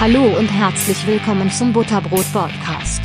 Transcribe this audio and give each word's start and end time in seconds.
Hallo 0.00 0.22
und 0.38 0.46
herzlich 0.46 1.04
willkommen 1.08 1.50
zum 1.50 1.72
Butterbrot 1.72 2.32
Podcast. 2.32 3.02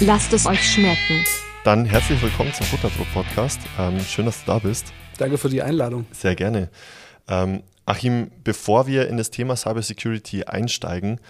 Lasst 0.00 0.32
es 0.32 0.46
euch 0.46 0.68
schmecken. 0.68 1.24
Dann 1.62 1.84
herzlich 1.84 2.20
willkommen 2.20 2.52
zum 2.52 2.66
Butterbrot 2.72 3.06
Podcast. 3.14 3.60
Ähm, 3.78 4.00
schön, 4.00 4.26
dass 4.26 4.40
du 4.40 4.46
da 4.50 4.58
bist. 4.58 4.92
Danke 5.16 5.38
für 5.38 5.48
die 5.48 5.62
Einladung. 5.62 6.06
Sehr 6.10 6.34
gerne. 6.34 6.70
Ähm, 7.28 7.62
Achim, 7.86 8.32
bevor 8.42 8.88
wir 8.88 9.06
in 9.08 9.16
das 9.16 9.30
Thema 9.30 9.54
Cybersecurity 9.54 10.42
einsteigen, 10.42 11.20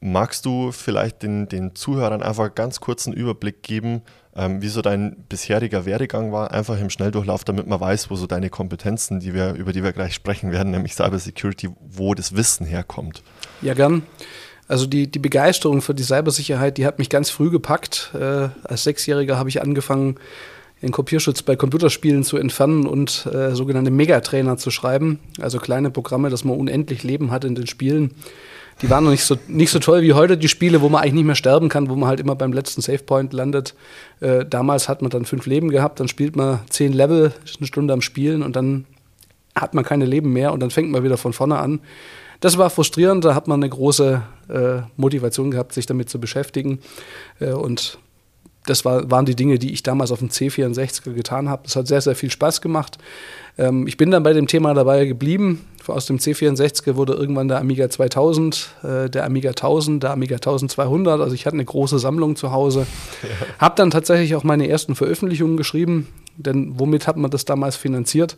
magst 0.00 0.46
du 0.46 0.72
vielleicht 0.72 1.22
den, 1.22 1.48
den 1.48 1.76
Zuhörern 1.76 2.20
einfach 2.20 2.52
ganz 2.52 2.80
kurz 2.80 3.06
einen 3.06 3.14
Überblick 3.14 3.62
geben, 3.62 4.02
ähm, 4.34 4.62
wie 4.62 4.68
so 4.68 4.82
dein 4.82 5.16
bisheriger 5.28 5.84
Werdegang 5.84 6.32
war, 6.32 6.50
einfach 6.52 6.78
im 6.80 6.90
Schnelldurchlauf, 6.90 7.44
damit 7.44 7.66
man 7.66 7.80
weiß, 7.80 8.10
wo 8.10 8.16
so 8.16 8.26
deine 8.26 8.50
Kompetenzen, 8.50 9.20
die 9.20 9.34
wir, 9.34 9.54
über 9.54 9.72
die 9.72 9.84
wir 9.84 9.92
gleich 9.92 10.14
sprechen 10.14 10.52
werden, 10.52 10.70
nämlich 10.72 10.94
Cybersecurity, 10.94 11.70
wo 11.80 12.14
das 12.14 12.34
Wissen 12.34 12.66
herkommt. 12.66 13.22
Ja, 13.62 13.74
gern. 13.74 14.02
Also 14.70 14.86
die, 14.86 15.10
die 15.10 15.18
Begeisterung 15.18 15.82
für 15.82 15.94
die 15.94 16.04
Cybersicherheit, 16.04 16.78
die 16.78 16.86
hat 16.86 17.00
mich 17.00 17.10
ganz 17.10 17.28
früh 17.28 17.50
gepackt. 17.50 18.12
Äh, 18.14 18.50
als 18.62 18.84
Sechsjähriger 18.84 19.36
habe 19.36 19.48
ich 19.48 19.60
angefangen, 19.60 20.14
den 20.80 20.92
Kopierschutz 20.92 21.42
bei 21.42 21.56
Computerspielen 21.56 22.22
zu 22.22 22.36
entfernen 22.36 22.86
und 22.86 23.26
äh, 23.26 23.52
sogenannte 23.56 23.90
Megatrainer 23.90 24.58
zu 24.58 24.70
schreiben. 24.70 25.18
Also 25.40 25.58
kleine 25.58 25.90
Programme, 25.90 26.30
dass 26.30 26.44
man 26.44 26.56
unendlich 26.56 27.02
Leben 27.02 27.32
hat 27.32 27.44
in 27.44 27.56
den 27.56 27.66
Spielen. 27.66 28.12
Die 28.80 28.88
waren 28.88 29.02
noch 29.02 29.10
nicht 29.10 29.24
so, 29.24 29.36
nicht 29.48 29.72
so 29.72 29.80
toll 29.80 30.02
wie 30.02 30.12
heute, 30.12 30.38
die 30.38 30.46
Spiele, 30.46 30.80
wo 30.82 30.88
man 30.88 31.02
eigentlich 31.02 31.14
nicht 31.14 31.26
mehr 31.26 31.34
sterben 31.34 31.68
kann, 31.68 31.88
wo 31.88 31.96
man 31.96 32.08
halt 32.08 32.20
immer 32.20 32.36
beim 32.36 32.52
letzten 32.52 32.80
Savepoint 32.80 33.32
landet. 33.32 33.74
Äh, 34.20 34.46
damals 34.46 34.88
hat 34.88 35.02
man 35.02 35.10
dann 35.10 35.24
fünf 35.24 35.46
Leben 35.46 35.70
gehabt, 35.70 35.98
dann 35.98 36.06
spielt 36.06 36.36
man 36.36 36.60
zehn 36.70 36.92
Level, 36.92 37.32
eine 37.58 37.66
Stunde 37.66 37.92
am 37.92 38.02
Spielen 38.02 38.44
und 38.44 38.54
dann 38.54 38.84
hat 39.56 39.74
man 39.74 39.84
keine 39.84 40.04
Leben 40.04 40.32
mehr 40.32 40.52
und 40.52 40.60
dann 40.60 40.70
fängt 40.70 40.92
man 40.92 41.02
wieder 41.02 41.16
von 41.16 41.32
vorne 41.32 41.58
an. 41.58 41.80
Das 42.40 42.56
war 42.56 42.70
frustrierend, 42.70 43.24
da 43.24 43.34
hat 43.34 43.48
man 43.48 43.60
eine 43.60 43.68
große 43.68 44.22
äh, 44.48 44.82
Motivation 44.96 45.50
gehabt, 45.50 45.72
sich 45.72 45.86
damit 45.86 46.08
zu 46.08 46.18
beschäftigen. 46.18 46.80
Äh, 47.38 47.52
und 47.52 47.98
das 48.66 48.84
war, 48.84 49.10
waren 49.10 49.24
die 49.24 49.34
Dinge, 49.34 49.58
die 49.58 49.72
ich 49.72 49.82
damals 49.82 50.12
auf 50.12 50.18
dem 50.18 50.28
C64 50.28 51.12
getan 51.12 51.48
habe. 51.48 51.62
Das 51.64 51.76
hat 51.76 51.86
sehr, 51.86 52.00
sehr 52.00 52.14
viel 52.14 52.30
Spaß 52.30 52.60
gemacht. 52.60 52.98
Ähm, 53.58 53.86
ich 53.86 53.96
bin 53.96 54.10
dann 54.10 54.22
bei 54.22 54.32
dem 54.32 54.46
Thema 54.46 54.74
dabei 54.74 55.06
geblieben. 55.06 55.66
Aus 55.86 56.06
dem 56.06 56.18
C64 56.18 56.94
wurde 56.94 57.14
irgendwann 57.14 57.48
der 57.48 57.58
Amiga 57.58 57.88
2000, 57.88 58.76
äh, 58.82 59.10
der 59.10 59.24
Amiga 59.24 59.50
1000, 59.50 60.02
der 60.02 60.10
Amiga 60.10 60.36
1200. 60.36 61.20
Also 61.20 61.34
ich 61.34 61.46
hatte 61.46 61.54
eine 61.54 61.64
große 61.64 61.98
Sammlung 61.98 62.36
zu 62.36 62.52
Hause. 62.52 62.86
Ja. 63.22 63.28
Habe 63.58 63.74
dann 63.76 63.90
tatsächlich 63.90 64.34
auch 64.34 64.44
meine 64.44 64.68
ersten 64.68 64.94
Veröffentlichungen 64.94 65.56
geschrieben. 65.56 66.06
Denn 66.36 66.78
womit 66.78 67.06
hat 67.06 67.16
man 67.16 67.30
das 67.30 67.44
damals 67.44 67.76
finanziert? 67.76 68.36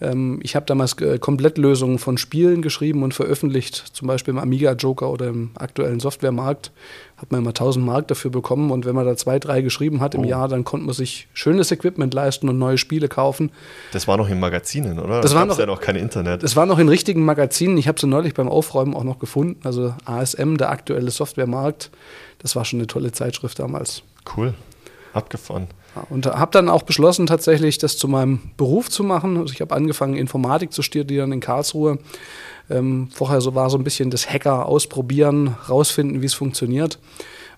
Ähm, 0.00 0.38
ich 0.42 0.54
habe 0.54 0.66
damals 0.66 1.00
äh, 1.00 1.18
Komplettlösungen 1.18 1.98
von 1.98 2.18
Spielen 2.18 2.62
geschrieben 2.62 3.02
und 3.02 3.14
veröffentlicht, 3.14 3.74
zum 3.74 4.06
Beispiel 4.08 4.32
im 4.32 4.38
Amiga 4.38 4.72
Joker 4.72 5.10
oder 5.10 5.26
im 5.26 5.50
aktuellen 5.56 6.00
Softwaremarkt. 6.00 6.70
Hat 7.16 7.32
man 7.32 7.40
immer 7.40 7.50
1000 7.50 7.84
Mark 7.84 8.06
dafür 8.08 8.30
bekommen 8.30 8.70
und 8.70 8.86
wenn 8.86 8.94
man 8.94 9.04
da 9.04 9.16
zwei, 9.16 9.40
drei 9.40 9.60
geschrieben 9.60 10.00
hat 10.00 10.14
im 10.14 10.22
oh. 10.22 10.24
Jahr, 10.24 10.46
dann 10.46 10.62
konnte 10.62 10.86
man 10.86 10.94
sich 10.94 11.26
schönes 11.32 11.72
Equipment 11.72 12.14
leisten 12.14 12.48
und 12.48 12.58
neue 12.58 12.78
Spiele 12.78 13.08
kaufen. 13.08 13.50
Das 13.92 14.06
war 14.06 14.16
noch 14.16 14.28
in 14.28 14.38
Magazinen, 14.38 15.00
oder? 15.00 15.20
Das, 15.20 15.32
das 15.32 15.34
war 15.34 15.46
noch, 15.46 15.58
ja 15.58 15.66
noch 15.66 15.80
kein 15.80 15.96
Internet. 15.96 16.44
Das 16.44 16.54
war 16.54 16.66
noch 16.66 16.78
in 16.78 16.88
richtigen 16.88 17.24
Magazinen. 17.24 17.76
Ich 17.76 17.88
habe 17.88 17.98
sie 17.98 18.06
neulich 18.06 18.34
beim 18.34 18.48
Aufräumen 18.48 18.94
auch 18.94 19.04
noch 19.04 19.18
gefunden. 19.18 19.60
Also 19.64 19.94
ASM, 20.04 20.56
der 20.56 20.70
aktuelle 20.70 21.10
Softwaremarkt. 21.10 21.90
Das 22.38 22.54
war 22.54 22.64
schon 22.64 22.78
eine 22.78 22.86
tolle 22.86 23.10
Zeitschrift 23.10 23.58
damals. 23.58 24.02
Cool. 24.36 24.54
Abgefahren. 25.12 25.66
Und 26.10 26.26
habe 26.26 26.50
dann 26.52 26.68
auch 26.68 26.82
beschlossen, 26.82 27.26
tatsächlich 27.26 27.78
das 27.78 27.96
zu 27.96 28.08
meinem 28.08 28.40
Beruf 28.56 28.90
zu 28.90 29.04
machen. 29.04 29.36
Also 29.36 29.52
ich 29.52 29.60
habe 29.60 29.74
angefangen, 29.74 30.14
Informatik 30.14 30.72
zu 30.72 30.82
studieren 30.82 31.32
in 31.32 31.40
Karlsruhe. 31.40 31.98
Ähm, 32.70 33.08
vorher 33.12 33.40
so 33.40 33.54
war 33.54 33.70
so 33.70 33.78
ein 33.78 33.84
bisschen 33.84 34.10
das 34.10 34.28
Hacker 34.28 34.66
ausprobieren, 34.66 35.56
rausfinden, 35.68 36.20
wie 36.22 36.26
es 36.26 36.34
funktioniert. 36.34 36.98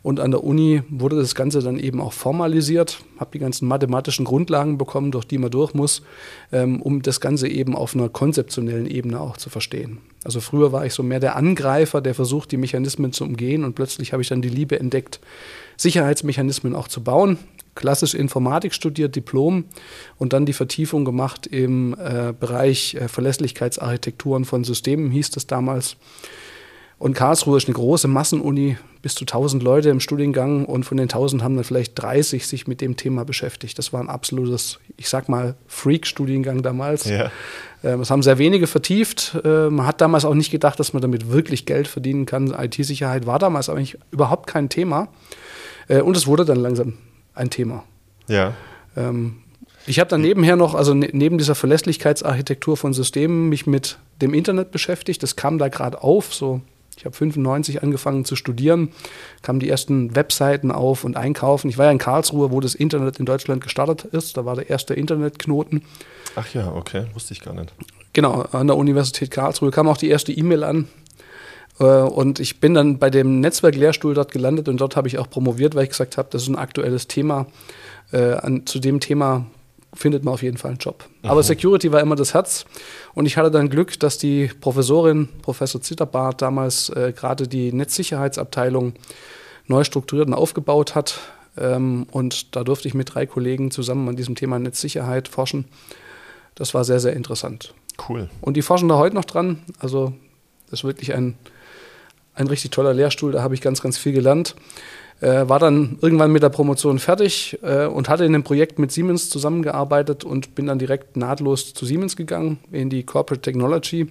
Und 0.02 0.18
an 0.18 0.30
der 0.30 0.42
Uni 0.42 0.82
wurde 0.88 1.16
das 1.16 1.34
Ganze 1.34 1.60
dann 1.60 1.78
eben 1.78 2.00
auch 2.00 2.14
formalisiert, 2.14 3.00
habe 3.18 3.30
die 3.34 3.38
ganzen 3.38 3.68
mathematischen 3.68 4.24
Grundlagen 4.24 4.78
bekommen, 4.78 5.10
durch 5.10 5.26
die 5.26 5.36
man 5.36 5.50
durch 5.50 5.74
muss, 5.74 6.02
ähm, 6.52 6.80
um 6.80 7.02
das 7.02 7.20
Ganze 7.20 7.48
eben 7.48 7.76
auf 7.76 7.94
einer 7.94 8.08
konzeptionellen 8.08 8.86
Ebene 8.86 9.20
auch 9.20 9.36
zu 9.36 9.50
verstehen. 9.50 9.98
Also 10.24 10.40
früher 10.40 10.72
war 10.72 10.86
ich 10.86 10.94
so 10.94 11.02
mehr 11.02 11.20
der 11.20 11.36
Angreifer, 11.36 12.00
der 12.00 12.14
versucht, 12.14 12.50
die 12.50 12.56
Mechanismen 12.56 13.12
zu 13.12 13.24
umgehen 13.24 13.62
und 13.62 13.74
plötzlich 13.74 14.12
habe 14.12 14.22
ich 14.22 14.28
dann 14.28 14.40
die 14.40 14.48
Liebe 14.48 14.80
entdeckt, 14.80 15.20
Sicherheitsmechanismen 15.76 16.74
auch 16.74 16.88
zu 16.88 17.02
bauen 17.02 17.38
klassisch 17.80 18.14
Informatik 18.14 18.74
studiert, 18.74 19.16
Diplom 19.16 19.64
und 20.18 20.32
dann 20.32 20.46
die 20.46 20.52
Vertiefung 20.52 21.04
gemacht 21.04 21.46
im 21.46 21.94
äh, 21.94 22.32
Bereich 22.38 22.94
äh, 22.94 23.08
Verlässlichkeitsarchitekturen 23.08 24.44
von 24.44 24.62
Systemen, 24.62 25.10
hieß 25.10 25.30
das 25.30 25.46
damals. 25.46 25.96
Und 26.98 27.14
Karlsruhe 27.14 27.56
ist 27.56 27.66
eine 27.66 27.74
große 27.74 28.08
Massenuni, 28.08 28.76
bis 29.00 29.14
zu 29.14 29.22
1000 29.22 29.62
Leute 29.62 29.88
im 29.88 30.00
Studiengang 30.00 30.66
und 30.66 30.84
von 30.84 30.98
den 30.98 31.04
1000 31.04 31.42
haben 31.42 31.54
dann 31.54 31.64
vielleicht 31.64 31.98
30 31.98 32.46
sich 32.46 32.66
mit 32.66 32.82
dem 32.82 32.98
Thema 32.98 33.24
beschäftigt. 33.24 33.78
Das 33.78 33.94
war 33.94 34.02
ein 34.02 34.10
absolutes, 34.10 34.78
ich 34.98 35.08
sag 35.08 35.30
mal, 35.30 35.54
Freak-Studiengang 35.66 36.60
damals. 36.60 37.06
Ja. 37.06 37.30
Ähm, 37.82 38.00
das 38.00 38.10
haben 38.10 38.22
sehr 38.22 38.36
wenige 38.36 38.66
vertieft. 38.66 39.38
Äh, 39.42 39.70
man 39.70 39.86
hat 39.86 40.02
damals 40.02 40.26
auch 40.26 40.34
nicht 40.34 40.50
gedacht, 40.50 40.78
dass 40.78 40.92
man 40.92 41.00
damit 41.00 41.30
wirklich 41.30 41.64
Geld 41.64 41.88
verdienen 41.88 42.26
kann. 42.26 42.48
IT-Sicherheit 42.52 43.24
war 43.24 43.38
damals 43.38 43.70
eigentlich 43.70 43.96
überhaupt 44.10 44.46
kein 44.46 44.68
Thema. 44.68 45.08
Äh, 45.88 46.02
und 46.02 46.18
es 46.18 46.26
wurde 46.26 46.44
dann 46.44 46.58
langsam 46.58 46.98
ein 47.40 47.50
Thema. 47.50 47.84
Ja. 48.28 48.54
Ähm, 48.96 49.38
ich 49.86 49.98
habe 49.98 50.10
dann 50.10 50.20
nebenher 50.20 50.56
noch, 50.56 50.74
also 50.74 50.94
ne, 50.94 51.08
neben 51.12 51.38
dieser 51.38 51.54
Verlässlichkeitsarchitektur 51.54 52.76
von 52.76 52.92
Systemen, 52.92 53.48
mich 53.48 53.66
mit 53.66 53.98
dem 54.20 54.34
Internet 54.34 54.70
beschäftigt. 54.70 55.22
Das 55.22 55.36
kam 55.36 55.58
da 55.58 55.68
gerade 55.68 56.02
auf. 56.02 56.34
So, 56.34 56.60
ich 56.96 57.04
habe 57.06 57.16
95 57.16 57.82
angefangen 57.82 58.24
zu 58.24 58.36
studieren, 58.36 58.90
kamen 59.42 59.58
die 59.58 59.70
ersten 59.70 60.14
Webseiten 60.14 60.70
auf 60.70 61.04
und 61.04 61.16
einkaufen. 61.16 61.70
Ich 61.70 61.78
war 61.78 61.86
ja 61.86 61.92
in 61.92 61.98
Karlsruhe, 61.98 62.50
wo 62.50 62.60
das 62.60 62.74
Internet 62.74 63.18
in 63.18 63.26
Deutschland 63.26 63.62
gestartet 63.62 64.04
ist. 64.04 64.36
Da 64.36 64.44
war 64.44 64.54
der 64.54 64.68
erste 64.68 64.94
Internetknoten. 64.94 65.82
Ach 66.36 66.52
ja, 66.52 66.72
okay, 66.72 67.06
wusste 67.14 67.32
ich 67.32 67.40
gar 67.40 67.54
nicht. 67.54 67.72
Genau, 68.12 68.42
an 68.52 68.66
der 68.66 68.76
Universität 68.76 69.30
Karlsruhe 69.30 69.70
kam 69.70 69.88
auch 69.88 69.96
die 69.96 70.08
erste 70.08 70.32
E-Mail 70.32 70.62
an. 70.62 70.88
Äh, 71.80 71.84
und 71.84 72.38
ich 72.38 72.60
bin 72.60 72.74
dann 72.74 72.98
bei 72.98 73.10
dem 73.10 73.40
Netzwerklehrstuhl 73.40 74.14
dort 74.14 74.30
gelandet 74.30 74.68
und 74.68 74.80
dort 74.80 74.96
habe 74.96 75.08
ich 75.08 75.18
auch 75.18 75.28
promoviert, 75.28 75.74
weil 75.74 75.84
ich 75.84 75.90
gesagt 75.90 76.16
habe, 76.16 76.28
das 76.30 76.42
ist 76.42 76.48
ein 76.48 76.56
aktuelles 76.56 77.08
Thema. 77.08 77.46
Äh, 78.12 78.34
an, 78.34 78.66
zu 78.66 78.78
dem 78.78 79.00
Thema 79.00 79.46
findet 79.92 80.24
man 80.24 80.34
auf 80.34 80.42
jeden 80.42 80.56
Fall 80.56 80.72
einen 80.72 80.78
Job. 80.78 81.04
Mhm. 81.22 81.30
Aber 81.30 81.42
Security 81.42 81.90
war 81.90 82.00
immer 82.00 82.16
das 82.16 82.34
Herz. 82.34 82.64
Und 83.14 83.26
ich 83.26 83.36
hatte 83.36 83.50
dann 83.50 83.70
Glück, 83.70 83.98
dass 83.98 84.18
die 84.18 84.48
Professorin, 84.60 85.28
Professor 85.42 85.80
Zitterbart, 85.80 86.42
damals 86.42 86.90
äh, 86.90 87.12
gerade 87.16 87.48
die 87.48 87.72
Netzsicherheitsabteilung 87.72 88.94
neu 89.66 89.84
strukturiert 89.84 90.28
und 90.28 90.34
aufgebaut 90.34 90.94
hat. 90.94 91.18
Ähm, 91.56 92.06
und 92.12 92.54
da 92.54 92.62
durfte 92.62 92.88
ich 92.88 92.94
mit 92.94 93.14
drei 93.14 93.26
Kollegen 93.26 93.70
zusammen 93.70 94.08
an 94.08 94.16
diesem 94.16 94.34
Thema 94.34 94.58
Netzsicherheit 94.58 95.28
forschen. 95.28 95.64
Das 96.54 96.74
war 96.74 96.84
sehr, 96.84 97.00
sehr 97.00 97.14
interessant. 97.14 97.74
Cool. 98.08 98.28
Und 98.40 98.56
die 98.56 98.62
forschen 98.62 98.88
da 98.88 98.96
heute 98.96 99.14
noch 99.14 99.24
dran. 99.24 99.60
Also 99.78 100.12
das 100.70 100.80
ist 100.80 100.84
wirklich 100.84 101.14
ein 101.14 101.36
ein 102.40 102.46
richtig 102.46 102.70
toller 102.70 102.94
Lehrstuhl, 102.94 103.32
da 103.32 103.42
habe 103.42 103.54
ich 103.54 103.60
ganz, 103.60 103.80
ganz 103.82 103.98
viel 103.98 104.12
gelernt. 104.12 104.54
Äh, 105.20 105.48
war 105.48 105.58
dann 105.58 105.98
irgendwann 106.00 106.32
mit 106.32 106.42
der 106.42 106.48
Promotion 106.48 106.98
fertig 106.98 107.58
äh, 107.62 107.84
und 107.84 108.08
hatte 108.08 108.24
in 108.24 108.32
dem 108.32 108.42
Projekt 108.42 108.78
mit 108.78 108.90
Siemens 108.90 109.28
zusammengearbeitet 109.28 110.24
und 110.24 110.54
bin 110.54 110.66
dann 110.66 110.78
direkt 110.78 111.18
nahtlos 111.18 111.74
zu 111.74 111.84
Siemens 111.84 112.16
gegangen, 112.16 112.58
in 112.72 112.88
die 112.88 113.02
Corporate 113.02 113.42
Technology. 113.42 114.08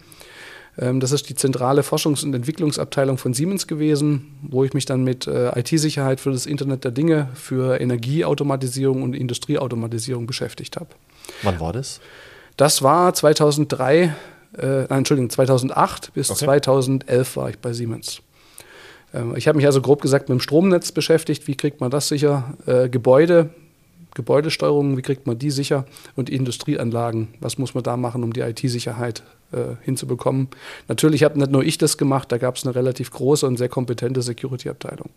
Ähm, 0.78 1.00
das 1.00 1.12
ist 1.12 1.28
die 1.28 1.34
zentrale 1.34 1.82
Forschungs- 1.82 2.24
und 2.24 2.36
Entwicklungsabteilung 2.36 3.18
von 3.18 3.34
Siemens 3.34 3.66
gewesen, 3.66 4.38
wo 4.44 4.64
ich 4.64 4.74
mich 4.74 4.86
dann 4.86 5.04
mit 5.04 5.26
äh, 5.26 5.60
IT-Sicherheit 5.60 6.20
für 6.20 6.32
das 6.32 6.46
Internet 6.46 6.84
der 6.84 6.92
Dinge, 6.92 7.30
für 7.34 7.82
Energieautomatisierung 7.82 9.02
und 9.02 9.16
Industrieautomatisierung 9.16 10.28
beschäftigt 10.28 10.76
habe. 10.76 10.90
Wann 11.42 11.60
war 11.60 11.74
das? 11.74 12.02
Das 12.56 12.84
war 12.84 13.16
2003 13.16 14.14
äh, 14.58 14.82
nein, 14.90 15.00
Entschuldigung, 15.00 15.30
2008 15.30 16.14
bis 16.14 16.30
okay. 16.32 16.46
2011 16.46 17.36
war 17.38 17.50
ich 17.50 17.60
bei 17.60 17.74
Siemens. 17.74 18.22
Ähm, 19.14 19.36
ich 19.36 19.48
habe 19.48 19.58
mich 19.58 19.66
also 19.66 19.82
grob 19.82 20.02
gesagt 20.02 20.30
mit 20.30 20.38
dem 20.38 20.42
Stromnetz 20.42 20.92
beschäftigt. 20.92 21.48
Wie 21.48 21.56
kriegt 21.56 21.82
man 21.82 21.92
das 21.92 22.08
sicher? 22.08 22.56
Äh, 22.66 22.90
Gebäude, 22.90 23.50
Gebäudesteuerung, 24.16 24.98
wie 24.98 25.02
kriegt 25.02 25.28
man 25.28 25.38
die 25.38 25.52
sicher? 25.52 25.86
Und 26.16 26.30
Industrieanlagen, 26.30 27.30
was 27.40 27.58
muss 27.58 27.74
man 27.74 27.84
da 27.84 27.96
machen, 27.96 28.24
um 28.24 28.34
die 28.34 28.42
IT-Sicherheit 28.42 29.24
äh, 29.52 29.76
hinzubekommen? 29.84 30.48
Natürlich 30.88 31.24
habe 31.24 31.38
nicht 31.38 31.52
nur 31.52 31.64
ich 31.64 31.78
das 31.78 31.98
gemacht, 31.98 32.32
da 32.32 32.38
gab 32.38 32.56
es 32.56 32.66
eine 32.66 32.76
relativ 32.76 33.12
große 33.12 33.46
und 33.46 33.58
sehr 33.58 33.70
kompetente 33.70 34.22
Security-Abteilung. 34.22 35.10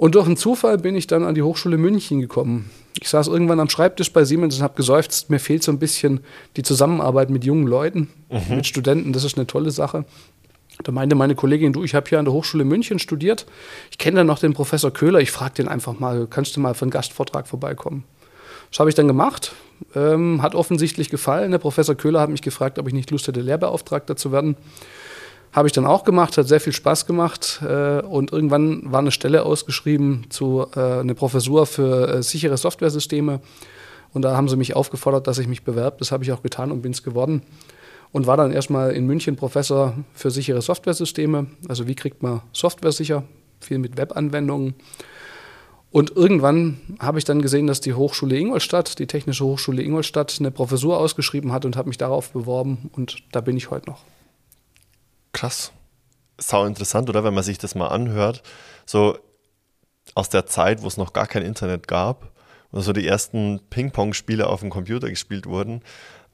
Und 0.00 0.14
durch 0.14 0.24
einen 0.24 0.38
Zufall 0.38 0.78
bin 0.78 0.96
ich 0.96 1.08
dann 1.08 1.24
an 1.24 1.34
die 1.34 1.42
Hochschule 1.42 1.76
München 1.76 2.22
gekommen. 2.22 2.70
Ich 2.98 3.10
saß 3.10 3.28
irgendwann 3.28 3.60
am 3.60 3.68
Schreibtisch 3.68 4.10
bei 4.14 4.24
Siemens 4.24 4.56
und 4.56 4.62
habe 4.62 4.74
geseufzt, 4.74 5.28
mir 5.28 5.38
fehlt 5.38 5.62
so 5.62 5.70
ein 5.70 5.78
bisschen 5.78 6.20
die 6.56 6.62
Zusammenarbeit 6.62 7.28
mit 7.28 7.44
jungen 7.44 7.66
Leuten, 7.66 8.08
mhm. 8.30 8.56
mit 8.56 8.66
Studenten, 8.66 9.12
das 9.12 9.24
ist 9.24 9.36
eine 9.36 9.46
tolle 9.46 9.70
Sache. 9.70 10.06
Da 10.84 10.90
meinte 10.90 11.16
meine 11.16 11.34
Kollegin, 11.34 11.74
du, 11.74 11.84
ich 11.84 11.94
habe 11.94 12.08
hier 12.08 12.18
an 12.18 12.24
der 12.24 12.32
Hochschule 12.32 12.64
München 12.64 12.98
studiert. 12.98 13.44
Ich 13.90 13.98
kenne 13.98 14.16
dann 14.16 14.26
noch 14.26 14.38
den 14.38 14.54
Professor 14.54 14.90
Köhler. 14.90 15.20
Ich 15.20 15.32
frage 15.32 15.56
den 15.56 15.68
einfach 15.68 15.98
mal, 15.98 16.26
kannst 16.30 16.56
du 16.56 16.60
mal 16.60 16.72
für 16.72 16.86
einen 16.86 16.92
Gastvortrag 16.92 17.46
vorbeikommen? 17.46 18.04
Das 18.70 18.80
habe 18.80 18.88
ich 18.88 18.94
dann 18.94 19.06
gemacht. 19.06 19.52
Ähm, 19.94 20.40
hat 20.40 20.54
offensichtlich 20.54 21.10
gefallen. 21.10 21.50
Der 21.50 21.58
Professor 21.58 21.94
Köhler 21.94 22.20
hat 22.22 22.30
mich 22.30 22.40
gefragt, 22.40 22.78
ob 22.78 22.86
ich 22.86 22.94
nicht 22.94 23.10
Lust 23.10 23.28
hätte, 23.28 23.42
Lehrbeauftragter 23.42 24.16
zu 24.16 24.32
werden. 24.32 24.56
Habe 25.52 25.66
ich 25.66 25.72
dann 25.72 25.84
auch 25.84 26.04
gemacht, 26.04 26.38
hat 26.38 26.46
sehr 26.46 26.60
viel 26.60 26.72
Spaß 26.72 27.06
gemacht. 27.06 27.60
Äh, 27.62 28.02
und 28.02 28.32
irgendwann 28.32 28.92
war 28.92 29.00
eine 29.00 29.10
Stelle 29.10 29.44
ausgeschrieben 29.44 30.26
zu 30.30 30.66
äh, 30.76 31.00
eine 31.00 31.14
Professur 31.14 31.66
für 31.66 32.08
äh, 32.08 32.22
sichere 32.22 32.56
Softwaresysteme. 32.56 33.40
Und 34.12 34.22
da 34.22 34.36
haben 34.36 34.48
sie 34.48 34.56
mich 34.56 34.76
aufgefordert, 34.76 35.26
dass 35.26 35.38
ich 35.38 35.48
mich 35.48 35.64
bewerbe. 35.64 35.96
Das 35.98 36.12
habe 36.12 36.22
ich 36.22 36.32
auch 36.32 36.42
getan 36.42 36.70
und 36.70 36.82
bin 36.82 36.92
es 36.92 37.02
geworden. 37.02 37.42
Und 38.12 38.26
war 38.26 38.36
dann 38.36 38.52
erstmal 38.52 38.92
in 38.92 39.06
München 39.06 39.36
Professor 39.36 39.94
für 40.14 40.30
sichere 40.30 40.62
Softwaresysteme. 40.62 41.46
Also 41.68 41.86
wie 41.86 41.94
kriegt 41.94 42.22
man 42.22 42.42
Software 42.52 42.92
sicher? 42.92 43.24
Viel 43.60 43.78
mit 43.78 43.96
Webanwendungen. 43.96 44.74
Und 45.92 46.16
irgendwann 46.16 46.80
habe 47.00 47.18
ich 47.18 47.24
dann 47.24 47.42
gesehen, 47.42 47.66
dass 47.66 47.80
die 47.80 47.94
Hochschule 47.94 48.36
Ingolstadt, 48.36 49.00
die 49.00 49.08
Technische 49.08 49.44
Hochschule 49.44 49.82
Ingolstadt, 49.82 50.36
eine 50.38 50.52
Professur 50.52 50.98
ausgeschrieben 50.98 51.50
hat 51.50 51.64
und 51.64 51.76
habe 51.76 51.88
mich 51.88 51.98
darauf 51.98 52.30
beworben. 52.30 52.90
Und 52.92 53.24
da 53.32 53.40
bin 53.40 53.56
ich 53.56 53.70
heute 53.70 53.90
noch. 53.90 54.04
Krass. 55.32 55.72
Sau 56.38 56.64
interessant, 56.64 57.08
oder? 57.08 57.24
Wenn 57.24 57.34
man 57.34 57.44
sich 57.44 57.58
das 57.58 57.74
mal 57.74 57.88
anhört. 57.88 58.42
So 58.86 59.18
aus 60.14 60.28
der 60.28 60.46
Zeit, 60.46 60.82
wo 60.82 60.88
es 60.88 60.96
noch 60.96 61.12
gar 61.12 61.26
kein 61.26 61.44
Internet 61.44 61.86
gab 61.86 62.32
und 62.70 62.82
so 62.82 62.92
die 62.92 63.06
ersten 63.06 63.60
Ping-Pong-Spiele 63.70 64.46
auf 64.46 64.60
dem 64.60 64.70
Computer 64.70 65.08
gespielt 65.08 65.46
wurden, 65.46 65.82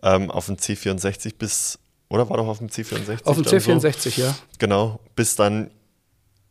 ähm, 0.03 0.31
auf 0.31 0.47
dem 0.47 0.57
C64 0.57 1.37
bis, 1.39 1.79
oder 2.09 2.29
war 2.31 2.37
doch 2.37 2.47
auf 2.47 2.59
dem 2.59 2.69
C64? 2.69 3.25
Auf 3.25 3.37
dem 3.37 3.45
C64, 3.45 4.11
so? 4.11 4.23
ja. 4.23 4.35
Genau, 4.59 5.01
bis 5.15 5.37
dann 5.37 5.71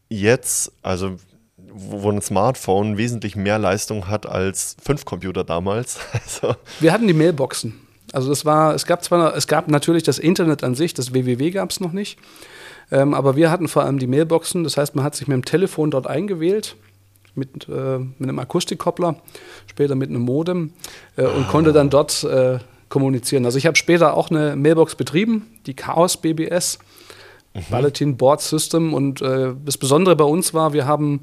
jetzt, 0.10 0.72
also 0.82 1.18
wo 1.58 2.12
ein 2.12 2.22
Smartphone 2.22 2.98
wesentlich 2.98 3.36
mehr 3.36 3.60
Leistung 3.60 4.08
hat 4.08 4.26
als 4.26 4.78
fünf 4.82 5.06
Computer 5.06 5.44
damals. 5.44 5.98
Also. 6.14 6.56
Wir 6.80 6.94
hatten 6.94 7.08
die 7.08 7.14
Mailboxen. 7.14 7.85
Also 8.16 8.30
das 8.30 8.46
war, 8.46 8.74
es 8.74 8.86
gab 8.86 9.04
zwar, 9.04 9.36
es 9.36 9.46
gab 9.46 9.68
natürlich 9.68 10.04
das 10.04 10.20
Internet 10.20 10.64
an 10.64 10.74
sich, 10.74 10.94
das 10.94 11.14
WWW 11.14 11.52
gab 11.52 11.72
es 11.72 11.82
noch 11.82 11.92
nicht, 11.92 12.18
ähm, 12.90 13.14
aber 13.14 13.36
wir 13.36 13.52
hatten 13.52 13.68
vor 13.68 13.84
allem 13.84 14.00
die 14.00 14.08
Mailboxen. 14.08 14.64
Das 14.64 14.78
heißt, 14.78 14.96
man 14.96 15.04
hat 15.04 15.16
sich 15.16 15.28
mit 15.28 15.36
dem 15.36 15.44
Telefon 15.44 15.92
dort 15.92 16.08
eingewählt, 16.08 16.78
mit, 17.36 17.68
äh, 17.68 17.98
mit 18.00 18.22
einem 18.22 18.40
Akustikkoppler, 18.40 19.18
später 19.68 19.96
mit 19.96 20.10
einem 20.10 20.22
Modem 20.22 20.72
äh, 21.18 21.24
und 21.24 21.44
ah. 21.44 21.48
konnte 21.52 21.74
dann 21.74 21.90
dort 21.90 22.24
äh, 22.24 22.60
kommunizieren. 22.88 23.44
Also 23.44 23.58
ich 23.58 23.66
habe 23.66 23.76
später 23.76 24.14
auch 24.14 24.30
eine 24.30 24.56
Mailbox 24.56 24.96
betrieben, 24.96 25.48
die 25.66 25.74
Chaos 25.74 26.16
BBS, 26.16 26.80
mhm. 27.54 27.64
Bulletin 27.70 28.16
Board 28.16 28.40
System. 28.40 28.94
Und 28.94 29.22
äh, 29.22 29.52
das 29.66 29.78
Besondere 29.78 30.16
bei 30.16 30.24
uns 30.24 30.54
war, 30.54 30.72
wir 30.72 30.86
haben 30.86 31.20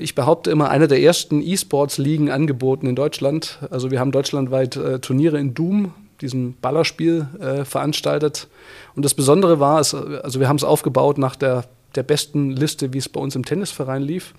ich 0.00 0.14
behaupte 0.14 0.50
immer, 0.50 0.70
eine 0.70 0.88
der 0.88 1.00
ersten 1.00 1.42
E-Sports-Ligen 1.42 2.30
angeboten 2.30 2.86
in 2.86 2.96
Deutschland. 2.96 3.58
Also 3.70 3.90
wir 3.90 4.00
haben 4.00 4.12
deutschlandweit 4.12 4.76
äh, 4.76 4.98
Turniere 5.00 5.38
in 5.38 5.54
Doom, 5.54 5.92
diesem 6.20 6.54
Ballerspiel, 6.60 7.28
äh, 7.40 7.64
veranstaltet. 7.64 8.48
Und 8.94 9.04
das 9.04 9.14
Besondere 9.14 9.60
war, 9.60 9.80
es, 9.80 9.94
also 9.94 10.40
wir 10.40 10.48
haben 10.48 10.56
es 10.56 10.64
aufgebaut 10.64 11.18
nach 11.18 11.36
der, 11.36 11.64
der 11.94 12.02
besten 12.02 12.50
Liste, 12.50 12.92
wie 12.92 12.98
es 12.98 13.08
bei 13.08 13.20
uns 13.20 13.36
im 13.36 13.44
Tennisverein 13.44 14.02
lief. 14.02 14.34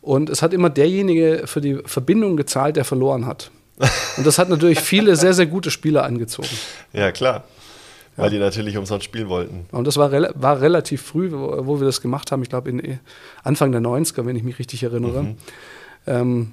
Und 0.00 0.30
es 0.30 0.42
hat 0.42 0.54
immer 0.54 0.70
derjenige 0.70 1.42
für 1.44 1.60
die 1.60 1.78
Verbindung 1.84 2.36
gezahlt, 2.36 2.76
der 2.76 2.84
verloren 2.84 3.26
hat. 3.26 3.50
Und 4.16 4.26
das 4.26 4.38
hat 4.38 4.48
natürlich 4.48 4.80
viele 4.80 5.16
sehr, 5.16 5.32
sehr 5.32 5.46
gute 5.46 5.70
Spieler 5.70 6.04
angezogen. 6.04 6.48
Ja, 6.92 7.12
klar. 7.12 7.44
Weil 8.20 8.30
die 8.30 8.38
natürlich 8.38 8.76
umsonst 8.76 9.04
spielen 9.04 9.28
wollten. 9.28 9.66
Und 9.72 9.86
das 9.86 9.96
war, 9.96 10.12
re 10.12 10.32
war 10.34 10.60
relativ 10.60 11.02
früh, 11.02 11.30
wo, 11.32 11.66
wo, 11.66 11.80
wir 11.80 11.86
das 11.86 12.00
gemacht 12.00 12.32
haben. 12.32 12.42
Ich 12.42 12.48
glaube, 12.48 12.70
äh, 12.70 12.98
Anfang 13.42 13.72
der 13.72 13.80
90er, 13.80 14.26
wenn 14.26 14.36
ich 14.36 14.42
mich 14.42 14.58
richtig 14.58 14.82
erinnere. 14.82 15.22
Mhm. 15.22 15.36
Ähm, 16.06 16.52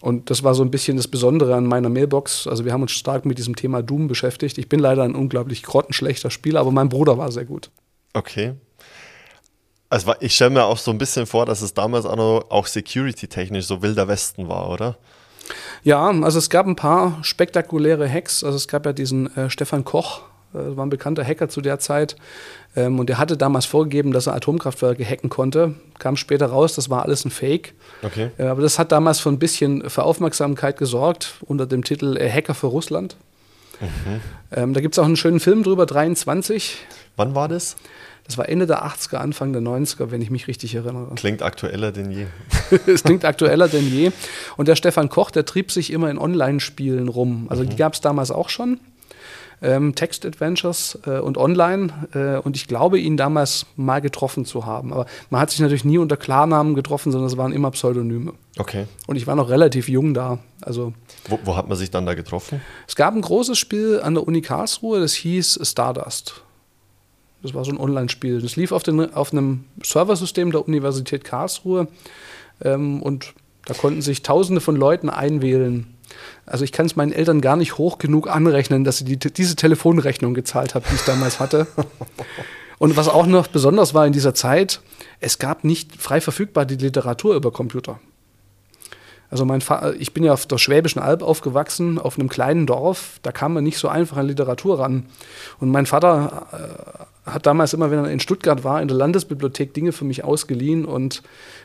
und 0.00 0.30
das 0.30 0.42
war 0.42 0.54
so 0.54 0.62
ein 0.62 0.70
bisschen 0.70 0.96
das 0.96 1.08
Besondere 1.08 1.54
an 1.54 1.66
meiner 1.66 1.88
Mailbox. 1.88 2.46
Also 2.46 2.64
wir 2.64 2.72
haben 2.72 2.82
uns 2.82 2.92
stark 2.92 3.24
mit 3.24 3.38
diesem 3.38 3.56
Thema 3.56 3.82
Doom 3.82 4.08
beschäftigt. 4.08 4.58
Ich 4.58 4.68
bin 4.68 4.80
leider 4.80 5.02
ein 5.02 5.14
unglaublich 5.14 5.62
grottenschlechter 5.62 6.30
Spieler, 6.30 6.60
aber 6.60 6.72
mein 6.72 6.88
Bruder 6.88 7.18
war 7.18 7.30
sehr 7.32 7.44
gut. 7.44 7.70
Okay. 8.12 8.54
Also 9.88 10.14
ich 10.20 10.34
stelle 10.34 10.50
mir 10.50 10.64
auch 10.64 10.78
so 10.78 10.90
ein 10.90 10.98
bisschen 10.98 11.26
vor, 11.26 11.46
dass 11.46 11.62
es 11.62 11.72
damals 11.72 12.06
auch, 12.06 12.16
noch, 12.16 12.46
auch 12.50 12.66
security-technisch 12.66 13.66
so 13.66 13.82
wilder 13.82 14.08
Westen 14.08 14.48
war, 14.48 14.68
oder? 14.68 14.98
Ja, 15.84 16.10
also 16.10 16.38
es 16.38 16.50
gab 16.50 16.66
ein 16.66 16.76
paar 16.76 17.22
spektakuläre 17.22 18.08
Hacks. 18.08 18.42
Also 18.42 18.56
es 18.56 18.66
gab 18.66 18.84
ja 18.84 18.92
diesen 18.92 19.34
äh, 19.36 19.48
Stefan 19.48 19.84
Koch, 19.84 20.22
war 20.56 20.86
ein 20.86 20.90
bekannter 20.90 21.24
Hacker 21.24 21.48
zu 21.48 21.60
der 21.60 21.78
Zeit. 21.78 22.16
Ähm, 22.76 22.98
und 22.98 23.08
der 23.08 23.18
hatte 23.18 23.36
damals 23.36 23.66
vorgegeben, 23.66 24.12
dass 24.12 24.26
er 24.26 24.34
Atomkraftwerke 24.34 25.04
hacken 25.04 25.30
konnte. 25.30 25.74
Kam 25.98 26.16
später 26.16 26.46
raus, 26.46 26.74
das 26.74 26.90
war 26.90 27.02
alles 27.02 27.24
ein 27.24 27.30
Fake. 27.30 27.72
Okay. 28.02 28.30
Äh, 28.38 28.44
aber 28.44 28.62
das 28.62 28.78
hat 28.78 28.92
damals 28.92 29.18
für 29.18 29.30
ein 29.30 29.38
bisschen 29.38 29.88
für 29.88 30.04
Aufmerksamkeit 30.04 30.76
gesorgt 30.78 31.34
unter 31.40 31.66
dem 31.66 31.82
Titel 31.82 32.16
äh, 32.16 32.30
Hacker 32.30 32.54
für 32.54 32.66
Russland. 32.68 33.16
Mhm. 33.80 34.20
Ähm, 34.52 34.74
da 34.74 34.80
gibt 34.80 34.94
es 34.94 34.98
auch 34.98 35.04
einen 35.04 35.16
schönen 35.16 35.40
Film 35.40 35.62
drüber, 35.62 35.86
23. 35.86 36.78
Wann 37.16 37.34
war 37.34 37.48
das? 37.48 37.76
Das 38.26 38.36
war 38.36 38.48
Ende 38.48 38.66
der 38.66 38.84
80er, 38.84 39.16
Anfang 39.16 39.52
der 39.52 39.62
90er, 39.62 40.10
wenn 40.10 40.20
ich 40.20 40.30
mich 40.30 40.48
richtig 40.48 40.74
erinnere. 40.74 41.14
Klingt 41.14 41.42
aktueller 41.42 41.92
denn 41.92 42.10
je. 42.10 42.26
es 42.86 43.04
klingt 43.04 43.24
aktueller 43.24 43.68
denn 43.68 43.86
je. 43.86 44.10
Und 44.56 44.66
der 44.66 44.74
Stefan 44.74 45.08
Koch, 45.08 45.30
der 45.30 45.44
trieb 45.44 45.70
sich 45.70 45.92
immer 45.92 46.10
in 46.10 46.18
Online-Spielen 46.18 47.08
rum. 47.08 47.46
Also 47.48 47.62
mhm. 47.62 47.70
die 47.70 47.76
gab 47.76 47.94
es 47.94 48.00
damals 48.00 48.30
auch 48.32 48.48
schon 48.48 48.80
ähm, 49.62 49.94
Text-Adventures 49.94 50.98
äh, 51.06 51.18
und 51.18 51.38
online. 51.38 51.92
Äh, 52.14 52.46
und 52.46 52.56
ich 52.56 52.66
glaube, 52.66 52.98
ihn 52.98 53.16
damals 53.16 53.66
mal 53.76 54.00
getroffen 54.00 54.44
zu 54.44 54.66
haben. 54.66 54.92
Aber 54.92 55.06
man 55.30 55.40
hat 55.40 55.50
sich 55.50 55.60
natürlich 55.60 55.84
nie 55.84 55.98
unter 55.98 56.16
Klarnamen 56.16 56.74
getroffen, 56.74 57.12
sondern 57.12 57.28
es 57.28 57.36
waren 57.36 57.52
immer 57.52 57.70
Pseudonyme. 57.70 58.32
Okay. 58.58 58.86
Und 59.06 59.16
ich 59.16 59.26
war 59.26 59.34
noch 59.34 59.48
relativ 59.48 59.88
jung 59.88 60.14
da. 60.14 60.38
Also, 60.60 60.92
wo, 61.28 61.38
wo 61.44 61.56
hat 61.56 61.68
man 61.68 61.76
sich 61.76 61.90
dann 61.90 62.06
da 62.06 62.14
getroffen? 62.14 62.60
Es 62.86 62.96
gab 62.96 63.14
ein 63.14 63.22
großes 63.22 63.58
Spiel 63.58 64.00
an 64.02 64.14
der 64.14 64.26
Uni 64.26 64.42
Karlsruhe, 64.42 65.00
das 65.00 65.14
hieß 65.14 65.60
Stardust. 65.62 66.42
Das 67.42 67.54
war 67.54 67.64
so 67.64 67.70
ein 67.70 67.78
Online-Spiel. 67.78 68.40
Das 68.40 68.56
lief 68.56 68.72
auf, 68.72 68.82
den, 68.82 69.12
auf 69.14 69.32
einem 69.32 69.64
Serversystem 69.82 70.50
der 70.50 70.66
Universität 70.66 71.24
Karlsruhe. 71.24 71.88
Ähm, 72.62 73.02
und 73.02 73.34
da 73.66 73.74
konnten 73.74 74.02
sich 74.02 74.22
Tausende 74.22 74.60
von 74.60 74.76
Leuten 74.76 75.10
einwählen 75.10 75.95
also 76.46 76.64
ich 76.64 76.72
kann 76.72 76.86
es 76.86 76.96
meinen 76.96 77.12
Eltern 77.12 77.40
gar 77.40 77.56
nicht 77.56 77.76
hoch 77.76 77.98
genug 77.98 78.28
anrechnen, 78.28 78.84
dass 78.84 78.98
sie 78.98 79.04
die, 79.04 79.18
diese 79.18 79.56
Telefonrechnung 79.56 80.32
gezahlt 80.32 80.74
haben, 80.74 80.84
die 80.88 80.94
ich 80.94 81.02
damals 81.02 81.40
hatte. 81.40 81.66
Und 82.78 82.96
was 82.96 83.08
auch 83.08 83.26
noch 83.26 83.48
besonders 83.48 83.94
war 83.94 84.06
in 84.06 84.12
dieser 84.12 84.34
Zeit, 84.34 84.80
es 85.20 85.38
gab 85.38 85.64
nicht 85.64 86.00
frei 86.00 86.20
verfügbar 86.20 86.66
die 86.66 86.76
Literatur 86.76 87.34
über 87.34 87.50
Computer. 87.50 87.98
Also 89.28 89.44
mein 89.44 89.60
Vater, 89.60 89.94
ich 89.98 90.14
bin 90.14 90.22
ja 90.22 90.32
auf 90.32 90.46
der 90.46 90.58
Schwäbischen 90.58 91.02
Alb 91.02 91.22
aufgewachsen, 91.22 91.98
auf 91.98 92.18
einem 92.18 92.28
kleinen 92.28 92.66
Dorf, 92.66 93.18
da 93.22 93.32
kam 93.32 93.54
man 93.54 93.64
nicht 93.64 93.78
so 93.78 93.88
einfach 93.88 94.18
an 94.18 94.26
Literatur 94.26 94.78
ran. 94.78 95.06
Und 95.58 95.70
mein 95.70 95.86
Vater 95.86 96.46
äh, 96.52 97.04
hat 97.26 97.44
damals 97.44 97.74
immer, 97.74 97.90
wenn 97.90 97.98
er 97.98 98.10
in 98.10 98.20
Stuttgart 98.20 98.62
war, 98.62 98.80
in 98.80 98.88
der 98.88 98.96
Landesbibliothek 98.96 99.74
Dinge 99.74 99.90
für 99.92 100.04
mich 100.04 100.22
ausgeliehen 100.22 100.84
und 100.84 101.22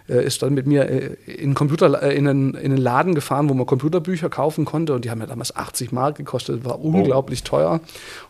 äh, 0.10 0.26
ist 0.26 0.42
dann 0.42 0.54
mit 0.56 0.66
mir 0.66 0.90
äh, 0.90 1.16
in, 1.26 1.54
Computer, 1.54 2.02
äh, 2.02 2.16
in, 2.16 2.28
einen, 2.28 2.54
in 2.56 2.72
einen 2.72 2.78
Laden 2.78 3.14
gefahren, 3.14 3.48
wo 3.48 3.54
man 3.54 3.68
Computerbücher 3.68 4.30
kaufen 4.30 4.66
konnte 4.66 4.94
und 4.94 5.06
die 5.06 5.12
haben 5.12 5.22
ja 5.22 5.28
damals 5.28 5.56
80 5.56 5.92
Mark 5.92 6.16
gekostet, 6.18 6.66
war 6.66 6.84
unglaublich 6.84 7.42
oh. 7.44 7.50
teuer. 7.50 7.72
Und 7.74 7.82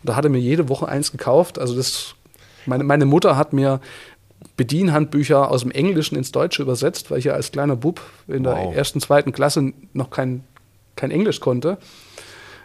da 0.02 0.14
hat 0.14 0.24
er 0.24 0.30
mir 0.30 0.40
jede 0.40 0.68
Woche 0.68 0.86
eins 0.86 1.10
gekauft. 1.10 1.58
Also 1.58 1.74
das, 1.74 2.14
meine, 2.66 2.84
meine 2.84 3.06
Mutter 3.06 3.36
hat 3.36 3.54
mir 3.54 3.80
Bedienhandbücher 4.56 5.50
aus 5.50 5.62
dem 5.62 5.70
Englischen 5.70 6.16
ins 6.16 6.32
Deutsche 6.32 6.62
übersetzt, 6.62 7.10
weil 7.10 7.18
ich 7.18 7.24
ja 7.24 7.32
als 7.32 7.50
kleiner 7.50 7.76
Bub 7.76 8.00
in 8.28 8.42
der 8.42 8.56
wow. 8.56 8.74
ersten, 8.74 9.00
zweiten 9.00 9.32
Klasse 9.32 9.72
noch 9.94 10.10
kein, 10.10 10.44
kein 10.96 11.10
Englisch 11.10 11.40
konnte. 11.40 11.78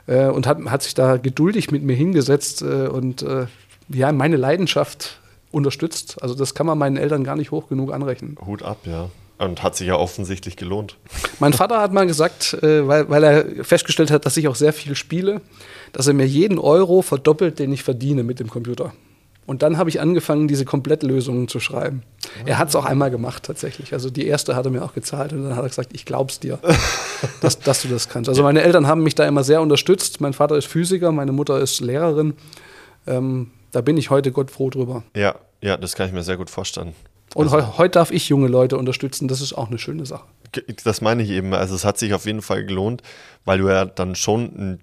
Äh, 0.07 0.27
und 0.27 0.47
hat, 0.47 0.59
hat 0.65 0.83
sich 0.83 0.93
da 0.93 1.17
geduldig 1.17 1.71
mit 1.71 1.83
mir 1.83 1.95
hingesetzt 1.95 2.61
äh, 2.61 2.87
und 2.87 3.21
äh, 3.21 3.45
ja, 3.89 4.11
meine 4.11 4.37
Leidenschaft 4.37 5.19
unterstützt. 5.51 6.17
Also 6.21 6.35
das 6.35 6.53
kann 6.53 6.65
man 6.65 6.77
meinen 6.77 6.97
Eltern 6.97 7.23
gar 7.23 7.35
nicht 7.35 7.51
hoch 7.51 7.69
genug 7.69 7.93
anrechnen. 7.93 8.37
Hut 8.45 8.63
ab, 8.63 8.79
ja. 8.85 9.09
Und 9.39 9.61
hat 9.61 9.75
sich 9.75 9.87
ja 9.87 9.95
offensichtlich 9.95 10.55
gelohnt. 10.55 10.97
Mein 11.39 11.53
Vater 11.53 11.79
hat 11.79 11.93
mal 11.93 12.07
gesagt, 12.07 12.53
äh, 12.63 12.87
weil, 12.87 13.07
weil 13.09 13.23
er 13.23 13.63
festgestellt 13.63 14.09
hat, 14.09 14.25
dass 14.25 14.35
ich 14.35 14.47
auch 14.47 14.55
sehr 14.55 14.73
viel 14.73 14.95
spiele, 14.95 15.41
dass 15.93 16.07
er 16.07 16.15
mir 16.15 16.25
jeden 16.25 16.57
Euro 16.57 17.03
verdoppelt, 17.03 17.59
den 17.59 17.71
ich 17.71 17.83
verdiene 17.83 18.23
mit 18.23 18.39
dem 18.39 18.49
Computer. 18.49 18.93
Und 19.45 19.61
dann 19.61 19.77
habe 19.77 19.89
ich 19.89 20.01
angefangen, 20.01 20.49
diese 20.49 20.65
Komplettlösungen 20.65 21.47
zu 21.47 21.61
schreiben. 21.61 22.03
Er 22.45 22.57
hat 22.57 22.67
es 22.67 22.75
auch 22.75 22.83
einmal 22.83 23.11
gemacht 23.11 23.43
tatsächlich. 23.43 23.93
Also 23.93 24.09
die 24.09 24.27
erste 24.27 24.57
hat 24.57 24.65
er 24.65 24.71
mir 24.71 24.83
auch 24.83 24.93
gezahlt 24.93 25.31
und 25.31 25.43
dann 25.43 25.55
hat 25.55 25.63
er 25.63 25.69
gesagt, 25.69 25.91
ich 25.93 26.03
glaub's 26.03 26.41
dir, 26.41 26.59
dass, 27.41 27.59
dass 27.59 27.83
du 27.83 27.87
das 27.87 28.09
kannst. 28.09 28.27
Also 28.27 28.43
meine 28.43 28.61
Eltern 28.61 28.87
haben 28.87 29.03
mich 29.03 29.15
da 29.15 29.25
immer 29.25 29.45
sehr 29.45 29.61
unterstützt. 29.61 30.19
Mein 30.19 30.33
Vater 30.33 30.57
ist 30.57 30.65
Physiker, 30.65 31.13
meine 31.13 31.31
Mutter 31.31 31.61
ist 31.61 31.79
Lehrerin. 31.79 32.33
Ähm, 33.05 33.51
da 33.77 33.81
bin 33.81 33.95
ich 33.95 34.09
heute 34.09 34.31
Gott 34.31 34.49
froh 34.49 34.71
drüber. 34.71 35.03
Ja, 35.15 35.35
ja, 35.61 35.77
das 35.77 35.93
kann 35.93 36.07
ich 36.07 36.13
mir 36.13 36.23
sehr 36.23 36.35
gut 36.35 36.49
vorstellen. 36.49 36.95
Und 37.35 37.53
also, 37.53 37.59
he 37.59 37.77
heute 37.77 37.91
darf 37.91 38.09
ich 38.09 38.27
junge 38.27 38.47
Leute 38.47 38.75
unterstützen, 38.75 39.27
das 39.27 39.39
ist 39.39 39.53
auch 39.53 39.67
eine 39.67 39.77
schöne 39.77 40.03
Sache. 40.07 40.25
Das 40.83 41.01
meine 41.01 41.21
ich 41.21 41.29
eben. 41.29 41.53
Also 41.53 41.75
es 41.75 41.85
hat 41.85 41.99
sich 41.99 42.15
auf 42.15 42.25
jeden 42.25 42.41
Fall 42.41 42.65
gelohnt, 42.65 43.03
weil 43.45 43.59
du 43.59 43.69
ja 43.69 43.85
dann 43.85 44.15
schon 44.15 44.45
ein 44.45 44.79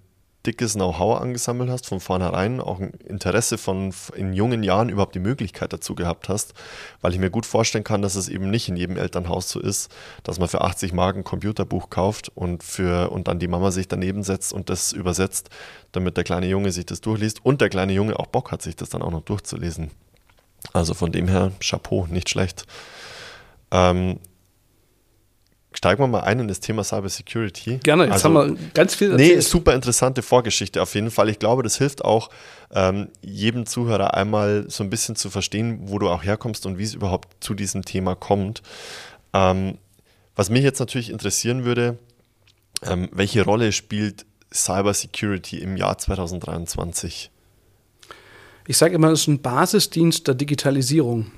dickes 0.47 0.75
Know-how 0.75 1.21
angesammelt 1.21 1.71
hast, 1.71 1.87
von 1.87 2.01
vornherein 2.01 2.61
auch 2.61 2.81
ein 2.81 2.91
Interesse 3.07 3.59
von 3.59 3.95
in 4.15 4.33
jungen 4.33 4.63
Jahren 4.63 4.89
überhaupt 4.89 5.15
die 5.15 5.21
Möglichkeit 5.21 5.73
dazu 5.73 5.95
gehabt 5.95 6.29
hast, 6.29 6.55
weil 7.01 7.13
ich 7.13 7.19
mir 7.19 7.31
gut 7.31 7.47
vorstellen 7.47 7.85
kann, 7.85 8.03
dass 8.03 8.15
es 8.15 8.29
eben 8.29 8.51
nicht 8.51 8.69
in 8.69 8.77
jedem 8.77 8.97
Elternhaus 8.97 9.49
so 9.49 9.61
ist, 9.61 9.91
dass 10.23 10.39
man 10.39 10.49
für 10.49 10.61
80 10.61 10.93
Mark 10.93 11.17
ein 11.17 11.25
Computerbuch 11.25 11.91
kauft 11.91 12.31
und 12.35 12.63
für 12.63 13.11
und 13.11 13.29
dann 13.29 13.39
die 13.39 13.49
Mama 13.49 13.71
sich 13.71 13.89
daneben 13.89 14.23
setzt 14.23 14.53
und 14.53 14.71
das 14.71 14.93
übersetzt, 14.93 15.51
damit 15.93 16.17
der 16.17 16.25
kleine 16.25 16.47
Junge 16.47 16.73
sich 16.73 16.87
das 16.87 17.01
durchliest 17.01 17.45
und 17.45 17.61
der 17.61 17.69
kleine 17.69 17.93
Junge 17.93 18.19
auch 18.19 18.27
Bock 18.27 18.53
hat, 18.53 18.63
sich 18.63 18.77
das 18.77 18.91
dann 18.91 19.03
auch 19.03 19.11
noch 19.11 19.23
durchzulesen. 19.23 19.91
Also 20.73 20.95
von 20.95 21.13
dem 21.13 21.29
her, 21.29 21.53
Chapeau, 21.61 22.07
nicht 22.07 22.29
schlecht. 22.29 22.67
Ähm, 23.71 24.19
steigen 25.85 26.03
wir 26.03 26.07
mal 26.07 26.21
ein 26.21 26.41
in 26.41 26.49
das 26.49 26.61
Thema 26.61 26.83
Cyber 26.83 27.11
Security. 27.11 27.79
Gerne, 27.83 28.05
jetzt 28.05 28.25
also, 28.25 28.39
haben 28.39 28.57
wir 28.57 28.71
ganz 28.73 28.95
viel 28.95 29.11
erzählt. 29.11 29.37
Nee, 29.37 29.41
super 29.41 29.75
interessante 29.75 30.23
Vorgeschichte 30.23 30.81
auf 30.81 30.95
jeden 30.95 31.11
Fall. 31.11 31.29
Ich 31.29 31.39
glaube, 31.39 31.63
das 31.63 31.77
hilft 31.77 32.03
auch 32.03 32.31
ähm, 32.75 33.09
jedem 33.21 33.67
Zuhörer 33.67 34.15
einmal 34.15 34.65
so 34.69 34.83
ein 34.83 34.89
bisschen 34.89 35.15
zu 35.15 35.29
verstehen, 35.29 35.81
wo 35.83 35.99
du 35.99 36.09
auch 36.09 36.25
herkommst 36.25 36.65
und 36.65 36.79
wie 36.79 36.85
es 36.85 36.95
überhaupt 36.95 37.45
zu 37.45 37.53
diesem 37.53 37.85
Thema 37.85 38.15
kommt. 38.15 38.63
Ähm, 39.35 39.77
was 40.35 40.49
mich 40.49 40.63
jetzt 40.63 40.79
natürlich 40.79 41.11
interessieren 41.11 41.67
würde, 41.67 41.99
ähm, 42.83 43.11
welche 43.13 43.45
Rolle 43.45 43.71
spielt 43.73 44.25
Cyber 44.55 44.95
Security 44.95 45.59
im 45.59 45.77
Jahr 45.77 45.99
2023? 45.99 47.31
Ich 48.67 48.79
sage 48.79 48.95
immer, 48.95 49.09
es 49.09 49.21
ist 49.21 49.29
ein 49.29 49.43
Basisdienst 49.43 50.27
der 50.27 50.35
Digitalisierung. 50.35 51.31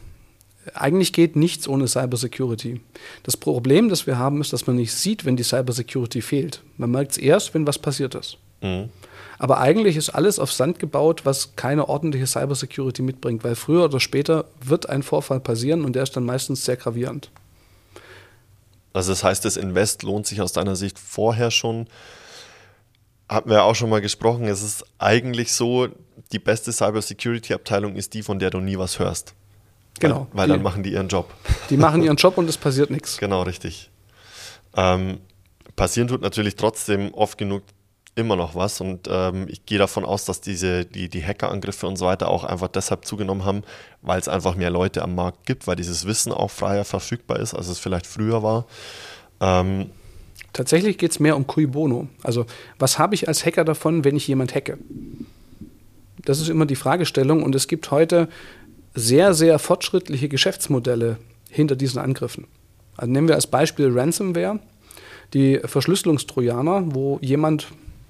Eigentlich 0.75 1.13
geht 1.13 1.37
nichts 1.37 1.69
ohne 1.69 1.87
Cybersecurity. 1.87 2.81
Das 3.23 3.37
Problem, 3.37 3.89
das 3.89 4.07
wir 4.07 4.19
haben, 4.19 4.41
ist, 4.41 4.53
dass 4.53 4.67
man 4.67 4.77
nicht 4.77 4.93
sieht, 4.93 5.25
wenn 5.25 5.37
die 5.37 5.45
Cybersecurity 5.45 6.23
fehlt. 6.23 6.63
Man 6.77 6.91
merkt 6.91 7.13
es 7.13 7.19
erst, 7.19 7.55
wenn 7.55 7.67
was 7.67 7.79
passiert 7.79 8.15
ist. 8.15 8.39
Mhm. 8.61 8.91
Aber 9.39 9.59
eigentlich 9.61 9.97
ist 9.97 10.11
alles 10.11 10.39
auf 10.39 10.53
Sand 10.53 10.79
gebaut, 10.79 11.23
was 11.25 11.57
keine 11.57 11.89
ordentliche 11.89 12.27
Cybersecurity 12.27 13.03
mitbringt, 13.03 13.45
weil 13.45 13.55
früher 13.55 13.85
oder 13.85 14.01
später 14.01 14.47
wird 14.65 14.89
ein 14.89 15.03
Vorfall 15.03 15.41
passieren 15.41 15.85
und 15.85 15.95
der 15.95 16.05
ist 16.05 16.17
dann 16.17 16.25
meistens 16.25 16.65
sehr 16.65 16.77
gravierend. 16.77 17.31
Also 18.93 19.13
das 19.13 19.23
heißt, 19.23 19.45
das 19.45 19.59
Invest 19.59 20.03
lohnt 20.05 20.27
sich 20.27 20.41
aus 20.41 20.53
deiner 20.53 20.75
Sicht 20.75 20.99
vorher 20.99 21.51
schon. 21.51 21.87
Hatten 23.29 23.51
wir 23.51 23.65
auch 23.65 23.75
schon 23.75 23.91
mal 23.91 24.01
gesprochen, 24.01 24.47
es 24.47 24.63
ist 24.63 24.85
eigentlich 24.99 25.53
so, 25.53 25.89
die 26.33 26.39
beste 26.39 26.73
Cybersecurity-Abteilung 26.73 27.97
ist 27.97 28.15
die, 28.15 28.23
von 28.23 28.39
der 28.39 28.51
du 28.51 28.61
nie 28.61 28.79
was 28.79 28.99
hörst. 28.99 29.35
Genau. 30.01 30.27
Weil, 30.33 30.43
weil 30.43 30.47
die, 30.47 30.53
dann 30.53 30.63
machen 30.63 30.83
die 30.83 30.93
ihren 30.93 31.09
Job. 31.09 31.33
Die 31.71 31.77
machen 31.77 32.03
ihren 32.03 32.17
Job 32.17 32.39
und 32.39 32.49
es 32.49 32.57
passiert 32.57 32.91
nichts. 32.91 33.19
Genau, 33.19 33.43
richtig. 33.43 33.91
Ähm, 34.77 35.19
passieren 35.75 36.09
tut 36.09 36.23
natürlich 36.23 36.57
trotzdem 36.57 37.13
oft 37.15 37.39
genug 37.39 37.63
immer 38.17 38.35
noch 38.35 38.55
was 38.55 38.81
und 38.81 39.09
ähm, 39.11 39.47
ich 39.49 39.67
gehe 39.67 39.79
davon 39.79 40.05
aus, 40.05 40.25
dass 40.25 40.41
diese, 40.41 40.87
die, 40.87 41.11
die 41.11 41.23
Hackerangriffe 41.23 41.87
und 41.87 41.97
so 41.97 42.07
weiter 42.07 42.29
auch 42.29 42.45
einfach 42.45 42.69
deshalb 42.69 43.05
zugenommen 43.05 43.45
haben, 43.45 43.63
weil 44.01 44.19
es 44.19 44.27
einfach 44.27 44.57
mehr 44.57 44.71
Leute 44.71 45.03
am 45.03 45.15
Markt 45.15 45.45
gibt, 45.45 45.67
weil 45.67 45.77
dieses 45.77 46.07
Wissen 46.07 46.33
auch 46.33 46.51
freier 46.51 46.87
verfügbar 46.87 47.39
ist, 47.39 47.53
als 47.53 47.69
es 47.69 47.79
vielleicht 47.79 48.07
früher 48.07 48.43
war. 48.43 48.65
Ähm, 49.41 49.91
Tatsächlich 50.55 50.97
geht 50.97 51.11
es 51.11 51.21
mehr 51.21 51.37
um 51.37 51.47
cui 51.47 51.67
bono. 51.67 52.09
Also 52.23 52.47
was 52.79 52.99
habe 52.99 53.15
ich 53.15 53.29
als 53.29 53.45
Hacker 53.45 53.67
davon, 53.67 54.03
wenn 54.05 54.17
ich 54.17 54.27
jemand 54.27 54.55
hacke? 54.55 54.79
Das 56.25 56.41
ist 56.41 56.49
immer 56.49 56.65
die 56.65 56.77
Fragestellung 56.77 57.43
und 57.43 57.55
es 57.55 57.69
gibt 57.69 57.91
heute 57.91 58.31
sehr, 58.97 59.35
sehr 59.35 59.59
fortschrittliche 59.59 60.29
Geschäftsmodelle 60.29 61.19
hinter 61.51 61.77
diesen 61.77 62.01
Angriffen. 62.01 62.47
Also 62.97 63.13
nehmen 63.13 63.29
wir 63.29 63.35
als 63.35 63.47
Beispiel 63.47 63.91
Ransomware, 63.97 64.59
die 65.35 65.61
Verschlüsselungstrojaner, 65.63 66.95
wo 66.95 67.19
jemand 67.21 67.69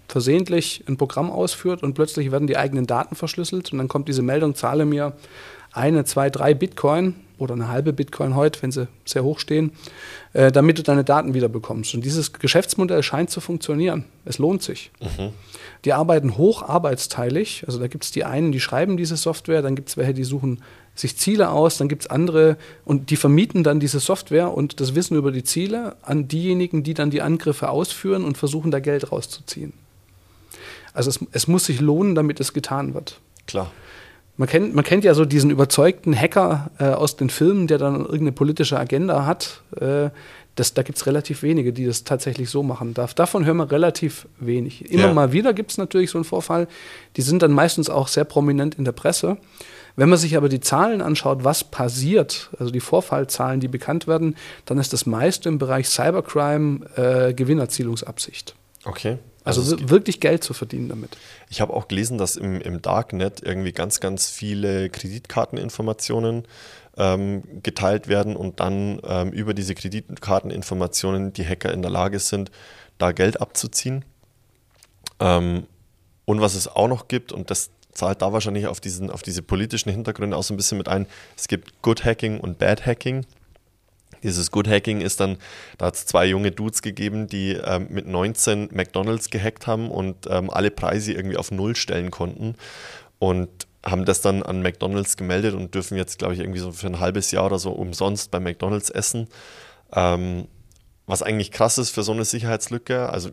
versehentlich 0.09 0.85
ein 0.87 0.97
Programm 0.97 1.31
ausführt 1.31 1.83
und 1.83 1.95
plötzlich 1.95 2.31
werden 2.31 2.47
die 2.47 2.57
eigenen 2.57 2.87
Daten 2.87 3.17
verschlüsselt 3.17 3.73
und 3.73 3.79
dann 3.79 3.89
kommt 3.89 4.09
diese 4.09 4.23
Meldung, 4.23 4.55
zahle 4.55 4.87
mir 4.87 5.15
eine, 5.73 6.05
zwei, 6.05 6.31
drei 6.31 6.55
Bitcoin 6.55 7.15
oder 7.39 7.55
eine 7.55 7.69
halbe 7.69 7.93
Bitcoin 7.93 8.35
heute, 8.35 8.63
wenn 8.63 8.73
sie 8.73 8.89
sehr 9.05 9.25
hoch 9.25 9.39
stehen, 9.39 9.73
äh, 10.33 10.51
damit 10.51 10.79
du 10.79 10.83
deine 10.83 11.05
Daten 11.05 11.35
wieder 11.35 11.49
bekommst. 11.49 11.95
Und 11.95 12.05
dieses 12.05 12.33
Geschäftsmodell 12.33 13.03
scheint 13.03 13.31
zu 13.31 13.41
funktionieren. 13.41 14.05
Es 14.25 14.39
lohnt 14.39 14.63
sich. 14.63 14.91
Mhm. 15.01 15.31
Die 15.85 15.93
arbeiten 15.93 16.37
hoch 16.37 16.63
arbeitsteilig. 16.63 17.65
Also 17.67 17.79
da 17.79 17.87
gibt 17.87 18.05
es 18.05 18.11
die 18.11 18.25
einen, 18.25 18.53
die 18.53 18.61
schreiben 18.61 18.97
diese 18.97 19.17
Software, 19.17 19.63
dann 19.63 19.77
gibt 19.77 19.89
es 19.91 19.97
welche, 19.97 20.15
die 20.15 20.25
suchen 20.25 20.63
sich 20.95 21.17
Ziele 21.19 21.51
aus, 21.51 21.77
dann 21.77 21.89
gibt 21.89 22.03
es 22.03 22.11
andere 22.11 22.57
und 22.85 23.11
die 23.11 23.17
vermieten 23.17 23.63
dann 23.63 23.81
diese 23.81 24.01
Software 24.01 24.53
und 24.55 24.81
das 24.81 24.95
Wissen 24.95 25.17
über 25.17 25.31
die 25.31 25.45
Ziele 25.45 25.97
an 26.03 26.27
diejenigen, 26.27 26.83
die 26.83 26.95
dann 26.95 27.11
die 27.11 27.21
Angriffe 27.21 27.69
ausführen 27.69 28.25
und 28.25 28.39
versuchen, 28.39 28.71
da 28.71 28.81
Geld 28.81 29.13
rauszuziehen. 29.13 29.75
Also 30.95 31.11
es, 31.11 31.21
es 31.33 31.47
muss 31.47 31.67
sich 31.67 31.81
lohnen, 31.81 32.15
damit 32.15 32.41
es 32.41 32.55
getan 32.55 32.95
wird. 32.95 33.21
Klar. 33.47 33.71
Man 34.37 34.49
kennt, 34.49 34.75
man 34.75 34.85
kennt 34.85 35.05
ja 35.05 35.15
so 35.15 35.25
diesen 35.25 35.51
überzeugten 35.51 36.15
Hacker 36.15 36.71
äh, 36.79 36.85
aus 36.85 37.17
den 37.17 37.31
Filmen, 37.31 37.67
der 37.67 37.79
dann 37.79 38.01
irgendeine 38.01 38.33
politische 38.33 38.79
Agenda 38.79 39.25
hat. 39.25 39.63
Äh, 39.81 40.11
das, 40.57 40.75
da 40.75 40.83
gibt 40.83 40.99
es 40.99 41.07
relativ 41.07 41.43
wenige, 41.43 41.73
die 41.73 41.85
das 41.85 42.05
tatsächlich 42.05 42.51
so 42.51 42.63
machen 42.63 42.95
darf. 42.95 43.15
Davon 43.15 43.45
hören 43.45 43.59
wir 43.59 43.71
relativ 43.71 44.27
wenig. 44.39 44.91
Immer 44.91 45.09
ja. 45.09 45.15
mal 45.15 45.33
wieder 45.33 45.53
gibt 45.53 45.71
es 45.71 45.79
natürlich 45.79 46.11
so 46.11 46.19
einen 46.19 46.25
Vorfall. 46.25 46.67
Die 47.17 47.23
sind 47.23 47.43
dann 47.43 47.53
meistens 47.53 47.91
auch 47.91 48.09
sehr 48.09 48.25
prominent 48.25 48.75
in 48.75 48.85
der 48.85 48.93
Presse. 48.93 49.37
Wenn 49.97 50.11
man 50.11 50.19
sich 50.19 50.37
aber 50.37 50.49
die 50.51 50.61
Zahlen 50.61 51.01
anschaut, 51.01 51.45
was 51.45 51.65
passiert, 51.65 52.51
also 52.59 52.71
die 52.71 52.81
Vorfallzahlen, 52.81 53.61
die 53.61 53.69
bekannt 53.69 54.07
werden, 54.07 54.37
dann 54.67 54.79
ist 54.79 54.93
das 54.93 55.07
meiste 55.07 55.49
im 55.49 55.59
Bereich 55.59 55.89
Cybercrime 55.89 56.87
äh, 56.97 57.35
Gewinnerzielungsabsicht. 57.35 58.55
Okay. 58.85 59.19
Also, 59.47 59.61
also 59.61 59.91
wirklich 59.91 60.21
Geld 60.21 60.43
zu 60.43 60.55
verdienen 60.55 60.89
damit. 60.89 61.17
Ich 61.49 61.61
habe 61.61 61.73
auch 61.73 61.87
gelesen, 61.89 62.19
dass 62.19 62.37
im, 62.37 62.61
im 62.61 62.83
Darknet 62.83 63.43
irgendwie 63.43 63.73
ganz, 63.73 64.01
ganz 64.01 64.29
viele 64.29 64.91
Kreditkarteninformationen 64.91 66.43
ähm, 66.97 67.43
geteilt 67.63 68.09
werden 68.09 68.35
und 68.35 68.61
dann 68.61 69.01
ähm, 69.07 69.31
über 69.31 69.55
diese 69.55 69.75
Kreditkarteninformationen 69.75 71.33
die 71.33 71.47
Hacker 71.47 71.73
in 71.73 71.83
der 71.83 71.91
Lage 71.91 72.19
sind, 72.19 72.51
da 72.99 73.13
Geld 73.13 73.41
abzuziehen. 73.41 74.05
Ähm, 75.21 75.67
und 76.25 76.41
was 76.41 76.55
es 76.55 76.67
auch 76.67 76.89
noch 76.89 77.07
gibt, 77.07 77.31
und 77.31 77.51
das 77.51 77.71
zahlt 77.93 78.23
da 78.23 78.33
wahrscheinlich 78.33 78.67
auf, 78.67 78.81
diesen, 78.81 79.11
auf 79.11 79.23
diese 79.23 79.43
politischen 79.43 79.91
Hintergründe 79.91 80.37
auch 80.37 80.43
so 80.43 80.55
ein 80.55 80.57
bisschen 80.57 80.79
mit 80.79 80.89
ein, 80.89 81.07
es 81.37 81.49
gibt 81.49 81.83
Good 81.83 82.05
Hacking 82.05 82.41
und 82.41 82.59
Bad 82.59 82.85
Hacking. 82.85 83.25
Dieses 84.23 84.51
Good 84.51 84.69
Hacking 84.69 85.01
ist 85.01 85.21
dann, 85.21 85.39
da 85.79 85.87
hat 85.87 85.95
es 85.95 86.07
zwei 86.07 86.27
junge 86.27 86.51
Dudes 86.51 86.83
gegeben, 86.83 87.27
die 87.27 87.53
ähm, 87.53 87.89
mit 87.91 88.07
19 88.07 88.71
McDonalds 88.73 89.31
gehackt 89.31 89.67
haben 89.67 89.91
und 89.91 90.27
ähm, 90.29 90.51
alle 90.51 90.71
Preise 90.71 91.13
irgendwie 91.13 91.37
auf 91.37 91.51
Null 91.51 91.77
stellen 91.77 92.11
konnten 92.11 92.55
und 93.19 93.49
haben 93.85 94.05
das 94.05 94.21
dann 94.21 94.43
an 94.43 94.63
McDonalds 94.63 95.17
gemeldet 95.17 95.55
und 95.55 95.75
dürfen 95.75 95.97
jetzt, 95.97 96.19
glaube 96.19 96.35
ich, 96.35 96.41
irgendwie 96.41 96.59
so 96.59 96.73
für 96.73 96.89
ein 96.89 97.01
halbes 97.01 97.31
Jahr 97.31 97.47
oder 97.47 97.59
so 97.59 97.71
umsonst 97.71 98.31
bei 98.31 98.41
McDonalds 98.41 98.91
essen. 98.91 99.29
Ähm, 99.93 100.49
was 101.07 101.23
eigentlich 101.23 101.53
krass 101.53 101.79
ist 101.79 101.91
für 101.91 102.03
so 102.03 102.13
eine 102.13 102.25
Sicherheitslücke. 102.25 103.09
Also 103.09 103.31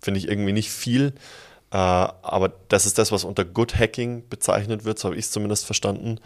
finde 0.00 0.18
ich 0.18 0.28
irgendwie 0.28 0.52
nicht 0.52 0.70
viel. 0.70 1.12
Äh, 1.72 1.76
aber 1.76 2.52
das 2.68 2.86
ist 2.86 2.98
das, 2.98 3.10
was 3.10 3.24
unter 3.24 3.44
Good 3.44 3.76
Hacking 3.76 4.28
bezeichnet 4.28 4.84
wird, 4.84 4.98
so 4.98 5.08
habe 5.08 5.16
ich 5.16 5.24
es 5.24 5.32
zumindest 5.32 5.66
verstanden. 5.66 6.20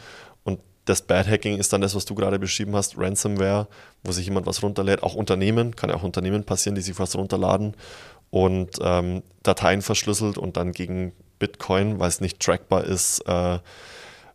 Das 0.90 1.02
Bad 1.02 1.28
Hacking 1.28 1.56
ist 1.56 1.72
dann 1.72 1.82
das, 1.82 1.94
was 1.94 2.04
du 2.04 2.16
gerade 2.16 2.40
beschrieben 2.40 2.74
hast, 2.74 2.98
Ransomware, 2.98 3.68
wo 4.02 4.10
sich 4.10 4.26
jemand 4.26 4.46
was 4.46 4.60
runterlädt. 4.60 5.04
Auch 5.04 5.14
Unternehmen, 5.14 5.76
kann 5.76 5.88
ja 5.88 5.94
auch 5.94 6.02
Unternehmen 6.02 6.42
passieren, 6.42 6.74
die 6.74 6.80
sich 6.80 6.98
was 6.98 7.14
runterladen 7.14 7.74
und 8.30 8.70
ähm, 8.82 9.22
Dateien 9.44 9.82
verschlüsselt 9.82 10.36
und 10.36 10.56
dann 10.56 10.72
gegen 10.72 11.12
Bitcoin, 11.38 12.00
weil 12.00 12.08
es 12.08 12.20
nicht 12.20 12.40
trackbar 12.40 12.82
ist, 12.82 13.20
äh, 13.28 13.60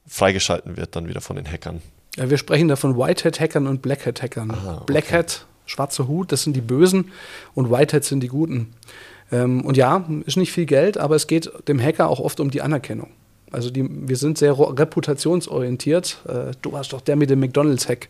freigeschalten 0.07 0.77
wird 0.77 0.95
dann 0.95 1.09
wieder 1.09 1.19
von 1.19 1.35
den 1.35 1.45
Hackern. 1.45 1.81
Ja, 2.15 2.29
wir 2.29 2.37
sprechen 2.37 2.69
da 2.69 2.77
von 2.77 2.97
Whitehead-Hackern 2.97 3.67
und 3.67 3.81
Blackhead-Hackern. 3.81 4.51
okay. 4.51 4.83
Blackhead, 4.85 5.45
schwarzer 5.65 6.07
Hut, 6.07 6.31
das 6.31 6.43
sind 6.43 6.55
die 6.55 6.61
Bösen 6.61 7.11
und 7.53 7.69
Whitehead 7.69 8.05
sind 8.05 8.21
die 8.21 8.29
Guten. 8.29 8.73
Ähm, 9.29 9.65
und 9.65 9.75
ja, 9.75 10.07
ist 10.25 10.37
nicht 10.37 10.53
viel 10.53 10.67
Geld, 10.67 10.97
aber 10.97 11.17
es 11.17 11.27
geht 11.27 11.51
dem 11.67 11.81
Hacker 11.81 12.07
auch 12.07 12.21
oft 12.21 12.39
um 12.39 12.49
die 12.49 12.61
Anerkennung. 12.61 13.09
Also 13.51 13.69
die, 13.69 13.87
wir 13.89 14.17
sind 14.17 14.37
sehr 14.37 14.57
reputationsorientiert. 14.57 16.17
Äh, 16.27 16.51
du 16.61 16.77
hast 16.77 16.93
doch 16.93 17.01
der 17.01 17.15
mit 17.15 17.29
dem 17.29 17.39
McDonalds-Hack. 17.39 18.09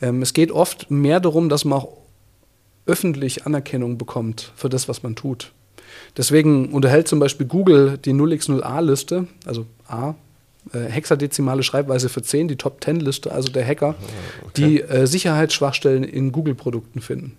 Ähm, 0.00 0.22
es 0.22 0.32
geht 0.32 0.52
oft 0.52 0.90
mehr 0.90 1.20
darum, 1.20 1.48
dass 1.48 1.64
man 1.64 1.80
auch 1.80 1.96
öffentlich 2.86 3.46
Anerkennung 3.46 3.98
bekommt 3.98 4.52
für 4.54 4.68
das, 4.68 4.88
was 4.88 5.02
man 5.02 5.16
tut. 5.16 5.52
Deswegen 6.16 6.72
unterhält 6.72 7.08
zum 7.08 7.18
Beispiel 7.18 7.46
Google 7.46 7.98
die 7.98 8.12
0x0a-Liste, 8.12 9.26
also 9.44 9.66
A, 9.88 10.14
äh, 10.72 10.78
hexadezimale 10.80 11.62
Schreibweise 11.62 12.08
für 12.08 12.22
10, 12.22 12.48
die 12.48 12.56
Top 12.56 12.80
10-Liste, 12.82 13.32
also 13.32 13.50
der 13.50 13.66
Hacker, 13.66 13.94
ah, 13.98 14.02
okay. 14.42 14.50
die 14.56 14.80
äh, 14.82 15.06
Sicherheitsschwachstellen 15.06 16.04
in 16.04 16.32
Google-Produkten 16.32 17.00
finden. 17.00 17.36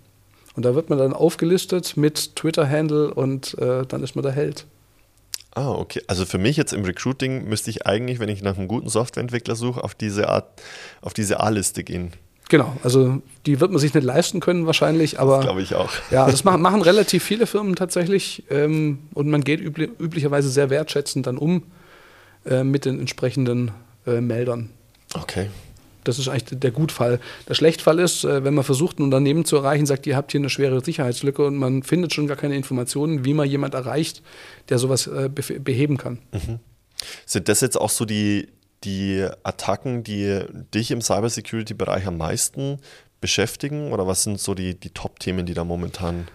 Und 0.54 0.64
da 0.64 0.74
wird 0.74 0.90
man 0.90 0.98
dann 0.98 1.12
aufgelistet 1.12 1.96
mit 1.96 2.36
Twitter-Handle 2.36 3.14
und 3.14 3.56
äh, 3.58 3.84
dann 3.86 4.02
ist 4.02 4.16
man 4.16 4.22
der 4.22 4.32
Held. 4.32 4.66
Ah, 5.58 5.72
okay. 5.72 6.00
Also 6.06 6.24
für 6.24 6.38
mich 6.38 6.56
jetzt 6.56 6.72
im 6.72 6.84
Recruiting 6.84 7.48
müsste 7.48 7.68
ich 7.70 7.84
eigentlich, 7.84 8.20
wenn 8.20 8.28
ich 8.28 8.42
nach 8.42 8.56
einem 8.56 8.68
guten 8.68 8.88
Softwareentwickler 8.88 9.56
suche, 9.56 9.82
auf 9.82 9.96
diese 9.96 10.28
Art, 10.28 10.46
auf 11.00 11.14
diese 11.14 11.40
A-Liste 11.40 11.82
gehen. 11.82 12.12
Genau, 12.48 12.76
also 12.84 13.20
die 13.44 13.58
wird 13.60 13.72
man 13.72 13.80
sich 13.80 13.92
nicht 13.92 14.04
leisten 14.04 14.38
können 14.38 14.66
wahrscheinlich, 14.66 15.18
aber. 15.18 15.40
Glaube 15.40 15.60
ich 15.60 15.74
auch. 15.74 15.90
Ja, 16.12 16.30
das 16.30 16.44
machen, 16.44 16.62
machen 16.62 16.80
relativ 16.80 17.24
viele 17.24 17.46
Firmen 17.46 17.74
tatsächlich 17.74 18.44
ähm, 18.50 19.00
und 19.14 19.28
man 19.28 19.42
geht 19.42 19.60
übli 19.60 19.90
üblicherweise 19.98 20.48
sehr 20.48 20.70
wertschätzend 20.70 21.26
dann 21.26 21.38
um 21.38 21.64
äh, 22.46 22.62
mit 22.62 22.84
den 22.84 23.00
entsprechenden 23.00 23.72
äh, 24.06 24.20
Meldern. 24.20 24.70
Okay. 25.14 25.48
Das 26.08 26.18
ist 26.18 26.28
eigentlich 26.28 26.58
der 26.58 26.70
Gutfall. 26.70 27.20
Der 27.48 27.54
Schlechtfall 27.54 27.98
ist, 27.98 28.24
äh, 28.24 28.44
wenn 28.44 28.54
man 28.54 28.64
versucht, 28.64 28.98
ein 28.98 29.02
Unternehmen 29.02 29.44
zu 29.44 29.56
erreichen, 29.56 29.86
sagt, 29.86 30.06
ihr 30.06 30.16
habt 30.16 30.32
hier 30.32 30.40
eine 30.40 30.50
schwere 30.50 30.82
Sicherheitslücke 30.84 31.44
und 31.44 31.56
man 31.56 31.82
findet 31.82 32.14
schon 32.14 32.26
gar 32.26 32.36
keine 32.36 32.56
Informationen, 32.56 33.24
wie 33.24 33.34
man 33.34 33.48
jemand 33.48 33.74
erreicht, 33.74 34.22
der 34.68 34.78
sowas 34.78 35.06
äh, 35.06 35.28
beheben 35.28 35.96
kann. 35.96 36.18
Mhm. 36.32 36.58
Sind 37.26 37.48
das 37.48 37.60
jetzt 37.60 37.80
auch 37.80 37.90
so 37.90 38.04
die, 38.04 38.48
die 38.84 39.26
Attacken, 39.42 40.02
die 40.02 40.40
dich 40.74 40.90
im 40.90 41.00
Cybersecurity-Bereich 41.00 42.06
am 42.06 42.18
meisten 42.18 42.78
beschäftigen? 43.20 43.92
Oder 43.92 44.06
was 44.06 44.24
sind 44.24 44.40
so 44.40 44.54
die, 44.54 44.74
die 44.74 44.90
Top-Themen, 44.90 45.46
die 45.46 45.54
da 45.54 45.64
momentan 45.64 46.26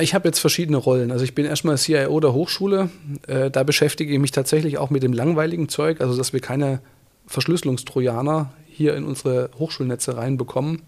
ich 0.00 0.14
habe 0.14 0.28
jetzt 0.28 0.38
verschiedene 0.38 0.76
Rollen. 0.76 1.10
Also 1.10 1.24
ich 1.24 1.34
bin 1.34 1.44
erstmal 1.44 1.76
CIO 1.76 2.20
der 2.20 2.32
Hochschule. 2.32 2.90
Äh, 3.26 3.50
da 3.50 3.62
beschäftige 3.62 4.12
ich 4.12 4.18
mich 4.18 4.30
tatsächlich 4.30 4.78
auch 4.78 4.90
mit 4.90 5.02
dem 5.02 5.12
langweiligen 5.12 5.68
Zeug, 5.68 6.00
also 6.00 6.16
dass 6.16 6.32
wir 6.32 6.40
keine 6.40 6.80
Verschlüsselungstrojaner 7.26 8.52
hier 8.78 8.94
in 8.94 9.04
unsere 9.04 9.50
Hochschulnetze 9.58 10.16
reinbekommen. 10.16 10.82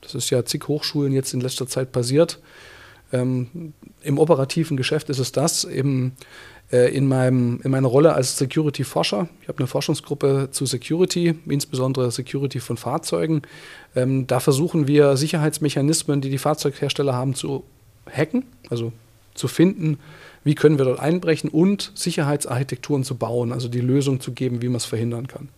Das 0.00 0.14
ist 0.14 0.30
ja 0.30 0.44
zig 0.44 0.66
Hochschulen 0.68 1.12
jetzt 1.12 1.34
in 1.34 1.40
letzter 1.40 1.66
Zeit 1.66 1.92
passiert. 1.92 2.40
Ähm, 3.12 3.74
Im 4.02 4.18
operativen 4.18 4.76
Geschäft 4.76 5.10
ist 5.10 5.18
es 5.18 5.32
das. 5.32 5.64
Im, 5.64 6.12
äh, 6.72 6.94
in, 6.94 7.06
meinem, 7.06 7.60
in 7.62 7.70
meiner 7.70 7.88
Rolle 7.88 8.14
als 8.14 8.38
Security-Forscher, 8.38 9.28
ich 9.42 9.48
habe 9.48 9.58
eine 9.58 9.66
Forschungsgruppe 9.66 10.48
zu 10.50 10.64
Security, 10.66 11.34
insbesondere 11.46 12.10
Security 12.10 12.60
von 12.60 12.76
Fahrzeugen. 12.76 13.42
Ähm, 13.94 14.26
da 14.26 14.40
versuchen 14.40 14.86
wir 14.86 15.16
Sicherheitsmechanismen, 15.16 16.20
die 16.20 16.30
die 16.30 16.38
Fahrzeughersteller 16.38 17.12
haben, 17.12 17.34
zu 17.34 17.64
hacken, 18.10 18.44
also 18.70 18.92
zu 19.34 19.48
finden, 19.48 19.98
wie 20.44 20.54
können 20.54 20.78
wir 20.78 20.84
dort 20.84 21.00
einbrechen 21.00 21.50
und 21.50 21.92
Sicherheitsarchitekturen 21.94 23.04
zu 23.04 23.16
bauen, 23.16 23.52
also 23.52 23.68
die 23.68 23.80
Lösung 23.80 24.20
zu 24.20 24.32
geben, 24.32 24.62
wie 24.62 24.68
man 24.68 24.76
es 24.76 24.84
verhindern 24.84 25.26
kann. 25.26 25.48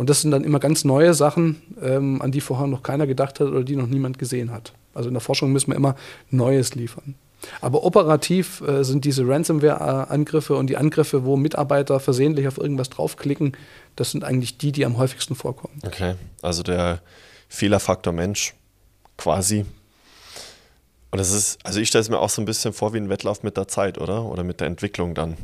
Und 0.00 0.08
das 0.08 0.22
sind 0.22 0.30
dann 0.30 0.44
immer 0.44 0.60
ganz 0.60 0.86
neue 0.86 1.12
Sachen, 1.12 1.60
ähm, 1.82 2.22
an 2.22 2.32
die 2.32 2.40
vorher 2.40 2.66
noch 2.66 2.82
keiner 2.82 3.06
gedacht 3.06 3.38
hat 3.38 3.48
oder 3.48 3.62
die 3.62 3.76
noch 3.76 3.86
niemand 3.86 4.18
gesehen 4.18 4.50
hat. 4.50 4.72
Also 4.94 5.10
in 5.10 5.14
der 5.14 5.20
Forschung 5.20 5.52
müssen 5.52 5.72
wir 5.72 5.76
immer 5.76 5.94
Neues 6.30 6.74
liefern. 6.74 7.16
Aber 7.60 7.84
operativ 7.84 8.62
äh, 8.62 8.82
sind 8.82 9.04
diese 9.04 9.28
Ransomware-Angriffe 9.28 10.56
und 10.56 10.68
die 10.68 10.78
Angriffe, 10.78 11.26
wo 11.26 11.36
Mitarbeiter 11.36 12.00
versehentlich 12.00 12.48
auf 12.48 12.56
irgendwas 12.56 12.88
draufklicken, 12.88 13.54
das 13.94 14.10
sind 14.10 14.24
eigentlich 14.24 14.56
die, 14.56 14.72
die 14.72 14.86
am 14.86 14.96
häufigsten 14.96 15.34
vorkommen. 15.34 15.74
Okay, 15.84 16.14
also 16.40 16.62
der 16.62 17.02
Fehlerfaktor 17.50 18.14
Mensch 18.14 18.54
quasi 19.18 19.66
und 21.10 21.18
das 21.18 21.30
ist, 21.30 21.58
also 21.62 21.78
ich 21.78 21.88
stelle 21.88 22.00
es 22.00 22.08
mir 22.08 22.20
auch 22.20 22.30
so 22.30 22.40
ein 22.40 22.44
bisschen 22.44 22.72
vor 22.72 22.94
wie 22.94 22.98
ein 22.98 23.08
Wettlauf 23.08 23.42
mit 23.42 23.56
der 23.56 23.68
Zeit, 23.68 23.98
oder? 23.98 24.24
Oder 24.24 24.44
mit 24.44 24.60
der 24.60 24.68
Entwicklung 24.68 25.14
dann. 25.14 25.36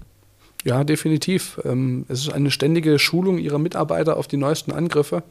Ja, 0.66 0.82
definitiv. 0.82 1.60
Ähm, 1.64 2.06
es 2.08 2.22
ist 2.22 2.32
eine 2.32 2.50
ständige 2.50 2.98
Schulung 2.98 3.38
ihrer 3.38 3.60
Mitarbeiter 3.60 4.16
auf 4.16 4.26
die 4.26 4.36
neuesten 4.36 4.72
Angriffe. 4.72 5.22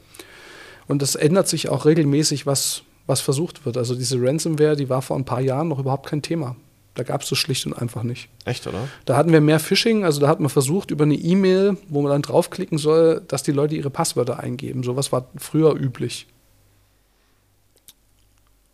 Und 0.88 1.02
es 1.02 1.16
ändert 1.16 1.50
sich 1.50 1.68
auch 1.68 1.84
regelmäßig, 1.86 2.46
was, 2.46 2.84
was 3.06 3.20
versucht 3.20 3.66
wird. 3.66 3.76
Also 3.76 3.96
diese 3.96 4.16
Ransomware, 4.22 4.78
die 4.78 4.88
war 4.88 5.02
vor 5.02 5.18
ein 5.18 5.26
paar 5.26 5.42
Jahren 5.42 5.68
noch 5.68 5.80
überhaupt 5.80 6.08
kein 6.08 6.22
Thema. 6.22 6.56
Da 6.94 7.04
gab 7.04 7.22
es 7.22 7.28
das 7.28 7.38
schlicht 7.38 7.66
und 7.66 7.74
einfach 7.74 8.04
nicht. 8.04 8.30
Echt, 8.46 8.66
oder? 8.66 8.88
Da 9.04 9.18
hatten 9.18 9.34
wir 9.34 9.42
mehr 9.42 9.60
Phishing, 9.60 10.06
also 10.06 10.22
da 10.22 10.30
hat 10.30 10.40
man 10.40 10.50
versucht, 10.50 10.90
über 10.90 11.04
eine 11.04 11.16
E-Mail, 11.16 11.76
wo 11.90 12.02
man 12.02 12.14
dann 12.14 12.22
draufklicken 12.22 12.78
soll, 12.78 13.22
dass 13.28 13.44
die 13.44 13.52
Leute 13.52 13.76
ihre 13.76 13.90
Passwörter 13.90 14.40
eingeben. 14.40 14.84
Sowas 14.84 15.12
war 15.12 15.28
früher 15.36 15.76
üblich. 15.76 16.28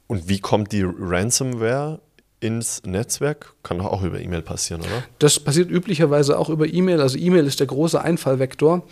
Und 0.06 0.30
wie 0.30 0.40
kommt 0.40 0.74
die 0.74 0.86
Ransomware 0.86 2.02
ins 2.42 2.82
Netzwerk? 2.86 3.54
Kann 3.64 3.78
doch 3.78 3.86
auch 3.86 4.04
über 4.04 4.20
E-Mail 4.20 4.42
passieren, 4.42 4.82
oder? 4.82 5.04
Das 5.20 5.40
passiert 5.40 5.70
üblicherweise 5.70 6.38
auch 6.38 6.50
über 6.50 6.68
E-Mail. 6.68 7.00
Also 7.00 7.18
E-Mail 7.18 7.46
ist 7.46 7.60
der 7.60 7.68
große 7.68 8.02
Einfallvektor. 8.02 8.84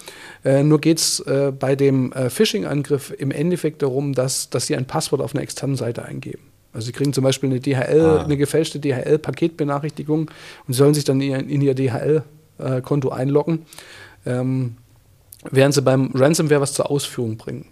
Äh, 0.46 0.64
nur 0.64 0.80
geht 0.80 1.00
es 1.00 1.20
äh, 1.22 1.52
bei 1.52 1.76
dem 1.76 2.14
äh, 2.14 2.30
Phishing-Angriff 2.30 3.12
im 3.18 3.32
Endeffekt 3.32 3.82
darum, 3.82 4.14
dass, 4.14 4.50
dass 4.50 4.68
Sie 4.68 4.76
ein 4.76 4.86
Passwort 4.86 5.22
auf 5.22 5.34
einer 5.34 5.44
externen 5.44 5.76
Seite 5.76 6.06
eingeben. 6.06 6.44
Also 6.72 6.86
Sie 6.86 6.92
kriegen 6.92 7.12
zum 7.12 7.24
Beispiel 7.24 7.50
eine 7.50 7.60
DHL, 7.60 8.02
ah. 8.02 8.24
eine 8.24 8.38
gefälschte 8.38 8.80
DHL-Paketbenachrichtigung 8.80 10.30
und 10.68 10.74
sollen 10.74 10.94
sich 10.94 11.04
dann 11.04 11.20
in, 11.20 11.50
in 11.50 11.62
Ihr 11.62 11.74
DHL-Konto 11.74 13.10
einloggen, 13.10 13.66
ähm, 14.28 14.78
während 15.50 15.74
Sie 15.74 15.82
beim 15.82 16.12
Ransomware 16.14 16.62
was 16.62 16.74
zur 16.74 16.92
Ausführung 16.92 17.38
bringen. 17.38 17.66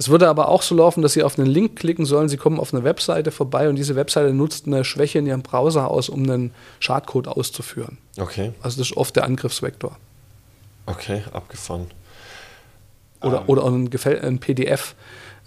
Es 0.00 0.08
würde 0.08 0.30
aber 0.30 0.48
auch 0.48 0.62
so 0.62 0.74
laufen, 0.74 1.02
dass 1.02 1.12
Sie 1.12 1.22
auf 1.22 1.38
einen 1.38 1.46
Link 1.46 1.76
klicken 1.76 2.06
sollen, 2.06 2.30
Sie 2.30 2.38
kommen 2.38 2.58
auf 2.58 2.72
eine 2.72 2.84
Webseite 2.84 3.30
vorbei 3.30 3.68
und 3.68 3.76
diese 3.76 3.96
Webseite 3.96 4.32
nutzt 4.32 4.66
eine 4.66 4.82
Schwäche 4.82 5.18
in 5.18 5.26
Ihrem 5.26 5.42
Browser 5.42 5.90
aus, 5.90 6.08
um 6.08 6.22
einen 6.22 6.54
Schadcode 6.78 7.28
auszuführen. 7.28 7.98
Okay. 8.18 8.54
Also 8.62 8.78
das 8.78 8.92
ist 8.92 8.96
oft 8.96 9.14
der 9.14 9.24
Angriffsvektor. 9.24 9.98
Okay, 10.86 11.22
abgefahren. 11.34 11.88
Oder, 13.20 13.42
um. 13.42 13.48
oder 13.50 13.66
ein, 13.66 13.90
ein 14.22 14.38
PDF, 14.38 14.94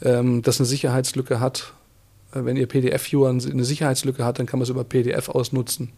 ähm, 0.04 0.44
das 0.44 0.60
eine 0.60 0.68
Sicherheitslücke 0.68 1.40
hat. 1.40 1.74
Äh, 2.32 2.46
wenn 2.46 2.56
Ihr 2.56 2.68
PDF-Viewer 2.68 3.30
eine 3.30 3.64
Sicherheitslücke 3.64 4.24
hat, 4.24 4.38
dann 4.38 4.46
kann 4.46 4.60
man 4.60 4.66
es 4.66 4.70
über 4.70 4.84
PDF 4.84 5.30
ausnutzen. 5.30 5.92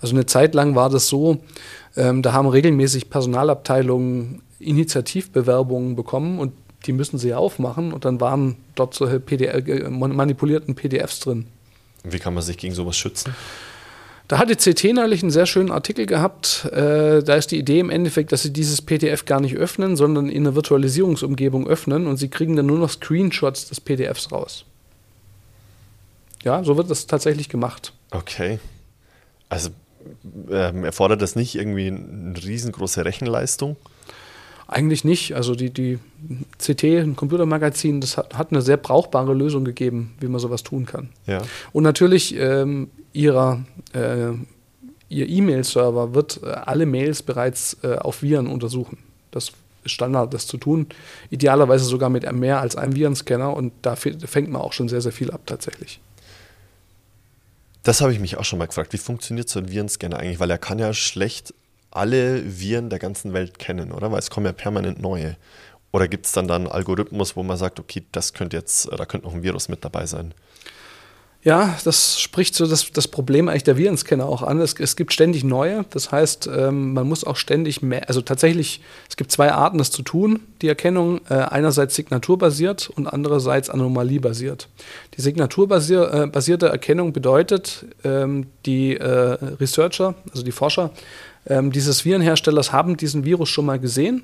Also 0.00 0.16
eine 0.16 0.26
Zeit 0.26 0.56
lang 0.56 0.74
war 0.74 0.90
das 0.90 1.06
so, 1.06 1.38
ähm, 1.96 2.22
da 2.22 2.32
haben 2.32 2.48
regelmäßig 2.48 3.10
Personalabteilungen 3.10 4.42
Initiativbewerbungen 4.58 5.94
bekommen 5.94 6.40
und 6.40 6.52
die 6.84 6.92
müssen 6.92 7.18
sie 7.18 7.34
aufmachen 7.34 7.92
und 7.92 8.04
dann 8.04 8.20
waren 8.20 8.56
dort 8.74 8.94
so 8.94 9.06
PDF, 9.06 9.66
äh, 9.66 9.88
manipulierten 9.88 10.74
PDFs 10.74 11.20
drin. 11.20 11.46
Wie 12.04 12.18
kann 12.18 12.34
man 12.34 12.42
sich 12.42 12.58
gegen 12.58 12.74
sowas 12.74 12.96
schützen? 12.96 13.34
Da 14.28 14.38
hat 14.38 14.50
die 14.50 14.56
CT 14.56 14.92
neulich 14.92 15.22
einen 15.22 15.30
sehr 15.30 15.46
schönen 15.46 15.70
Artikel 15.70 16.06
gehabt. 16.06 16.64
Äh, 16.72 17.22
da 17.22 17.36
ist 17.36 17.52
die 17.52 17.58
Idee 17.58 17.78
im 17.78 17.90
Endeffekt, 17.90 18.32
dass 18.32 18.42
sie 18.42 18.52
dieses 18.52 18.82
PDF 18.82 19.24
gar 19.24 19.40
nicht 19.40 19.54
öffnen, 19.56 19.96
sondern 19.96 20.28
in 20.28 20.44
einer 20.44 20.56
Virtualisierungsumgebung 20.56 21.68
öffnen 21.68 22.08
und 22.08 22.16
sie 22.16 22.28
kriegen 22.28 22.56
dann 22.56 22.66
nur 22.66 22.78
noch 22.78 22.90
Screenshots 22.90 23.68
des 23.68 23.80
PDFs 23.80 24.32
raus. 24.32 24.64
Ja, 26.42 26.62
so 26.64 26.76
wird 26.76 26.90
das 26.90 27.06
tatsächlich 27.06 27.48
gemacht. 27.48 27.92
Okay. 28.10 28.58
Also 29.48 29.70
ähm, 30.50 30.84
erfordert 30.84 31.22
das 31.22 31.36
nicht 31.36 31.54
irgendwie 31.54 31.88
eine 31.88 32.34
riesengroße 32.36 33.04
Rechenleistung? 33.04 33.76
Eigentlich 34.68 35.04
nicht. 35.04 35.34
Also 35.34 35.54
die, 35.54 35.70
die 35.70 35.98
CT, 36.58 36.84
ein 36.84 37.16
Computermagazin, 37.16 38.00
das 38.00 38.16
hat, 38.16 38.36
hat 38.36 38.50
eine 38.50 38.62
sehr 38.62 38.76
brauchbare 38.76 39.32
Lösung 39.32 39.64
gegeben, 39.64 40.14
wie 40.20 40.26
man 40.26 40.40
sowas 40.40 40.62
tun 40.64 40.86
kann. 40.86 41.10
Ja. 41.26 41.42
Und 41.72 41.84
natürlich 41.84 42.34
ähm, 42.36 42.90
ihrer, 43.12 43.64
äh, 43.92 44.32
ihr 45.08 45.28
E-Mail-Server 45.28 46.14
wird 46.14 46.40
äh, 46.42 46.46
alle 46.46 46.86
Mails 46.86 47.22
bereits 47.22 47.76
äh, 47.82 47.96
auf 47.96 48.22
Viren 48.22 48.48
untersuchen. 48.48 48.98
Das 49.30 49.52
ist 49.84 49.92
Standard, 49.92 50.34
das 50.34 50.48
zu 50.48 50.56
tun. 50.56 50.88
Idealerweise 51.30 51.84
sogar 51.84 52.10
mit 52.10 52.30
mehr 52.32 52.60
als 52.60 52.74
einem 52.74 52.96
Virenscanner 52.96 53.54
und 53.54 53.72
da 53.82 53.94
fängt 53.94 54.50
man 54.50 54.60
auch 54.60 54.72
schon 54.72 54.88
sehr, 54.88 55.00
sehr 55.00 55.12
viel 55.12 55.30
ab 55.30 55.42
tatsächlich. 55.46 56.00
Das 57.84 58.00
habe 58.00 58.12
ich 58.12 58.18
mich 58.18 58.36
auch 58.36 58.44
schon 58.44 58.58
mal 58.58 58.66
gefragt. 58.66 58.92
Wie 58.92 58.98
funktioniert 58.98 59.48
so 59.48 59.60
ein 59.60 59.70
Virenscanner 59.70 60.18
eigentlich? 60.18 60.40
Weil 60.40 60.50
er 60.50 60.58
kann 60.58 60.80
ja 60.80 60.92
schlecht 60.92 61.54
alle 61.96 62.42
Viren 62.60 62.90
der 62.90 62.98
ganzen 62.98 63.32
Welt 63.32 63.58
kennen, 63.58 63.92
oder? 63.92 64.12
Weil 64.12 64.18
es 64.18 64.30
kommen 64.30 64.46
ja 64.46 64.52
permanent 64.52 65.00
neue. 65.00 65.36
Oder 65.92 66.08
gibt 66.08 66.26
es 66.26 66.32
dann 66.32 66.46
dann 66.46 66.62
einen 66.62 66.72
Algorithmus, 66.72 67.36
wo 67.36 67.42
man 67.42 67.56
sagt, 67.56 67.80
okay, 67.80 68.04
das 68.12 68.34
könnte 68.34 68.56
jetzt, 68.56 68.90
da 68.90 69.06
könnte 69.06 69.26
noch 69.26 69.34
ein 69.34 69.42
Virus 69.42 69.68
mit 69.68 69.84
dabei 69.84 70.06
sein? 70.06 70.34
Ja, 71.46 71.78
das 71.84 72.20
spricht 72.20 72.56
so 72.56 72.66
das, 72.66 72.90
das 72.90 73.06
Problem 73.06 73.48
eigentlich 73.48 73.62
der 73.62 73.76
Virenscanner 73.76 74.26
auch 74.26 74.42
an. 74.42 74.60
Es, 74.60 74.74
es 74.80 74.96
gibt 74.96 75.12
ständig 75.12 75.44
neue. 75.44 75.84
Das 75.90 76.10
heißt, 76.10 76.50
ähm, 76.52 76.92
man 76.92 77.06
muss 77.06 77.22
auch 77.22 77.36
ständig 77.36 77.82
mehr, 77.82 78.08
also 78.08 78.20
tatsächlich, 78.20 78.80
es 79.08 79.16
gibt 79.16 79.30
zwei 79.30 79.52
Arten, 79.52 79.78
das 79.78 79.92
zu 79.92 80.02
tun, 80.02 80.40
die 80.60 80.66
Erkennung. 80.66 81.20
Äh, 81.28 81.34
einerseits 81.34 81.94
signaturbasiert 81.94 82.90
und 82.90 83.06
andererseits 83.06 83.70
anomaliebasiert. 83.70 84.68
Die 85.16 85.20
signaturbasierte 85.20 86.66
Erkennung 86.66 87.12
bedeutet, 87.12 87.86
ähm, 88.02 88.48
die 88.66 88.96
äh, 88.96 89.06
Researcher, 89.60 90.16
also 90.32 90.42
die 90.42 90.50
Forscher, 90.50 90.90
ähm, 91.46 91.72
dieses 91.72 92.04
Virenherstellers 92.04 92.72
haben 92.72 92.96
diesen 92.96 93.24
Virus 93.24 93.48
schon 93.48 93.66
mal 93.66 93.78
gesehen 93.78 94.22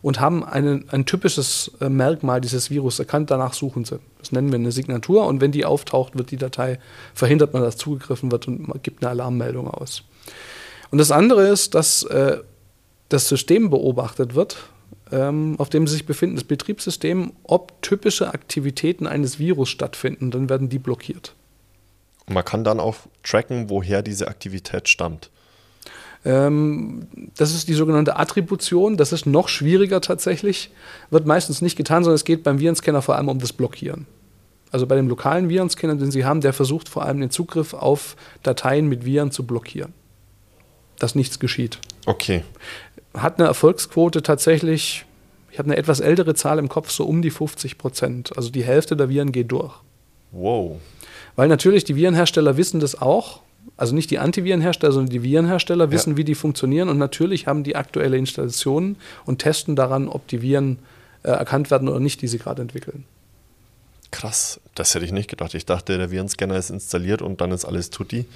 und 0.00 0.20
haben 0.20 0.44
einen, 0.44 0.88
ein 0.90 1.06
typisches 1.06 1.72
äh, 1.80 1.88
Merkmal 1.88 2.40
dieses 2.40 2.70
Virus 2.70 2.98
erkannt. 2.98 3.30
Danach 3.30 3.54
suchen 3.54 3.84
sie. 3.84 3.98
Das 4.18 4.32
nennen 4.32 4.50
wir 4.50 4.58
eine 4.58 4.72
Signatur 4.72 5.26
und 5.26 5.40
wenn 5.40 5.52
die 5.52 5.64
auftaucht, 5.64 6.16
wird 6.16 6.30
die 6.30 6.36
Datei 6.36 6.78
verhindert 7.14 7.52
man, 7.52 7.62
dass 7.62 7.76
zugegriffen 7.76 8.30
wird 8.30 8.48
und 8.48 8.82
gibt 8.82 9.02
eine 9.02 9.10
Alarmmeldung 9.10 9.68
aus. 9.68 10.02
Und 10.90 10.98
das 10.98 11.10
andere 11.10 11.48
ist, 11.48 11.74
dass 11.74 12.04
äh, 12.04 12.38
das 13.08 13.28
System 13.28 13.70
beobachtet 13.70 14.34
wird, 14.34 14.58
ähm, 15.10 15.56
auf 15.58 15.68
dem 15.68 15.86
sie 15.86 15.94
sich 15.94 16.06
befinden, 16.06 16.36
das 16.36 16.44
Betriebssystem, 16.44 17.32
ob 17.44 17.80
typische 17.82 18.32
Aktivitäten 18.32 19.06
eines 19.06 19.38
Virus 19.38 19.68
stattfinden, 19.68 20.30
dann 20.30 20.48
werden 20.48 20.68
die 20.68 20.78
blockiert. 20.78 21.34
Und 22.26 22.34
man 22.34 22.44
kann 22.44 22.64
dann 22.64 22.80
auch 22.80 22.96
tracken, 23.22 23.68
woher 23.68 24.02
diese 24.02 24.28
Aktivität 24.28 24.88
stammt. 24.88 25.30
Ähm, 26.24 27.06
das 27.36 27.54
ist 27.54 27.68
die 27.68 27.74
sogenannte 27.74 28.16
Attribution. 28.16 28.96
Das 28.96 29.12
ist 29.12 29.26
noch 29.26 29.48
schwieriger 29.48 30.00
tatsächlich. 30.00 30.70
Wird 31.10 31.26
meistens 31.26 31.62
nicht 31.62 31.76
getan, 31.76 32.04
sondern 32.04 32.16
es 32.16 32.24
geht 32.24 32.42
beim 32.42 32.60
Virenscanner 32.60 33.02
vor 33.02 33.16
allem 33.16 33.28
um 33.28 33.38
das 33.38 33.52
Blockieren. 33.52 34.06
Also 34.70 34.86
bei 34.86 34.96
dem 34.96 35.08
lokalen 35.08 35.50
Virenscanner, 35.50 35.96
den 35.96 36.10
Sie 36.10 36.24
haben, 36.24 36.40
der 36.40 36.54
versucht 36.54 36.88
vor 36.88 37.04
allem 37.04 37.20
den 37.20 37.30
Zugriff 37.30 37.74
auf 37.74 38.16
Dateien 38.42 38.88
mit 38.88 39.04
Viren 39.04 39.30
zu 39.30 39.46
blockieren. 39.46 39.92
Dass 40.98 41.14
nichts 41.14 41.38
geschieht. 41.38 41.78
Okay. 42.06 42.42
Hat 43.12 43.38
eine 43.38 43.48
Erfolgsquote 43.48 44.22
tatsächlich, 44.22 45.04
ich 45.50 45.58
habe 45.58 45.66
eine 45.66 45.76
etwas 45.76 46.00
ältere 46.00 46.34
Zahl 46.34 46.58
im 46.58 46.70
Kopf, 46.70 46.90
so 46.90 47.04
um 47.04 47.20
die 47.20 47.30
50 47.30 47.76
Prozent. 47.76 48.34
Also 48.36 48.48
die 48.48 48.64
Hälfte 48.64 48.96
der 48.96 49.10
Viren 49.10 49.32
geht 49.32 49.52
durch. 49.52 49.74
Wow. 50.30 50.80
Weil 51.36 51.48
natürlich 51.48 51.84
die 51.84 51.96
Virenhersteller 51.96 52.56
wissen 52.56 52.80
das 52.80 53.00
auch 53.00 53.41
Also 53.76 53.94
nicht 53.94 54.10
die 54.10 54.18
Antivirenhersteller, 54.18 54.92
sondern 54.92 55.10
die 55.10 55.22
Virenhersteller 55.22 55.90
wissen, 55.90 56.10
ja. 56.10 56.16
wie 56.18 56.24
die 56.24 56.34
funktionieren 56.34 56.88
und 56.88 56.98
natürlich 56.98 57.46
haben 57.46 57.64
die 57.64 57.74
aktuelle 57.76 58.16
Installationen 58.16 58.96
und 59.24 59.38
testen 59.38 59.76
daran, 59.76 60.08
ob 60.08 60.28
die 60.28 60.42
Viren 60.42 60.78
äh, 61.22 61.30
erkannt 61.30 61.70
werden 61.70 61.88
oder 61.88 62.00
nicht, 62.00 62.22
die 62.22 62.28
sie 62.28 62.38
gerade 62.38 62.62
entwickeln. 62.62 63.04
Krass, 64.10 64.60
das 64.74 64.94
hätte 64.94 65.04
ich 65.04 65.12
nicht 65.12 65.30
gedacht. 65.30 65.54
Ich 65.54 65.64
dachte, 65.64 65.96
der 65.96 66.10
Virenscanner 66.10 66.56
ist 66.56 66.70
installiert 66.70 67.22
und 67.22 67.40
dann 67.40 67.50
ist 67.50 67.64
alles 67.64 67.90
tutti. 67.90 68.26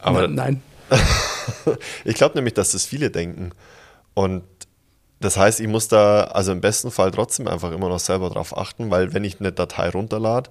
Aber 0.00 0.28
nein. 0.28 0.62
ich 2.04 2.14
glaube 2.14 2.34
nämlich, 2.34 2.54
dass 2.54 2.72
das 2.72 2.84
viele 2.84 3.10
denken. 3.10 3.52
Und 4.14 4.42
das 5.20 5.36
heißt, 5.36 5.60
ich 5.60 5.68
muss 5.68 5.88
da 5.88 6.24
also 6.24 6.52
im 6.52 6.60
besten 6.60 6.90
Fall 6.90 7.10
trotzdem 7.10 7.48
einfach 7.48 7.72
immer 7.72 7.88
noch 7.88 7.98
selber 7.98 8.30
drauf 8.30 8.56
achten, 8.56 8.90
weil 8.90 9.14
wenn 9.14 9.24
ich 9.24 9.40
eine 9.40 9.50
Datei 9.50 9.88
runterlade, 9.88 10.50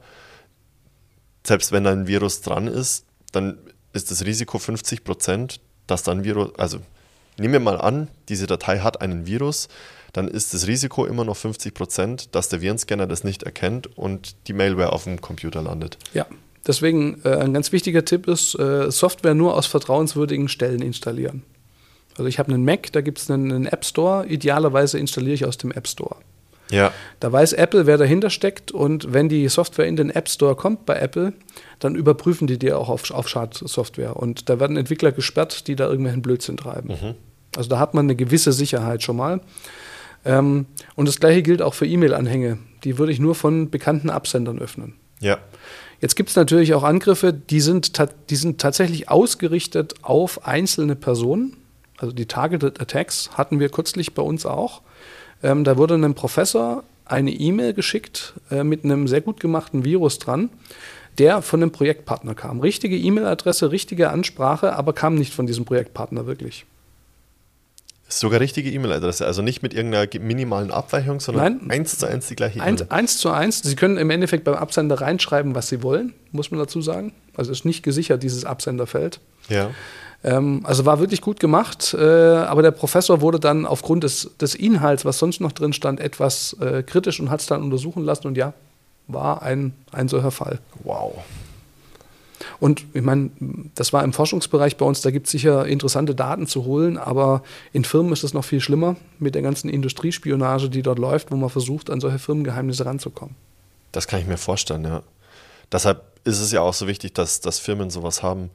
selbst 1.46 1.72
wenn 1.72 1.84
da 1.84 1.92
ein 1.92 2.08
Virus 2.08 2.42
dran 2.42 2.68
ist, 2.68 3.06
dann 3.32 3.58
ist 3.98 4.12
das 4.12 4.26
Risiko 4.26 4.60
50 4.60 5.04
Prozent, 5.04 5.60
dass 5.88 6.04
dann 6.04 6.24
Virus, 6.24 6.56
also 6.58 6.80
nehmen 7.38 7.54
wir 7.54 7.60
mal 7.60 7.80
an, 7.80 8.08
diese 8.30 8.48
Datei 8.48 8.80
hat 8.80 9.02
einen 9.02 9.26
Virus, 9.26 9.68
dann 10.14 10.28
ist 10.28 10.54
das 10.54 10.68
Risiko 10.68 11.06
immer 11.06 11.26
noch 11.26 11.36
50 11.36 11.74
Prozent, 11.74 12.36
dass 12.36 12.50
der 12.50 12.62
Virenscanner 12.62 13.08
das 13.08 13.24
nicht 13.24 13.44
erkennt 13.44 13.98
und 13.98 14.36
die 14.48 14.54
Malware 14.54 14.94
auf 14.94 15.04
dem 15.04 15.20
Computer 15.22 15.62
landet. 15.62 15.98
Ja, 16.14 16.26
deswegen 16.66 17.22
äh, 17.24 17.36
ein 17.36 17.54
ganz 17.54 17.72
wichtiger 17.72 18.06
Tipp 18.06 18.28
ist, 18.28 18.58
äh, 18.58 18.90
Software 18.92 19.34
nur 19.34 19.56
aus 19.56 19.68
vertrauenswürdigen 19.68 20.48
Stellen 20.48 20.82
installieren. 20.82 21.44
Also 22.18 22.26
ich 22.28 22.40
habe 22.40 22.52
einen 22.52 22.66
Mac, 22.66 22.92
da 22.94 23.02
gibt 23.02 23.20
es 23.20 23.30
einen, 23.30 23.52
einen 23.52 23.66
App 23.68 23.86
Store, 23.86 24.26
idealerweise 24.26 24.98
installiere 24.98 25.36
ich 25.36 25.46
aus 25.46 25.58
dem 25.58 25.72
App 25.72 25.88
Store. 25.88 26.16
Ja. 26.72 26.92
Da 27.20 27.32
weiß 27.32 27.54
Apple, 27.54 27.86
wer 27.86 27.98
dahinter 27.98 28.30
steckt 28.30 28.72
und 28.72 29.14
wenn 29.14 29.30
die 29.30 29.48
Software 29.48 29.88
in 29.88 29.96
den 29.96 30.10
App 30.10 30.30
Store 30.30 30.56
kommt 30.56 30.86
bei 30.86 30.96
Apple, 30.96 31.34
dann 31.80 31.96
überprüfen 31.96 32.48
die 32.48 32.60
die 32.60 32.74
auch 32.74 32.90
auf, 32.90 33.10
auf 33.12 33.30
Schadsoftware 33.30 34.18
und 34.18 34.50
da 34.50 34.60
werden 34.60 34.78
Entwickler 34.78 35.12
gesperrt, 35.12 35.68
die 35.68 35.76
da 35.76 35.88
irgendwelchen 35.88 36.22
Blödsinn 36.22 36.58
treiben. 36.58 36.90
Mhm. 36.90 37.16
Also 37.56 37.70
da 37.70 37.80
hat 37.80 37.94
man 37.94 38.06
eine 38.06 38.16
gewisse 38.16 38.52
Sicherheit 38.52 39.04
schon 39.04 39.18
mal. 39.18 39.42
Ähm, 40.26 40.66
und 40.96 41.08
das 41.08 41.20
gleiche 41.20 41.42
gilt 41.42 41.62
auch 41.62 41.74
für 41.74 41.88
E-Mail-Anhänge. 41.88 42.58
Die 42.84 42.98
würde 42.98 43.12
ich 43.12 43.20
nur 43.20 43.36
von 43.36 43.70
bekannten 43.70 44.10
Absendern 44.10 44.60
öffnen. 44.60 44.96
Ja. 45.20 45.40
Jetzt 46.00 46.16
gibt 46.16 46.30
es 46.30 46.36
natürlich 46.36 46.74
auch 46.74 46.84
Angriffe, 46.84 47.34
die 47.34 47.60
sind, 47.60 48.00
die 48.30 48.36
sind 48.36 48.62
tatsächlich 48.62 49.10
ausgerichtet 49.10 49.96
auf 50.04 50.46
einzelne 50.46 50.96
Personen. 50.96 51.58
Also 51.98 52.14
die 52.14 52.28
Targeted 52.28 52.80
Attacks 52.80 53.32
hatten 53.34 53.60
wir 53.60 53.70
kürzlich 53.70 54.14
bei 54.14 54.22
uns 54.22 54.46
auch. 54.46 54.82
Ähm, 55.44 55.64
da 55.64 55.78
wurde 55.78 55.94
einem 55.94 56.16
Professor 56.16 56.84
eine 57.06 57.32
E-Mail 57.32 57.74
geschickt 57.74 58.34
äh, 58.52 58.64
mit 58.64 58.84
einem 58.84 59.08
sehr 59.08 59.22
gut 59.22 59.40
gemachten 59.40 59.86
Virus 59.86 60.20
dran, 60.20 60.50
der 61.18 61.42
von 61.42 61.62
einem 61.62 61.72
Projektpartner 61.72 62.36
kam. 62.36 62.60
Richtige 62.60 62.98
E-Mail-Adresse, 62.98 63.72
richtige 63.72 64.10
Ansprache, 64.10 64.74
aber 64.74 64.94
kam 64.94 65.16
nicht 65.16 65.34
von 65.34 65.48
diesem 65.48 65.66
Projektpartner 65.66 66.28
wirklich. 66.28 66.66
Sogar 68.10 68.40
richtige 68.40 68.72
E-Mail-Adresse, 68.72 69.26
also 69.26 69.42
nicht 69.42 69.64
mit 69.64 69.74
irgendeiner 69.74 70.08
minimalen 70.22 70.72
Abweichung, 70.72 71.20
sondern 71.20 71.58
Nein, 71.58 71.72
eins 71.72 71.98
zu 71.98 72.06
eins 72.06 72.28
die 72.28 72.38
gleiche 72.38 72.60
E-Mail. 72.60 72.70
Eins, 72.70 72.92
eins 72.92 73.18
zu 73.18 73.32
eins. 73.32 73.62
Sie 73.64 73.76
können 73.76 73.98
im 73.98 74.10
Endeffekt 74.10 74.46
beim 74.46 74.56
Absender 74.56 75.02
reinschreiben, 75.02 75.56
was 75.56 75.68
Sie 75.68 75.84
wollen, 75.84 76.14
muss 76.32 76.50
man 76.50 76.60
dazu 76.60 76.82
sagen. 76.82 77.14
Also 77.36 77.52
ist 77.52 77.66
nicht 77.66 77.84
gesichert, 77.84 78.24
dieses 78.24 78.46
Absenderfeld. 78.46 79.20
Ja. 79.50 79.72
Ähm, 80.28 80.60
also 80.66 80.86
war 80.86 81.00
wirklich 81.00 81.22
gut 81.22 81.40
gemacht, 81.40 81.96
äh, 81.98 82.04
aber 82.04 82.62
der 82.62 82.72
Professor 82.72 83.22
wurde 83.22 83.40
dann 83.40 83.66
aufgrund 83.66 84.04
des, 84.04 84.30
des 84.42 84.56
Inhalts, 84.56 85.06
was 85.06 85.20
sonst 85.20 85.40
noch 85.40 85.54
drin 85.54 85.72
stand, 85.72 86.02
etwas 86.02 86.52
äh, 86.60 86.84
kritisch 86.84 87.22
und 87.22 87.30
hat 87.30 87.40
es 87.40 87.46
dann 87.46 87.64
untersuchen 87.64 88.04
lassen 88.04 88.28
und 88.28 88.36
ja, 88.36 88.54
war 89.08 89.42
ein, 89.42 89.74
ein 89.94 90.10
solcher 90.10 90.32
Fall. 90.32 90.60
Wow. 90.84 91.14
Und 92.60 92.84
ich 92.94 93.02
meine, 93.02 93.30
das 93.76 93.94
war 93.94 94.04
im 94.04 94.12
Forschungsbereich 94.12 94.76
bei 94.76 94.86
uns, 94.86 95.00
da 95.02 95.12
gibt 95.12 95.28
es 95.28 95.32
sicher 95.32 95.66
interessante 95.66 96.14
Daten 96.14 96.46
zu 96.46 96.66
holen, 96.66 96.98
aber 96.98 97.42
in 97.72 97.86
Firmen 97.86 98.12
ist 98.12 98.26
es 98.26 98.34
noch 98.34 98.44
viel 98.44 98.60
schlimmer 98.60 98.98
mit 99.20 99.34
der 99.34 99.42
ganzen 99.42 99.70
Industriespionage, 99.70 100.70
die 100.70 100.82
dort 100.82 101.00
läuft, 101.00 101.32
wo 101.32 101.38
man 101.38 101.50
versucht, 101.50 101.90
an 101.90 102.02
solche 102.02 102.20
Firmengeheimnisse 102.20 102.86
ranzukommen. 102.86 103.36
Das 103.94 104.08
kann 104.08 104.20
ich 104.20 104.28
mir 104.28 104.38
vorstellen, 104.38 104.84
ja. 104.84 105.04
Deshalb 105.72 106.04
ist 106.26 106.42
es 106.42 106.52
ja 106.52 106.62
auch 106.62 106.74
so 106.74 106.86
wichtig, 106.86 107.14
dass, 107.14 107.40
dass 107.40 107.60
Firmen 107.60 107.90
sowas 107.90 108.24
haben. 108.24 108.50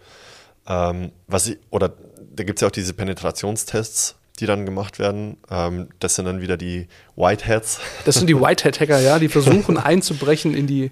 Ähm, 0.66 1.12
was 1.26 1.48
ich, 1.48 1.58
oder 1.70 1.92
da 2.34 2.44
gibt 2.44 2.58
es 2.58 2.60
ja 2.62 2.68
auch 2.68 2.72
diese 2.72 2.94
Penetrationstests, 2.94 4.16
die 4.38 4.46
dann 4.46 4.64
gemacht 4.64 4.98
werden. 4.98 5.36
Ähm, 5.50 5.88
das 5.98 6.14
sind 6.14 6.24
dann 6.24 6.40
wieder 6.40 6.56
die 6.56 6.88
Whiteheads. 7.16 7.80
Das 8.04 8.16
sind 8.16 8.28
die 8.28 8.38
Whitehead-Hacker, 8.38 9.00
ja, 9.00 9.18
die 9.18 9.28
versuchen 9.28 9.76
einzubrechen 9.78 10.54
in 10.54 10.66
die, 10.66 10.90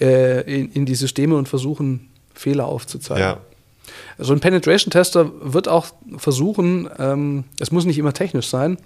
äh, 0.00 0.40
in, 0.42 0.72
in, 0.72 0.86
die 0.86 0.94
Systeme 0.94 1.36
und 1.36 1.48
versuchen, 1.48 2.10
Fehler 2.34 2.66
aufzuzeigen. 2.66 3.22
Ja. 3.22 3.40
So 4.18 4.32
ein 4.32 4.40
Penetration-Tester 4.40 5.30
wird 5.42 5.68
auch 5.68 5.86
versuchen, 6.16 6.88
ähm, 6.98 7.44
es 7.58 7.70
muss 7.72 7.84
nicht 7.84 7.98
immer 7.98 8.12
technisch 8.12 8.48
sein, 8.48 8.78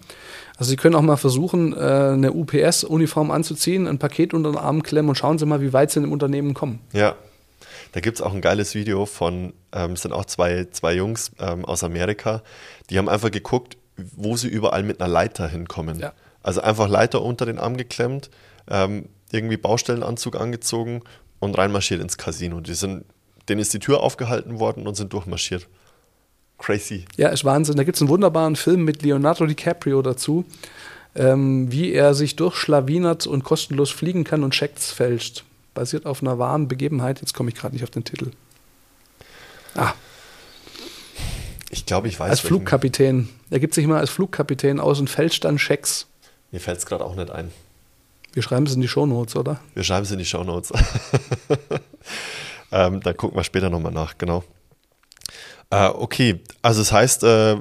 also 0.57 0.71
Sie 0.71 0.77
können 0.77 0.95
auch 0.95 1.03
mal 1.03 1.17
versuchen, 1.17 1.75
äh, 1.75 1.77
eine 1.77 2.33
UPS-Uniform 2.33 3.31
anzuziehen, 3.31 3.87
ein 3.87 3.99
Paket 3.99 4.33
unter 4.33 4.53
den 4.53 4.59
Arm 4.59 4.83
klemmen 4.83 5.11
und 5.11 5.17
schauen 5.17 5.39
Sie 5.39 5.47
mal, 5.47 5.61
wie 5.61 5.73
weit 5.73 5.91
Sie 5.91 5.99
in 5.99 6.05
dem 6.05 6.13
Unternehmen 6.13 6.55
kommen. 6.55 6.81
Ja. 6.93 7.15
Da 7.97 8.01
gibt 8.01 8.19
es 8.19 8.23
auch 8.23 8.35
ein 8.35 8.43
geiles 8.43 8.75
Video 8.75 9.07
von, 9.07 9.55
ähm, 9.73 9.93
es 9.93 10.03
sind 10.03 10.13
auch 10.13 10.27
zwei, 10.27 10.67
zwei 10.71 10.93
Jungs 10.93 11.31
ähm, 11.39 11.65
aus 11.65 11.83
Amerika, 11.83 12.43
die 12.91 12.99
haben 12.99 13.09
einfach 13.09 13.31
geguckt, 13.31 13.79
wo 13.97 14.37
sie 14.37 14.49
überall 14.49 14.83
mit 14.83 15.01
einer 15.01 15.11
Leiter 15.11 15.49
hinkommen. 15.49 15.99
Ja. 15.99 16.13
Also 16.43 16.61
einfach 16.61 16.91
Leiter 16.91 17.23
unter 17.23 17.47
den 17.47 17.59
Arm 17.59 17.79
geklemmt, 17.79 18.29
ähm, 18.69 19.09
irgendwie 19.33 19.57
Baustellenanzug 19.57 20.39
angezogen 20.39 21.05
und 21.39 21.57
reinmarschiert 21.57 22.03
ins 22.03 22.19
Casino. 22.19 22.61
Die 22.61 22.75
sind, 22.75 23.07
denen 23.49 23.63
ist 23.63 23.73
die 23.73 23.79
Tür 23.79 24.03
aufgehalten 24.03 24.59
worden 24.61 24.87
und 24.87 24.95
sind 24.95 25.15
durchmarschiert. 25.15 25.67
Crazy. 26.59 27.07
Ja, 27.17 27.31
ist 27.31 27.47
Wahnsinn. 27.47 27.79
Da 27.79 27.85
gibt 27.85 27.97
es 27.97 28.03
einen 28.03 28.11
wunderbaren 28.11 28.57
Film 28.57 28.85
mit 28.85 29.01
Leonardo 29.05 29.47
DiCaprio 29.47 30.03
dazu, 30.03 30.45
ähm, 31.15 31.73
wie 31.73 31.95
er 31.95 32.13
sich 32.13 32.37
durchschlawinert 32.37 33.27
und 33.27 33.43
kostenlos 33.43 33.91
fliegen 33.91 34.25
kann 34.25 34.45
und 34.45 34.55
Schecks 34.55 34.93
fälscht 34.93 35.46
basiert 35.77 36.07
auf 36.07 36.21
einer 36.21 36.41
wahren 36.41 36.67
Begebenheit. 36.67 37.21
Jetzt 37.21 37.35
komme 37.35 37.51
ich 37.51 37.55
gerade 37.55 37.75
nicht 37.75 37.85
auf 37.85 37.91
den 37.91 38.03
Titel. 38.03 38.33
Ah. 39.77 39.93
Ich 41.71 41.87
glaube, 41.87 42.09
ich 42.09 42.19
weiß. 42.19 42.31
Als 42.31 42.41
Flugkapitän. 42.41 43.29
Er 43.51 43.61
gibt 43.61 43.75
sich 43.75 43.85
immer 43.85 43.99
als 43.99 44.11
Flugkapitän 44.11 44.81
aus 44.81 44.99
und 44.99 45.09
fälscht 45.09 45.45
dann 45.45 45.59
Schecks. 45.59 46.09
Mir 46.51 46.61
fällt 46.61 46.79
es 46.79 46.87
gerade 46.87 47.05
auch 47.05 47.15
nicht 47.15 47.31
ein. 47.31 47.53
Wir 48.33 48.43
schreiben 48.43 48.67
es 48.67 48.75
in 48.75 48.81
die 48.81 48.89
Shownotes, 48.89 49.37
oder? 49.37 49.61
Wir 49.75 49.85
schreiben 49.85 50.05
es 50.05 50.11
in 50.11 50.19
die 50.19 50.25
Shownotes. 50.25 50.73
ähm, 52.73 53.01
da 53.01 53.13
gucken 53.13 53.37
wir 53.39 53.45
später 53.45 53.71
nochmal 53.71 53.93
nach, 53.93 54.19
genau. 54.19 54.45
Äh, 55.71 55.89
okay, 55.89 56.41
also 56.63 56.81
das 56.81 56.93
heißt, 56.93 57.25
äh, 57.25 57.57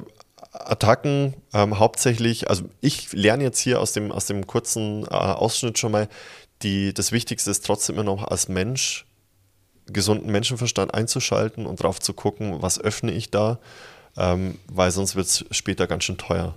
Attacken 0.52 1.34
ähm, 1.54 1.80
hauptsächlich, 1.80 2.50
also 2.50 2.64
ich 2.82 3.12
lerne 3.14 3.44
jetzt 3.44 3.60
hier 3.60 3.80
aus 3.80 3.94
dem, 3.94 4.12
aus 4.12 4.26
dem 4.26 4.48
kurzen 4.48 5.04
äh, 5.04 5.08
Ausschnitt 5.08 5.78
schon 5.78 5.92
mal, 5.92 6.08
die, 6.62 6.94
das 6.94 7.12
Wichtigste 7.12 7.52
ist 7.52 7.66
trotzdem 7.66 7.96
immer 7.96 8.04
noch 8.04 8.24
als 8.24 8.48
Mensch 8.48 9.06
gesunden 9.88 10.32
Menschenverstand 10.32 10.94
einzuschalten 10.94 11.66
und 11.66 11.82
drauf 11.82 12.00
zu 12.00 12.14
gucken, 12.14 12.62
was 12.62 12.80
öffne 12.80 13.12
ich 13.12 13.30
da, 13.30 13.60
ähm, 14.18 14.58
weil 14.68 14.92
sonst 14.92 15.16
wird 15.16 15.28
es 15.28 15.46
später 15.52 15.88
ganz 15.88 16.06
schön 16.06 16.18
teuer. 16.18 16.56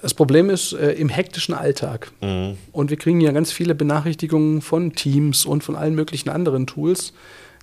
Das 0.00 0.14
Problem 0.14 0.50
ist 0.50 0.72
äh, 0.72 0.92
im 0.92 1.08
hektischen 1.08 1.54
Alltag. 1.54 2.12
Mhm. 2.20 2.56
Und 2.72 2.90
wir 2.90 2.96
kriegen 2.96 3.20
ja 3.20 3.32
ganz 3.32 3.52
viele 3.52 3.74
Benachrichtigungen 3.74 4.62
von 4.62 4.94
Teams 4.94 5.44
und 5.44 5.64
von 5.64 5.76
allen 5.76 5.94
möglichen 5.94 6.28
anderen 6.28 6.66
Tools. 6.66 7.12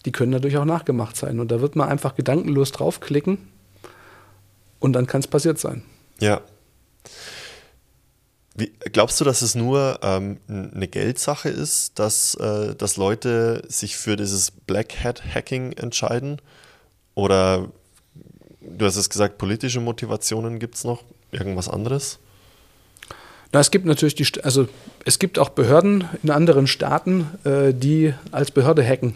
Die 0.06 0.12
können 0.12 0.34
dadurch 0.34 0.58
auch 0.58 0.66
nachgemacht 0.66 1.16
sein. 1.16 1.40
Und 1.40 1.52
da 1.52 1.62
wird 1.62 1.76
man 1.76 1.90
einfach 1.90 2.16
gedankenlos 2.16 2.72
draufklicken 2.72 3.38
und 4.80 4.94
dann 4.94 5.08
kann 5.08 5.22
es 5.22 5.28
passiert 5.28 5.60
sein. 5.60 5.84
Ja. 6.20 6.42
Wie, 8.58 8.72
glaubst 8.94 9.20
du, 9.20 9.26
dass 9.26 9.42
es 9.42 9.54
nur 9.54 10.00
ähm, 10.02 10.38
eine 10.48 10.88
Geldsache 10.88 11.50
ist, 11.50 12.00
dass, 12.00 12.36
äh, 12.36 12.74
dass 12.76 12.96
Leute 12.96 13.64
sich 13.68 13.98
für 13.98 14.16
dieses 14.16 14.50
Black 14.50 15.04
Hat 15.04 15.24
Hacking 15.36 15.74
entscheiden? 15.74 16.42
Oder 17.16 17.70
du 18.62 18.86
hast 18.86 18.96
es 18.96 19.10
gesagt, 19.10 19.38
politische 19.38 19.82
Motivationen 19.82 20.60
gibt 20.60 20.76
es 20.76 20.86
noch? 20.86 21.04
Irgendwas 21.32 21.68
anderes? 21.68 22.20
Na, 23.52 23.60
es 23.60 23.72
gibt 23.72 23.86
natürlich 23.86 24.16
die, 24.16 24.26
also 24.44 24.68
es 25.04 25.20
gibt 25.20 25.38
auch 25.38 25.50
Behörden 25.50 26.06
in 26.24 26.32
anderen 26.32 26.68
Staaten, 26.68 27.28
äh, 27.44 27.74
die 27.74 28.14
als 28.32 28.52
Behörde 28.52 28.86
hacken. 28.86 29.16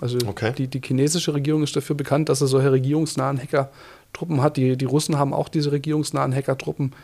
Also 0.00 0.18
okay. 0.26 0.52
die, 0.56 0.66
die 0.66 0.80
chinesische 0.84 1.34
Regierung 1.34 1.62
ist 1.62 1.76
dafür 1.76 1.94
bekannt, 1.94 2.28
dass 2.28 2.40
sie 2.40 2.48
solche 2.48 2.72
regierungsnahen 2.72 3.40
Hackertruppen 3.40 4.42
hat. 4.42 4.56
Die, 4.56 4.76
die 4.76 4.84
Russen 4.86 5.18
haben 5.18 5.32
auch 5.32 5.48
diese 5.48 5.70
regierungsnahen 5.70 6.34
Hackertruppen. 6.34 6.94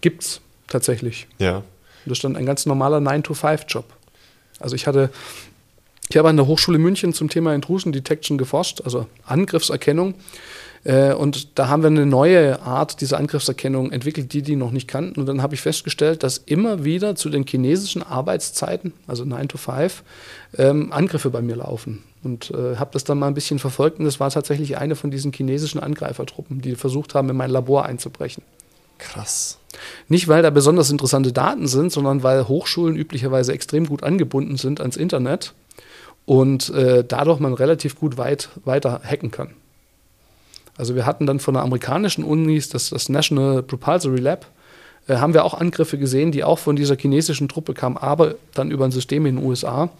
Gibt's 0.00 0.40
tatsächlich. 0.68 1.26
Ja. 1.38 1.62
Das 2.04 2.18
ist 2.18 2.24
dann 2.24 2.36
ein 2.36 2.46
ganz 2.46 2.66
normaler 2.66 2.98
9-to-5-Job. 2.98 3.84
Also 4.60 4.76
ich 4.76 4.86
hatte, 4.86 5.10
ich 6.08 6.16
habe 6.16 6.28
an 6.28 6.36
der 6.36 6.46
Hochschule 6.46 6.78
München 6.78 7.12
zum 7.12 7.28
Thema 7.28 7.54
Intrusion 7.54 7.92
Detection 7.92 8.38
geforscht, 8.38 8.80
also 8.84 9.06
Angriffserkennung. 9.24 10.14
Äh, 10.84 11.14
und 11.14 11.58
da 11.58 11.68
haben 11.68 11.82
wir 11.82 11.88
eine 11.88 12.06
neue 12.06 12.62
Art 12.62 13.00
dieser 13.00 13.18
Angriffserkennung 13.18 13.90
entwickelt, 13.90 14.32
die 14.32 14.42
die 14.42 14.54
noch 14.54 14.70
nicht 14.70 14.86
kannten. 14.86 15.18
Und 15.20 15.26
dann 15.26 15.42
habe 15.42 15.54
ich 15.54 15.60
festgestellt, 15.60 16.22
dass 16.22 16.38
immer 16.38 16.84
wieder 16.84 17.16
zu 17.16 17.28
den 17.28 17.44
chinesischen 17.44 18.02
Arbeitszeiten, 18.02 18.92
also 19.06 19.24
9 19.24 19.48
to 19.48 19.58
5, 19.58 20.04
ähm, 20.58 20.92
Angriffe 20.92 21.30
bei 21.30 21.42
mir 21.42 21.56
laufen. 21.56 22.04
Und 22.22 22.50
äh, 22.52 22.76
habe 22.76 22.90
das 22.92 23.04
dann 23.04 23.18
mal 23.18 23.26
ein 23.26 23.34
bisschen 23.34 23.58
verfolgt 23.58 23.98
und 23.98 24.04
das 24.04 24.18
war 24.18 24.30
tatsächlich 24.30 24.78
eine 24.78 24.96
von 24.96 25.10
diesen 25.10 25.32
chinesischen 25.32 25.80
Angreifertruppen, 25.80 26.60
die 26.60 26.74
versucht 26.74 27.14
haben, 27.14 27.30
in 27.30 27.36
mein 27.36 27.50
Labor 27.50 27.84
einzubrechen. 27.84 28.42
Krass. 28.98 29.58
Nicht, 30.08 30.28
weil 30.28 30.42
da 30.42 30.50
besonders 30.50 30.90
interessante 30.90 31.32
Daten 31.32 31.66
sind, 31.66 31.92
sondern 31.92 32.22
weil 32.22 32.48
Hochschulen 32.48 32.96
üblicherweise 32.96 33.52
extrem 33.52 33.86
gut 33.86 34.02
angebunden 34.02 34.56
sind 34.56 34.80
ans 34.80 34.96
Internet 34.96 35.54
und 36.24 36.70
äh, 36.70 37.04
dadurch 37.06 37.40
man 37.40 37.54
relativ 37.54 37.98
gut 37.98 38.18
weit 38.18 38.50
weiter 38.64 39.00
hacken 39.04 39.30
kann. 39.30 39.50
Also 40.76 40.94
wir 40.94 41.06
hatten 41.06 41.26
dann 41.26 41.40
von 41.40 41.54
der 41.54 41.62
amerikanischen 41.62 42.24
Unis, 42.24 42.68
das, 42.68 42.90
das 42.90 43.08
National 43.08 43.62
Propulsory 43.62 44.20
Lab, 44.20 44.46
äh, 45.08 45.16
haben 45.16 45.34
wir 45.34 45.44
auch 45.44 45.54
Angriffe 45.54 45.98
gesehen, 45.98 46.32
die 46.32 46.44
auch 46.44 46.58
von 46.58 46.76
dieser 46.76 46.96
chinesischen 46.96 47.48
Truppe 47.48 47.74
kamen, 47.74 47.96
aber 47.96 48.34
dann 48.54 48.70
über 48.70 48.84
ein 48.84 48.92
System 48.92 49.26
in 49.26 49.36
den 49.36 49.44
USA. 49.44 49.90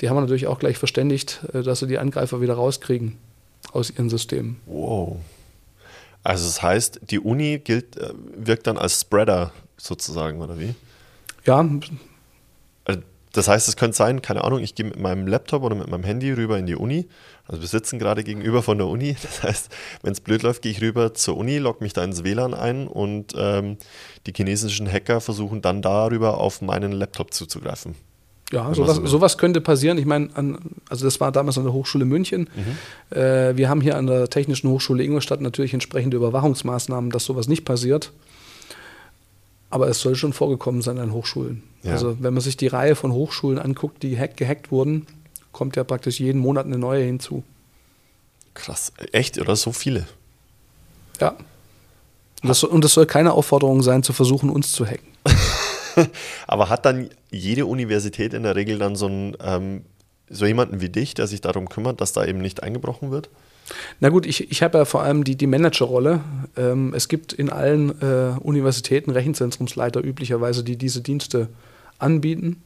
Die 0.00 0.08
haben 0.08 0.16
wir 0.16 0.22
natürlich 0.22 0.46
auch 0.46 0.58
gleich 0.58 0.78
verständigt, 0.78 1.40
äh, 1.52 1.62
dass 1.62 1.80
sie 1.80 1.86
die 1.86 1.98
Angreifer 1.98 2.40
wieder 2.40 2.54
rauskriegen 2.54 3.16
aus 3.72 3.90
ihren 3.90 4.10
Systemen. 4.10 4.56
Wow. 4.66 5.16
Also 6.22 6.44
das 6.44 6.62
heißt, 6.62 7.00
die 7.10 7.20
Uni 7.20 7.58
gilt, 7.58 7.96
äh, 7.96 8.12
wirkt 8.36 8.66
dann 8.66 8.76
als 8.76 9.00
Spreader 9.00 9.52
sozusagen, 9.76 10.40
oder 10.40 10.58
wie? 10.58 10.74
Ja. 11.44 11.66
Also 12.84 13.00
das 13.32 13.48
heißt, 13.48 13.68
es 13.68 13.76
könnte 13.76 13.96
sein, 13.96 14.20
keine 14.22 14.44
Ahnung, 14.44 14.60
ich 14.60 14.74
gehe 14.74 14.86
mit 14.86 14.98
meinem 14.98 15.26
Laptop 15.26 15.62
oder 15.62 15.76
mit 15.76 15.88
meinem 15.88 16.04
Handy 16.04 16.32
rüber 16.32 16.58
in 16.58 16.66
die 16.66 16.74
Uni. 16.74 17.08
Also 17.46 17.60
wir 17.62 17.68
sitzen 17.68 17.98
gerade 17.98 18.24
gegenüber 18.24 18.62
von 18.62 18.78
der 18.78 18.88
Uni. 18.88 19.16
Das 19.22 19.42
heißt, 19.42 19.68
wenn 20.02 20.12
es 20.12 20.20
blöd 20.20 20.42
läuft, 20.42 20.62
gehe 20.62 20.72
ich 20.72 20.80
rüber 20.80 21.14
zur 21.14 21.36
Uni, 21.36 21.58
logge 21.58 21.82
mich 21.82 21.92
da 21.92 22.04
ins 22.04 22.24
WLAN 22.24 22.54
ein 22.54 22.88
und 22.88 23.34
ähm, 23.36 23.78
die 24.26 24.32
chinesischen 24.34 24.90
Hacker 24.90 25.20
versuchen 25.20 25.62
dann 25.62 25.82
darüber 25.82 26.38
auf 26.38 26.60
meinen 26.60 26.92
Laptop 26.92 27.32
zuzugreifen. 27.32 27.94
Ja, 28.52 28.72
sowas, 28.74 28.96
so 28.96 29.06
sowas 29.06 29.36
könnte 29.36 29.60
passieren. 29.60 29.98
Ich 29.98 30.06
meine, 30.06 30.30
also 30.88 31.04
das 31.04 31.20
war 31.20 31.32
damals 31.32 31.58
an 31.58 31.64
der 31.64 31.72
Hochschule 31.74 32.06
München. 32.06 32.48
Mhm. 32.54 33.16
Äh, 33.16 33.56
wir 33.56 33.68
haben 33.68 33.82
hier 33.82 33.96
an 33.96 34.06
der 34.06 34.30
Technischen 34.30 34.70
Hochschule 34.70 35.04
Ingolstadt 35.04 35.42
natürlich 35.42 35.74
entsprechende 35.74 36.16
Überwachungsmaßnahmen, 36.16 37.10
dass 37.10 37.24
sowas 37.24 37.46
nicht 37.46 37.64
passiert. 37.64 38.10
Aber 39.70 39.88
es 39.88 40.00
soll 40.00 40.14
schon 40.14 40.32
vorgekommen 40.32 40.80
sein 40.80 40.98
an 40.98 41.12
Hochschulen. 41.12 41.62
Ja. 41.82 41.92
Also 41.92 42.16
wenn 42.20 42.32
man 42.32 42.40
sich 42.40 42.56
die 42.56 42.68
Reihe 42.68 42.94
von 42.94 43.12
Hochschulen 43.12 43.58
anguckt, 43.58 44.02
die 44.02 44.18
hack 44.18 44.38
gehackt 44.38 44.70
wurden, 44.70 45.06
kommt 45.52 45.76
ja 45.76 45.84
praktisch 45.84 46.18
jeden 46.18 46.40
Monat 46.40 46.64
eine 46.64 46.78
neue 46.78 47.04
hinzu. 47.04 47.44
Krass. 48.54 48.92
Echt, 49.12 49.38
oder? 49.38 49.56
So 49.56 49.72
viele? 49.72 50.06
Ja. 51.20 51.36
Und 52.42 52.48
das, 52.48 52.64
und 52.64 52.82
das 52.82 52.94
soll 52.94 53.04
keine 53.04 53.32
Aufforderung 53.32 53.82
sein, 53.82 54.02
zu 54.02 54.14
versuchen, 54.14 54.48
uns 54.48 54.72
zu 54.72 54.86
hacken. 54.86 55.08
Aber 56.46 56.68
hat 56.68 56.84
dann 56.84 57.08
jede 57.30 57.66
Universität 57.66 58.34
in 58.34 58.42
der 58.42 58.56
Regel 58.56 58.78
dann 58.78 58.96
so, 58.96 59.06
einen, 59.06 59.36
ähm, 59.42 59.82
so 60.28 60.46
jemanden 60.46 60.80
wie 60.80 60.88
dich, 60.88 61.14
der 61.14 61.26
sich 61.26 61.40
darum 61.40 61.68
kümmert, 61.68 62.00
dass 62.00 62.12
da 62.12 62.24
eben 62.24 62.38
nicht 62.38 62.62
eingebrochen 62.62 63.10
wird? 63.10 63.30
Na 64.00 64.08
gut, 64.08 64.26
ich, 64.26 64.50
ich 64.50 64.62
habe 64.62 64.78
ja 64.78 64.84
vor 64.84 65.02
allem 65.02 65.24
die, 65.24 65.36
die 65.36 65.46
Managerrolle. 65.46 66.20
Ähm, 66.56 66.94
es 66.94 67.08
gibt 67.08 67.32
in 67.32 67.50
allen 67.50 68.00
äh, 68.00 68.38
Universitäten 68.40 69.10
Rechenzentrumsleiter 69.10 70.02
üblicherweise, 70.02 70.64
die 70.64 70.76
diese 70.76 71.02
Dienste 71.02 71.48
anbieten. 71.98 72.62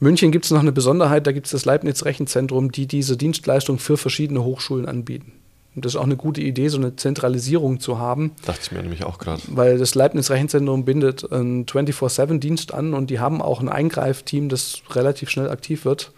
In 0.00 0.06
München 0.06 0.30
gibt 0.30 0.44
es 0.44 0.50
noch 0.50 0.60
eine 0.60 0.72
Besonderheit, 0.72 1.26
da 1.26 1.32
gibt 1.32 1.46
es 1.46 1.52
das 1.52 1.64
Leibniz 1.64 2.04
Rechenzentrum, 2.04 2.72
die 2.72 2.86
diese 2.86 3.16
Dienstleistung 3.16 3.78
für 3.78 3.96
verschiedene 3.96 4.44
Hochschulen 4.44 4.86
anbieten. 4.86 5.32
Und 5.76 5.84
das 5.84 5.94
ist 5.94 6.00
auch 6.00 6.04
eine 6.04 6.16
gute 6.16 6.40
Idee, 6.40 6.68
so 6.68 6.78
eine 6.78 6.96
Zentralisierung 6.96 7.78
zu 7.78 7.98
haben. 7.98 8.32
Dachte 8.44 8.60
ich 8.62 8.72
mir 8.72 8.82
nämlich 8.82 9.04
auch 9.04 9.18
gerade. 9.18 9.40
Weil 9.46 9.78
das 9.78 9.94
Leibniz 9.94 10.30
Rechenzentrum 10.30 10.84
bindet 10.84 11.30
einen 11.30 11.64
24-7-Dienst 11.66 12.74
an 12.74 12.92
und 12.92 13.08
die 13.10 13.20
haben 13.20 13.40
auch 13.40 13.60
ein 13.60 13.68
Eingreifteam, 13.68 14.48
das 14.48 14.82
relativ 14.90 15.30
schnell 15.30 15.48
aktiv 15.48 15.84
wird. 15.84 16.12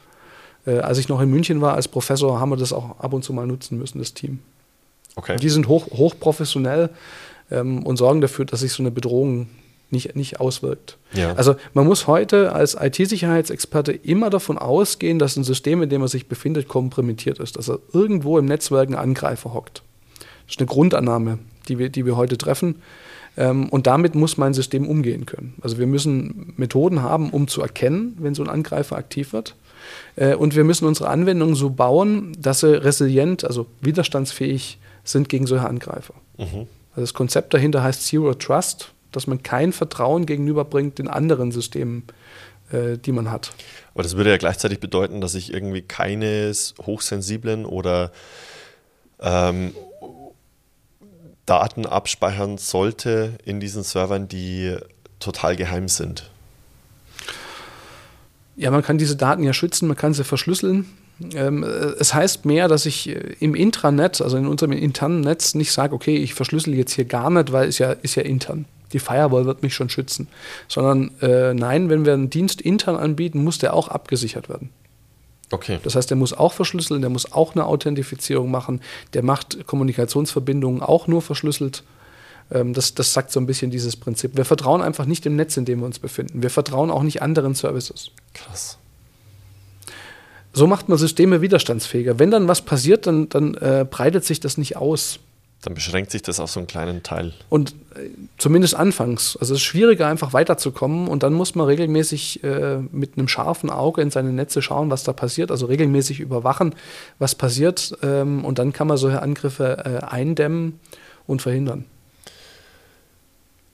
Äh, 0.67 0.79
als 0.79 0.99
ich 0.99 1.09
noch 1.09 1.21
in 1.21 1.29
München 1.29 1.61
war 1.61 1.75
als 1.75 1.89
Professor, 1.89 2.41
haben 2.41 2.51
wir 2.51 2.57
das 2.57 2.73
auch 2.73 2.99
ab 2.99 3.13
und 3.13 3.25
zu 3.25 3.33
mal 3.35 3.47
nutzen 3.47 3.79
müssen, 3.79 3.99
das 3.99 4.15
Team. 4.15 4.39
Okay. 5.17 5.37
Die 5.37 5.51
sind 5.51 5.69
hoch, 5.69 5.87
hochprofessionell 5.91 6.89
ähm, 7.51 7.85
und 7.85 7.99
sorgen 7.99 8.23
dafür, 8.23 8.47
dass 8.47 8.61
sich 8.61 8.73
so 8.73 8.83
eine 8.83 8.91
Bedrohung 8.91 9.49
nicht, 9.93 10.17
nicht 10.17 10.41
auswirkt. 10.41 10.99
Ja. 11.13 11.35
Also 11.35 11.57
man 11.75 11.87
muss 11.87 12.07
heute 12.07 12.53
als 12.53 12.77
IT-Sicherheitsexperte 12.81 13.93
immer 13.93 14.31
davon 14.31 14.59
ausgehen, 14.59 15.19
dass 15.19 15.37
ein 15.37 15.45
System, 15.45 15.83
in 15.83 15.91
dem 15.91 16.03
er 16.03 16.09
sich 16.09 16.29
befindet, 16.29 16.69
kompromittiert 16.69 17.39
ist, 17.39 17.57
dass 17.57 17.69
er 17.69 17.79
irgendwo 17.93 18.39
im 18.39 18.47
Netzwerk 18.47 18.89
ein 18.89 18.95
Angreifer 18.95 19.55
hockt. 19.55 19.83
Das 20.47 20.57
ist 20.57 20.61
eine 20.61 20.67
Grundannahme, 20.67 21.39
die 21.69 21.79
wir, 21.79 21.89
die 21.89 22.07
wir 22.07 22.17
heute 22.17 22.39
treffen. 22.39 22.77
Ähm, 23.37 23.69
und 23.69 23.87
damit 23.87 24.15
muss 24.15 24.37
mein 24.37 24.55
System 24.55 24.89
umgehen 24.89 25.27
können. 25.27 25.55
Also 25.63 25.79
wir 25.79 25.87
müssen 25.87 26.55
Methoden 26.57 27.03
haben, 27.03 27.31
um 27.31 27.49
zu 27.49 27.63
erkennen, 27.63 28.17
wenn 28.19 28.35
so 28.35 28.43
ein 28.43 28.51
Angreifer 28.51 28.97
aktiv 28.97 29.33
wird. 29.33 29.55
Äh, 30.17 30.35
und 30.35 30.57
wir 30.57 30.65
müssen 30.65 30.87
unsere 30.87 31.09
Anwendungen 31.09 31.55
so 31.55 31.71
bauen, 31.71 32.37
dass 32.39 32.61
sie 32.61 32.83
resilient, 32.83 33.45
also 33.45 33.67
widerstandsfähig 33.81 34.79
sind 35.05 35.29
gegen 35.29 35.47
solche 35.47 35.69
Angreifer. 35.69 36.15
Mhm. 36.39 36.67
Also 36.91 37.01
das 37.01 37.15
Konzept 37.15 37.55
dahinter 37.55 37.83
heißt 37.83 38.07
Zero 38.07 38.35
Trust 38.35 38.93
dass 39.13 39.27
man 39.27 39.43
kein 39.43 39.73
Vertrauen 39.73 40.27
gegenüberbringt 40.27 40.99
den 40.99 41.09
anderen 41.09 41.53
Systemen, 41.53 42.05
äh, 42.73 42.99
die 42.99 43.13
man 43.13 43.31
hat. 43.31 43.53
Aber 43.95 44.03
das 44.03 44.17
würde 44.17 44.31
ja 44.31 44.39
gleichzeitig 44.39 44.81
bedeuten, 44.81 45.21
dass 45.21 45.35
ich 45.35 45.53
irgendwie 45.53 45.83
keines 45.83 46.75
hochsensiblen 46.81 47.67
oder 47.67 48.11
ähm, 49.21 49.73
Daten 51.47 51.87
abspeichern 51.87 52.59
sollte 52.59 53.35
in 53.45 53.61
diesen 53.61 53.83
Servern, 53.83 54.29
die 54.29 54.77
total 55.21 55.57
geheim 55.57 55.89
sind. 55.89 56.31
Ja, 58.57 58.71
man 58.71 58.83
kann 58.83 58.99
diese 58.99 59.17
Daten 59.17 59.43
ja 59.43 59.53
schützen, 59.53 59.89
man 59.89 59.97
kann 59.97 60.15
sie 60.15 60.25
verschlüsseln. 60.25 60.87
Ähm, 61.35 61.63
es 61.63 62.15
heißt 62.15 62.47
mehr, 62.47 62.69
dass 62.69 62.87
ich 62.87 63.09
äh, 63.09 63.37
im 63.39 63.55
Intranet, 63.55 64.21
also 64.21 64.37
in 64.37 64.47
unserem 64.47 64.73
internen 64.73 65.21
Netz, 65.21 65.55
nicht 65.55 65.73
sage, 65.73 65.95
okay, 65.95 66.17
ich 66.17 66.35
verschlüssel 66.35 66.75
jetzt 66.75 66.93
hier 66.95 67.05
gar 67.05 67.31
nicht, 67.31 67.53
weil 67.53 67.69
es 67.69 67.79
ja, 67.79 67.93
ist 67.93 68.15
ja 68.15 68.23
intern 68.23 68.65
die 68.93 68.99
Firewall 68.99 69.47
wird 69.47 69.63
mich 69.63 69.75
schon 69.75 69.89
schützen. 69.89 70.29
Sondern 70.69 71.11
äh, 71.21 71.55
nein, 71.55 71.89
wenn 71.89 72.05
wir 72.05 72.15
einen 72.15 72.31
Dienst 72.31 72.61
intern 72.61 72.97
anbieten, 72.97 73.43
muss 73.43 73.59
der 73.59 73.75
auch 73.75 73.89
abgesichert 73.89 74.49
werden. 74.49 74.71
Okay. 75.51 75.79
Das 75.83 75.95
heißt, 75.95 76.09
der 76.09 76.17
muss 76.17 76.33
auch 76.33 76.53
verschlüsseln, 76.53 77.03
der 77.03 77.11
muss 77.11 77.33
auch 77.33 77.55
eine 77.55 77.67
Authentifizierung 77.67 78.51
machen, 78.51 78.81
der 79.13 79.23
macht 79.23 79.67
Kommunikationsverbindungen 79.67 80.83
auch 80.83 81.07
nur 81.07 81.23
verschlüsselt. 81.23 81.85
Ähm, 82.51 82.73
das, 82.73 82.95
das 82.95 83.13
sagt 83.13 83.31
so 83.31 83.41
ein 83.41 83.47
bisschen 83.47 83.71
dieses 83.71 83.97
Prinzip. 83.97 84.37
Wir 84.37 84.45
vertrauen 84.45 84.83
einfach 84.83 85.05
nicht 85.05 85.25
dem 85.25 85.37
Netz, 85.37 85.57
in 85.57 85.65
dem 85.65 85.81
wir 85.81 85.87
uns 85.87 85.99
befinden. 85.99 86.43
Wir 86.43 86.51
vertrauen 86.51 86.91
auch 86.91 87.03
nicht 87.03 87.23
anderen 87.23 87.55
Services. 87.55 88.11
Krass. 88.35 88.79
So 90.55 90.67
macht 90.67 90.89
man 90.89 90.99
Systeme 90.99 91.41
widerstandsfähiger. 91.41 92.19
Wenn 92.19 92.31
dann 92.31 92.49
was 92.49 92.63
passiert, 92.63 93.07
dann, 93.07 93.29
dann 93.29 93.55
äh, 93.55 93.87
breitet 93.89 94.25
sich 94.25 94.41
das 94.41 94.59
nicht 94.59 94.77
aus. 94.77 95.19
Dann 95.63 95.75
beschränkt 95.75 96.11
sich 96.11 96.23
das 96.23 96.41
auf 96.41 96.51
so 96.51 96.59
einen 96.59 96.67
kleinen 96.67 97.05
Teil. 97.05 97.33
Und 97.49 97.71
äh, 97.95 98.09
zumindest 98.37 98.75
anfangs. 98.75 99.37
Also 99.37 99.55
es 99.55 99.61
ist 99.61 99.65
schwieriger, 99.65 100.09
einfach 100.09 100.33
weiterzukommen 100.33 101.07
und 101.07 101.23
dann 101.23 101.33
muss 101.33 101.55
man 101.55 101.67
regelmäßig 101.67 102.43
äh, 102.43 102.79
mit 102.91 103.17
einem 103.17 103.29
scharfen 103.29 103.71
Auge 103.71 104.03
in 104.03 104.11
seine 104.11 104.33
Netze 104.33 104.61
schauen, 104.61 104.91
was 104.91 105.05
da 105.05 105.13
passiert. 105.13 105.53
Also 105.53 105.67
regelmäßig 105.67 106.19
überwachen, 106.19 106.75
was 107.21 107.37
passiert. 107.37 107.97
Ähm, 108.03 108.45
und 108.45 108.59
dann 108.59 108.73
kann 108.73 108.89
man 108.89 108.97
solche 108.97 109.23
Angriffe 109.23 110.01
äh, 110.03 110.05
eindämmen 110.05 110.81
und 111.29 111.43
verhindern. 111.43 111.85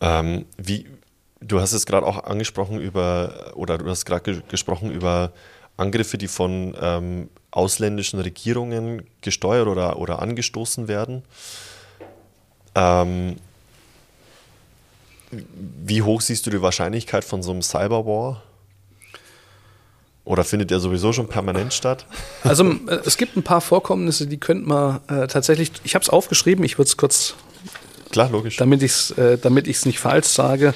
Ähm, 0.02 0.44
wie, 0.58 0.86
du 1.40 1.60
hast 1.60 1.72
es 1.72 1.86
gerade 1.86 2.06
auch 2.06 2.22
angesprochen 2.24 2.80
über, 2.80 3.52
oder 3.54 3.78
du 3.78 3.88
hast 3.88 4.04
gerade 4.04 4.22
ge 4.22 4.42
gesprochen 4.48 4.90
über 4.90 5.32
Angriffe, 5.78 6.18
die 6.18 6.28
von 6.28 6.76
ähm, 6.80 7.28
ausländischen 7.50 8.20
Regierungen 8.20 9.04
gesteuert 9.22 9.68
oder, 9.68 9.98
oder 9.98 10.20
angestoßen 10.20 10.88
werden. 10.88 11.22
Ähm, 12.78 13.36
wie 15.30 16.02
hoch 16.02 16.20
siehst 16.20 16.46
du 16.46 16.50
die 16.50 16.62
Wahrscheinlichkeit 16.62 17.24
von 17.24 17.42
so 17.42 17.50
einem 17.50 17.62
Cyberwar? 17.62 18.42
Oder 20.24 20.44
findet 20.44 20.70
der 20.70 20.78
sowieso 20.78 21.12
schon 21.12 21.26
permanent 21.26 21.72
statt? 21.72 22.06
Also 22.44 22.70
äh, 22.70 23.00
es 23.04 23.16
gibt 23.16 23.36
ein 23.36 23.42
paar 23.42 23.60
Vorkommnisse, 23.60 24.26
die 24.26 24.38
könnte 24.38 24.68
man 24.68 25.00
äh, 25.08 25.26
tatsächlich, 25.26 25.72
ich 25.84 25.94
habe 25.94 26.02
es 26.02 26.10
aufgeschrieben, 26.10 26.64
ich 26.64 26.78
würde 26.78 26.88
es 26.88 26.96
kurz, 26.96 27.34
Klar, 28.10 28.30
logisch. 28.30 28.56
damit 28.56 28.82
ich 28.82 28.92
es 28.92 29.10
äh, 29.12 29.38
damit 29.38 29.66
nicht 29.66 29.98
falsch 29.98 30.26
sage. 30.26 30.74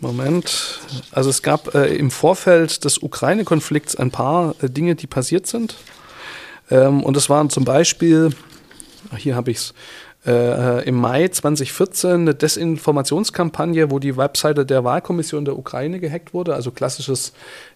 Moment. 0.00 0.80
Also 1.12 1.30
es 1.30 1.42
gab 1.42 1.74
äh, 1.74 1.94
im 1.96 2.10
Vorfeld 2.10 2.84
des 2.84 2.98
Ukraine-Konflikts 2.98 3.96
ein 3.96 4.10
paar 4.10 4.54
äh, 4.60 4.68
Dinge, 4.68 4.94
die 4.94 5.06
passiert 5.06 5.46
sind. 5.46 5.76
Ähm, 6.70 7.02
und 7.02 7.16
das 7.16 7.30
waren 7.30 7.48
zum 7.48 7.64
Beispiel, 7.64 8.30
hier 9.16 9.36
habe 9.36 9.50
ich 9.50 9.58
es, 9.58 9.74
äh, 10.26 10.88
im 10.88 10.96
Mai 10.96 11.28
2014 11.28 12.10
eine 12.10 12.34
Desinformationskampagne, 12.34 13.90
wo 13.90 13.98
die 13.98 14.16
Webseite 14.16 14.66
der 14.66 14.84
Wahlkommission 14.84 15.44
der 15.44 15.58
Ukraine 15.58 16.00
gehackt 16.00 16.34
wurde, 16.34 16.54
also 16.54 16.70
klassisches 16.72 17.32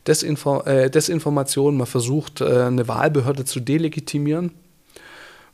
Desinfo 0.07 0.63
äh, 0.63 0.91
Desinformation. 0.91 1.77
Man 1.77 1.87
versucht, 1.87 2.41
äh, 2.41 2.63
eine 2.65 2.89
Wahlbehörde 2.89 3.45
zu 3.45 3.61
delegitimieren. 3.61 4.53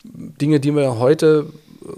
Dinge, 0.04 0.60
die 0.60 0.74
wir 0.74 0.98
heute 0.98 1.46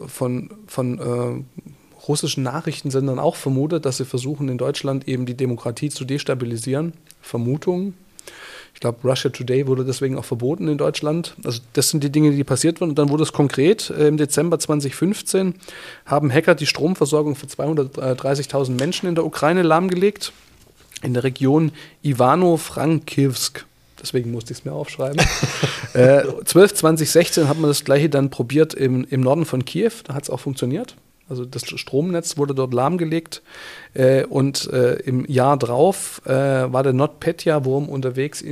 von, 0.07 0.51
von 0.67 0.99
äh, 0.99 1.69
russischen 2.09 2.43
Nachrichtensendern 2.43 3.19
auch 3.19 3.37
vermutet, 3.37 3.85
dass 3.85 3.99
sie 3.99 4.05
versuchen, 4.05 4.49
in 4.49 4.59
Deutschland 4.59 5.07
eben 5.07 5.27
die 5.27 5.37
Demokratie 5.37 5.91
zu 5.91 6.05
destabilisieren. 6.05 6.95
Vermutungen. 7.21 7.95
Ich 8.79 8.81
glaube, 8.81 9.09
Russia 9.09 9.29
Today 9.29 9.67
wurde 9.67 9.85
deswegen 9.85 10.17
auch 10.17 10.25
verboten 10.25 10.69
in 10.69 10.79
Deutschland. 10.79 11.35
Also 11.45 11.61
das 11.73 11.91
sind 11.91 12.05
die 12.05 12.13
Dinge, 12.13 12.31
die 12.31 12.45
passiert 12.45 12.81
waren. 12.81 12.91
Und 12.91 12.99
dann 13.01 13.09
wurde 13.09 13.25
es 13.25 13.33
konkret. 13.33 13.91
Im 13.91 14.17
Dezember 14.17 14.61
2015 14.61 15.57
haben 16.07 16.33
Hacker 16.33 16.55
die 16.55 16.65
Stromversorgung 16.65 17.35
für 17.35 17.47
230.000 17.47 18.79
Menschen 18.79 19.09
in 19.09 19.17
der 19.17 19.27
Ukraine 19.27 19.63
lahmgelegt. 19.63 20.33
In 21.03 21.13
der 21.13 21.25
Region 21.25 21.73
Ivano-Frankivsk. 22.05 23.67
Deswegen 24.01 24.31
musste 24.31 24.53
ich 24.53 24.61
es 24.61 24.65
mir 24.65 24.75
aufschreiben. 24.75 25.21
äh, 25.95 26.23
12, 26.45 26.75
2016 26.75 27.49
hat 27.49 27.59
man 27.59 27.71
das 27.71 27.83
gleiche 27.83 28.09
dann 28.09 28.31
probiert 28.31 28.75
im, 28.75 29.05
im 29.11 29.23
Norden 29.23 29.45
von 29.45 29.65
Kiew. 29.65 29.91
Da 30.05 30.15
hat 30.15 30.23
es 30.23 30.31
auch 30.31 30.39
funktioniert. 30.39 30.95
Also 31.29 31.45
das 31.45 31.67
Stromnetz 31.67 32.37
wurde 32.37 32.55
dort 32.55 32.73
lahmgelegt. 32.73 33.43
Äh, 33.95 34.25
und 34.25 34.71
äh, 34.73 34.95
im 35.01 35.25
Jahr 35.27 35.57
drauf 35.57 36.23
äh, 36.25 36.31
war 36.31 36.83
der 36.83 36.93
NotPetya-Wurm 36.93 37.89
unterwegs, 37.89 38.43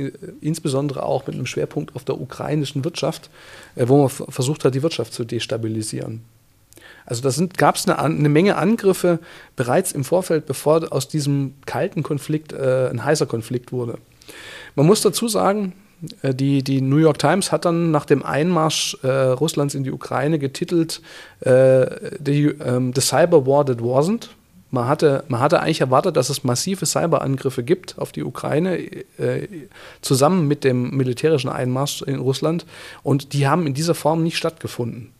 insbesondere 0.41 1.03
auch 1.03 1.27
mit 1.27 1.35
einem 1.35 1.45
Schwerpunkt 1.45 1.95
auf 1.95 2.03
der 2.03 2.19
ukrainischen 2.19 2.83
Wirtschaft, 2.83 3.29
äh, 3.75 3.87
wo 3.87 3.97
man 3.97 4.09
versucht 4.09 4.65
hat, 4.65 4.75
die 4.75 4.83
Wirtschaft 4.83 5.13
zu 5.13 5.25
destabilisieren. 5.25 6.23
Also 7.05 7.21
da 7.21 7.45
gab 7.55 7.77
es 7.77 7.87
eine, 7.87 7.99
eine, 7.99 8.29
Menge 8.29 8.57
Angriffe 8.57 9.19
bereits 9.55 9.93
im 9.93 10.03
Vorfeld, 10.03 10.45
bevor 10.45 10.91
aus 10.91 11.07
diesem 11.07 11.53
kalten 11.65 12.03
Konflikt 12.03 12.51
äh, 12.51 12.89
ein 12.89 13.03
heißer 13.03 13.25
Konflikt 13.25 13.71
wurde. 13.71 13.97
Man 14.75 14.85
muss 14.85 15.01
dazu 15.01 15.29
sagen, 15.29 15.73
die, 16.21 16.63
die 16.63 16.81
New 16.81 16.97
York 16.97 17.17
Times 17.17 17.51
hat 17.51 17.65
dann 17.65 17.91
nach 17.91 18.05
dem 18.05 18.23
Einmarsch 18.23 18.97
äh, 19.03 19.07
Russlands 19.07 19.73
in 19.73 19.83
die 19.83 19.91
Ukraine 19.91 20.37
getitelt 20.37 21.01
äh, 21.41 21.87
the, 22.23 22.53
um, 22.53 22.93
the 22.93 23.01
Cyber 23.01 23.45
War 23.45 23.65
That 23.65 23.79
Wasn't. 23.79 24.29
Man 24.69 24.87
hatte, 24.87 25.23
man 25.29 25.39
hatte 25.39 25.61
eigentlich 25.61 25.81
erwartet, 25.81 26.17
dass 26.17 26.29
es 26.29 26.43
massive 26.43 26.85
Cyberangriffe 26.85 27.63
gibt 27.63 27.97
auf 27.97 28.11
die 28.11 28.23
Ukraine, 28.23 28.77
äh, 29.17 29.47
zusammen 30.01 30.47
mit 30.47 30.63
dem 30.63 30.95
militärischen 30.95 31.49
Einmarsch 31.49 32.01
in 32.01 32.19
Russland. 32.19 32.65
Und 33.01 33.33
die 33.33 33.47
haben 33.47 33.65
in 33.65 33.73
dieser 33.73 33.95
Form 33.95 34.23
nicht 34.23 34.37
stattgefunden. 34.37 35.11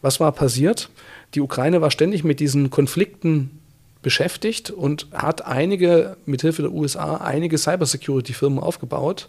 Was 0.00 0.18
war 0.18 0.32
passiert? 0.32 0.88
Die 1.34 1.40
Ukraine 1.40 1.82
war 1.82 1.90
ständig 1.90 2.24
mit 2.24 2.40
diesen 2.40 2.70
Konflikten 2.70 3.60
beschäftigt 4.06 4.70
und 4.70 5.08
hat 5.12 5.44
einige, 5.44 6.16
mithilfe 6.26 6.62
der 6.62 6.70
USA, 6.70 7.16
einige 7.16 7.58
Cybersecurity-Firmen 7.58 8.60
aufgebaut. 8.60 9.28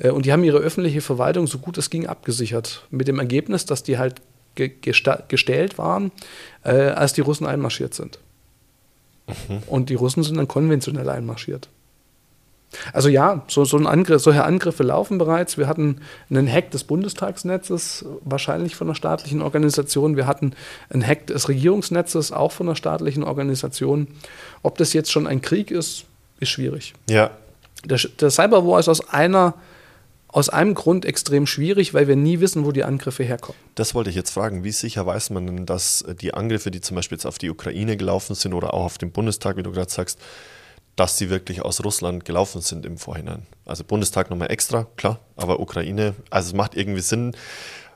Äh, 0.00 0.10
und 0.10 0.26
die 0.26 0.32
haben 0.32 0.42
ihre 0.42 0.58
öffentliche 0.58 1.00
Verwaltung 1.00 1.46
so 1.46 1.58
gut 1.58 1.78
es 1.78 1.90
ging 1.90 2.08
abgesichert. 2.08 2.88
Mit 2.90 3.06
dem 3.06 3.20
Ergebnis, 3.20 3.66
dass 3.66 3.84
die 3.84 3.98
halt 3.98 4.20
ge 4.56 4.72
gestellt 5.28 5.78
waren, 5.78 6.10
äh, 6.64 6.70
als 6.70 7.12
die 7.12 7.20
Russen 7.20 7.46
einmarschiert 7.46 7.94
sind. 7.94 8.18
Mhm. 9.28 9.62
Und 9.68 9.90
die 9.90 9.94
Russen 9.94 10.24
sind 10.24 10.38
dann 10.38 10.48
konventionell 10.48 11.08
einmarschiert. 11.08 11.68
Also 12.92 13.08
ja, 13.08 13.42
so, 13.48 13.64
so 13.64 13.76
ein 13.76 13.86
Angriff, 13.86 14.22
solche 14.22 14.44
Angriffe 14.44 14.82
laufen 14.82 15.18
bereits. 15.18 15.58
Wir 15.58 15.68
hatten 15.68 16.00
einen 16.30 16.50
Hack 16.50 16.70
des 16.70 16.84
Bundestagsnetzes, 16.84 18.04
wahrscheinlich 18.22 18.76
von 18.76 18.88
einer 18.88 18.94
staatlichen 18.94 19.42
Organisation. 19.42 20.16
Wir 20.16 20.26
hatten 20.26 20.54
einen 20.90 21.06
Hack 21.06 21.26
des 21.26 21.48
Regierungsnetzes, 21.48 22.32
auch 22.32 22.52
von 22.52 22.68
einer 22.68 22.76
staatlichen 22.76 23.24
Organisation. 23.24 24.08
Ob 24.62 24.78
das 24.78 24.92
jetzt 24.92 25.10
schon 25.10 25.26
ein 25.26 25.42
Krieg 25.42 25.70
ist, 25.70 26.04
ist 26.40 26.50
schwierig. 26.50 26.94
Ja. 27.08 27.30
Der, 27.84 27.98
der 28.20 28.30
Cyberwar 28.30 28.80
ist 28.80 28.88
aus 28.88 29.08
einer 29.08 29.54
aus 30.36 30.50
einem 30.50 30.74
Grund 30.74 31.06
extrem 31.06 31.46
schwierig, 31.46 31.94
weil 31.94 32.08
wir 32.08 32.16
nie 32.16 32.40
wissen, 32.40 32.66
wo 32.66 32.72
die 32.72 32.84
Angriffe 32.84 33.22
herkommen. 33.22 33.58
Das 33.74 33.94
wollte 33.94 34.10
ich 34.10 34.16
jetzt 34.16 34.30
fragen. 34.30 34.64
Wie 34.64 34.70
sicher 34.70 35.06
weiß 35.06 35.30
man 35.30 35.46
denn, 35.46 35.64
dass 35.64 36.04
die 36.20 36.34
Angriffe, 36.34 36.70
die 36.70 36.82
zum 36.82 36.94
Beispiel 36.94 37.16
jetzt 37.16 37.24
auf 37.24 37.38
die 37.38 37.48
Ukraine 37.48 37.96
gelaufen 37.96 38.34
sind 38.34 38.52
oder 38.52 38.74
auch 38.74 38.84
auf 38.84 38.98
den 38.98 39.12
Bundestag, 39.12 39.56
wie 39.56 39.62
du 39.62 39.72
gerade 39.72 39.90
sagst, 39.90 40.20
dass 40.96 41.18
sie 41.18 41.28
wirklich 41.30 41.62
aus 41.62 41.84
Russland 41.84 42.24
gelaufen 42.24 42.62
sind 42.62 42.86
im 42.86 42.96
Vorhinein. 42.96 43.46
Also 43.66 43.84
Bundestag 43.84 44.30
nochmal 44.30 44.50
extra, 44.50 44.86
klar, 44.96 45.20
aber 45.36 45.60
Ukraine, 45.60 46.14
also 46.30 46.48
es 46.48 46.54
macht 46.54 46.74
irgendwie 46.74 47.02
Sinn. 47.02 47.36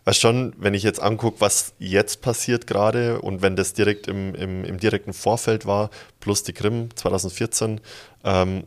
Weil 0.05 0.15
schon, 0.15 0.55
wenn 0.57 0.75
ich 0.75 0.83
jetzt 0.83 1.01
angucke, 1.01 1.41
was 1.41 1.75
jetzt 1.79 2.23
passiert 2.23 2.67
gerade 2.67 3.21
und 3.21 3.43
wenn 3.43 3.57
das 3.57 3.75
direkt 3.75 4.07
im, 4.07 4.35
im, 4.35 4.65
im 4.65 4.79
direkten 4.79 5.13
Vorfeld 5.13 5.67
war, 5.67 5.91
plus 6.21 6.43
die 6.43 6.53
Krim 6.53 6.89
2014, 6.95 7.81
ähm, 8.25 8.65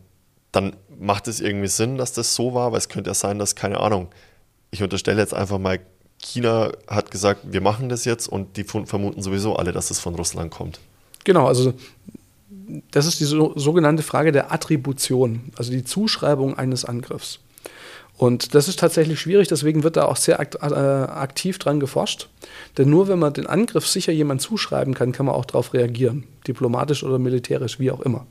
dann 0.51 0.75
macht 0.99 1.27
es 1.27 1.41
irgendwie 1.41 1.67
Sinn, 1.67 1.97
dass 1.97 2.13
das 2.13 2.35
so 2.35 2.53
war, 2.53 2.71
weil 2.71 2.77
es 2.77 2.89
könnte 2.89 3.09
ja 3.09 3.15
sein, 3.15 3.39
dass, 3.39 3.55
keine 3.55 3.79
Ahnung, 3.79 4.09
ich 4.71 4.83
unterstelle 4.83 5.19
jetzt 5.19 5.33
einfach 5.33 5.57
mal, 5.59 5.79
China 6.19 6.71
hat 6.87 7.11
gesagt, 7.11 7.41
wir 7.51 7.61
machen 7.61 7.89
das 7.89 8.05
jetzt 8.05 8.27
und 8.27 8.57
die 8.57 8.63
vermuten 8.63 9.21
sowieso 9.21 9.55
alle, 9.55 9.71
dass 9.71 9.91
es 9.91 9.99
von 9.99 10.15
Russland 10.15 10.51
kommt. 10.51 10.79
Genau, 11.23 11.47
also 11.47 11.73
das 12.91 13.05
ist 13.05 13.19
die 13.19 13.25
so, 13.25 13.53
sogenannte 13.55 14.03
Frage 14.03 14.31
der 14.31 14.51
Attribution, 14.51 15.51
also 15.55 15.71
die 15.71 15.83
Zuschreibung 15.83 16.57
eines 16.57 16.85
Angriffs. 16.85 17.39
Und 18.15 18.53
das 18.53 18.67
ist 18.67 18.79
tatsächlich 18.79 19.19
schwierig, 19.19 19.47
deswegen 19.47 19.83
wird 19.83 19.97
da 19.97 20.05
auch 20.05 20.17
sehr 20.17 20.39
akt, 20.39 20.55
äh, 20.55 20.65
aktiv 20.65 21.57
dran 21.57 21.79
geforscht. 21.79 22.29
Denn 22.77 22.89
nur 22.89 23.07
wenn 23.07 23.19
man 23.19 23.33
den 23.33 23.47
Angriff 23.47 23.87
sicher 23.87 24.11
jemand 24.11 24.41
zuschreiben 24.41 24.93
kann, 24.93 25.11
kann 25.11 25.25
man 25.25 25.35
auch 25.35 25.45
darauf 25.45 25.73
reagieren, 25.73 26.23
diplomatisch 26.47 27.03
oder 27.03 27.17
militärisch, 27.17 27.79
wie 27.79 27.91
auch 27.91 28.01
immer. 28.01 28.25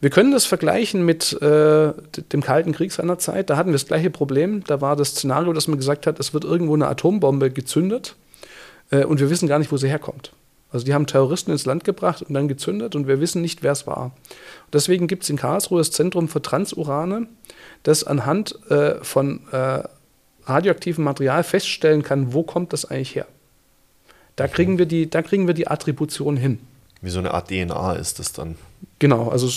Wir 0.00 0.10
können 0.10 0.32
das 0.32 0.44
vergleichen 0.44 1.04
mit 1.04 1.32
äh, 1.40 1.92
dem 2.32 2.42
Kalten 2.42 2.72
Krieg 2.72 2.92
seiner 2.92 3.18
Zeit. 3.18 3.48
Da 3.48 3.56
hatten 3.56 3.70
wir 3.70 3.74
das 3.74 3.86
gleiche 3.86 4.10
Problem. 4.10 4.62
Da 4.66 4.82
war 4.82 4.96
das 4.96 5.10
Szenario, 5.10 5.54
dass 5.54 5.66
man 5.66 5.78
gesagt 5.78 6.06
hat, 6.06 6.20
es 6.20 6.34
wird 6.34 6.44
irgendwo 6.44 6.74
eine 6.74 6.88
Atombombe 6.88 7.50
gezündet 7.50 8.14
äh, 8.90 9.04
und 9.04 9.18
wir 9.18 9.30
wissen 9.30 9.48
gar 9.48 9.58
nicht, 9.58 9.72
wo 9.72 9.78
sie 9.78 9.88
herkommt. 9.88 10.32
Also 10.74 10.86
die 10.86 10.92
haben 10.92 11.06
Terroristen 11.06 11.52
ins 11.52 11.66
Land 11.66 11.84
gebracht 11.84 12.22
und 12.22 12.34
dann 12.34 12.48
gezündet 12.48 12.96
und 12.96 13.06
wir 13.06 13.20
wissen 13.20 13.40
nicht, 13.40 13.62
wer 13.62 13.70
es 13.70 13.86
war. 13.86 14.06
Und 14.06 14.74
deswegen 14.74 15.06
gibt 15.06 15.22
es 15.22 15.30
in 15.30 15.36
Karlsruhe 15.36 15.78
das 15.78 15.92
Zentrum 15.92 16.26
für 16.26 16.42
Transurane, 16.42 17.28
das 17.84 18.02
anhand 18.02 18.58
äh, 18.72 18.96
von 19.04 19.40
äh, 19.52 19.84
radioaktivem 20.46 21.04
Material 21.04 21.44
feststellen 21.44 22.02
kann, 22.02 22.32
wo 22.32 22.42
kommt 22.42 22.72
das 22.72 22.86
eigentlich 22.86 23.14
her. 23.14 23.28
Da 24.34 24.48
kriegen 24.48 24.76
wir 24.76 24.86
die, 24.86 25.08
da 25.08 25.22
kriegen 25.22 25.46
wir 25.46 25.54
die 25.54 25.68
Attribution 25.68 26.36
hin. 26.36 26.58
Wie 27.00 27.10
so 27.10 27.20
eine 27.20 27.32
Art 27.32 27.50
DNA 27.50 27.92
ist 27.92 28.18
das 28.18 28.32
dann. 28.32 28.56
Genau, 28.98 29.28
also, 29.28 29.48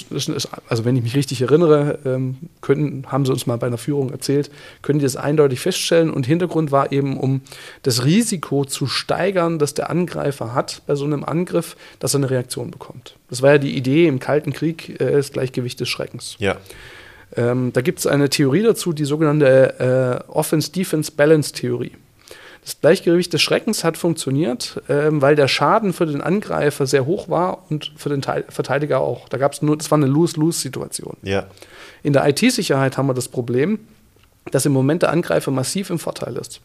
also 0.67 0.85
wenn 0.85 0.95
ich 0.95 1.03
mich 1.03 1.15
richtig 1.15 1.41
erinnere, 1.41 1.99
ähm, 2.05 2.37
können, 2.61 3.05
haben 3.07 3.25
sie 3.25 3.31
uns 3.31 3.45
mal 3.45 3.57
bei 3.57 3.67
einer 3.67 3.77
Führung 3.77 4.11
erzählt, 4.11 4.51
können 4.81 4.99
die 4.99 5.03
das 5.03 5.15
eindeutig 5.15 5.59
feststellen. 5.59 6.09
Und 6.09 6.25
Hintergrund 6.25 6.71
war 6.71 6.91
eben, 6.91 7.17
um 7.17 7.41
das 7.83 8.03
Risiko 8.03 8.65
zu 8.65 8.87
steigern, 8.87 9.59
dass 9.59 9.73
der 9.73 9.89
Angreifer 9.89 10.53
hat 10.53 10.81
bei 10.87 10.95
so 10.95 11.05
einem 11.05 11.23
Angriff, 11.23 11.77
dass 11.99 12.13
er 12.13 12.19
eine 12.19 12.29
Reaktion 12.29 12.71
bekommt. 12.71 13.15
Das 13.29 13.41
war 13.41 13.51
ja 13.53 13.57
die 13.57 13.75
Idee 13.75 14.07
im 14.07 14.19
Kalten 14.19 14.53
Krieg, 14.53 14.99
äh, 14.99 15.11
das 15.11 15.31
Gleichgewicht 15.31 15.79
des 15.79 15.89
Schreckens. 15.89 16.35
Ja. 16.39 16.57
Ähm, 17.35 17.71
da 17.73 17.81
gibt 17.81 17.99
es 17.99 18.07
eine 18.07 18.29
Theorie 18.29 18.63
dazu, 18.63 18.93
die 18.93 19.05
sogenannte 19.05 20.23
äh, 20.27 20.31
Offense-Defense-Balance-Theorie. 20.31 21.91
Das 22.67 22.81
Gleichgewicht 22.81 23.31
des 23.31 23.41
Schreckens 23.41 23.85
hat 23.85 23.95
funktioniert, 23.95 24.81
ähm, 24.89 25.21
weil 25.21 25.37
der 25.37 25.47
Schaden 25.47 25.93
für 25.93 26.05
den 26.05 26.19
Angreifer 26.19 26.85
sehr 26.85 27.05
hoch 27.05 27.29
war 27.29 27.63
und 27.71 27.93
für 27.95 28.09
den 28.09 28.21
Teil 28.21 28.43
Verteidiger 28.49 28.99
auch. 28.99 29.29
Da 29.29 29.37
gab 29.37 29.53
es 29.53 29.61
nur, 29.61 29.77
das 29.77 29.89
war 29.89 29.97
eine 29.97 30.07
Lose-Lose-Situation. 30.07 31.15
Ja. 31.21 31.47
In 32.03 32.11
der 32.11 32.27
IT-Sicherheit 32.27 32.97
haben 32.97 33.07
wir 33.07 33.13
das 33.13 33.29
Problem, 33.29 33.79
dass 34.51 34.65
im 34.65 34.73
Moment 34.73 35.03
der 35.03 35.11
Angreifer 35.11 35.49
massiv 35.49 35.89
im 35.91 35.97
Vorteil 35.97 36.35
ist. 36.35 36.59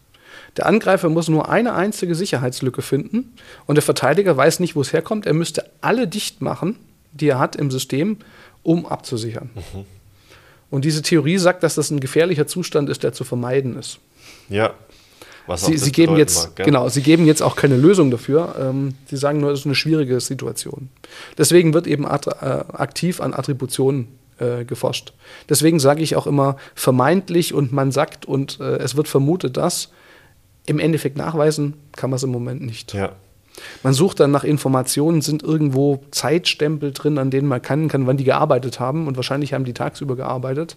Der 0.56 0.66
Angreifer 0.66 1.08
muss 1.08 1.28
nur 1.28 1.48
eine 1.48 1.74
einzige 1.74 2.16
Sicherheitslücke 2.16 2.82
finden 2.82 3.34
und 3.66 3.76
der 3.76 3.82
Verteidiger 3.82 4.36
weiß 4.36 4.58
nicht, 4.58 4.74
wo 4.74 4.80
es 4.80 4.92
herkommt. 4.92 5.24
Er 5.24 5.34
müsste 5.34 5.70
alle 5.82 6.08
dicht 6.08 6.42
machen, 6.42 6.80
die 7.12 7.28
er 7.28 7.38
hat 7.38 7.54
im 7.54 7.70
System, 7.70 8.16
um 8.64 8.86
abzusichern. 8.86 9.50
Mhm. 9.54 9.84
Und 10.68 10.84
diese 10.84 11.02
Theorie 11.02 11.38
sagt, 11.38 11.62
dass 11.62 11.76
das 11.76 11.92
ein 11.92 12.00
gefährlicher 12.00 12.48
Zustand 12.48 12.88
ist, 12.88 13.04
der 13.04 13.12
zu 13.12 13.22
vermeiden 13.22 13.78
ist. 13.78 14.00
Ja, 14.48 14.74
was 15.46 15.66
sie, 15.66 15.76
sie 15.76 15.92
geben 15.92 16.16
jetzt, 16.16 16.56
mag, 16.56 16.66
genau, 16.66 16.88
sie 16.88 17.02
geben 17.02 17.26
jetzt 17.26 17.42
auch 17.42 17.56
keine 17.56 17.76
Lösung 17.76 18.10
dafür. 18.10 18.54
Ähm, 18.60 18.94
sie 19.06 19.16
sagen 19.16 19.40
nur, 19.40 19.50
es 19.50 19.60
ist 19.60 19.66
eine 19.66 19.74
schwierige 19.74 20.20
Situation. 20.20 20.88
Deswegen 21.36 21.74
wird 21.74 21.86
eben 21.86 22.04
äh, 22.04 22.08
aktiv 22.08 23.20
an 23.20 23.34
Attributionen 23.34 24.08
äh, 24.38 24.64
geforscht. 24.64 25.12
Deswegen 25.48 25.80
sage 25.80 26.02
ich 26.02 26.16
auch 26.16 26.26
immer 26.26 26.56
vermeintlich 26.74 27.54
und 27.54 27.72
man 27.72 27.92
sagt 27.92 28.24
und 28.26 28.60
äh, 28.60 28.76
es 28.76 28.96
wird 28.96 29.08
vermutet, 29.08 29.56
dass 29.56 29.90
im 30.66 30.78
Endeffekt 30.78 31.16
nachweisen 31.16 31.74
kann 31.96 32.10
man 32.10 32.16
es 32.16 32.22
im 32.22 32.30
Moment 32.30 32.62
nicht. 32.62 32.94
Ja. 32.94 33.12
Man 33.82 33.92
sucht 33.92 34.20
dann 34.20 34.30
nach 34.30 34.44
Informationen, 34.44 35.20
sind 35.20 35.42
irgendwo 35.42 36.02
Zeitstempel 36.10 36.92
drin, 36.92 37.18
an 37.18 37.30
denen 37.30 37.48
man 37.48 37.60
kennen 37.60 37.88
kann, 37.88 38.06
wann 38.06 38.16
die 38.16 38.24
gearbeitet 38.24 38.80
haben. 38.80 39.06
Und 39.06 39.16
wahrscheinlich 39.16 39.52
haben 39.52 39.64
die 39.64 39.74
tagsüber 39.74 40.16
gearbeitet. 40.16 40.76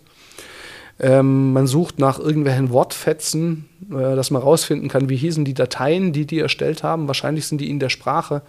Ähm, 1.00 1.52
man 1.52 1.68
sucht 1.68 2.00
nach 2.00 2.20
irgendwelchen 2.20 2.70
Wortfetzen, 2.70 3.68
äh, 3.90 4.16
dass 4.16 4.32
man 4.32 4.42
rausfinden 4.42 4.88
kann, 4.88 5.10
wie 5.10 5.18
hießen 5.18 5.44
die 5.44 5.54
Dateien, 5.54 6.14
die 6.14 6.26
die 6.26 6.40
erstellt 6.40 6.84
haben. 6.84 7.08
Wahrscheinlich 7.08 7.48
sind 7.48 7.60
die 7.60 7.70
in 7.70 7.80
der 7.80 7.90
Sprache, 7.90 8.42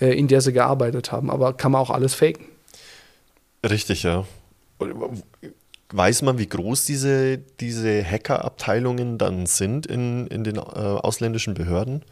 äh, 0.00 0.18
in 0.18 0.26
der 0.26 0.40
sie 0.40 0.52
gearbeitet 0.52 1.12
haben. 1.12 1.30
Aber 1.30 1.52
kann 1.52 1.72
man 1.72 1.80
auch 1.80 1.90
alles 1.90 2.14
faken. 2.14 2.46
Richtig, 3.68 4.02
ja. 4.02 4.24
Weiß 5.92 6.22
man, 6.22 6.38
wie 6.38 6.48
groß 6.48 6.84
diese, 6.86 7.38
diese 7.38 8.04
Hacker-Abteilungen 8.04 9.16
dann 9.16 9.46
sind 9.46 9.86
in, 9.86 10.26
in 10.26 10.42
den 10.42 10.56
äh, 10.56 10.60
ausländischen 10.60 11.54
Behörden? 11.54 12.02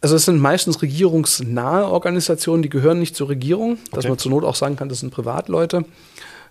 Also 0.00 0.16
es 0.16 0.24
sind 0.24 0.38
meistens 0.40 0.82
regierungsnahe 0.82 1.86
Organisationen, 1.86 2.62
die 2.62 2.70
gehören 2.70 2.98
nicht 2.98 3.14
zur 3.14 3.28
Regierung, 3.28 3.78
dass 3.92 3.98
Okay. 4.00 4.08
man 4.08 4.18
zur 4.18 4.30
Not 4.32 4.44
auch 4.44 4.54
sagen 4.56 4.74
kann, 4.76 4.88
das 4.88 5.00
sind 5.00 5.10
Privatleute. 5.12 5.84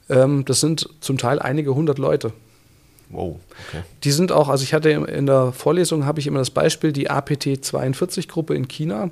Ähm, 0.10 0.46
das 0.46 0.60
sind 0.60 0.90
zum 1.02 1.18
Teil 1.18 1.40
einige 1.40 1.76
hundert 1.76 2.00
Leute. 2.00 2.34
Wow, 3.12 3.40
okay. 3.68 3.84
Die 4.04 4.12
sind 4.12 4.32
auch, 4.32 4.50
also 4.50 4.64
ich 4.64 4.74
hatte 4.74 4.92
in 4.92 5.26
der 5.26 5.52
Vorlesung 5.52 6.06
habe 6.06 6.20
ich 6.20 6.28
immer 6.28 6.40
das 6.40 6.52
Beispiel, 6.52 6.92
die 6.92 7.10
APT-42-Gruppe 7.10 8.54
in 8.54 8.68
China. 8.68 9.10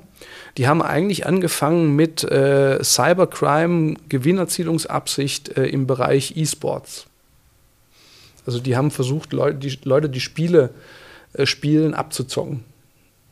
Die 0.56 0.68
haben 0.68 0.82
eigentlich 0.82 1.26
angefangen 1.26 1.96
mit 1.96 2.22
äh, 2.22 2.82
Cybercrime, 2.82 3.96
Gewinnerzielungsabsicht 4.08 5.56
äh, 5.56 5.66
im 5.66 5.88
Bereich 5.88 6.36
E-Sports. 6.36 7.06
Also 8.46 8.60
die 8.60 8.76
haben 8.76 8.92
versucht, 8.92 9.32
Leu 9.32 9.52
die 9.52 9.78
Leute, 9.82 10.08
die 10.08 10.20
Spiele 10.20 10.70
äh, 11.32 11.44
spielen, 11.44 11.92
abzuzocken. 11.92 12.62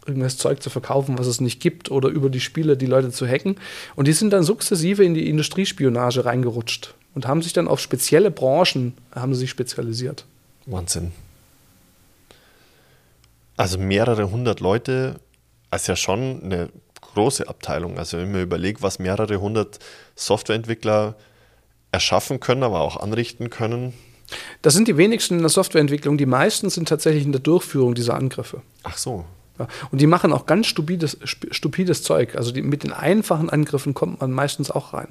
Irgendwas 0.04 0.36
Zeug 0.36 0.62
zu 0.62 0.70
verkaufen, 0.70 1.16
was 1.16 1.28
es 1.28 1.40
nicht 1.40 1.60
gibt, 1.60 1.92
oder 1.92 2.08
über 2.08 2.28
die 2.28 2.40
Spiele 2.40 2.76
die 2.76 2.86
Leute 2.86 3.10
zu 3.10 3.26
hacken. 3.26 3.56
Und 3.94 4.08
die 4.08 4.12
sind 4.12 4.32
dann 4.32 4.42
sukzessive 4.42 5.04
in 5.04 5.14
die 5.14 5.28
Industriespionage 5.28 6.24
reingerutscht 6.24 6.94
und 7.16 7.26
haben 7.26 7.40
sich 7.40 7.54
dann 7.54 7.66
auf 7.66 7.80
spezielle 7.80 8.30
Branchen 8.30 8.94
haben 9.10 9.32
sie 9.34 9.40
sich 9.40 9.50
spezialisiert. 9.50 10.26
Wahnsinn. 10.66 11.12
Also 13.56 13.78
mehrere 13.78 14.30
hundert 14.30 14.60
Leute, 14.60 15.18
also 15.70 15.92
ja 15.92 15.96
schon 15.96 16.42
eine 16.44 16.68
große 17.00 17.48
Abteilung. 17.48 17.98
Also 17.98 18.18
wenn 18.18 18.32
man 18.32 18.42
überlegt, 18.42 18.82
was 18.82 18.98
mehrere 18.98 19.40
hundert 19.40 19.78
Softwareentwickler 20.14 21.16
erschaffen 21.90 22.38
können, 22.38 22.62
aber 22.62 22.82
auch 22.82 22.98
anrichten 22.98 23.48
können. 23.48 23.94
Das 24.60 24.74
sind 24.74 24.86
die 24.86 24.98
wenigsten 24.98 25.36
in 25.36 25.40
der 25.40 25.48
Softwareentwicklung. 25.48 26.18
Die 26.18 26.26
meisten 26.26 26.68
sind 26.68 26.86
tatsächlich 26.86 27.24
in 27.24 27.32
der 27.32 27.40
Durchführung 27.40 27.94
dieser 27.94 28.14
Angriffe. 28.14 28.60
Ach 28.82 28.98
so. 28.98 29.24
Ja, 29.58 29.68
und 29.90 30.00
die 30.00 30.06
machen 30.06 30.32
auch 30.32 30.46
ganz 30.46 30.66
stupides, 30.66 31.18
stupides 31.24 32.02
Zeug. 32.02 32.36
Also 32.36 32.52
die, 32.52 32.62
mit 32.62 32.82
den 32.82 32.92
einfachen 32.92 33.50
Angriffen 33.50 33.94
kommt 33.94 34.20
man 34.20 34.32
meistens 34.32 34.70
auch 34.70 34.92
rein. 34.92 35.08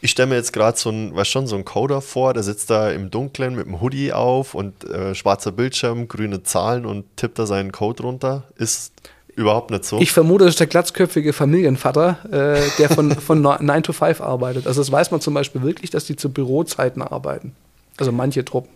Ich 0.00 0.10
stelle 0.10 0.28
mir 0.28 0.36
jetzt 0.36 0.52
gerade 0.52 0.78
so 0.78 0.90
ein, 0.90 1.14
weiß 1.14 1.28
schon, 1.28 1.46
so 1.46 1.56
ein 1.56 1.64
Coder 1.64 2.00
vor, 2.00 2.34
der 2.34 2.42
sitzt 2.42 2.70
da 2.70 2.90
im 2.90 3.10
Dunkeln 3.10 3.54
mit 3.54 3.66
dem 3.66 3.80
Hoodie 3.80 4.12
auf 4.12 4.54
und 4.54 4.84
äh, 4.84 5.14
schwarzer 5.14 5.52
Bildschirm, 5.52 6.08
grüne 6.08 6.42
Zahlen 6.42 6.86
und 6.86 7.04
tippt 7.16 7.38
da 7.38 7.46
seinen 7.46 7.72
Code 7.72 8.02
runter. 8.02 8.44
Ist 8.56 8.92
überhaupt 9.34 9.70
nicht 9.70 9.84
so. 9.84 10.00
Ich 10.00 10.12
vermute, 10.12 10.44
das 10.44 10.54
ist 10.54 10.60
der 10.60 10.66
glatzköpfige 10.66 11.32
Familienvater, 11.32 12.18
äh, 12.30 12.60
der 12.78 12.88
von, 12.88 13.10
von 13.20 13.40
9 13.40 13.82
to 13.82 13.92
5 13.92 14.20
arbeitet. 14.20 14.66
Also 14.66 14.80
das 14.80 14.90
weiß 14.90 15.10
man 15.10 15.20
zum 15.20 15.34
Beispiel 15.34 15.62
wirklich, 15.62 15.90
dass 15.90 16.06
die 16.06 16.16
zu 16.16 16.30
Bürozeiten 16.30 17.02
arbeiten. 17.02 17.54
Also 17.98 18.12
manche 18.12 18.44
Truppen. 18.44 18.75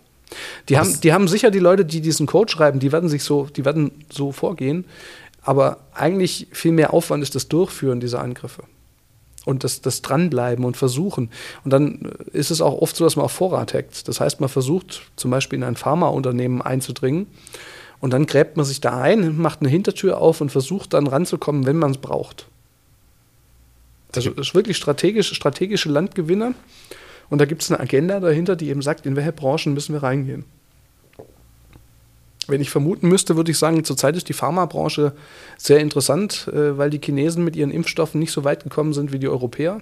Die 0.69 0.77
haben, 0.77 0.99
die 1.01 1.13
haben 1.13 1.27
sicher 1.27 1.51
die 1.51 1.59
Leute, 1.59 1.85
die 1.85 2.01
diesen 2.01 2.25
Code 2.25 2.51
schreiben, 2.51 2.79
die 2.79 2.91
werden 2.91 3.09
sich 3.09 3.23
so, 3.23 3.47
die 3.55 3.65
werden 3.65 3.91
so 4.11 4.31
vorgehen. 4.31 4.85
Aber 5.41 5.77
eigentlich 5.93 6.47
viel 6.51 6.71
mehr 6.71 6.93
Aufwand 6.93 7.23
ist 7.23 7.35
das 7.35 7.47
Durchführen 7.47 7.99
dieser 7.99 8.21
Angriffe. 8.21 8.63
Und 9.43 9.63
das, 9.63 9.81
das 9.81 10.03
Dranbleiben 10.03 10.63
und 10.65 10.77
Versuchen. 10.77 11.31
Und 11.63 11.73
dann 11.73 12.11
ist 12.31 12.51
es 12.51 12.61
auch 12.61 12.79
oft 12.79 12.95
so, 12.95 13.03
dass 13.03 13.15
man 13.15 13.25
auf 13.25 13.31
Vorrat 13.31 13.73
hackt. 13.73 14.07
Das 14.07 14.19
heißt, 14.19 14.39
man 14.39 14.49
versucht 14.49 15.01
zum 15.15 15.31
Beispiel 15.31 15.57
in 15.57 15.63
ein 15.63 15.75
Pharmaunternehmen 15.75 16.61
einzudringen. 16.61 17.25
Und 17.99 18.13
dann 18.13 18.27
gräbt 18.27 18.55
man 18.57 18.65
sich 18.65 18.81
da 18.81 19.01
ein, 19.01 19.37
macht 19.37 19.61
eine 19.61 19.69
Hintertür 19.69 20.19
auf 20.19 20.41
und 20.41 20.51
versucht 20.51 20.93
dann 20.93 21.07
ranzukommen, 21.07 21.65
wenn 21.65 21.77
man 21.77 21.91
es 21.91 21.97
braucht. 21.97 22.47
Also 24.15 24.31
es 24.31 24.49
ist 24.49 24.55
wirklich 24.55 24.77
strategisch, 24.77 25.33
strategische 25.33 25.89
Landgewinner. 25.89 26.53
Und 27.31 27.39
da 27.39 27.45
gibt 27.45 27.63
es 27.63 27.71
eine 27.71 27.79
Agenda 27.79 28.19
dahinter, 28.19 28.55
die 28.55 28.69
eben 28.69 28.81
sagt, 28.81 29.05
in 29.05 29.15
welche 29.15 29.31
Branchen 29.31 29.73
müssen 29.73 29.93
wir 29.93 30.03
reingehen. 30.03 30.43
Wenn 32.47 32.59
ich 32.59 32.69
vermuten 32.69 33.07
müsste, 33.07 33.37
würde 33.37 33.51
ich 33.51 33.57
sagen, 33.57 33.85
zurzeit 33.85 34.17
ist 34.17 34.27
die 34.27 34.33
Pharmabranche 34.33 35.13
sehr 35.57 35.79
interessant, 35.79 36.49
äh, 36.51 36.77
weil 36.77 36.89
die 36.89 36.99
Chinesen 36.99 37.45
mit 37.45 37.55
ihren 37.55 37.71
Impfstoffen 37.71 38.19
nicht 38.19 38.33
so 38.33 38.43
weit 38.43 38.63
gekommen 38.63 38.91
sind 38.91 39.13
wie 39.13 39.19
die 39.19 39.29
Europäer. 39.29 39.81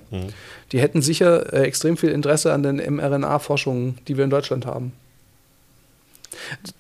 Die 0.72 0.80
hätten 0.80 1.02
sicher 1.02 1.52
äh, 1.52 1.64
extrem 1.64 1.98
viel 1.98 2.10
Interesse 2.10 2.54
an 2.54 2.62
den 2.62 2.76
mRNA-Forschungen, 2.76 3.98
die 4.08 4.16
wir 4.16 4.26
in 4.26 4.30
Deutschland 4.30 4.68
haben. 4.68 4.94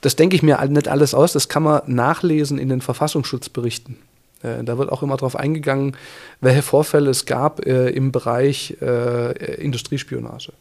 Das 0.02 0.16
denke 0.16 0.36
ich 0.36 0.44
mir 0.44 0.64
nicht 0.68 0.88
alles 0.88 1.16
aus, 1.16 1.34
das 1.34 1.50
kann 1.50 1.64
man 1.64 1.82
nachlesen 1.88 2.60
in 2.60 2.70
den 2.70 2.82
Verfassungsschutzberichten. 2.82 3.98
Äh, 4.44 4.64
Da 4.64 4.78
wird 4.78 4.92
auch 4.92 5.04
immer 5.04 5.18
darauf 5.18 5.36
eingegangen, 5.36 5.96
welche 6.42 6.62
Vorfälle 6.62 7.10
es 7.10 7.26
gab 7.26 7.66
äh, 7.66 7.90
im 7.90 8.12
Bereich 8.12 8.78
äh, 8.82 9.56
Industriespionage. 9.56 10.54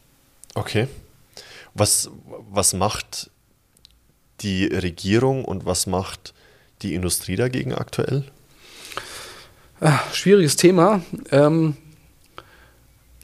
Okay. 0.55 0.87
Was, 1.73 2.09
was 2.49 2.73
macht 2.73 3.29
die 4.41 4.65
Regierung 4.65 5.45
und 5.45 5.65
was 5.65 5.87
macht 5.87 6.33
die 6.81 6.93
Industrie 6.93 7.35
dagegen 7.35 7.73
aktuell? 7.73 8.23
Ah, 9.81 9.99
schwieriges 10.11 10.55
Thema. 10.55 11.01
Ähm, 11.31 11.77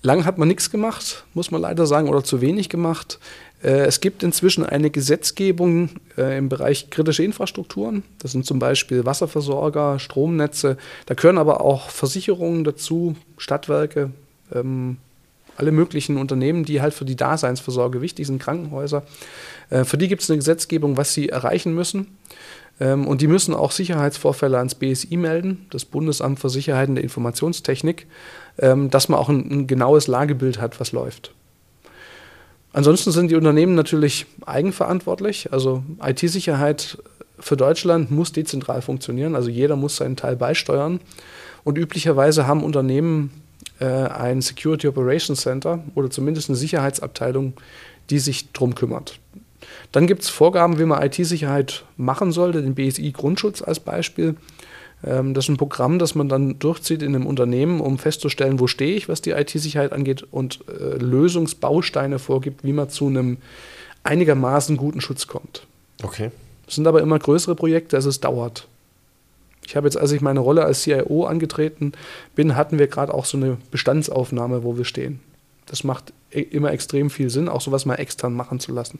lang 0.02 0.26
hat 0.26 0.38
man 0.38 0.48
nichts 0.48 0.70
gemacht, 0.70 1.26
muss 1.34 1.52
man 1.52 1.62
leider 1.62 1.86
sagen, 1.86 2.08
oder 2.08 2.24
zu 2.24 2.40
wenig 2.40 2.70
gemacht. 2.70 3.20
Äh, 3.64 3.86
es 3.86 4.02
gibt 4.02 4.24
inzwischen 4.24 4.66
eine 4.66 4.90
Gesetzgebung 4.90 5.90
äh, 6.18 6.38
im 6.38 6.50
Bereich 6.50 6.90
kritische 6.90 7.24
Infrastrukturen. 7.24 8.04
Das 8.20 8.32
sind 8.32 8.46
zum 8.46 8.60
Beispiel 8.60 9.06
Wasserversorger, 9.06 10.00
Stromnetze. 10.00 10.78
Da 11.06 11.14
gehören 11.14 11.38
aber 11.38 11.62
auch 11.62 11.90
Versicherungen 11.90 12.64
dazu, 12.64 13.16
Stadtwerke, 13.38 14.12
ähm, 14.54 14.98
alle 15.58 15.72
möglichen 15.72 16.18
Unternehmen, 16.18 16.66
die 16.66 16.82
halt 16.82 16.94
für 16.94 17.06
die 17.06 17.16
Daseinsvorsorge 17.16 18.02
wichtig 18.02 18.28
sind, 18.28 18.42
Krankenhäuser. 18.42 19.04
Äh, 19.70 19.84
für 19.86 19.98
die 19.98 20.08
gibt 20.08 20.22
es 20.22 20.30
eine 20.30 20.38
Gesetzgebung, 20.38 20.98
was 20.98 21.14
sie 21.14 21.30
erreichen 21.30 21.74
müssen. 21.74 22.18
Ähm, 22.80 23.08
und 23.08 23.22
die 23.22 23.28
müssen 23.28 23.54
auch 23.54 23.72
Sicherheitsvorfälle 23.72 24.58
ans 24.58 24.76
BSI 24.76 25.18
melden, 25.18 25.66
das 25.70 25.86
Bundesamt 25.86 26.40
für 26.40 26.50
Sicherheit 26.50 26.90
in 26.90 26.96
der 26.96 27.04
Informationstechnik, 27.04 28.08
ähm, 28.60 28.90
dass 28.90 29.10
man 29.10 29.20
auch 29.20 29.30
ein, 29.30 29.50
ein 29.50 29.68
genaues 29.68 30.08
Lagebild 30.08 30.60
hat, 30.60 30.80
was 30.80 30.92
läuft. 30.92 31.32
Ansonsten 32.76 33.12
sind 33.12 33.32
die 33.32 33.36
Unternehmen 33.36 33.74
natürlich 33.74 34.26
eigenverantwortlich. 34.46 35.54
Also 35.54 35.82
IT-Sicherheit 36.04 36.98
für 37.40 37.56
Deutschland 37.56 38.12
muss 38.12 38.34
dezentral 38.34 38.82
funktionieren. 38.82 39.34
Also 39.34 39.50
jeder 39.50 39.78
muss 39.78 39.96
seinen 39.96 40.18
Teil 40.18 40.36
beisteuern. 40.36 41.00
Und 41.64 41.78
üblicherweise 41.78 42.48
haben 42.48 42.66
Unternehmen 42.66 43.32
äh, 43.80 43.86
ein 43.86 44.42
Security 44.42 44.90
Operations 44.90 45.40
Center 45.40 45.86
oder 45.96 46.10
zumindest 46.10 46.50
eine 46.50 46.58
Sicherheitsabteilung, 46.58 47.54
die 48.10 48.20
sich 48.20 48.52
drum 48.52 48.76
kümmert. 48.76 49.20
Dann 49.94 50.06
gibt 50.06 50.24
es 50.24 50.30
Vorgaben, 50.30 50.78
wie 50.78 50.84
man 50.84 51.02
IT-Sicherheit 51.02 51.86
machen 51.96 52.34
sollte, 52.34 52.62
den 52.62 52.76
BSI-Grundschutz 52.76 53.62
als 53.62 53.80
Beispiel. 53.80 54.36
Ähm, 55.06 55.34
das 55.34 55.46
ist 55.46 55.50
ein 55.50 55.58
Programm, 55.58 56.00
das 56.00 56.16
man 56.16 56.28
dann 56.28 56.60
durchzieht 56.60 57.02
in 57.02 57.16
einem 57.16 57.28
Unternehmen, 57.28 57.80
um 57.80 57.98
festzustellen, 57.98 58.60
wo 58.60 58.68
stehe 58.68 58.96
ich, 58.96 59.08
was 59.08 59.22
die 59.22 59.32
IT-Sicherheit 59.32 59.94
angeht 59.94 60.26
und 60.32 60.60
äh, 60.68 60.98
Lösungsbausteine 60.98 62.20
vorgibt, 62.20 62.64
wie 62.64 62.74
man 62.74 62.90
zu 62.90 63.08
einem 63.08 63.38
einigermaßen 64.04 64.78
guten 64.78 65.02
Schutz 65.02 65.28
kommt. 65.28 65.66
Okay. 66.04 66.32
Das 66.66 66.76
sind 66.76 66.88
aber 66.88 67.02
immer 67.02 67.20
größere 67.20 67.56
Projekte, 67.56 67.96
also 67.96 68.10
es 68.10 68.20
dauert. 68.20 68.68
Ich 69.68 69.76
habe 69.76 69.88
jetzt, 69.88 69.98
als 69.98 70.12
ich 70.12 70.22
meine 70.22 70.40
Rolle 70.40 70.64
als 70.64 70.84
CIO 70.84 71.26
angetreten 71.26 71.94
bin, 72.36 72.56
hatten 72.56 72.78
wir 72.78 72.88
gerade 72.88 73.14
auch 73.14 73.26
so 73.26 73.38
eine 73.38 73.58
Bestandsaufnahme, 73.72 74.64
wo 74.64 74.78
wir 74.78 74.86
stehen. 74.86 75.20
Das 75.66 75.84
macht 75.84 76.14
e- 76.32 76.42
immer 76.42 76.72
extrem 76.72 77.10
viel 77.10 77.30
Sinn, 77.30 77.50
auch 77.50 77.62
sowas 77.62 77.86
mal 77.86 77.96
extern 77.96 78.34
machen 78.34 78.60
zu 78.60 78.72
lassen. 78.72 79.00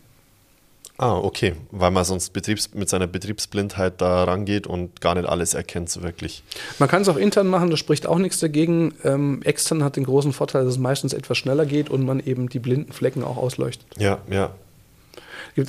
Ah, 0.98 1.18
okay. 1.18 1.54
Weil 1.72 1.92
man 1.92 2.06
sonst 2.06 2.32
Betriebs 2.32 2.74
mit 2.74 2.88
seiner 2.88 3.08
Betriebsblindheit 3.08 4.00
da 4.00 4.24
rangeht 4.24 4.66
und 4.66 5.02
gar 5.02 5.16
nicht 5.16 5.28
alles 5.28 5.54
erkennt 5.54 5.90
so 5.90 6.04
wirklich. 6.04 6.44
Man 6.80 6.88
kann 6.88 7.02
es 7.02 7.10
auch 7.10 7.18
intern 7.18 7.48
machen, 7.48 7.70
das 7.70 7.80
spricht 7.80 8.08
auch 8.08 8.18
nichts 8.18 8.40
dagegen. 8.40 8.94
Ähm, 9.04 9.42
extern 9.44 9.84
hat 9.84 9.98
den 9.98 10.06
großen 10.06 10.32
Vorteil, 10.32 10.64
dass 10.64 10.74
es 10.74 10.80
meistens 10.80 11.12
etwas 11.12 11.38
schneller 11.38 11.66
geht 11.66 11.90
und 11.90 12.06
man 12.06 12.22
eben 12.22 12.48
die 12.48 12.60
blinden 12.60 12.94
Flecken 12.94 13.24
auch 13.24 13.38
ausleuchtet. 13.38 13.88
Ja, 13.98 14.20
ja. 14.30 14.52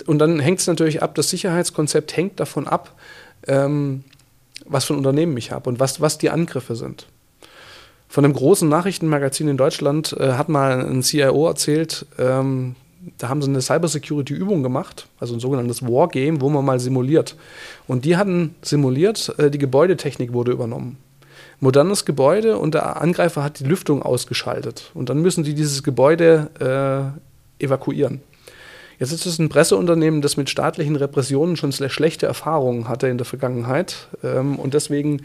Und 0.07 0.19
dann 0.19 0.39
hängt 0.41 0.61
es 0.61 0.67
natürlich 0.67 1.03
ab, 1.03 1.15
das 1.15 1.31
Sicherheitskonzept 1.31 2.17
hängt 2.17 2.41
davon 2.41 2.67
ab, 2.67 2.95
ähm, 3.47 4.05
was 4.65 4.85
für 4.85 4.95
ein 4.95 4.99
Unternehmen 4.99 5.37
ich 5.37 5.53
habe 5.53 5.69
und 5.69 5.81
was, 5.81 6.01
was 6.01 6.19
die 6.19 6.31
Angriffe 6.31 6.77
sind. 6.77 7.07
Von 8.09 8.25
einem 8.25 8.35
großen 8.35 8.69
Nachrichtenmagazin 8.69 9.49
in 9.49 9.57
Deutschland 9.57 10.13
äh, 10.19 10.33
hat 10.33 10.49
mal 10.49 10.85
ein 10.85 11.03
CIO 11.03 11.47
erzählt, 11.49 12.07
ähm, 12.19 12.77
da 13.19 13.29
haben 13.29 13.43
sie 13.43 13.49
eine 13.49 13.61
Cybersecurity-Übung 13.61 14.63
gemacht, 14.63 15.07
also 15.21 15.35
ein 15.35 15.41
sogenanntes 15.41 15.83
Wargame, 15.83 16.41
wo 16.41 16.49
man 16.49 16.65
mal 16.65 16.81
simuliert. 16.81 17.37
Und 17.87 18.05
die 18.05 18.17
hatten 18.17 18.55
simuliert, 18.63 19.35
äh, 19.39 19.51
die 19.51 19.59
Gebäudetechnik 19.59 20.33
wurde 20.33 20.53
übernommen. 20.53 20.99
Modernes 21.61 22.05
Gebäude 22.05 22.59
und 22.59 22.75
der 22.75 23.01
Angreifer 23.01 23.43
hat 23.43 23.61
die 23.61 23.65
Lüftung 23.65 24.03
ausgeschaltet. 24.03 24.91
Und 24.95 25.09
dann 25.09 25.23
müssen 25.23 25.45
die 25.45 25.55
dieses 25.55 25.83
Gebäude 25.83 27.15
äh, 27.61 27.65
evakuieren. 27.65 28.21
Jetzt 28.99 29.13
ist 29.13 29.27
es 29.27 29.39
ein 29.39 29.49
Presseunternehmen, 29.49 30.23
das 30.23 30.37
mit 30.37 30.49
staatlichen 30.49 30.97
Repressionen 30.97 31.57
schon 31.57 31.71
schle- 31.71 31.91
schlechte 31.91 32.27
Erfahrungen 32.27 32.89
hatte 32.89 33.09
in 33.09 33.19
der 33.19 33.27
Vergangenheit. 33.27 34.09
Ähm, 34.23 34.59
und 34.59 34.75
deswegen 34.75 35.23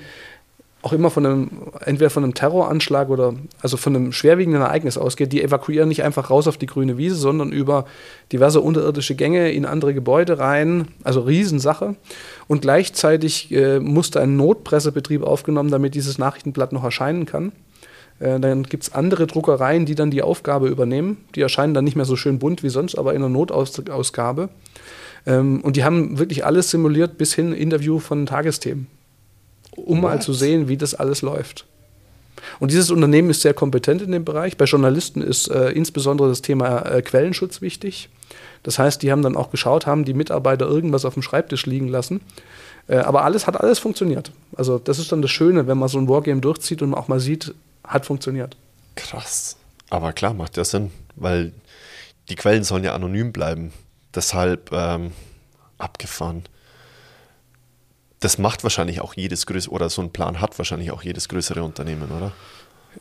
auch 0.84 0.94
immer 0.94 1.12
von 1.12 1.26
einem, 1.26 1.50
entweder 1.86 2.10
von 2.10 2.24
einem 2.24 2.34
Terroranschlag 2.34 3.10
oder 3.10 3.36
also 3.62 3.78
von 3.78 3.96
einem 3.96 4.12
schwerwiegenden 4.12 4.62
Ereignis 4.62 4.98
ausgeht, 4.98 5.32
die 5.32 5.44
evakuieren 5.44 5.88
nicht 5.88 6.04
einfach 6.04 6.30
raus 6.30 6.48
auf 6.48 6.58
die 6.58 6.66
grüne 6.66 6.98
Wiese, 6.98 7.16
sondern 7.16 7.52
über 7.52 7.86
diverse 8.32 8.62
unterirdische 8.62 9.16
Gänge 9.16 9.52
in 9.52 9.66
andere 9.66 9.94
Gebäude 9.94 10.40
rein. 10.40 10.88
Also 11.04 11.22
Riesensache. 11.22 11.96
Und 12.48 12.62
gleichzeitig 12.62 13.52
äh, 13.52 13.80
musste 13.80 14.22
ein 14.22 14.36
Notpressebetrieb 14.38 15.24
aufgenommen, 15.24 15.70
damit 15.70 15.94
dieses 15.94 16.18
Nachrichtenblatt 16.18 16.74
noch 16.74 16.84
erscheinen 16.84 17.26
kann. 17.26 17.52
Äh, 18.20 18.40
dann 18.40 18.64
gibt 18.64 18.84
es 18.84 18.94
andere 18.94 19.28
Druckereien, 19.28 19.86
die 19.86 19.96
dann 19.96 20.10
die 20.10 20.24
Aufgabe 20.24 20.68
übernehmen. 20.68 21.18
Die 21.36 21.42
erscheinen 21.42 21.76
dann 21.76 21.84
nicht 21.84 21.96
mehr 21.96 22.06
so 22.06 22.16
schön 22.16 22.40
bunt 22.40 22.64
wie 22.64 22.70
sonst, 22.70 22.98
aber 22.98 23.14
in 23.14 23.22
einer 23.22 23.30
Notausgabe. 23.30 24.50
Ähm, 25.28 25.62
und 25.62 25.76
die 25.76 25.84
haben 25.84 26.18
wirklich 26.18 26.44
alles 26.44 26.72
simuliert 26.72 27.20
bis 27.20 27.36
hin 27.36 27.54
Interview 27.54 28.00
von 28.00 28.26
Tagesthemen 28.26 28.88
um 29.76 29.98
What? 29.98 30.02
mal 30.02 30.22
zu 30.22 30.34
sehen, 30.34 30.68
wie 30.68 30.78
das 30.78 30.94
alles 30.94 31.22
läuft. 31.22 31.66
Und 32.60 32.72
dieses 32.72 32.92
Unternehmen 32.92 33.30
ist 33.30 33.42
sehr 33.42 33.54
kompetent 33.54 34.02
in 34.02 34.12
dem 34.12 34.26
Bereich. 34.26 34.58
Bei 34.58 34.66
Journalisten 34.66 35.22
ist 35.22 35.48
äh, 35.50 35.70
insbesondere 35.70 36.30
das 36.30 36.42
Thema 36.42 36.82
äh, 36.86 37.02
Quellenschutz 37.02 37.62
wichtig. 37.62 38.10
Das 38.64 38.80
heißt, 38.80 39.02
die 39.02 39.12
haben 39.12 39.22
dann 39.22 39.36
auch 39.36 39.52
geschaut, 39.52 39.86
haben 39.86 40.06
die 40.06 40.14
Mitarbeiter 40.14 40.68
irgendwas 40.68 41.06
auf 41.06 41.14
dem 41.14 41.24
Schreibtisch 41.24 41.66
liegen 41.66 41.88
lassen. 41.88 42.22
Äh, 42.88 42.98
aber 42.98 43.24
alles 43.24 43.48
hat 43.48 43.60
alles 43.60 43.80
funktioniert. 43.80 44.32
Also 44.56 44.80
das 44.80 45.00
ist 45.00 45.12
dann 45.12 45.22
das 45.22 45.32
Schöne, 45.32 45.68
wenn 45.68 45.78
man 45.78 45.90
so 45.90 45.98
ein 45.98 46.10
Wargame 46.10 46.42
durchzieht 46.42 46.82
und 46.82 46.92
man 46.92 47.00
auch 47.00 47.08
mal 47.08 47.20
sieht, 47.20 47.54
hat 47.84 48.06
funktioniert. 48.06 48.58
Krass. 48.96 49.58
Aber 49.90 50.14
klar, 50.14 50.34
macht 50.34 50.58
ja 50.58 50.64
Sinn, 50.64 50.92
weil 51.16 51.52
die 52.30 52.36
Quellen 52.36 52.64
sollen 52.64 52.84
ja 52.84 52.94
anonym 52.94 53.32
bleiben. 53.32 53.74
Deshalb 54.14 54.72
ähm, 54.72 55.12
abgefahren 55.78 56.44
das 58.22 58.38
macht 58.38 58.64
wahrscheinlich 58.64 59.02
auch 59.02 59.16
jedes 59.16 59.46
größere, 59.46 59.74
oder 59.74 59.90
so 59.90 60.02
ein 60.02 60.12
Plan 60.12 60.40
hat 60.40 60.58
wahrscheinlich 60.58 60.92
auch 60.92 61.04
jedes 61.04 61.28
größere 61.28 61.62
Unternehmen, 61.64 62.10
oder? 62.16 62.32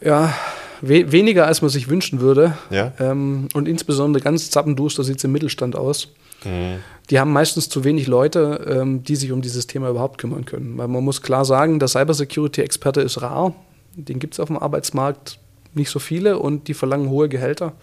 Ja, 0.01 0.35
we 0.81 1.13
weniger 1.13 1.47
als 1.47 1.63
man 1.63 1.71
sich 1.71 1.89
wünschen 1.89 2.21
würde. 2.21 2.57
Ja. 2.71 2.93
Ähm, 2.99 3.49
und 3.55 3.69
insbesondere 3.69 4.23
ganz 4.23 4.51
zappenduster 4.51 5.05
sieht 5.05 5.19
es 5.19 5.25
im 5.25 5.33
Mittelstand 5.33 5.77
aus. 5.77 6.09
Mhm. 6.45 6.79
Die 7.11 7.21
haben 7.21 7.33
meistens 7.33 7.69
zu 7.69 7.85
wenig 7.85 8.07
Leute, 8.07 8.67
ähm, 8.69 9.05
die 9.05 9.17
sich 9.17 9.31
um 9.31 9.43
dieses 9.43 9.67
Thema 9.67 9.91
überhaupt 9.91 10.19
kümmern 10.19 10.47
können. 10.47 10.79
Weil 10.79 10.89
man 10.89 11.05
muss 11.05 11.23
klar 11.23 11.45
sagen, 11.45 11.79
der 11.79 11.89
Cybersecurity-Experte 11.89 13.03
ist 13.03 13.21
rar. 13.21 13.53
Den 13.95 14.21
gibt 14.21 14.35
es 14.35 14.41
auf 14.41 14.47
dem 14.47 14.57
Arbeitsmarkt 14.57 15.39
nicht 15.75 15.91
so 15.91 15.99
viele 15.99 16.39
und 16.39 16.69
die 16.69 16.75
verlangen 16.75 17.11
hohe 17.11 17.29
Gehälter. 17.29 17.75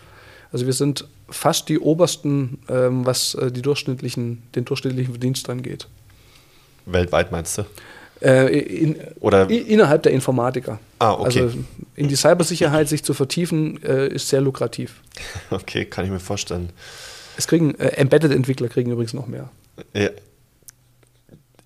Also 0.51 0.65
wir 0.65 0.73
sind 0.73 1.07
fast 1.29 1.69
die 1.69 1.77
obersten, 1.77 2.59
ähm, 2.69 3.05
was 3.05 3.35
äh, 3.35 3.51
die 3.51 3.61
durchschnittlichen, 3.61 4.43
den 4.55 4.65
durchschnittlichen 4.65 5.13
Verdienst 5.13 5.49
angeht. 5.49 5.87
Weltweit 6.87 7.31
meinst 7.31 7.57
du? 7.57 7.65
Äh, 8.21 8.57
in, 8.59 8.95
Oder 9.19 9.49
innerhalb 9.49 10.03
der 10.03 10.11
Informatiker. 10.11 10.79
Ah, 10.99 11.13
okay. 11.13 11.41
Also 11.41 11.57
in 11.95 12.07
die 12.07 12.15
Cybersicherheit 12.15 12.89
sich 12.89 13.03
zu 13.03 13.13
vertiefen, 13.13 13.81
äh, 13.83 14.07
ist 14.07 14.29
sehr 14.29 14.41
lukrativ. 14.41 15.01
Okay, 15.51 15.85
kann 15.85 16.05
ich 16.05 16.11
mir 16.11 16.19
vorstellen. 16.19 16.71
Es 17.37 17.47
kriegen 17.47 17.75
äh, 17.75 17.89
Embedded-Entwickler 17.89 18.69
kriegen 18.69 18.91
übrigens 18.91 19.13
noch 19.13 19.27
mehr. 19.27 19.49
Ja. 19.93 20.09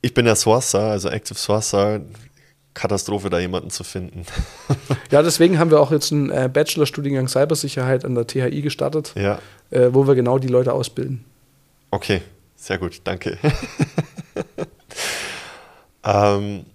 Ich 0.01 0.13
bin 0.13 0.25
ja 0.25 0.35
Sourcer, 0.35 0.81
also 0.81 1.09
Active 1.09 1.37
Sourcer. 1.37 2.01
Katastrophe, 2.73 3.29
da 3.29 3.37
jemanden 3.39 3.69
zu 3.69 3.83
finden. 3.83 4.25
ja, 5.11 5.21
deswegen 5.23 5.59
haben 5.59 5.71
wir 5.71 5.79
auch 5.81 5.91
jetzt 5.91 6.11
einen 6.11 6.29
äh, 6.29 6.49
Bachelorstudiengang 6.51 7.27
Cybersicherheit 7.27 8.05
an 8.05 8.15
der 8.15 8.27
THI 8.27 8.61
gestartet, 8.61 9.13
ja. 9.15 9.39
Äh, 9.71 9.89
wo 9.91 10.07
wir 10.07 10.15
genau 10.15 10.39
die 10.39 10.47
Leute 10.47 10.71
ausbilden. 10.71 11.25
Okay, 11.91 12.21
sehr 12.55 12.77
gut, 12.77 13.01
danke. 13.03 13.37
Ähm, 16.03 16.65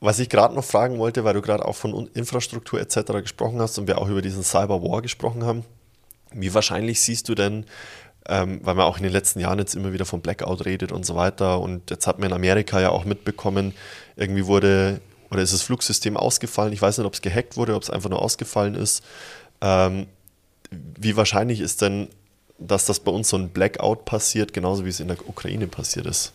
was 0.00 0.18
ich 0.18 0.28
gerade 0.28 0.54
noch 0.54 0.64
fragen 0.64 0.98
wollte, 0.98 1.24
weil 1.24 1.34
du 1.34 1.42
gerade 1.42 1.64
auch 1.64 1.76
von 1.76 2.08
Infrastruktur 2.14 2.80
etc. 2.80 3.12
gesprochen 3.22 3.60
hast 3.60 3.78
und 3.78 3.86
wir 3.86 3.98
auch 3.98 4.08
über 4.08 4.20
diesen 4.20 4.42
Cyber 4.42 4.82
War 4.82 5.00
gesprochen 5.00 5.44
haben, 5.44 5.64
wie 6.32 6.52
wahrscheinlich 6.52 7.00
siehst 7.00 7.28
du 7.28 7.34
denn, 7.34 7.66
ähm, 8.28 8.60
weil 8.64 8.74
man 8.74 8.86
auch 8.86 8.96
in 8.96 9.04
den 9.04 9.12
letzten 9.12 9.38
Jahren 9.38 9.58
jetzt 9.58 9.74
immer 9.74 9.92
wieder 9.92 10.04
von 10.04 10.20
Blackout 10.20 10.64
redet 10.64 10.90
und 10.90 11.06
so 11.06 11.14
weiter 11.14 11.60
und 11.60 11.90
jetzt 11.90 12.06
hat 12.06 12.18
man 12.18 12.30
in 12.30 12.34
Amerika 12.34 12.80
ja 12.80 12.90
auch 12.90 13.04
mitbekommen, 13.04 13.74
irgendwie 14.16 14.46
wurde 14.46 15.00
oder 15.30 15.40
ist 15.40 15.52
das 15.52 15.62
Flugsystem 15.62 16.16
ausgefallen, 16.16 16.72
ich 16.72 16.82
weiß 16.82 16.98
nicht, 16.98 17.06
ob 17.06 17.14
es 17.14 17.22
gehackt 17.22 17.56
wurde, 17.56 17.74
ob 17.74 17.82
es 17.82 17.90
einfach 17.90 18.10
nur 18.10 18.20
ausgefallen 18.20 18.74
ist. 18.74 19.02
Ähm, 19.60 20.06
wie 20.70 21.16
wahrscheinlich 21.16 21.60
ist 21.60 21.80
denn, 21.80 22.08
dass 22.66 22.86
das 22.86 23.00
bei 23.00 23.12
uns 23.12 23.28
so 23.28 23.36
ein 23.36 23.50
Blackout 23.50 24.04
passiert, 24.04 24.52
genauso 24.52 24.84
wie 24.84 24.90
es 24.90 25.00
in 25.00 25.08
der 25.08 25.28
Ukraine 25.28 25.66
passiert 25.66 26.06
ist? 26.06 26.32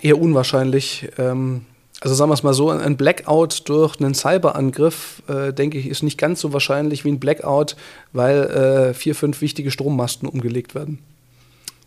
eher 0.00 0.20
unwahrscheinlich. 0.20 1.08
Ähm, 1.18 1.66
also 2.00 2.14
sagen 2.16 2.30
wir 2.30 2.34
es 2.34 2.42
mal 2.42 2.54
so, 2.54 2.68
ein 2.70 2.96
Blackout 2.96 3.68
durch 3.68 4.00
einen 4.00 4.14
Cyberangriff, 4.14 5.22
äh, 5.28 5.52
denke 5.52 5.78
ich, 5.78 5.86
ist 5.86 6.02
nicht 6.02 6.18
ganz 6.18 6.40
so 6.40 6.52
wahrscheinlich 6.52 7.04
wie 7.04 7.12
ein 7.12 7.20
Blackout, 7.20 7.76
weil 8.12 8.42
äh, 8.90 8.94
vier, 8.94 9.14
fünf 9.14 9.40
wichtige 9.40 9.70
Strommasten 9.70 10.28
umgelegt 10.28 10.74
werden. 10.74 10.98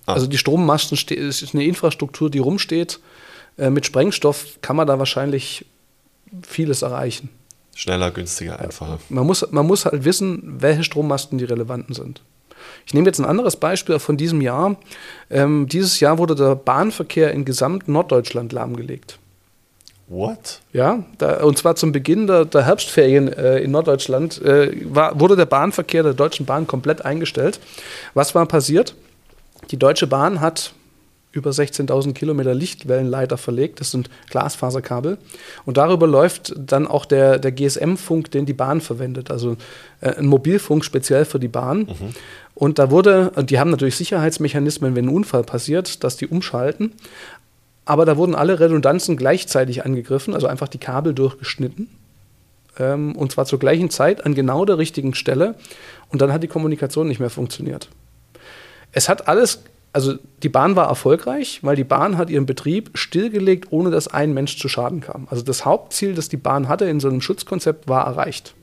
Ah. 0.05 0.13
Also 0.13 0.27
die 0.27 0.37
Strommasten 0.37 0.97
ist 0.97 1.53
eine 1.53 1.65
Infrastruktur, 1.65 2.29
die 2.29 2.39
rumsteht. 2.39 2.99
Äh, 3.57 3.69
mit 3.69 3.85
Sprengstoff 3.85 4.59
kann 4.61 4.77
man 4.77 4.87
da 4.87 4.99
wahrscheinlich 4.99 5.65
vieles 6.47 6.81
erreichen. 6.81 7.29
Schneller, 7.75 8.09
günstiger, 8.11 8.57
einfacher. 8.59 8.99
Man 9.09 9.27
muss, 9.27 9.45
man 9.51 9.67
muss 9.67 9.83
halt 9.83 10.05
wissen, 10.05 10.61
welche 10.61 10.85
Strommasten 10.85 11.37
die 11.37 11.43
relevanten 11.43 11.93
sind. 11.93 12.21
Ich 12.86 12.93
nehme 12.93 13.07
jetzt 13.07 13.20
ein 13.20 13.26
anderes 13.26 13.55
Beispiel 13.55 13.99
von 13.99 14.18
diesem 14.18 14.41
Jahr. 14.41 14.78
Ähm, 15.30 15.68
dieses 15.68 15.99
Jahr 15.99 16.18
wurde 16.18 16.36
der 16.36 16.55
Bahnverkehr 16.55 17.32
in 17.32 17.45
gesamt 17.45 17.88
Norddeutschland 17.88 18.53
lahmgelegt. 18.53 19.20
What? 20.07 20.61
Ja, 20.72 21.03
da, 21.18 21.43
und 21.43 21.57
zwar 21.57 21.76
zum 21.76 21.91
Beginn 21.91 22.28
der, 22.28 22.45
der 22.45 22.63
Herbstferien 22.63 23.28
äh, 23.34 23.57
in 23.57 23.72
Norddeutschland 23.72 24.39
äh, 24.41 24.72
war, 24.93 25.20
wurde 25.20 25.36
der 25.36 25.47
Bahnverkehr 25.47 26.03
der 26.03 26.13
Deutschen 26.13 26.45
Bahn 26.45 26.68
komplett 26.68 27.03
eingestellt. 27.03 27.59
Was 28.13 28.36
war 28.36 28.45
passiert? 28.45 28.95
Die 29.72 29.78
Deutsche 29.78 30.05
Bahn 30.05 30.41
hat 30.41 30.74
über 31.36 31.51
16.000 31.51 32.13
Kilometer 32.13 32.55
Lichtwellenleiter 32.55 33.38
verlegt. 33.38 33.81
Das 33.81 33.91
sind 33.91 34.09
Glasfaserkabel. 34.29 35.17
Und 35.65 35.75
darüber 35.77 36.07
läuft 36.07 36.53
dann 36.57 36.88
auch 36.88 37.05
der, 37.05 37.39
der 37.39 37.51
GSM-Funk, 37.51 38.31
den 38.31 38.45
die 38.45 38.53
Bahn 38.53 38.79
verwendet. 38.79 39.29
Also 39.29 39.57
äh, 39.99 40.15
ein 40.15 40.27
Mobilfunk 40.27 40.86
speziell 40.86 41.25
für 41.25 41.39
die 41.39 41.49
Bahn. 41.49 41.79
Mhm. 41.79 42.15
Und 42.55 42.79
da 42.79 42.89
wurde, 42.89 43.33
die 43.49 43.59
haben 43.59 43.69
natürlich 43.69 43.97
Sicherheitsmechanismen, 43.97 44.95
wenn 44.95 45.05
ein 45.05 45.13
Unfall 45.13 45.43
passiert, 45.43 46.05
dass 46.05 46.15
die 46.15 46.27
umschalten. 46.27 46.93
Aber 47.83 48.05
da 48.05 48.15
wurden 48.15 48.33
alle 48.33 48.59
Redundanzen 48.61 49.17
gleichzeitig 49.17 49.83
angegriffen, 49.86 50.33
also 50.33 50.47
einfach 50.47 50.69
die 50.69 50.77
Kabel 50.77 51.13
durchgeschnitten. 51.13 51.89
Ähm, 52.79 53.13
und 53.17 53.33
zwar 53.33 53.45
zur 53.45 53.59
gleichen 53.59 53.89
Zeit 53.89 54.25
an 54.25 54.36
genau 54.36 54.63
der 54.63 54.77
richtigen 54.77 55.13
Stelle. 55.15 55.55
Und 56.09 56.21
dann 56.21 56.31
hat 56.31 56.43
die 56.43 56.47
Kommunikation 56.47 57.09
nicht 57.09 57.19
mehr 57.19 57.29
funktioniert. 57.29 57.89
Es 58.93 59.09
hat 59.09 59.27
alles 59.27 59.59
also 59.95 60.15
die 60.43 60.49
Bahn 60.49 60.75
war 60.75 60.89
erfolgreich, 60.89 61.59
weil 61.61 61.77
die 61.77 61.85
Bahn 61.85 62.17
hat 62.17 62.29
ihren 62.29 62.45
Betrieb 62.45 62.91
stillgelegt, 62.95 63.67
ohne 63.71 63.91
dass 63.91 64.09
ein 64.09 64.33
Mensch 64.33 64.59
zu 64.59 64.67
Schaden 64.67 64.99
kam. 64.99 65.25
Also 65.31 65.41
das 65.41 65.63
Hauptziel, 65.63 66.13
das 66.13 66.27
die 66.27 66.35
Bahn 66.35 66.67
hatte 66.67 66.83
in 66.83 66.99
so 66.99 67.07
einem 67.07 67.21
Schutzkonzept, 67.21 67.87
war 67.87 68.05
erreicht. 68.05 68.55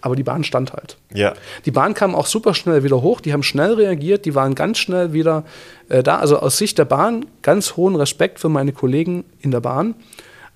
Aber 0.00 0.14
die 0.14 0.22
Bahn 0.22 0.44
stand 0.44 0.72
halt. 0.74 0.96
Ja. 1.12 1.34
Die 1.64 1.72
Bahn 1.72 1.94
kam 1.94 2.14
auch 2.14 2.26
super 2.26 2.54
schnell 2.54 2.84
wieder 2.84 3.02
hoch, 3.02 3.20
die 3.20 3.32
haben 3.32 3.42
schnell 3.42 3.72
reagiert, 3.72 4.24
die 4.24 4.36
waren 4.36 4.54
ganz 4.54 4.78
schnell 4.78 5.12
wieder 5.12 5.42
äh, 5.88 6.04
da. 6.04 6.18
Also 6.18 6.38
aus 6.38 6.58
Sicht 6.58 6.78
der 6.78 6.84
Bahn 6.84 7.26
ganz 7.42 7.76
hohen 7.76 7.96
Respekt 7.96 8.38
für 8.38 8.48
meine 8.48 8.70
Kollegen 8.70 9.24
in 9.40 9.50
der 9.50 9.60
Bahn. 9.60 9.96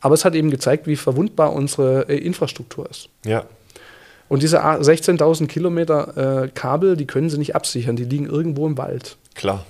Aber 0.01 0.15
es 0.15 0.25
hat 0.25 0.37
eben 0.37 0.53
gezeigt, 0.53 0.87
wie 0.87 0.95
verwundbar 0.95 1.53
unsere 1.53 2.09
äh, 2.09 2.17
Infrastruktur 2.17 2.89
ist. 2.89 3.09
Ja. 3.27 3.43
Und 4.29 4.45
diese 4.45 4.63
16.000 4.63 5.49
Kilometer 5.49 6.45
äh, 6.45 6.49
Kabel, 6.49 6.97
die 6.97 7.09
können 7.09 7.29
sie 7.29 7.39
nicht 7.39 7.57
absichern, 7.57 7.97
die 7.97 8.05
liegen 8.05 8.27
irgendwo 8.27 8.69
im 8.69 8.79
Wald. 8.79 9.17
Klar. 9.35 9.67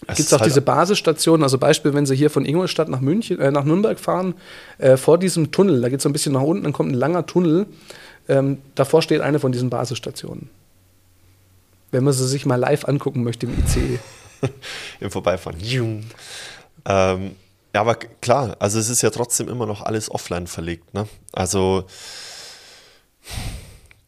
Gibt 0.00 0.20
es 0.20 0.32
auch 0.32 0.40
halt 0.40 0.50
diese 0.50 0.60
Basisstationen, 0.60 1.42
also 1.42 1.58
Beispiel, 1.58 1.94
wenn 1.94 2.06
Sie 2.06 2.14
hier 2.14 2.28
von 2.30 2.44
Ingolstadt 2.44 2.88
nach 2.88 3.00
München, 3.00 3.40
äh, 3.40 3.50
nach 3.50 3.64
Nürnberg 3.64 3.98
fahren, 3.98 4.34
äh, 4.78 4.96
vor 4.96 5.18
diesem 5.18 5.52
Tunnel, 5.52 5.80
da 5.80 5.88
geht 5.88 5.98
es 5.98 6.02
so 6.02 6.08
ein 6.08 6.12
bisschen 6.12 6.34
nach 6.34 6.42
unten, 6.42 6.64
dann 6.64 6.72
kommt 6.72 6.92
ein 6.92 6.94
langer 6.94 7.24
Tunnel, 7.26 7.66
ähm, 8.28 8.58
davor 8.74 9.02
steht 9.02 9.22
eine 9.22 9.38
von 9.38 9.52
diesen 9.52 9.70
Basisstationen. 9.70 10.50
Wenn 11.92 12.04
man 12.04 12.12
sie 12.12 12.26
sich 12.26 12.44
mal 12.44 12.56
live 12.56 12.84
angucken 12.84 13.24
möchte 13.24 13.46
im 13.46 13.58
ICE. 13.58 13.98
Im 15.00 15.10
Vorbeifahren. 15.10 15.58
Ähm, 16.84 17.36
ja, 17.74 17.80
aber 17.80 17.94
klar, 17.94 18.56
also 18.58 18.78
es 18.78 18.90
ist 18.90 19.02
ja 19.02 19.10
trotzdem 19.10 19.48
immer 19.48 19.66
noch 19.66 19.82
alles 19.82 20.10
offline 20.10 20.46
verlegt. 20.46 20.92
Ne? 20.92 21.08
Also 21.32 21.84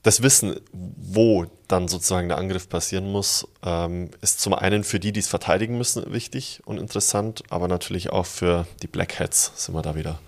das 0.09 0.23
Wissen, 0.23 0.57
wo 0.73 1.45
dann 1.69 1.87
sozusagen 1.87 2.29
der 2.29 2.39
Angriff 2.39 2.71
passieren 2.71 3.13
muss, 3.13 3.47
ähm, 3.63 4.09
ist 4.23 4.41
zum 4.41 4.55
einen 4.55 4.83
für 4.83 4.99
die, 4.99 5.13
die 5.13 5.21
es 5.21 5.29
verteidigen 5.29 5.77
müssen, 5.77 6.11
wichtig 6.15 6.63
und 6.65 6.79
interessant, 6.79 7.43
aber 7.51 7.69
natürlich 7.69 8.09
auch 8.09 8.25
für 8.25 8.67
die 8.81 8.87
Black 8.87 9.21
Hats 9.21 9.53
sind 9.57 9.75
wir 9.75 9.83
da 9.83 9.95
wieder. 9.95 10.19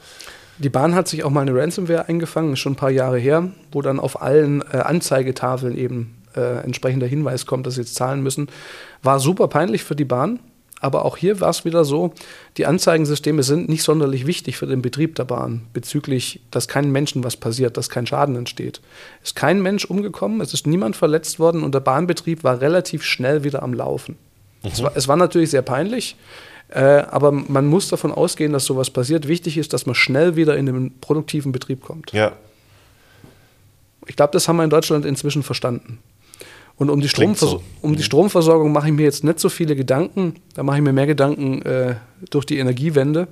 Die 0.58 0.68
Bahn 0.68 0.94
hat 0.94 1.08
sich 1.08 1.24
auch 1.24 1.30
mal 1.30 1.40
eine 1.40 1.54
Ransomware 1.54 2.08
eingefangen, 2.08 2.56
schon 2.56 2.74
ein 2.74 2.76
paar 2.76 2.90
Jahre 2.90 3.18
her, 3.18 3.52
wo 3.72 3.80
dann 3.80 3.98
auf 3.98 4.20
allen 4.20 4.60
äh, 4.70 4.76
Anzeigetafeln 4.76 5.74
eben 5.74 6.22
äh, 6.36 6.62
entsprechender 6.62 7.06
Hinweis 7.06 7.46
kommt, 7.46 7.66
dass 7.66 7.76
sie 7.76 7.80
jetzt 7.80 7.94
zahlen 7.94 8.22
müssen. 8.22 8.48
War 9.02 9.18
super 9.18 9.48
peinlich 9.48 9.82
für 9.82 9.96
die 9.96 10.04
Bahn, 10.04 10.40
Aber 10.80 11.04
auch 11.04 11.18
hier 11.18 11.40
war 11.40 11.50
es 11.50 11.66
wieder 11.66 11.84
so, 11.84 12.14
die 12.56 12.64
Anzeigensysteme 12.64 13.42
sind 13.42 13.68
nicht 13.68 13.82
sonderlich 13.82 14.26
wichtig 14.26 14.56
für 14.56 14.66
den 14.66 14.80
Betrieb 14.80 15.14
der 15.14 15.24
Bahn 15.24 15.66
bezüglich, 15.74 16.40
dass 16.50 16.68
keinem 16.68 16.90
Menschen 16.90 17.22
was 17.22 17.36
passiert, 17.36 17.76
dass 17.76 17.90
kein 17.90 18.06
Schaden 18.06 18.34
entsteht. 18.34 18.80
Es 19.22 19.30
ist 19.30 19.36
kein 19.36 19.60
Mensch 19.60 19.84
umgekommen, 19.84 20.40
es 20.40 20.54
ist 20.54 20.66
niemand 20.66 20.96
verletzt 20.96 21.38
worden 21.38 21.62
und 21.62 21.74
der 21.74 21.80
Bahnbetrieb 21.80 22.44
war 22.44 22.62
relativ 22.62 23.04
schnell 23.04 23.44
wieder 23.44 23.62
am 23.62 23.74
Laufen. 23.74 24.16
Mhm. 24.62 24.70
Es, 24.72 24.82
war, 24.82 24.92
es, 24.94 25.06
war, 25.06 25.16
natürlich 25.16 25.50
sehr 25.50 25.62
peinlich, 25.62 26.16
äh, 26.70 26.80
aber 26.80 27.30
man 27.30 27.66
muss 27.66 27.88
davon 27.88 28.10
ausgehen, 28.10 28.54
dass 28.54 28.64
sowas 28.64 28.88
passiert. 28.88 29.28
Wichtig 29.28 29.58
ist, 29.58 29.74
dass 29.74 29.84
man 29.84 29.94
schnell 29.94 30.34
wieder 30.36 30.56
in 30.56 30.64
den 30.64 30.98
produktiven 31.00 31.52
Betrieb 31.52 31.82
kommt. 31.82 32.12
Ja. 32.12 32.32
Ich 34.06 34.16
glaube, 34.16 34.32
das 34.32 34.48
haben 34.48 34.56
wir 34.56 34.64
in 34.64 34.70
Deutschland 34.70 35.04
inzwischen 35.04 35.42
verstanden. 35.42 35.98
Und 36.80 36.88
um 36.88 37.02
die, 37.02 37.10
Stromvers 37.10 37.50
so. 37.50 37.62
um 37.82 37.92
die 37.92 37.98
mhm. 37.98 38.04
Stromversorgung 38.04 38.72
mache 38.72 38.88
ich 38.88 38.94
mir 38.94 39.02
jetzt 39.02 39.22
nicht 39.22 39.38
so 39.38 39.50
viele 39.50 39.76
Gedanken. 39.76 40.36
Da 40.54 40.62
mache 40.62 40.78
ich 40.78 40.82
mir 40.82 40.94
mehr 40.94 41.06
Gedanken 41.06 41.60
äh, 41.60 41.96
durch 42.30 42.46
die 42.46 42.56
Energiewende. 42.56 43.28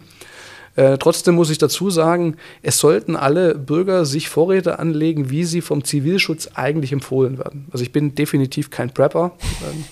Äh, 0.77 0.99
trotzdem 0.99 1.35
muss 1.35 1.49
ich 1.49 1.57
dazu 1.57 1.89
sagen, 1.89 2.37
es 2.61 2.77
sollten 2.77 3.17
alle 3.17 3.55
Bürger 3.55 4.05
sich 4.05 4.29
Vorräte 4.29 4.79
anlegen, 4.79 5.31
wie 5.31 5.45
sie 5.45 5.63
vom 5.63 5.83
Zivilschutz 5.83 6.51
eigentlich 6.57 6.93
empfohlen 6.93 7.39
werden. 7.39 7.69
Also 7.73 7.83
ich 7.83 7.91
bin 7.91 8.15
definitiv 8.15 8.69
kein 8.69 8.91
Prepper, 8.91 9.33
äh, 9.41 9.83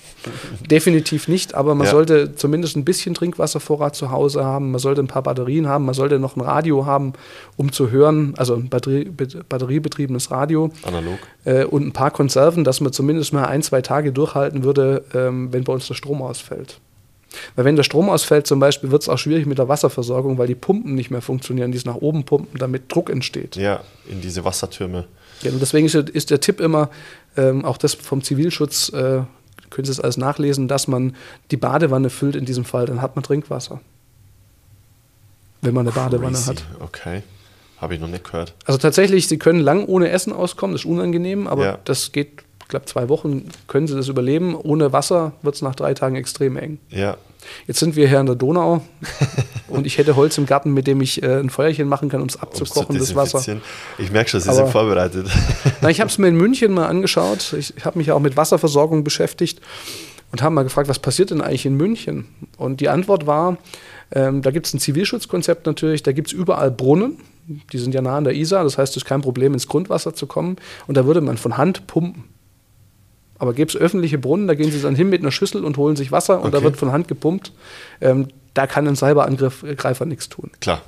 definitiv 0.70 1.28
nicht, 1.28 1.54
aber 1.54 1.74
man 1.74 1.86
ja. 1.86 1.90
sollte 1.90 2.34
zumindest 2.34 2.76
ein 2.76 2.84
bisschen 2.84 3.14
Trinkwasservorrat 3.14 3.94
zu 3.94 4.10
Hause 4.10 4.44
haben, 4.44 4.70
man 4.70 4.80
sollte 4.80 5.02
ein 5.02 5.06
paar 5.06 5.22
Batterien 5.22 5.68
haben, 5.68 5.84
man 5.84 5.94
sollte 5.94 6.18
noch 6.18 6.36
ein 6.36 6.40
Radio 6.40 6.86
haben, 6.86 7.12
um 7.56 7.72
zu 7.72 7.90
hören, 7.90 8.34
also 8.36 8.54
ein 8.54 8.68
Batterie, 8.68 9.10
batteriebetriebenes 9.48 10.30
Radio. 10.30 10.70
Analog. 10.82 11.18
Äh, 11.44 11.64
und 11.64 11.86
ein 11.86 11.92
paar 11.92 12.10
Konserven, 12.10 12.64
dass 12.64 12.80
man 12.80 12.92
zumindest 12.92 13.32
mal 13.32 13.44
ein, 13.44 13.62
zwei 13.62 13.82
Tage 13.82 14.12
durchhalten 14.12 14.64
würde, 14.64 15.04
ähm, 15.14 15.52
wenn 15.52 15.64
bei 15.64 15.72
uns 15.72 15.86
der 15.86 15.94
Strom 15.94 16.22
ausfällt. 16.22 16.80
Weil 17.54 17.64
wenn 17.64 17.76
der 17.76 17.82
Strom 17.82 18.08
ausfällt 18.08 18.46
zum 18.46 18.60
Beispiel, 18.60 18.90
wird 18.90 19.02
es 19.02 19.08
auch 19.08 19.18
schwierig 19.18 19.46
mit 19.46 19.58
der 19.58 19.68
Wasserversorgung, 19.68 20.38
weil 20.38 20.46
die 20.46 20.54
Pumpen 20.54 20.94
nicht 20.94 21.10
mehr 21.10 21.22
funktionieren, 21.22 21.72
die 21.72 21.78
es 21.78 21.84
nach 21.84 21.96
oben 21.96 22.24
pumpen, 22.24 22.58
damit 22.58 22.92
Druck 22.92 23.10
entsteht. 23.10 23.56
Ja, 23.56 23.82
in 24.08 24.20
diese 24.20 24.44
Wassertürme. 24.44 25.04
Ja, 25.42 25.50
und 25.50 25.60
deswegen 25.60 25.86
ist, 25.86 25.94
ist 25.94 26.30
der 26.30 26.40
Tipp 26.40 26.60
immer, 26.60 26.90
ähm, 27.36 27.64
auch 27.64 27.76
das 27.76 27.94
vom 27.94 28.22
Zivilschutz, 28.22 28.90
äh, 28.90 29.22
können 29.70 29.84
Sie 29.84 29.92
es 29.92 30.00
alles 30.00 30.16
nachlesen, 30.16 30.68
dass 30.68 30.88
man 30.88 31.14
die 31.50 31.56
Badewanne 31.56 32.10
füllt 32.10 32.36
in 32.36 32.44
diesem 32.44 32.64
Fall, 32.64 32.86
dann 32.86 33.02
hat 33.02 33.16
man 33.16 33.22
Trinkwasser. 33.22 33.80
Wenn 35.62 35.74
man 35.74 35.86
eine 35.86 35.92
Crazy. 35.92 36.10
Badewanne 36.10 36.46
hat. 36.46 36.64
Okay. 36.80 37.22
Habe 37.78 37.94
ich 37.94 38.00
noch 38.00 38.08
nicht 38.08 38.24
gehört. 38.24 38.54
Also 38.64 38.78
tatsächlich, 38.78 39.28
Sie 39.28 39.38
können 39.38 39.60
lang 39.60 39.84
ohne 39.84 40.08
Essen 40.08 40.32
auskommen, 40.32 40.74
das 40.74 40.82
ist 40.82 40.90
unangenehm, 40.90 41.46
aber 41.46 41.64
ja. 41.64 41.78
das 41.84 42.12
geht 42.12 42.42
ich 42.66 42.70
glaube, 42.70 42.86
zwei 42.86 43.08
Wochen 43.08 43.48
können 43.68 43.86
sie 43.86 43.94
das 43.94 44.08
überleben. 44.08 44.56
Ohne 44.56 44.92
Wasser 44.92 45.34
wird 45.42 45.54
es 45.54 45.62
nach 45.62 45.76
drei 45.76 45.94
Tagen 45.94 46.16
extrem 46.16 46.56
eng. 46.56 46.80
Ja. 46.90 47.16
Jetzt 47.66 47.80
sind 47.80 47.96
wir 47.96 48.08
hier 48.08 48.20
an 48.20 48.26
der 48.26 48.34
Donau 48.34 48.82
und 49.68 49.86
ich 49.86 49.98
hätte 49.98 50.16
Holz 50.16 50.38
im 50.38 50.46
Garten, 50.46 50.72
mit 50.72 50.86
dem 50.86 51.00
ich 51.00 51.22
äh, 51.22 51.40
ein 51.40 51.50
Feuerchen 51.50 51.88
machen 51.88 52.08
kann, 52.08 52.20
um 52.20 52.28
es 52.28 52.40
abzukochen, 52.40 52.98
das 52.98 53.14
Wasser. 53.14 53.60
Ich 53.98 54.10
merke 54.10 54.30
schon, 54.30 54.40
Sie 54.40 54.48
Aber, 54.48 54.58
sind 54.58 54.70
vorbereitet. 54.70 55.26
Na, 55.80 55.90
ich 55.90 56.00
habe 56.00 56.10
es 56.10 56.18
mir 56.18 56.28
in 56.28 56.36
München 56.36 56.72
mal 56.72 56.86
angeschaut. 56.86 57.54
Ich 57.58 57.84
habe 57.84 57.98
mich 57.98 58.08
ja 58.08 58.14
auch 58.14 58.20
mit 58.20 58.36
Wasserversorgung 58.36 59.04
beschäftigt 59.04 59.60
und 60.32 60.42
habe 60.42 60.54
mal 60.54 60.62
gefragt, 60.62 60.88
was 60.88 60.98
passiert 60.98 61.30
denn 61.30 61.40
eigentlich 61.40 61.66
in 61.66 61.76
München? 61.76 62.26
Und 62.56 62.80
die 62.80 62.88
Antwort 62.88 63.26
war, 63.26 63.58
ähm, 64.12 64.42
da 64.42 64.50
gibt 64.50 64.66
es 64.66 64.74
ein 64.74 64.78
Zivilschutzkonzept 64.78 65.66
natürlich, 65.66 66.02
da 66.02 66.12
gibt 66.12 66.28
es 66.28 66.32
überall 66.32 66.70
Brunnen. 66.70 67.18
Die 67.72 67.78
sind 67.78 67.94
ja 67.94 68.02
nah 68.02 68.16
an 68.16 68.24
der 68.24 68.34
Isar, 68.34 68.64
das 68.64 68.76
heißt, 68.76 68.92
es 68.92 69.02
ist 69.02 69.04
kein 69.04 69.20
Problem, 69.20 69.52
ins 69.52 69.68
Grundwasser 69.68 70.14
zu 70.14 70.26
kommen. 70.26 70.56
Und 70.86 70.96
da 70.96 71.06
würde 71.06 71.20
man 71.20 71.36
von 71.36 71.56
Hand 71.56 71.86
pumpen. 71.86 72.24
Aber 73.38 73.52
gäbe 73.52 73.68
es 73.68 73.76
öffentliche 73.76 74.18
Brunnen, 74.18 74.46
da 74.46 74.54
gehen 74.54 74.70
sie 74.70 74.80
dann 74.80 74.94
hin 74.94 75.08
mit 75.08 75.20
einer 75.20 75.30
Schüssel 75.30 75.64
und 75.64 75.76
holen 75.76 75.96
sich 75.96 76.12
Wasser 76.12 76.40
und 76.40 76.48
okay. 76.48 76.58
da 76.58 76.62
wird 76.62 76.76
von 76.76 76.92
Hand 76.92 77.08
gepumpt. 77.08 77.52
Ähm, 78.00 78.28
da 78.54 78.66
kann 78.66 78.88
ein 78.88 78.96
Cyberangreifer 78.96 80.06
nichts 80.06 80.28
tun. 80.28 80.50
Klar. 80.60 80.82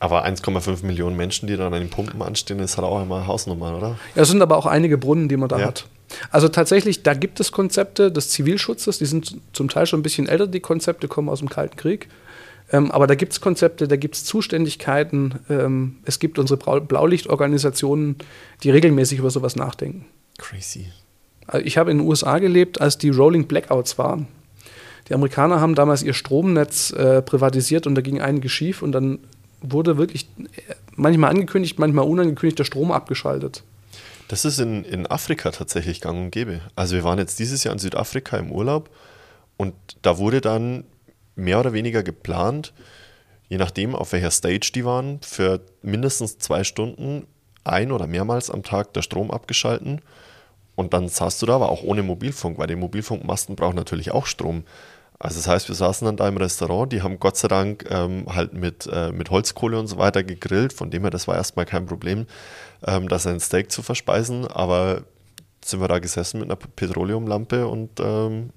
Aber 0.00 0.26
1,5 0.26 0.84
Millionen 0.84 1.16
Menschen, 1.16 1.46
die 1.46 1.56
dann 1.56 1.72
an 1.72 1.80
den 1.80 1.88
Pumpen 1.88 2.20
anstehen, 2.22 2.58
ist 2.58 2.76
halt 2.76 2.88
auch 2.88 3.00
einmal 3.00 3.28
Hausnummer, 3.28 3.76
oder? 3.76 3.98
Ja, 4.16 4.22
es 4.22 4.28
sind 4.28 4.42
aber 4.42 4.56
auch 4.56 4.66
einige 4.66 4.98
Brunnen, 4.98 5.28
die 5.28 5.36
man 5.36 5.48
da 5.48 5.60
ja. 5.60 5.66
hat. 5.66 5.86
Also 6.30 6.48
tatsächlich, 6.48 7.04
da 7.04 7.14
gibt 7.14 7.38
es 7.38 7.52
Konzepte 7.52 8.10
des 8.10 8.30
Zivilschutzes, 8.30 8.98
die 8.98 9.06
sind 9.06 9.36
zum 9.52 9.68
Teil 9.68 9.86
schon 9.86 10.00
ein 10.00 10.02
bisschen 10.02 10.28
älter, 10.28 10.48
die 10.48 10.58
Konzepte 10.58 11.06
kommen 11.06 11.28
aus 11.28 11.38
dem 11.38 11.48
Kalten 11.48 11.76
Krieg. 11.76 12.08
Ähm, 12.72 12.90
aber 12.90 13.06
da 13.06 13.14
gibt 13.14 13.32
es 13.32 13.40
Konzepte, 13.40 13.86
da 13.86 13.96
gibt 13.96 14.16
es 14.16 14.24
Zuständigkeiten. 14.24 15.38
Ähm, 15.48 15.98
es 16.04 16.18
gibt 16.18 16.38
unsere 16.38 16.58
Blaulichtorganisationen, 16.80 18.16
die 18.62 18.70
regelmäßig 18.70 19.20
über 19.20 19.30
sowas 19.30 19.56
nachdenken. 19.56 20.06
Crazy. 20.38 20.86
Also 21.52 21.66
ich 21.66 21.76
habe 21.76 21.90
in 21.90 21.98
den 21.98 22.06
USA 22.06 22.38
gelebt, 22.38 22.80
als 22.80 22.96
die 22.96 23.10
Rolling 23.10 23.46
Blackouts 23.46 23.98
waren. 23.98 24.26
Die 25.08 25.14
Amerikaner 25.14 25.60
haben 25.60 25.74
damals 25.74 26.02
ihr 26.02 26.14
Stromnetz 26.14 26.92
äh, 26.92 27.20
privatisiert 27.20 27.86
und 27.86 27.94
da 27.94 28.00
ging 28.00 28.22
einiges 28.22 28.52
schief 28.52 28.80
und 28.80 28.92
dann 28.92 29.18
wurde 29.60 29.98
wirklich 29.98 30.28
äh, 30.38 30.74
manchmal 30.96 31.30
angekündigt, 31.30 31.78
manchmal 31.78 32.06
unangekündigt 32.06 32.58
der 32.58 32.64
Strom 32.64 32.90
abgeschaltet. 32.90 33.64
Das 34.28 34.46
ist 34.46 34.60
in, 34.60 34.82
in 34.84 35.06
Afrika 35.06 35.50
tatsächlich 35.50 36.00
gang 36.00 36.18
und 36.18 36.30
gäbe. 36.30 36.62
Also 36.74 36.96
wir 36.96 37.04
waren 37.04 37.18
jetzt 37.18 37.38
dieses 37.38 37.64
Jahr 37.64 37.74
in 37.74 37.78
Südafrika 37.78 38.38
im 38.38 38.50
Urlaub 38.50 38.88
und 39.58 39.74
da 40.00 40.16
wurde 40.16 40.40
dann 40.40 40.84
mehr 41.36 41.60
oder 41.60 41.74
weniger 41.74 42.02
geplant, 42.02 42.72
je 43.50 43.58
nachdem, 43.58 43.94
auf 43.94 44.12
welcher 44.12 44.30
Stage 44.30 44.70
die 44.74 44.86
waren, 44.86 45.20
für 45.20 45.60
mindestens 45.82 46.38
zwei 46.38 46.64
Stunden 46.64 47.26
ein 47.62 47.92
oder 47.92 48.06
mehrmals 48.06 48.50
am 48.50 48.62
Tag 48.62 48.94
der 48.94 49.02
Strom 49.02 49.30
abgeschalten 49.30 50.00
und 50.74 50.94
dann 50.94 51.08
saßt 51.08 51.40
du 51.42 51.46
da, 51.46 51.54
aber 51.56 51.70
auch 51.70 51.82
ohne 51.82 52.02
Mobilfunk, 52.02 52.58
weil 52.58 52.66
die 52.66 52.76
Mobilfunkmasten 52.76 53.56
brauchen 53.56 53.76
natürlich 53.76 54.10
auch 54.10 54.26
Strom. 54.26 54.64
Also 55.18 55.36
das 55.36 55.46
heißt, 55.46 55.68
wir 55.68 55.76
saßen 55.76 56.04
dann 56.04 56.16
da 56.16 56.26
im 56.26 56.36
Restaurant, 56.36 56.92
die 56.92 57.02
haben 57.02 57.20
Gott 57.20 57.36
sei 57.36 57.46
Dank 57.46 57.84
ähm, 57.90 58.26
halt 58.34 58.54
mit, 58.54 58.88
äh, 58.92 59.12
mit 59.12 59.30
Holzkohle 59.30 59.78
und 59.78 59.86
so 59.86 59.96
weiter 59.96 60.24
gegrillt, 60.24 60.72
von 60.72 60.90
dem 60.90 61.02
her, 61.02 61.10
das 61.10 61.28
war 61.28 61.36
erstmal 61.36 61.64
kein 61.64 61.86
Problem, 61.86 62.26
ähm, 62.84 63.08
das 63.08 63.26
ein 63.26 63.38
Steak 63.38 63.70
zu 63.70 63.82
verspeisen, 63.82 64.48
aber 64.48 65.02
sind 65.64 65.80
wir 65.80 65.86
da 65.86 66.00
gesessen 66.00 66.40
mit 66.40 66.50
einer 66.50 66.56
Petroleumlampe 66.56 67.68
und 67.68 68.00
ähm, 68.00 68.50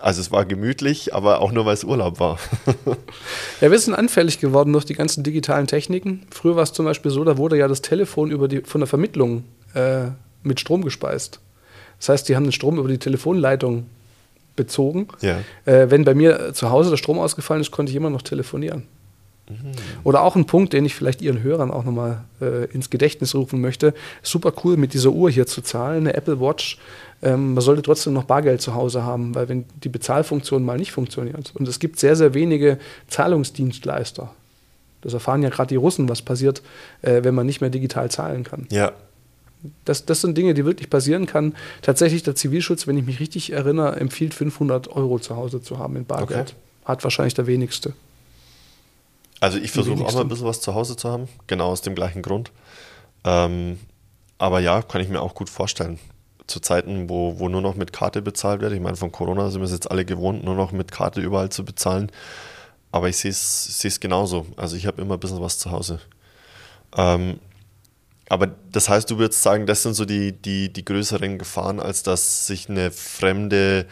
also 0.00 0.20
es 0.20 0.30
war 0.30 0.44
gemütlich, 0.44 1.14
aber 1.14 1.40
auch 1.40 1.52
nur, 1.52 1.66
weil 1.66 1.74
es 1.74 1.84
Urlaub 1.84 2.20
war. 2.20 2.38
ja, 3.60 3.70
wir 3.70 3.78
sind 3.78 3.94
anfällig 3.94 4.38
geworden 4.38 4.72
durch 4.72 4.84
die 4.84 4.94
ganzen 4.94 5.24
digitalen 5.24 5.66
Techniken. 5.66 6.26
Früher 6.30 6.56
war 6.56 6.62
es 6.62 6.72
zum 6.72 6.86
Beispiel 6.86 7.10
so, 7.10 7.24
da 7.24 7.36
wurde 7.36 7.58
ja 7.58 7.68
das 7.68 7.82
Telefon 7.82 8.30
über 8.30 8.48
die, 8.48 8.60
von 8.60 8.80
der 8.80 8.88
Vermittlung 8.88 9.44
äh, 9.74 10.06
mit 10.42 10.60
Strom 10.60 10.82
gespeist. 10.84 11.40
Das 11.98 12.08
heißt, 12.08 12.28
die 12.28 12.36
haben 12.36 12.44
den 12.44 12.52
Strom 12.52 12.78
über 12.78 12.88
die 12.88 12.98
Telefonleitung 12.98 13.86
bezogen. 14.56 15.08
Ja. 15.20 15.38
Äh, 15.64 15.90
wenn 15.90 16.04
bei 16.04 16.14
mir 16.14 16.52
zu 16.52 16.70
Hause 16.70 16.90
der 16.90 16.96
Strom 16.96 17.18
ausgefallen 17.18 17.60
ist, 17.60 17.70
konnte 17.70 17.90
ich 17.90 17.96
immer 17.96 18.10
noch 18.10 18.22
telefonieren. 18.22 18.84
Mhm. 19.48 19.72
Oder 20.04 20.22
auch 20.22 20.36
ein 20.36 20.46
Punkt, 20.46 20.72
den 20.72 20.84
ich 20.84 20.94
vielleicht 20.94 21.22
Ihren 21.22 21.42
Hörern 21.42 21.70
auch 21.70 21.84
nochmal 21.84 22.24
äh, 22.40 22.66
ins 22.66 22.90
Gedächtnis 22.90 23.34
rufen 23.34 23.60
möchte. 23.60 23.94
Super 24.22 24.52
cool, 24.64 24.76
mit 24.76 24.94
dieser 24.94 25.10
Uhr 25.10 25.30
hier 25.30 25.46
zu 25.46 25.62
zahlen, 25.62 26.06
eine 26.06 26.14
Apple 26.14 26.40
Watch. 26.40 26.78
Ähm, 27.22 27.54
man 27.54 27.62
sollte 27.62 27.82
trotzdem 27.82 28.12
noch 28.12 28.24
Bargeld 28.24 28.60
zu 28.60 28.74
Hause 28.74 29.04
haben, 29.04 29.34
weil 29.34 29.48
wenn 29.48 29.64
die 29.82 29.88
Bezahlfunktion 29.88 30.64
mal 30.64 30.76
nicht 30.76 30.92
funktioniert. 30.92 31.52
Und 31.54 31.66
es 31.66 31.78
gibt 31.78 31.98
sehr, 31.98 32.16
sehr 32.16 32.34
wenige 32.34 32.78
Zahlungsdienstleister. 33.08 34.30
Das 35.00 35.14
erfahren 35.14 35.42
ja 35.42 35.48
gerade 35.48 35.68
die 35.68 35.76
Russen, 35.76 36.08
was 36.08 36.22
passiert, 36.22 36.62
äh, 37.02 37.22
wenn 37.22 37.34
man 37.34 37.46
nicht 37.46 37.60
mehr 37.60 37.70
digital 37.70 38.10
zahlen 38.10 38.44
kann. 38.44 38.66
Ja, 38.70 38.92
das, 39.84 40.04
das 40.04 40.20
sind 40.20 40.36
Dinge, 40.36 40.54
die 40.54 40.64
wirklich 40.64 40.90
passieren 40.90 41.26
kann. 41.26 41.54
Tatsächlich 41.82 42.22
der 42.22 42.34
Zivilschutz, 42.34 42.86
wenn 42.86 42.96
ich 42.96 43.04
mich 43.04 43.20
richtig 43.20 43.52
erinnere, 43.52 43.96
empfiehlt 43.96 44.34
500 44.34 44.88
Euro 44.88 45.18
zu 45.18 45.36
Hause 45.36 45.60
zu 45.62 45.78
haben 45.78 45.96
in 45.96 46.04
Bargeld. 46.04 46.50
Okay. 46.50 46.84
Hat 46.84 47.04
wahrscheinlich 47.04 47.34
der 47.34 47.46
wenigste. 47.46 47.94
Also 49.40 49.58
ich 49.58 49.70
versuche 49.70 50.04
auch 50.04 50.14
mal 50.14 50.22
ein 50.22 50.28
bisschen 50.28 50.46
was 50.46 50.60
zu 50.60 50.74
Hause 50.74 50.96
zu 50.96 51.08
haben, 51.08 51.28
genau 51.46 51.68
aus 51.68 51.82
dem 51.82 51.94
gleichen 51.94 52.22
Grund. 52.22 52.50
Ähm, 53.24 53.78
aber 54.38 54.60
ja, 54.60 54.82
kann 54.82 55.00
ich 55.00 55.08
mir 55.08 55.20
auch 55.20 55.34
gut 55.34 55.50
vorstellen. 55.50 55.98
Zu 56.46 56.60
Zeiten, 56.60 57.08
wo, 57.08 57.38
wo 57.38 57.48
nur 57.48 57.60
noch 57.60 57.74
mit 57.74 57.92
Karte 57.92 58.22
bezahlt 58.22 58.60
wird. 58.62 58.72
Ich 58.72 58.80
meine, 58.80 58.96
von 58.96 59.12
Corona 59.12 59.50
sind 59.50 59.60
wir 59.60 59.66
es 59.66 59.72
jetzt 59.72 59.90
alle 59.90 60.04
gewohnt, 60.04 60.44
nur 60.44 60.54
noch 60.54 60.72
mit 60.72 60.90
Karte 60.90 61.20
überall 61.20 61.50
zu 61.50 61.64
bezahlen. 61.64 62.10
Aber 62.90 63.08
ich 63.08 63.18
sehe 63.18 63.30
es 63.30 64.00
genauso. 64.00 64.46
Also 64.56 64.76
ich 64.76 64.86
habe 64.86 65.02
immer 65.02 65.14
ein 65.14 65.20
bisschen 65.20 65.42
was 65.42 65.58
zu 65.58 65.70
Hause. 65.70 66.00
Ähm, 66.96 67.38
aber 68.28 68.48
das 68.72 68.88
heißt, 68.88 69.10
du 69.10 69.18
würdest 69.18 69.42
sagen, 69.42 69.66
das 69.66 69.82
sind 69.82 69.94
so 69.94 70.04
die, 70.04 70.32
die, 70.32 70.72
die 70.72 70.84
größeren 70.84 71.38
Gefahren, 71.38 71.80
als 71.80 72.02
dass 72.02 72.46
sich 72.46 72.68
eine 72.68 72.90
fremde 72.90 73.86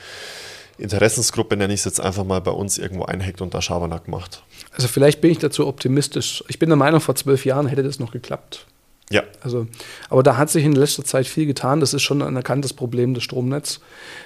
Interessensgruppe, 0.79 1.57
nenne 1.57 1.73
ich 1.73 1.81
es 1.81 1.85
jetzt 1.85 2.01
einfach 2.01 2.25
mal, 2.25 2.41
bei 2.41 2.51
uns 2.51 2.77
irgendwo 2.77 3.05
einhackt 3.05 3.41
und 3.41 3.55
da 3.55 3.63
Schabernack 3.63 4.09
macht. 4.09 4.43
Also 4.73 4.89
vielleicht 4.89 5.21
bin 5.21 5.31
ich 5.31 5.39
dazu 5.39 5.67
optimistisch. 5.67 6.45
Ich 6.49 6.59
bin 6.59 6.69
der 6.69 6.77
Meinung, 6.77 7.01
vor 7.01 7.15
zwölf 7.15 7.47
Jahren 7.47 7.67
hätte 7.67 7.83
das 7.83 7.99
noch 7.99 8.13
geklappt. 8.13 8.67
Ja. 9.09 9.23
Also, 9.41 9.69
aber 10.11 10.23
da 10.23 10.37
hat 10.37 10.51
sich 10.51 10.65
in 10.65 10.73
letzter 10.73 11.05
Zeit 11.05 11.27
viel 11.27 11.47
getan. 11.47 11.81
Das 11.81 11.95
ist 11.95 12.03
schon 12.03 12.21
ein 12.23 12.37
erkanntes 12.37 12.73
Problem 12.73 13.15
des 13.15 13.23
Stromnetzes. 13.23 13.81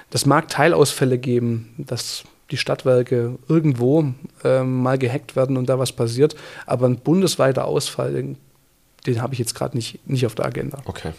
Das 0.09 0.27
mag 0.27 0.49
Teilausfälle 0.49 1.19
geben, 1.19 1.75
dass 1.77 2.25
die 2.51 2.57
Stadtwerke 2.57 3.39
irgendwo 3.47 4.07
ähm, 4.43 4.83
mal 4.83 4.99
gehackt 4.99 5.37
werden 5.37 5.57
und 5.57 5.69
da 5.69 5.79
was 5.79 5.93
passiert. 5.93 6.35
Aber 6.67 6.87
ein 6.87 6.99
bundesweiter 6.99 7.67
Ausfall, 7.67 8.15
den 8.15 8.39
den 9.07 9.23
habe 9.23 9.33
ich 9.33 9.39
jetzt 9.39 9.55
gerade 9.55 9.77
nicht, 9.77 10.07
nicht 10.09 10.27
auf 10.27 10.35
der 10.35 10.47
Agenda. 10.47 10.79
Okay. 10.85 11.13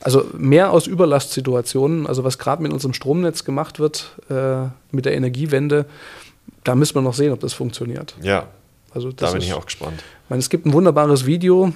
Also 0.00 0.26
mehr 0.36 0.70
aus 0.70 0.86
Überlastsituationen, 0.86 2.06
also 2.06 2.24
was 2.24 2.38
gerade 2.38 2.62
mit 2.62 2.72
unserem 2.72 2.94
Stromnetz 2.94 3.44
gemacht 3.44 3.78
wird, 3.78 4.10
äh, 4.30 4.68
mit 4.90 5.04
der 5.04 5.14
Energiewende, 5.14 5.86
da 6.64 6.74
müssen 6.74 6.94
wir 6.94 7.02
noch 7.02 7.14
sehen, 7.14 7.32
ob 7.32 7.40
das 7.40 7.52
funktioniert. 7.52 8.14
Ja, 8.22 8.48
Also 8.92 9.12
da 9.12 9.30
bin 9.30 9.40
ist, 9.40 9.46
ich 9.46 9.54
auch 9.54 9.66
gespannt. 9.66 10.02
Ich 10.24 10.30
meine, 10.30 10.40
es 10.40 10.50
gibt 10.50 10.66
ein 10.66 10.72
wunderbares 10.72 11.26
Video. 11.26 11.72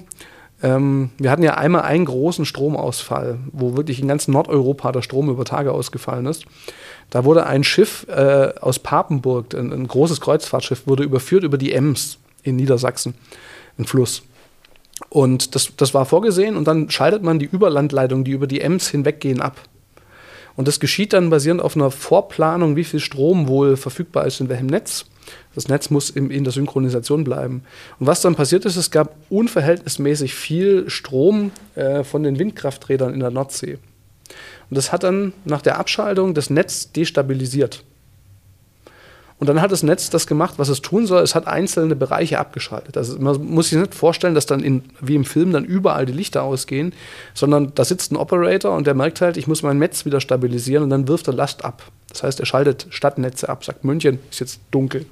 Ähm, 0.63 1.11
wir 1.19 1.31
hatten 1.31 1.43
ja 1.43 1.55
einmal 1.55 1.83
einen 1.83 2.05
großen 2.05 2.45
Stromausfall, 2.45 3.39
wo 3.53 3.77
wirklich 3.77 4.01
in 4.01 4.09
ganz 4.09 4.29
Nordeuropa 4.29 4.93
der 4.93 5.03
Strom 5.03 5.31
über 5.31 5.45
Tage 5.45 5.73
ausgefallen 5.73 6.27
ist. 6.27 6.45
Da 7.09 7.25
wurde 7.25 7.47
ein 7.47 7.65
Schiff 7.65 8.07
äh, 8.09 8.53
aus 8.61 8.79
Papenburg, 8.79 9.55
ein, 9.55 9.73
ein 9.73 9.87
großes 9.87 10.21
Kreuzfahrtschiff, 10.21 10.87
wurde 10.87 11.03
überführt 11.03 11.45
über 11.45 11.59
die 11.59 11.73
Ems 11.73 12.19
in 12.43 12.57
Niedersachsen, 12.57 13.15
ein 13.79 13.85
Fluss. 13.85 14.23
Und 15.09 15.55
das, 15.55 15.73
das 15.77 15.95
war 15.95 16.05
vorgesehen 16.05 16.57
und 16.57 16.67
dann 16.69 16.91
schaltet 16.91 17.23
man 17.23 17.39
die 17.39 17.47
Überlandleitungen, 17.47 18.25
die 18.25 18.33
über 18.33 18.47
die 18.47 18.61
Ems 18.61 18.89
hinweggehen, 18.89 19.41
ab. 19.41 19.61
Und 20.57 20.69
das 20.69 20.79
geschieht 20.79 21.13
dann 21.13 21.31
basierend 21.31 21.63
auf 21.63 21.75
einer 21.75 21.91
Vorplanung, 21.91 22.77
wie 22.77 22.85
viel 22.85 23.01
Strom 23.01 23.49
wohl 23.49 23.77
verfügbar 23.77 24.27
ist 24.27 24.41
in 24.41 24.49
welchem 24.49 24.67
Netz. 24.67 25.07
Das 25.55 25.69
Netz 25.69 25.91
muss 25.91 26.11
in 26.11 26.45
der 26.45 26.53
Synchronisation 26.53 27.25
bleiben. 27.25 27.63
Und 27.99 28.07
was 28.07 28.21
dann 28.21 28.35
passiert 28.35 28.65
ist, 28.65 28.77
es 28.77 28.91
gab 28.91 29.15
unverhältnismäßig 29.31 30.35
viel 30.35 30.91
Strom 30.91 31.53
äh, 31.77 32.05
von 32.05 32.23
den 32.23 32.39
Windkrafträdern 32.39 33.15
in 33.15 33.21
der 33.21 33.31
Nordsee. 33.31 33.79
Und 34.69 34.77
das 34.77 34.93
hat 34.93 35.03
dann 35.03 35.33
nach 35.45 35.63
der 35.63 35.79
Abschaltung 35.79 36.35
das 36.35 36.51
Netz 36.51 36.93
destabilisiert. 36.93 37.85
Und 39.41 39.49
dann 39.49 39.63
hat 39.63 39.73
das 39.73 39.83
Netz 39.83 40.11
das 40.11 40.27
gemacht, 40.27 40.55
was 40.59 40.69
es 40.69 40.83
tun 40.83 41.07
soll. 41.07 41.23
Es 41.23 41.35
hat 41.35 41.47
einzelne 41.47 41.97
Bereiche 41.97 42.39
abgeschaltet. 42.39 42.99
Also 42.99 43.19
man 43.19 43.43
muss 43.43 43.71
sich 43.71 43.79
nicht 43.79 43.95
vorstellen, 43.95 44.35
dass 44.35 44.45
dann 44.45 44.61
in, 44.61 44.83
wie 45.01 45.15
im 45.15 45.25
Film 45.25 45.53
dann 45.53 45.65
überall 45.65 46.05
die 46.05 46.13
Lichter 46.13 46.43
ausgehen, 46.43 46.93
sondern 47.33 47.73
da 47.75 47.85
sitzt 47.87 48.13
ein 48.13 48.17
Operator 48.17 48.77
und 48.77 48.87
der 48.87 48.95
merkt 48.95 49.23
halt, 49.23 49.39
ich 49.39 49.47
muss 49.47 49.63
mein 49.63 49.79
Netz 49.79 50.05
wieder 50.05 50.21
stabilisieren 50.21 50.85
und 50.85 50.91
dann 50.91 51.09
wirft 51.09 51.27
er 51.27 51.33
Last 51.33 51.65
ab. 51.65 51.83
Das 52.11 52.23
heißt, 52.23 52.39
er 52.39 52.47
schaltet 52.47 52.87
Stadtnetze 52.91 53.49
ab, 53.49 53.65
sagt 53.65 53.83
München 53.83 54.19
ist 54.31 54.41
jetzt 54.41 54.61
dunkel 54.71 55.07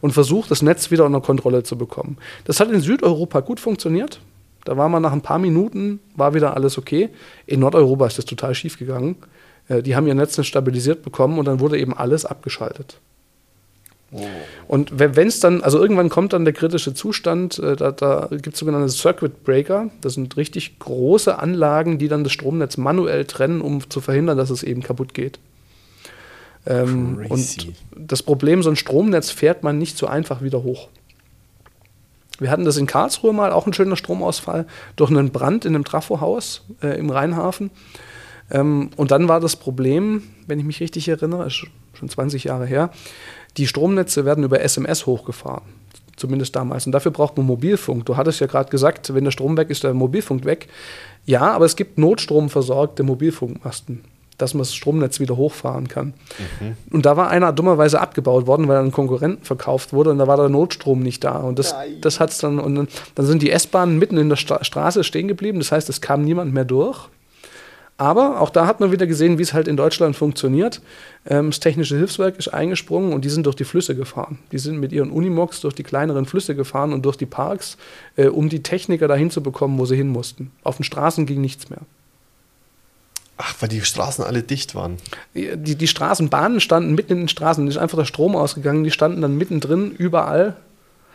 und 0.00 0.10
versucht 0.10 0.50
das 0.50 0.60
Netz 0.60 0.90
wieder 0.90 1.06
unter 1.06 1.20
Kontrolle 1.20 1.62
zu 1.62 1.78
bekommen. 1.78 2.18
Das 2.44 2.58
hat 2.58 2.68
in 2.68 2.80
Südeuropa 2.80 3.40
gut 3.40 3.60
funktioniert. 3.60 4.18
Da 4.64 4.76
war 4.76 4.88
man 4.88 5.02
nach 5.02 5.12
ein 5.12 5.22
paar 5.22 5.38
Minuten, 5.38 6.00
war 6.16 6.34
wieder 6.34 6.56
alles 6.56 6.78
okay. 6.78 7.10
In 7.46 7.60
Nordeuropa 7.60 8.08
ist 8.08 8.18
das 8.18 8.24
total 8.24 8.54
schief 8.56 8.76
gegangen. 8.76 9.16
Äh, 9.68 9.82
Die 9.82 9.94
haben 9.94 10.08
ihr 10.08 10.14
Netz 10.14 10.36
nicht 10.36 10.48
stabilisiert 10.48 11.02
bekommen 11.02 11.38
und 11.38 11.46
dann 11.46 11.60
wurde 11.60 11.78
eben 11.78 11.96
alles 11.96 12.24
abgeschaltet. 12.24 12.98
Und 14.68 14.90
wenn 14.98 15.26
es 15.26 15.40
dann, 15.40 15.62
also 15.62 15.80
irgendwann 15.80 16.10
kommt 16.10 16.34
dann 16.34 16.44
der 16.44 16.52
kritische 16.52 16.92
Zustand, 16.92 17.58
äh, 17.58 17.76
da, 17.76 17.92
da 17.92 18.28
gibt 18.30 18.54
es 18.54 18.58
sogenannte 18.58 18.90
Circuit 18.90 19.42
Breaker. 19.44 19.90
Das 20.02 20.14
sind 20.14 20.36
richtig 20.36 20.78
große 20.78 21.38
Anlagen, 21.38 21.98
die 21.98 22.08
dann 22.08 22.22
das 22.22 22.32
Stromnetz 22.32 22.76
manuell 22.76 23.24
trennen, 23.24 23.62
um 23.62 23.88
zu 23.88 24.00
verhindern, 24.00 24.36
dass 24.36 24.50
es 24.50 24.62
eben 24.62 24.82
kaputt 24.82 25.14
geht. 25.14 25.38
Ähm, 26.66 27.24
und 27.28 27.72
das 27.96 28.22
Problem, 28.22 28.62
so 28.62 28.70
ein 28.70 28.76
Stromnetz 28.76 29.30
fährt 29.30 29.62
man 29.62 29.78
nicht 29.78 29.96
so 29.96 30.06
einfach 30.06 30.42
wieder 30.42 30.62
hoch. 30.62 30.88
Wir 32.38 32.50
hatten 32.50 32.64
das 32.64 32.76
in 32.76 32.86
Karlsruhe 32.86 33.32
mal, 33.32 33.52
auch 33.52 33.66
ein 33.66 33.72
schöner 33.72 33.96
Stromausfall, 33.96 34.66
durch 34.96 35.10
einen 35.10 35.30
Brand 35.30 35.64
in 35.64 35.74
einem 35.74 35.84
Trafohaus 35.84 36.62
äh, 36.82 36.98
im 36.98 37.10
Rheinhafen. 37.10 37.70
Ähm, 38.52 38.90
und 38.96 39.10
dann 39.10 39.28
war 39.28 39.40
das 39.40 39.56
Problem, 39.56 40.22
wenn 40.46 40.58
ich 40.60 40.64
mich 40.64 40.80
richtig 40.80 41.08
erinnere, 41.08 41.46
ist 41.46 41.66
schon 41.94 42.08
20 42.08 42.44
Jahre 42.44 42.66
her, 42.66 42.90
die 43.56 43.66
Stromnetze 43.66 44.24
werden 44.24 44.44
über 44.44 44.60
SMS 44.60 45.06
hochgefahren. 45.06 45.64
Zumindest 46.16 46.54
damals. 46.54 46.86
Und 46.86 46.92
dafür 46.92 47.10
braucht 47.10 47.36
man 47.36 47.46
Mobilfunk. 47.46 48.04
Du 48.06 48.16
hattest 48.16 48.38
ja 48.40 48.46
gerade 48.46 48.70
gesagt, 48.70 49.12
wenn 49.14 49.24
der 49.24 49.30
Strom 49.30 49.56
weg 49.56 49.70
ist, 49.70 49.82
der 49.82 49.94
Mobilfunk 49.94 50.44
weg. 50.44 50.68
Ja, 51.24 51.52
aber 51.52 51.64
es 51.64 51.74
gibt 51.74 51.98
notstromversorgte 51.98 53.02
Mobilfunkmasten, 53.02 54.04
dass 54.36 54.52
man 54.52 54.60
das 54.60 54.74
Stromnetz 54.74 55.20
wieder 55.20 55.36
hochfahren 55.36 55.88
kann. 55.88 56.12
Und 56.90 57.06
da 57.06 57.16
war 57.16 57.30
einer 57.30 57.52
dummerweise 57.52 57.98
abgebaut 58.00 58.46
worden, 58.46 58.68
weil 58.68 58.76
er 58.76 58.80
an 58.80 58.86
einen 58.86 58.92
Konkurrenten 58.92 59.44
verkauft 59.44 59.94
wurde 59.94 60.10
und 60.10 60.18
da 60.18 60.26
war 60.26 60.36
der 60.36 60.50
Notstrom 60.50 61.00
nicht 61.00 61.24
da. 61.24 61.38
Und 61.38 61.58
das, 61.58 61.74
das 62.02 62.20
hat's 62.20 62.38
dann, 62.38 62.58
und 62.58 62.74
dann, 62.74 62.88
dann 63.14 63.26
sind 63.26 63.40
die 63.42 63.50
S-Bahnen 63.50 63.98
mitten 63.98 64.18
in 64.18 64.28
der 64.28 64.36
Stra 64.36 64.62
Straße 64.62 65.04
stehen 65.04 65.28
geblieben. 65.28 65.58
Das 65.58 65.72
heißt, 65.72 65.88
es 65.88 66.02
kam 66.02 66.22
niemand 66.22 66.52
mehr 66.52 66.66
durch. 66.66 67.08
Aber 67.98 68.40
auch 68.40 68.50
da 68.50 68.66
hat 68.66 68.80
man 68.80 68.90
wieder 68.90 69.06
gesehen, 69.06 69.38
wie 69.38 69.42
es 69.42 69.52
halt 69.52 69.68
in 69.68 69.76
Deutschland 69.76 70.16
funktioniert. 70.16 70.80
Ähm, 71.26 71.50
das 71.50 71.60
Technische 71.60 71.96
Hilfswerk 71.96 72.38
ist 72.38 72.48
eingesprungen 72.48 73.12
und 73.12 73.24
die 73.24 73.28
sind 73.28 73.46
durch 73.46 73.54
die 73.54 73.64
Flüsse 73.64 73.94
gefahren. 73.94 74.38
Die 74.50 74.58
sind 74.58 74.78
mit 74.78 74.92
ihren 74.92 75.10
Unimogs 75.10 75.60
durch 75.60 75.74
die 75.74 75.82
kleineren 75.82 76.26
Flüsse 76.26 76.56
gefahren 76.56 76.92
und 76.92 77.04
durch 77.04 77.16
die 77.16 77.26
Parks, 77.26 77.76
äh, 78.16 78.26
um 78.26 78.48
die 78.48 78.62
Techniker 78.62 79.08
dahin 79.08 79.30
zu 79.30 79.42
bekommen, 79.42 79.78
wo 79.78 79.86
sie 79.86 79.96
hin 79.96 80.08
mussten. 80.08 80.50
Auf 80.64 80.76
den 80.78 80.84
Straßen 80.84 81.26
ging 81.26 81.40
nichts 81.40 81.70
mehr. 81.70 81.80
Ach, 83.36 83.54
weil 83.60 83.68
die 83.68 83.80
Straßen 83.80 84.24
alle 84.24 84.42
dicht 84.42 84.74
waren. 84.74 84.98
Die, 85.34 85.56
die, 85.56 85.76
die 85.76 85.88
Straßenbahnen 85.88 86.60
standen 86.60 86.94
mitten 86.94 87.12
in 87.12 87.18
den 87.20 87.28
Straßen, 87.28 87.66
ist 87.66 87.76
einfach 87.76 87.98
der 87.98 88.04
Strom 88.04 88.36
ausgegangen, 88.36 88.84
die 88.84 88.90
standen 88.90 89.20
dann 89.20 89.36
mittendrin, 89.36 89.90
überall. 89.90 90.56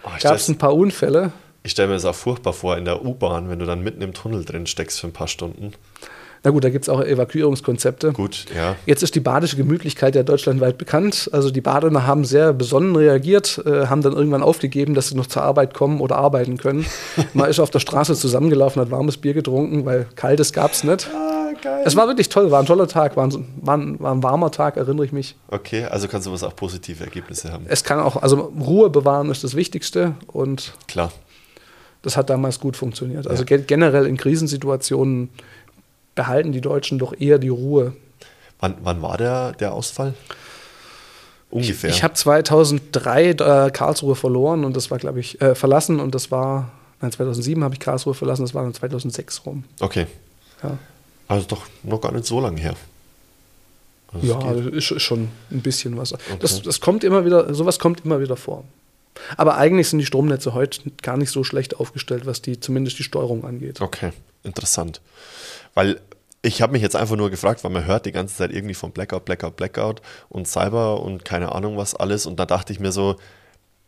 Oh, 0.04 0.10
Gab 0.22 0.36
es 0.36 0.48
ein 0.48 0.58
paar 0.58 0.76
Unfälle. 0.76 1.32
ich 1.64 1.72
stelle 1.72 1.90
mir 1.90 1.94
das 1.96 2.06
auch 2.06 2.16
furchtbar 2.16 2.54
vor 2.54 2.78
in 2.78 2.86
der 2.86 3.04
U-Bahn, 3.04 3.50
wenn 3.50 3.60
du 3.60 3.66
dann 3.66 3.84
mitten 3.84 4.02
im 4.02 4.14
Tunnel 4.14 4.46
drin 4.46 4.68
steckst 4.68 5.00
für 5.00 5.08
ein 5.08 5.14
paar 5.14 5.28
Stunden. 5.28 5.74
Na 6.44 6.52
gut, 6.52 6.64
da 6.64 6.70
gibt 6.70 6.84
es 6.86 6.90
auch 6.90 7.02
Evakuierungskonzepte. 7.02 8.14
Gut, 8.14 8.46
ja. 8.56 8.76
Jetzt 8.86 9.04
ist 9.04 9.16
die 9.16 9.20
badische 9.20 9.58
Gemütlichkeit 9.58 10.16
ja 10.16 10.24
deutschlandweit 10.24 10.78
bekannt. 10.78 11.30
Also 11.34 11.52
die 11.52 11.62
Badener 11.62 12.06
haben 12.08 12.26
sehr 12.26 12.54
besonnen 12.54 12.96
reagiert, 12.96 13.62
äh, 13.66 13.88
haben 13.88 14.02
dann 14.02 14.14
irgendwann 14.14 14.44
aufgegeben, 14.44 14.94
dass 14.94 15.10
sie 15.10 15.16
noch 15.16 15.28
zur 15.28 15.44
Arbeit 15.44 15.74
kommen 15.74 16.00
oder 16.00 16.18
arbeiten 16.18 16.58
können. 16.58 16.86
Man 17.34 17.50
ist 17.50 17.60
auf 17.60 17.70
der 17.70 17.80
Straße 17.80 18.16
zusammengelaufen, 18.16 18.82
hat 18.82 18.92
warmes 18.92 19.18
Bier 19.18 19.34
getrunken, 19.34 19.86
weil 19.86 20.06
kaltes 20.16 20.54
gab 20.54 20.72
es 20.74 20.84
nicht. 20.84 21.10
Ah, 21.14 21.52
geil. 21.62 21.84
Es 21.86 21.96
war 21.96 22.08
wirklich 22.08 22.30
toll, 22.30 22.52
war 22.52 22.60
ein 22.60 22.66
toller 22.66 22.88
Tag, 22.88 23.18
war 23.18 23.26
ein, 23.26 23.48
war 23.62 23.78
ein, 23.78 24.00
war 24.00 24.14
ein 24.14 24.24
warmer 24.24 24.52
Tag, 24.52 24.78
erinnere 24.78 25.06
ich 25.06 25.12
mich. 25.12 25.36
Okay, 25.50 25.86
also 25.86 26.08
kann 26.08 26.22
sowas 26.22 26.44
auch 26.44 26.56
positive 26.56 27.04
Ergebnisse 27.04 27.52
haben. 27.52 27.66
Es 27.68 27.84
kann 27.84 28.00
auch, 28.00 28.22
also 28.22 28.54
Ruhe 28.60 28.90
bewahren 28.90 29.30
ist 29.30 29.44
das 29.44 29.56
Wichtigste 29.56 30.16
und 30.28 30.74
Klar. 30.88 31.12
das 32.02 32.16
hat 32.18 32.30
damals 32.30 32.60
gut 32.60 32.78
funktioniert. 32.78 33.28
Also 33.28 33.44
ge 33.46 33.64
generell 33.66 34.06
in 34.06 34.18
Krisensituationen 34.18 35.30
behalten 36.18 36.52
die 36.52 36.60
Deutschen 36.60 37.00
doch 37.00 37.14
eher 37.18 37.40
die 37.40 37.48
Ruhe. 37.48 37.94
Wann, 38.60 38.76
wann 38.82 39.02
war 39.02 39.18
der, 39.18 39.54
der 39.54 39.72
Ausfall? 39.74 40.14
Ungefähr. 41.50 41.90
Ich 41.90 42.04
habe 42.04 42.14
2003 42.14 43.30
äh, 43.30 43.72
Karlsruhe 43.72 44.16
verloren 44.16 44.66
und 44.66 44.76
das 44.76 44.92
war, 44.92 44.98
glaube 44.98 45.22
ich, 45.22 45.40
äh, 45.40 45.56
verlassen 45.56 46.02
und 46.02 46.14
das 46.14 46.30
war, 46.30 46.72
nein, 47.00 47.14
2007 47.14 47.64
habe 47.64 47.74
ich 47.76 47.80
Karlsruhe 47.80 48.14
verlassen, 48.14 48.42
das 48.42 48.54
war 48.54 48.64
dann 48.64 48.74
2006 48.74 49.46
rum. 49.46 49.64
okay. 49.80 50.08
Ja, 50.64 50.78
Also 51.28 51.46
doch 51.48 51.68
noch 51.84 52.02
gar 52.02 52.12
nicht 52.12 52.26
so 52.26 52.42
lange 52.42 52.60
her. 52.60 52.76
Also 54.12 54.26
ja 54.28 54.52
ist 54.54 54.92
ist 54.92 55.04
schon 55.04 55.28
ein 55.52 55.62
bisschen 55.62 55.98
was. 55.98 56.16
Das, 56.40 56.62
das 56.64 56.82
kommt 56.82 57.04
immer 57.04 57.26
wieder, 57.26 57.54
sowas 57.54 57.78
kommt 57.78 58.04
immer 58.06 58.20
wieder 58.20 58.36
vor. 58.36 58.64
Aber 59.36 59.58
eigentlich 59.58 59.90
sind 59.90 60.00
die 60.00 60.06
Stromnetze 60.06 60.54
heute 60.54 60.82
gar 61.02 61.18
nicht 61.18 61.30
so 61.30 61.44
schlecht 61.44 61.80
aufgestellt, 61.80 62.26
was 62.26 62.42
die 62.42 62.60
zumindest 62.60 62.98
die 63.00 63.04
Steuerung 63.04 63.46
angeht. 63.46 63.82
Okay, 63.82 64.12
interessant. 64.44 65.02
Weil 65.76 66.00
ich 66.42 66.62
habe 66.62 66.74
mich 66.74 66.82
jetzt 66.82 66.96
einfach 66.96 67.16
nur 67.16 67.30
gefragt, 67.30 67.64
weil 67.64 67.72
man 67.72 67.86
hört 67.86 68.06
die 68.06 68.12
ganze 68.12 68.36
Zeit 68.36 68.52
irgendwie 68.52 68.76
von 68.76 68.92
Blackout, 68.92 69.26
Blackout, 69.26 69.56
Blackout 69.56 70.02
und 70.30 70.48
Cyber 70.48 71.02
und 71.02 71.26
keine 71.26 71.54
Ahnung 71.54 71.78
was 71.78 71.96
alles. 71.96 72.26
Und 72.26 72.40
da 72.40 72.46
dachte 72.46 72.72
ich 72.74 72.80
mir 72.80 72.92
so, 72.92 73.16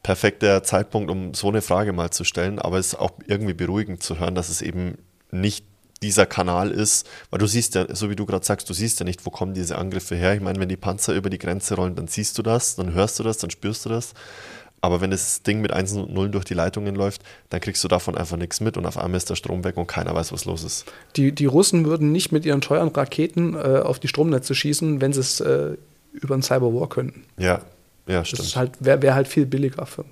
perfekter 0.03 0.63
Zeitpunkt, 0.63 1.11
um 1.11 1.33
so 1.33 1.49
eine 1.49 1.61
Frage 1.61 1.93
mal 1.93 2.11
zu 2.11 2.23
stellen. 2.23 2.59
Aber 2.59 2.77
es 2.77 2.87
ist 2.87 2.99
auch 2.99 3.11
irgendwie 3.27 3.53
beruhigend 3.53 4.01
zu 4.03 4.19
hören, 4.19 4.35
dass 4.35 4.49
es 4.49 4.61
eben 4.61 4.97
nicht 5.31 5.65
dieser 6.01 6.25
Kanal 6.25 6.71
ist, 6.71 7.07
weil 7.29 7.39
du 7.39 7.47
siehst 7.47 7.75
ja, 7.75 7.93
so 7.93 8.09
wie 8.09 8.15
du 8.15 8.25
gerade 8.25 8.45
sagst, 8.45 8.69
du 8.69 8.73
siehst 8.73 8.99
ja 8.99 9.05
nicht, 9.05 9.25
wo 9.25 9.29
kommen 9.29 9.53
diese 9.53 9.77
Angriffe 9.77 10.15
her. 10.15 10.33
Ich 10.33 10.41
meine, 10.41 10.59
wenn 10.59 10.69
die 10.69 10.77
Panzer 10.77 11.13
über 11.13 11.29
die 11.29 11.37
Grenze 11.37 11.75
rollen, 11.75 11.95
dann 11.95 12.07
siehst 12.07 12.37
du 12.37 12.41
das, 12.41 12.77
dann 12.77 12.93
hörst 12.93 13.19
du 13.19 13.23
das, 13.23 13.37
dann 13.37 13.49
spürst 13.49 13.85
du 13.85 13.89
das. 13.89 14.13
Aber 14.81 15.01
wenn 15.01 15.11
das 15.11 15.43
Ding 15.43 15.59
mit 15.61 15.73
1 15.73 15.93
und 15.93 16.13
0 16.13 16.29
durch 16.29 16.45
die 16.45 16.53
Leitungen 16.53 16.95
läuft, 16.95 17.21
dann 17.49 17.59
kriegst 17.59 17.83
du 17.83 17.87
davon 17.87 18.15
einfach 18.15 18.37
nichts 18.37 18.61
mit 18.61 18.77
und 18.77 18.85
auf 18.85 18.97
einmal 18.97 19.17
ist 19.17 19.29
der 19.29 19.35
Strom 19.35 19.63
weg 19.63 19.75
und 19.77 19.87
keiner 19.87 20.15
weiß, 20.15 20.31
was 20.31 20.45
los 20.45 20.63
ist. 20.63 20.85
Die, 21.17 21.31
die 21.33 21.45
Russen 21.47 21.85
würden 21.85 22.11
nicht 22.11 22.31
mit 22.31 22.45
ihren 22.45 22.61
teuren 22.61 22.89
Raketen 22.89 23.55
äh, 23.55 23.79
auf 23.83 23.99
die 23.99 24.07
Stromnetze 24.07 24.55
schießen, 24.55 25.01
wenn 25.01 25.11
sie 25.11 25.19
es 25.19 25.41
äh, 25.41 25.75
über 26.13 26.33
einen 26.33 26.43
Cyberwar 26.43 26.87
könnten. 26.89 27.23
Ja, 27.37 27.61
ja, 28.07 28.19
Das 28.19 28.29
stimmt. 28.29 28.43
ist 28.47 28.55
halt, 28.55 28.71
wäre 28.79 29.01
wär 29.01 29.15
halt 29.15 29.27
viel 29.27 29.45
billiger 29.45 29.85
für, 29.85 30.05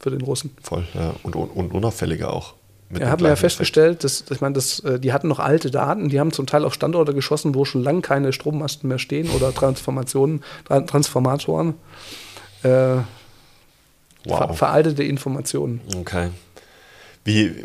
für 0.00 0.10
den 0.10 0.20
Russen. 0.20 0.50
Voll, 0.62 0.84
ja. 0.94 1.14
Und, 1.22 1.34
und, 1.34 1.48
und 1.48 1.72
unauffälliger 1.72 2.32
auch. 2.32 2.54
Er 2.98 3.10
hat 3.10 3.22
mir 3.22 3.28
ja 3.28 3.36
festgestellt, 3.36 4.04
dass, 4.04 4.22
ich 4.30 4.42
meine, 4.42 4.52
das, 4.52 4.80
äh, 4.80 5.00
die 5.00 5.14
hatten 5.14 5.26
noch 5.26 5.38
alte 5.38 5.70
Daten, 5.70 6.10
die 6.10 6.20
haben 6.20 6.30
zum 6.30 6.46
Teil 6.46 6.66
auf 6.66 6.74
Standorte 6.74 7.14
geschossen, 7.14 7.54
wo 7.54 7.64
schon 7.64 7.82
lange 7.82 8.02
keine 8.02 8.34
Strommasten 8.34 8.86
mehr 8.86 8.98
stehen 8.98 9.30
oder 9.30 9.54
Transformationen, 9.54 10.42
Tra- 10.68 10.86
Transformatoren. 10.86 11.72
Äh, 12.62 12.96
ver 14.26 14.48
Wow. 14.50 14.56
veraltete 14.58 15.02
Informationen. 15.04 15.80
Okay. 15.96 16.30
Wie, 17.24 17.64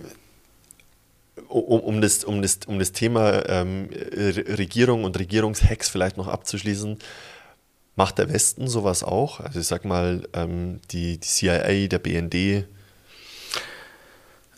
um, 1.49 1.79
um, 1.79 2.01
das, 2.01 2.23
um, 2.23 2.41
das, 2.41 2.59
um 2.67 2.79
das 2.79 2.91
Thema 2.91 3.47
ähm, 3.49 3.89
Re- 3.91 4.57
Regierung 4.57 5.03
und 5.03 5.17
Regierungshacks 5.17 5.89
vielleicht 5.89 6.17
noch 6.17 6.27
abzuschließen, 6.27 6.97
macht 7.95 8.17
der 8.19 8.31
Westen 8.31 8.67
sowas 8.67 9.03
auch? 9.03 9.39
Also 9.39 9.59
ich 9.59 9.67
sag 9.67 9.85
mal, 9.85 10.23
ähm, 10.33 10.79
die, 10.91 11.17
die 11.17 11.27
CIA, 11.27 11.87
der 11.87 11.99
BND, 11.99 12.65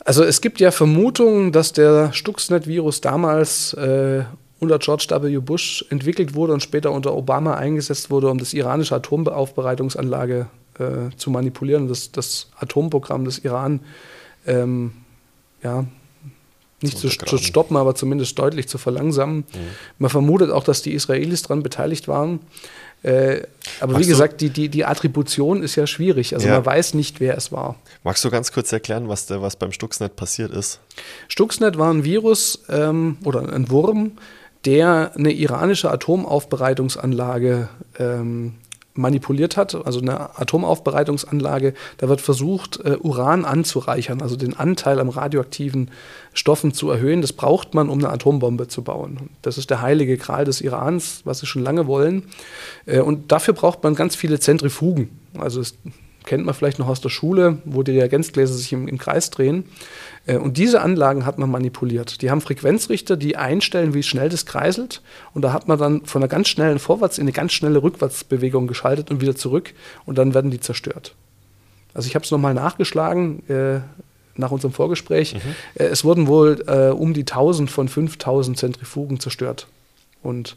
Also 0.04 0.24
es 0.24 0.40
gibt 0.40 0.60
ja 0.60 0.70
Vermutungen, 0.70 1.52
dass 1.52 1.72
der 1.72 2.12
Stuxnet-Virus 2.12 3.00
damals 3.00 3.72
äh, 3.74 4.24
unter 4.58 4.78
George 4.78 5.06
W. 5.08 5.38
Bush 5.38 5.84
entwickelt 5.90 6.34
wurde 6.34 6.52
und 6.52 6.62
später 6.62 6.90
unter 6.92 7.14
Obama 7.14 7.54
eingesetzt 7.54 8.10
wurde, 8.10 8.28
um 8.30 8.38
das 8.38 8.52
iranische 8.52 8.94
Atomaufbereitungsanlage 8.94 10.48
äh, 10.80 11.16
zu 11.16 11.30
manipulieren, 11.30 11.88
das, 11.88 12.10
das 12.10 12.48
Atomprogramm 12.58 13.24
des 13.24 13.38
Iran 13.38 13.80
ähm, 14.46 14.92
ja, 15.62 15.84
nicht 16.82 16.98
zu, 16.98 17.08
zu, 17.08 17.38
stoppen, 17.38 17.76
aber 17.76 17.94
zumindest 17.94 18.38
deutlich 18.38 18.66
zu 18.66 18.78
verlangsamen. 18.78 19.38
Mhm. 19.38 19.44
Man 19.98 20.10
vermutet 20.10 20.50
auch, 20.50 20.64
dass 20.64 20.80
die 20.82 20.92
Israelis 20.92 21.42
daran 21.42 21.62
beteiligt 21.62 22.08
waren. 22.08 22.40
Äh, 23.02 23.42
aber 23.80 23.94
Magst 23.94 24.06
wie 24.06 24.10
gesagt, 24.10 24.40
die, 24.40 24.50
die, 24.50 24.68
die 24.68 24.84
Attribution 24.84 25.62
ist 25.62 25.76
ja 25.76 25.86
schwierig. 25.86 26.34
Also 26.34 26.48
ja. 26.48 26.54
man 26.54 26.66
weiß 26.66 26.94
nicht, 26.94 27.20
wer 27.20 27.36
es 27.36 27.52
war. 27.52 27.76
Magst 28.02 28.24
du 28.24 28.30
ganz 28.30 28.52
kurz 28.52 28.72
erklären, 28.72 29.08
was, 29.08 29.26
der, 29.26 29.42
was 29.42 29.56
beim 29.56 29.72
Stuxnet 29.72 30.16
passiert 30.16 30.52
ist? 30.52 30.80
Stuxnet 31.28 31.78
war 31.78 31.92
ein 31.92 32.04
Virus 32.04 32.62
ähm, 32.68 33.18
oder 33.24 33.52
ein 33.52 33.70
Wurm, 33.70 34.12
der 34.64 35.12
eine 35.16 35.32
iranische 35.32 35.90
Atomaufbereitungsanlage 35.90 37.68
ähm, 37.98 38.54
manipuliert 39.00 39.56
hat, 39.56 39.74
also 39.74 40.00
eine 40.00 40.38
Atomaufbereitungsanlage, 40.38 41.74
da 41.98 42.08
wird 42.08 42.20
versucht, 42.20 42.80
äh, 42.84 42.96
Uran 43.00 43.44
anzureichern, 43.44 44.22
also 44.22 44.36
den 44.36 44.56
Anteil 44.56 45.00
am 45.00 45.08
radioaktiven 45.08 45.90
Stoffen 46.32 46.72
zu 46.72 46.90
erhöhen. 46.90 47.22
Das 47.22 47.32
braucht 47.32 47.74
man, 47.74 47.88
um 47.88 47.98
eine 47.98 48.10
Atombombe 48.10 48.68
zu 48.68 48.82
bauen. 48.82 49.30
Das 49.42 49.58
ist 49.58 49.70
der 49.70 49.82
heilige 49.82 50.16
Gral 50.16 50.44
des 50.44 50.60
Irans, 50.60 51.22
was 51.24 51.40
sie 51.40 51.46
schon 51.46 51.62
lange 51.62 51.86
wollen. 51.86 52.24
Äh, 52.86 53.00
und 53.00 53.32
dafür 53.32 53.54
braucht 53.54 53.82
man 53.82 53.94
ganz 53.94 54.14
viele 54.16 54.38
Zentrifugen. 54.38 55.10
Also 55.38 55.60
es 55.60 55.74
kennt 56.24 56.44
man 56.44 56.54
vielleicht 56.54 56.78
noch 56.78 56.88
aus 56.88 57.00
der 57.00 57.08
Schule, 57.08 57.58
wo 57.64 57.82
die 57.82 57.92
Reagenzgläser 57.92 58.54
sich 58.54 58.72
im, 58.72 58.88
im 58.88 58.98
Kreis 58.98 59.30
drehen. 59.30 59.64
Äh, 60.30 60.36
und 60.36 60.56
diese 60.56 60.80
Anlagen 60.80 61.26
hat 61.26 61.38
man 61.38 61.50
manipuliert. 61.50 62.22
Die 62.22 62.30
haben 62.30 62.40
Frequenzrichter, 62.40 63.16
die 63.16 63.36
einstellen, 63.36 63.94
wie 63.94 64.02
schnell 64.02 64.28
das 64.28 64.46
kreiselt. 64.46 65.02
Und 65.34 65.42
da 65.42 65.52
hat 65.52 65.68
man 65.68 65.78
dann 65.78 66.06
von 66.06 66.22
einer 66.22 66.28
ganz 66.28 66.48
schnellen 66.48 66.78
Vorwärts- 66.78 67.18
in 67.18 67.24
eine 67.24 67.32
ganz 67.32 67.52
schnelle 67.52 67.82
Rückwärtsbewegung 67.82 68.66
geschaltet 68.66 69.10
und 69.10 69.20
wieder 69.20 69.34
zurück. 69.34 69.74
Und 70.06 70.18
dann 70.18 70.34
werden 70.34 70.50
die 70.50 70.60
zerstört. 70.60 71.14
Also 71.92 72.06
ich 72.06 72.14
habe 72.14 72.24
es 72.24 72.30
nochmal 72.30 72.54
nachgeschlagen 72.54 73.48
äh, 73.48 73.80
nach 74.36 74.52
unserem 74.52 74.72
Vorgespräch. 74.72 75.34
Mhm. 75.34 75.40
Äh, 75.74 75.84
es 75.86 76.04
wurden 76.04 76.28
wohl 76.28 76.62
äh, 76.66 76.90
um 76.90 77.12
die 77.12 77.22
1000 77.22 77.70
von 77.70 77.88
5000 77.88 78.56
Zentrifugen 78.56 79.18
zerstört. 79.18 79.66
Und 80.22 80.54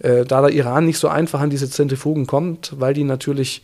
äh, 0.00 0.24
da 0.24 0.40
der 0.40 0.50
Iran 0.50 0.86
nicht 0.86 0.98
so 0.98 1.06
einfach 1.06 1.40
an 1.40 1.50
diese 1.50 1.70
Zentrifugen 1.70 2.26
kommt, 2.26 2.72
weil 2.78 2.94
die 2.94 3.04
natürlich 3.04 3.62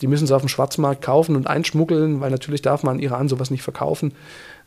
die 0.00 0.06
müssen 0.06 0.26
sie 0.26 0.34
auf 0.34 0.42
dem 0.42 0.48
Schwarzmarkt 0.48 1.02
kaufen 1.02 1.36
und 1.36 1.46
einschmuggeln, 1.46 2.20
weil 2.20 2.30
natürlich 2.30 2.62
darf 2.62 2.82
man 2.82 2.98
in 2.98 3.04
Iran 3.04 3.28
sowas 3.28 3.50
nicht 3.50 3.62
verkaufen. 3.62 4.12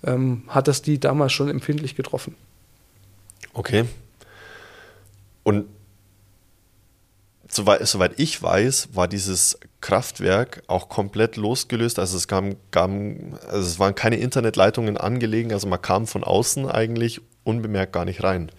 Ähm, 0.03 0.43
hat 0.47 0.67
das 0.67 0.81
die 0.81 0.99
damals 0.99 1.31
schon 1.31 1.49
empfindlich 1.49 1.95
getroffen. 1.95 2.35
Okay. 3.53 3.85
Und 5.43 5.65
soweit, 7.47 7.85
soweit 7.87 8.19
ich 8.19 8.41
weiß, 8.41 8.89
war 8.93 9.07
dieses 9.07 9.59
Kraftwerk 9.81 10.63
auch 10.67 10.89
komplett 10.89 11.37
losgelöst. 11.37 11.99
Also 11.99 12.17
es, 12.17 12.27
kam, 12.27 12.55
kam, 12.71 13.35
also 13.47 13.67
es 13.67 13.79
waren 13.79 13.95
keine 13.95 14.17
Internetleitungen 14.17 14.97
angelegen, 14.97 15.51
also 15.51 15.67
man 15.67 15.81
kam 15.81 16.07
von 16.07 16.23
außen 16.23 16.69
eigentlich 16.69 17.21
unbemerkt 17.43 17.93
gar 17.93 18.05
nicht 18.05 18.23
rein. 18.23 18.51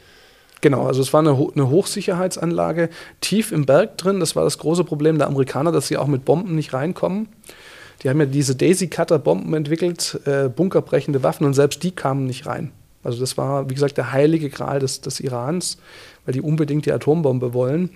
Genau, 0.60 0.86
also 0.86 1.02
es 1.02 1.12
war 1.12 1.20
eine, 1.20 1.30
eine, 1.32 1.70
Hochsicherheitsanlage 1.70 2.88
tief 3.20 3.50
im 3.50 3.66
Berg 3.66 3.98
drin. 3.98 4.20
Das 4.20 4.36
war 4.36 4.44
das 4.44 4.58
große 4.58 4.84
Problem 4.84 5.18
der 5.18 5.26
Amerikaner, 5.26 5.72
dass 5.72 5.88
sie 5.88 5.96
auch 5.96 6.06
mit 6.06 6.24
Bomben 6.24 6.54
nicht 6.54 6.72
reinkommen. 6.72 7.28
Die 8.02 8.08
haben 8.08 8.18
ja 8.18 8.26
diese 8.26 8.56
Daisy-Cutter-Bomben 8.56 9.54
entwickelt, 9.54 10.20
äh, 10.24 10.48
bunkerbrechende 10.48 11.22
Waffen 11.22 11.46
und 11.46 11.54
selbst 11.54 11.82
die 11.82 11.92
kamen 11.92 12.24
nicht 12.26 12.46
rein. 12.46 12.72
Also 13.04 13.20
das 13.20 13.36
war, 13.36 13.68
wie 13.68 13.74
gesagt, 13.74 13.96
der 13.96 14.12
heilige 14.12 14.50
Gral 14.50 14.78
des, 14.78 15.00
des 15.00 15.20
Irans, 15.20 15.78
weil 16.24 16.34
die 16.34 16.40
unbedingt 16.40 16.86
die 16.86 16.92
Atombombe 16.92 17.52
wollen. 17.52 17.90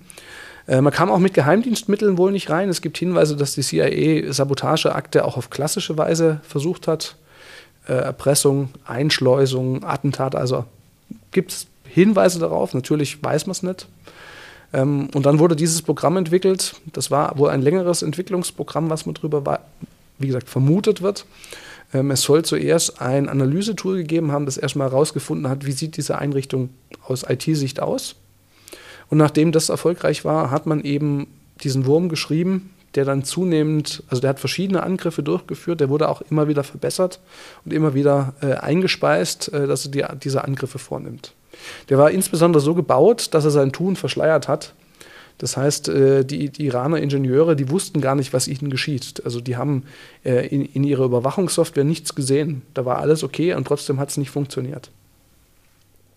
Äh, 0.67 0.81
man 0.81 0.93
kam 0.93 1.09
auch 1.09 1.19
mit 1.19 1.33
Geheimdienstmitteln 1.33 2.17
wohl 2.17 2.31
nicht 2.31 2.49
rein. 2.49 2.69
Es 2.69 2.81
gibt 2.81 2.97
Hinweise, 2.97 3.35
dass 3.35 3.55
die 3.55 3.61
CIA 3.61 4.31
Sabotageakte 4.31 5.25
auch 5.25 5.37
auf 5.37 5.49
klassische 5.49 5.97
Weise 5.97 6.41
versucht 6.43 6.87
hat. 6.87 7.15
Äh, 7.87 7.93
Erpressung, 7.93 8.69
Einschleusung, 8.85 9.83
Attentat, 9.83 10.35
also 10.35 10.65
gibt 11.31 11.51
es 11.51 11.67
Hinweise 11.85 12.39
darauf. 12.39 12.73
Natürlich 12.73 13.23
weiß 13.23 13.45
man 13.47 13.51
es 13.51 13.63
nicht. 13.63 13.87
Ähm, 14.73 15.09
und 15.13 15.25
dann 15.25 15.39
wurde 15.39 15.55
dieses 15.55 15.81
Programm 15.81 16.17
entwickelt. 16.17 16.75
Das 16.91 17.11
war 17.11 17.37
wohl 17.37 17.49
ein 17.49 17.61
längeres 17.61 18.01
Entwicklungsprogramm, 18.01 18.89
was 18.89 19.05
man 19.05 19.15
darüber, 19.15 19.45
war, 19.45 19.61
wie 20.19 20.27
gesagt, 20.27 20.49
vermutet 20.49 21.01
wird. 21.01 21.25
Ähm, 21.93 22.11
es 22.11 22.21
soll 22.21 22.43
zuerst 22.43 23.01
ein 23.01 23.29
Analysetool 23.29 23.97
gegeben 23.97 24.31
haben, 24.31 24.45
das 24.45 24.57
erstmal 24.57 24.89
herausgefunden 24.89 25.49
hat, 25.49 25.65
wie 25.65 25.71
sieht 25.71 25.97
diese 25.97 26.17
Einrichtung 26.17 26.69
aus 27.05 27.23
IT-Sicht 27.27 27.81
aus. 27.81 28.15
Und 29.09 29.17
nachdem 29.17 29.51
das 29.51 29.69
erfolgreich 29.69 30.25
war, 30.25 30.51
hat 30.51 30.65
man 30.65 30.81
eben 30.81 31.27
diesen 31.63 31.85
Wurm 31.85 32.09
geschrieben, 32.09 32.71
der 32.95 33.05
dann 33.05 33.23
zunehmend, 33.23 34.03
also 34.09 34.21
der 34.21 34.31
hat 34.31 34.39
verschiedene 34.39 34.83
Angriffe 34.83 35.23
durchgeführt, 35.23 35.79
der 35.79 35.89
wurde 35.89 36.09
auch 36.09 36.21
immer 36.29 36.47
wieder 36.47 36.63
verbessert 36.63 37.19
und 37.63 37.73
immer 37.73 37.93
wieder 37.93 38.33
äh, 38.41 38.53
eingespeist, 38.53 39.53
äh, 39.53 39.67
dass 39.67 39.85
er 39.85 39.91
die, 39.91 40.05
diese 40.23 40.43
Angriffe 40.43 40.79
vornimmt. 40.79 41.33
Der 41.89 41.97
war 41.97 42.11
insbesondere 42.11 42.61
so 42.61 42.73
gebaut, 42.73 43.33
dass 43.33 43.45
er 43.45 43.51
sein 43.51 43.71
Tun 43.71 43.95
verschleiert 43.95 44.47
hat. 44.47 44.73
Das 45.37 45.55
heißt, 45.55 45.89
äh, 45.89 46.25
die, 46.25 46.49
die 46.49 46.65
Iraner 46.65 46.97
Ingenieure, 46.97 47.55
die 47.55 47.69
wussten 47.69 48.01
gar 48.01 48.15
nicht, 48.15 48.33
was 48.33 48.47
ihnen 48.47 48.69
geschieht. 48.69 49.21
Also 49.23 49.39
die 49.39 49.55
haben 49.55 49.83
äh, 50.23 50.47
in, 50.47 50.65
in 50.65 50.83
ihrer 50.83 51.05
Überwachungssoftware 51.05 51.83
nichts 51.83 52.15
gesehen. 52.15 52.63
Da 52.73 52.85
war 52.85 52.97
alles 52.99 53.23
okay 53.23 53.53
und 53.53 53.67
trotzdem 53.67 53.99
hat 53.99 54.09
es 54.09 54.17
nicht 54.17 54.31
funktioniert. 54.31 54.89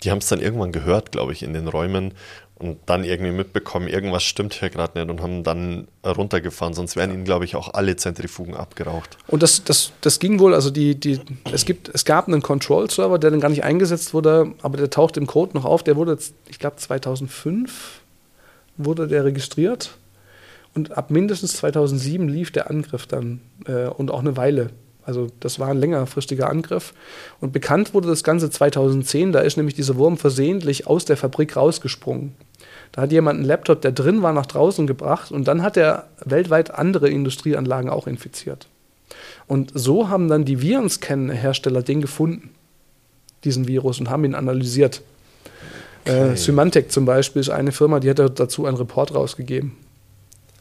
Die 0.03 0.11
haben 0.11 0.18
es 0.18 0.29
dann 0.29 0.41
irgendwann 0.41 0.73
gehört, 0.73 1.12
glaube 1.12 1.33
ich, 1.33 1.43
in 1.43 1.53
den 1.53 1.68
Räumen 1.68 2.14
und 2.61 2.79
dann 2.87 3.05
irgendwie 3.05 3.33
mitbekommen, 3.33 3.89
irgendwas 3.89 4.23
stimmt 4.23 4.53
hier 4.53 4.68
gerade 4.68 4.99
nicht 4.99 5.11
und 5.11 5.23
haben 5.23 5.43
dann 5.45 5.89
runtergefahren, 6.05 6.75
sonst 6.75 6.95
wären 6.95 7.11
ihnen, 7.11 7.25
glaube 7.25 7.47
ich, 7.47 7.57
auch 7.57 7.73
alle 7.73 7.97
Zentrifugen 7.97 8.55
abgeraucht. 8.55 9.16
Und 9.29 9.43
das, 9.43 9.64
das, 9.64 9.93
das 10.03 10.18
ging 10.18 10.39
wohl, 10.39 10.55
also 10.55 10.71
die, 10.71 10.95
die, 10.95 11.21
es, 11.53 11.64
gibt, 11.64 11.89
es 11.89 12.05
gab 12.05 12.29
einen 12.29 12.43
Control-Server, 12.43 13.18
der 13.18 13.31
dann 13.31 13.41
gar 13.41 13.49
nicht 13.49 13.64
eingesetzt 13.64 14.12
wurde, 14.12 14.53
aber 14.61 14.77
der 14.77 14.91
taucht 14.91 15.16
im 15.16 15.27
Code 15.27 15.53
noch 15.55 15.64
auf, 15.64 15.83
der 15.83 15.97
wurde, 15.97 16.18
ich 16.49 16.59
glaube 16.59 16.77
2005 16.77 18.00
wurde 18.85 19.09
der 19.09 19.24
registriert 19.24 19.97
und 20.74 20.97
ab 20.97 21.11
mindestens 21.11 21.55
2007 21.55 22.28
lief 22.28 22.51
der 22.51 22.70
Angriff 22.70 23.07
dann 23.07 23.41
äh, 23.66 23.87
und 23.87 24.11
auch 24.11 24.20
eine 24.20 24.37
Weile. 24.37 24.70
Also 25.03 25.28
das 25.41 25.59
war 25.59 25.68
ein 25.68 25.78
längerfristiger 25.78 26.49
Angriff. 26.49 26.95
Und 27.41 27.53
bekannt 27.53 27.95
wurde 27.95 28.09
das 28.09 28.22
Ganze 28.22 28.51
2010, 28.51 29.33
da 29.33 29.41
ist 29.41 29.57
nämlich 29.57 29.74
dieser 29.74 29.97
Wurm 29.97 30.16
versehentlich 30.16 30.87
aus 30.87 31.05
der 31.05 31.16
Fabrik 31.16 31.57
rausgesprungen. 31.57 32.35
Da 32.93 33.03
hat 33.03 33.12
jemand 33.12 33.39
einen 33.39 33.49
Laptop, 33.49 33.81
der 33.83 33.93
drin 33.93 34.22
war, 34.22 34.33
nach 34.33 34.47
draußen 34.47 34.87
gebracht 34.87 35.33
und 35.33 35.49
dann 35.49 35.62
hat 35.62 35.76
er 35.76 36.09
weltweit 36.24 36.72
andere 36.72 37.09
Industrieanlagen 37.09 37.91
auch 37.91 38.07
infiziert. 38.07 38.68
Und 39.47 39.72
so 39.74 40.09
haben 40.09 40.28
dann 40.28 40.45
die 40.45 40.62
Virenscan-Hersteller 40.62 41.83
den 41.83 42.01
gefunden, 42.01 42.51
diesen 43.43 43.66
Virus, 43.66 43.99
und 43.99 44.11
haben 44.11 44.24
ihn 44.24 44.35
analysiert. 44.35 45.03
Äh, 46.05 46.11
okay. 46.11 46.33
Äh, 46.33 46.37
Symantec 46.37 46.93
zum 46.93 47.05
Beispiel 47.05 47.41
ist 47.41 47.51
eine 47.51 47.73
Firma, 47.73 48.01
die 48.01 48.11
hat 48.11 48.19
dazu 48.19 48.67
einen 48.67 48.77
Report 48.77 49.15
rausgegeben. 49.15 49.77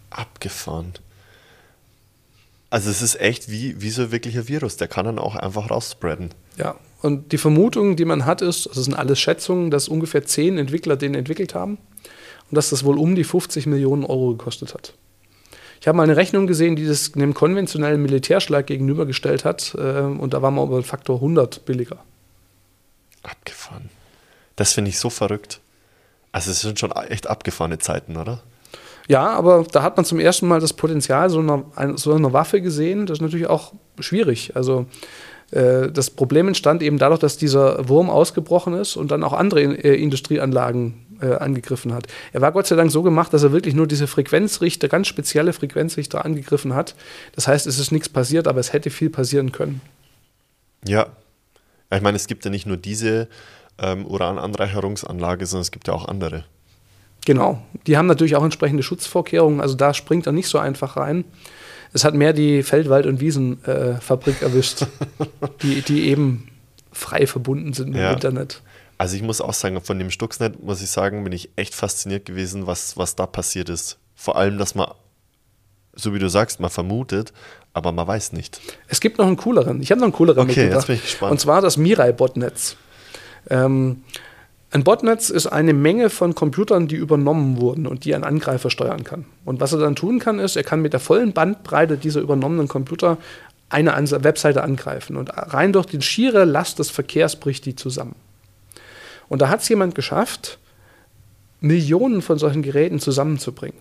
Abgefahren. 0.09 0.93
Also 2.69 2.89
es 2.89 3.01
ist 3.01 3.19
echt 3.19 3.49
wie, 3.49 3.81
wie 3.81 3.89
so 3.89 4.03
ein 4.03 4.11
wirklicher 4.11 4.47
Virus, 4.47 4.77
der 4.77 4.87
kann 4.87 5.05
dann 5.05 5.19
auch 5.19 5.35
einfach 5.35 5.71
rausspreaden. 5.71 6.29
Ja, 6.57 6.75
und 7.01 7.31
die 7.31 7.37
Vermutung, 7.37 7.95
die 7.95 8.05
man 8.05 8.25
hat, 8.25 8.41
ist, 8.41 8.67
das 8.67 8.85
sind 8.85 8.93
alles 8.93 9.19
Schätzungen, 9.19 9.71
dass 9.71 9.87
ungefähr 9.87 10.25
zehn 10.25 10.57
Entwickler 10.57 10.97
den 10.97 11.15
entwickelt 11.15 11.55
haben 11.55 11.77
und 12.49 12.55
dass 12.55 12.69
das 12.69 12.83
wohl 12.83 12.97
um 12.97 13.15
die 13.15 13.23
50 13.23 13.65
Millionen 13.67 14.03
Euro 14.03 14.31
gekostet 14.31 14.73
hat. 14.73 14.93
Ich 15.81 15.87
habe 15.87 15.95
mal 15.95 16.03
eine 16.03 16.17
Rechnung 16.17 16.45
gesehen, 16.45 16.75
die 16.75 16.85
das 16.85 17.13
einem 17.15 17.33
konventionellen 17.33 18.01
Militärschlag 18.01 18.67
gegenübergestellt 18.67 19.45
hat 19.45 19.75
äh, 19.75 20.01
und 20.01 20.33
da 20.33 20.41
war 20.41 20.51
man 20.51 20.67
über 20.67 20.83
Faktor 20.83 21.15
100 21.15 21.65
billiger. 21.65 22.03
Abgefahren. 23.23 23.89
Das 24.59 24.73
finde 24.73 24.89
ich 24.89 24.99
so 24.99 25.09
verrückt. 25.09 25.61
Also 26.33 26.51
es 26.51 26.59
sind 26.59 26.77
schon 26.77 26.91
echt 26.91 27.27
abgefahrene 27.27 27.77
Zeiten, 27.79 28.17
oder? 28.17 28.41
Ja, 29.07 29.29
aber 29.29 29.65
da 29.71 29.83
hat 29.83 29.95
man 29.95 30.05
zum 30.05 30.19
ersten 30.19 30.49
Mal 30.49 30.59
das 30.59 30.73
Potenzial 30.73 31.29
so 31.29 31.39
einer, 31.39 31.63
so 31.97 32.13
einer 32.13 32.33
Waffe 32.33 32.59
gesehen. 32.59 33.05
Das 33.05 33.19
ist 33.19 33.21
natürlich 33.21 33.47
auch 33.47 33.71
schwierig. 34.01 34.57
Also 34.57 34.85
äh, 35.51 35.89
das 35.89 36.09
Problem 36.09 36.49
entstand 36.49 36.83
eben 36.83 36.97
dadurch, 36.97 37.21
dass 37.21 37.37
dieser 37.37 37.87
Wurm 37.87 38.09
ausgebrochen 38.09 38.73
ist 38.73 38.97
und 38.97 39.11
dann 39.11 39.23
auch 39.23 39.31
andere 39.31 39.61
äh, 39.61 39.95
Industrieanlagen 39.95 41.05
äh, 41.21 41.35
angegriffen 41.35 41.93
hat. 41.93 42.07
Er 42.33 42.41
war 42.41 42.51
Gott 42.51 42.67
sei 42.67 42.75
Dank 42.75 42.91
so 42.91 43.01
gemacht, 43.01 43.33
dass 43.33 43.43
er 43.43 43.53
wirklich 43.53 43.75
nur 43.75 43.87
diese 43.87 44.07
Frequenzrichter, 44.07 44.89
ganz 44.89 45.07
spezielle 45.07 45.53
Frequenzrichter 45.53 46.25
angegriffen 46.25 46.75
hat. 46.75 46.95
Das 47.33 47.47
heißt, 47.47 47.65
es 47.65 47.79
ist 47.79 47.93
nichts 47.93 48.09
passiert, 48.09 48.45
aber 48.45 48.59
es 48.59 48.73
hätte 48.73 48.89
viel 48.89 49.09
passieren 49.09 49.53
können. 49.53 49.79
Ja. 50.85 51.07
Ich 51.91 52.01
meine, 52.01 52.17
es 52.17 52.27
gibt 52.27 52.43
ja 52.43 52.51
nicht 52.51 52.67
nur 52.67 52.77
diese 52.77 53.29
ähm, 53.81 54.05
Urananreicherungsanlage, 54.05 55.45
sondern 55.45 55.61
es 55.61 55.71
gibt 55.71 55.87
ja 55.87 55.93
auch 55.93 56.07
andere. 56.07 56.45
Genau. 57.25 57.61
Die 57.87 57.97
haben 57.97 58.07
natürlich 58.07 58.35
auch 58.35 58.43
entsprechende 58.43 58.83
Schutzvorkehrungen. 58.83 59.61
Also 59.61 59.75
da 59.75 59.93
springt 59.93 60.25
er 60.25 60.31
nicht 60.31 60.47
so 60.47 60.57
einfach 60.57 60.97
rein. 60.97 61.25
Es 61.91 62.03
hat 62.03 62.13
mehr 62.13 62.33
die 62.33 62.63
Feldwald- 62.63 63.07
und 63.07 63.19
Wiesenfabrik 63.19 64.41
äh, 64.41 64.45
erwischt, 64.45 64.85
die, 65.61 65.81
die 65.81 66.07
eben 66.09 66.47
frei 66.91 67.27
verbunden 67.27 67.73
sind 67.73 67.89
mit 67.89 67.99
ja. 67.99 68.09
dem 68.09 68.15
Internet. 68.15 68.61
Also 68.97 69.15
ich 69.15 69.21
muss 69.21 69.41
auch 69.41 69.53
sagen, 69.53 69.79
von 69.81 69.97
dem 69.97 70.11
Stuxnet 70.11 70.61
muss 70.61 70.81
ich 70.81 70.89
sagen, 70.89 71.23
bin 71.23 71.33
ich 71.33 71.49
echt 71.55 71.73
fasziniert 71.73 72.25
gewesen, 72.25 72.67
was, 72.67 72.97
was 72.97 73.15
da 73.15 73.25
passiert 73.25 73.69
ist. 73.69 73.97
Vor 74.15 74.35
allem, 74.35 74.57
dass 74.57 74.75
man 74.75 74.91
so 75.95 76.13
wie 76.13 76.19
du 76.19 76.29
sagst, 76.29 76.59
man 76.59 76.69
vermutet, 76.69 77.33
aber 77.73 77.91
man 77.91 78.07
weiß 78.07 78.33
nicht. 78.33 78.59
Es 78.87 78.99
gibt 78.99 79.17
noch 79.17 79.27
einen 79.27 79.37
cooleren. 79.37 79.81
Ich 79.81 79.91
habe 79.91 79.99
noch 79.99 80.05
einen 80.05 80.13
cooleren 80.13 80.43
Okay, 80.43 80.61
mitgebracht. 80.61 80.75
jetzt 80.75 80.87
bin 80.87 80.95
ich 80.95 81.01
gespannt. 81.01 81.31
Und 81.31 81.39
zwar 81.39 81.61
das 81.61 81.77
Mirai-Botnetz. 81.77 82.77
Ähm, 83.49 84.03
ein 84.71 84.83
Botnetz 84.83 85.31
ist 85.31 85.47
eine 85.47 85.73
Menge 85.73 86.11
von 86.11 86.35
Computern, 86.35 86.87
die 86.87 86.95
übernommen 86.95 87.59
wurden 87.59 87.87
und 87.87 88.05
die 88.05 88.13
ein 88.13 88.23
Angreifer 88.23 88.69
steuern 88.69 89.03
kann. 89.03 89.25
Und 89.43 89.59
was 89.59 89.73
er 89.73 89.79
dann 89.79 89.95
tun 89.95 90.19
kann, 90.19 90.37
ist, 90.37 90.55
er 90.55 90.63
kann 90.63 90.81
mit 90.81 90.93
der 90.93 90.99
vollen 90.99 91.33
Bandbreite 91.33 91.97
dieser 91.97 92.21
übernommenen 92.21 92.67
Computer 92.67 93.17
eine 93.69 93.91
Webseite 94.23 94.63
angreifen. 94.63 95.15
Und 95.15 95.31
rein 95.33 95.73
durch 95.73 95.87
die 95.87 96.01
schiere 96.01 96.45
Last 96.45 96.77
des 96.77 96.91
Verkehrs 96.91 97.35
bricht 97.35 97.65
die 97.65 97.75
zusammen. 97.75 98.15
Und 99.27 99.41
da 99.41 99.49
hat 99.49 99.61
es 99.61 99.69
jemand 99.69 99.95
geschafft, 99.95 100.59
Millionen 101.61 102.21
von 102.21 102.37
solchen 102.37 102.61
Geräten 102.61 102.99
zusammenzubringen. 102.99 103.77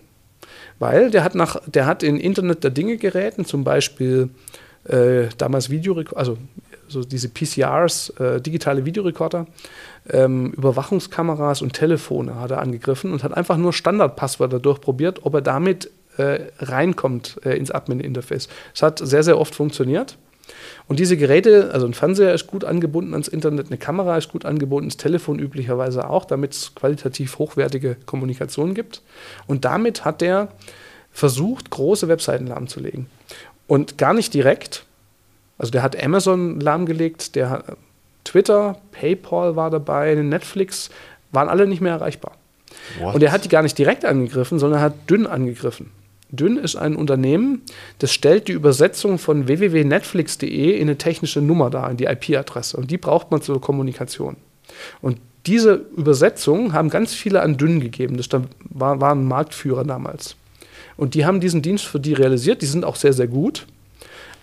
Weil 0.79 1.11
der 1.11 1.23
hat, 1.23 1.35
nach, 1.35 1.61
der 1.67 1.85
hat 1.85 2.03
in 2.03 2.17
Internet 2.17 2.63
der 2.63 2.71
Dinge 2.71 2.97
Geräten, 2.97 3.45
zum 3.45 3.63
Beispiel 3.63 4.29
äh, 4.85 5.27
damals 5.37 5.69
Videorekorder, 5.69 6.17
also 6.17 6.37
so 6.89 7.03
diese 7.03 7.29
PCRs, 7.29 8.09
äh, 8.19 8.41
digitale 8.41 8.85
Videorekorder, 8.85 9.47
ähm, 10.09 10.51
Überwachungskameras 10.51 11.61
und 11.61 11.73
Telefone 11.73 12.35
hat 12.39 12.51
er 12.51 12.61
angegriffen 12.61 13.13
und 13.13 13.23
hat 13.23 13.35
einfach 13.35 13.57
nur 13.57 13.73
Standardpasswörter 13.73 14.59
durchprobiert, 14.59 15.25
ob 15.25 15.35
er 15.35 15.41
damit 15.41 15.91
äh, 16.17 16.47
reinkommt 16.59 17.39
äh, 17.45 17.57
ins 17.57 17.71
Admin-Interface. 17.71 18.49
Es 18.73 18.81
hat 18.81 18.99
sehr, 18.99 19.23
sehr 19.23 19.37
oft 19.37 19.55
funktioniert. 19.55 20.17
Und 20.87 20.99
diese 20.99 21.17
Geräte, 21.17 21.69
also 21.73 21.85
ein 21.85 21.93
Fernseher 21.93 22.33
ist 22.33 22.47
gut 22.47 22.63
angebunden 22.63 23.13
ans 23.13 23.27
Internet, 23.27 23.67
eine 23.67 23.77
Kamera 23.77 24.17
ist 24.17 24.31
gut 24.31 24.45
angebunden, 24.45 24.89
das 24.89 24.97
Telefon 24.97 25.39
üblicherweise 25.39 26.09
auch, 26.09 26.25
damit 26.25 26.53
es 26.53 26.75
qualitativ 26.75 27.37
hochwertige 27.37 27.95
Kommunikation 28.05 28.73
gibt. 28.73 29.01
Und 29.47 29.65
damit 29.65 30.05
hat 30.05 30.21
der 30.21 30.49
versucht, 31.11 31.69
große 31.69 32.07
Webseiten 32.07 32.47
lahmzulegen. 32.47 33.07
Und 33.67 33.97
gar 33.97 34.13
nicht 34.13 34.33
direkt. 34.33 34.85
Also 35.59 35.71
der 35.71 35.83
hat 35.83 36.01
Amazon 36.01 36.59
lahmgelegt, 36.59 37.35
der 37.35 37.49
hat 37.51 37.65
Twitter, 38.23 38.77
PayPal 38.91 39.55
war 39.55 39.69
dabei, 39.69 40.15
Netflix, 40.15 40.89
waren 41.31 41.49
alle 41.49 41.67
nicht 41.67 41.81
mehr 41.81 41.93
erreichbar. 41.93 42.31
What? 42.99 43.15
Und 43.15 43.23
er 43.23 43.31
hat 43.31 43.45
die 43.45 43.49
gar 43.49 43.61
nicht 43.61 43.77
direkt 43.77 44.05
angegriffen, 44.05 44.57
sondern 44.57 44.79
er 44.79 44.85
hat 44.85 45.09
dünn 45.09 45.27
angegriffen. 45.27 45.91
Dünn 46.31 46.57
ist 46.57 46.75
ein 46.75 46.95
Unternehmen, 46.95 47.63
das 47.97 48.13
stellt 48.13 48.47
die 48.47 48.51
Übersetzung 48.53 49.17
von 49.17 49.47
www.netflix.de 49.47 50.75
in 50.75 50.81
eine 50.83 50.97
technische 50.97 51.41
Nummer 51.41 51.69
dar, 51.71 51.89
in 51.89 51.97
die 51.97 52.05
IP-Adresse. 52.05 52.77
Und 52.77 52.91
die 52.91 52.97
braucht 52.97 53.31
man 53.31 53.41
zur 53.41 53.59
Kommunikation. 53.59 54.35
Und 55.01 55.17
diese 55.47 55.85
Übersetzung 55.97 56.73
haben 56.73 56.89
ganz 56.89 57.13
viele 57.15 57.41
an 57.41 57.57
Dünn 57.57 57.79
gegeben. 57.79 58.17
Das 58.17 58.29
da- 58.29 58.43
war, 58.69 59.01
waren 59.01 59.25
Marktführer 59.25 59.83
damals. 59.83 60.35
Und 60.97 61.15
die 61.15 61.25
haben 61.25 61.39
diesen 61.39 61.63
Dienst 61.63 61.85
für 61.85 61.99
die 61.99 62.13
realisiert. 62.13 62.61
Die 62.61 62.67
sind 62.67 62.85
auch 62.85 62.95
sehr, 62.95 63.13
sehr 63.13 63.27
gut. 63.27 63.65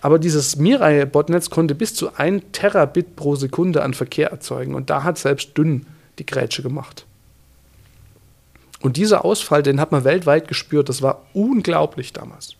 Aber 0.01 0.19
dieses 0.19 0.55
Mirai-Botnetz 0.57 1.49
konnte 1.49 1.75
bis 1.75 1.95
zu 1.95 2.15
1 2.15 2.43
Terabit 2.51 3.15
pro 3.15 3.35
Sekunde 3.35 3.81
an 3.83 3.93
Verkehr 3.93 4.29
erzeugen. 4.31 4.75
Und 4.75 4.89
da 4.89 5.03
hat 5.03 5.17
selbst 5.17 5.57
Dünn 5.57 5.85
die 6.19 6.25
Grätsche 6.25 6.61
gemacht. 6.61 7.05
Und 8.81 8.97
dieser 8.97 9.25
Ausfall, 9.25 9.63
den 9.63 9.79
hat 9.81 9.91
man 9.91 10.03
weltweit 10.03 10.47
gespürt. 10.47 10.87
Das 10.89 11.01
war 11.01 11.25
unglaublich 11.33 12.13
damals. 12.13 12.53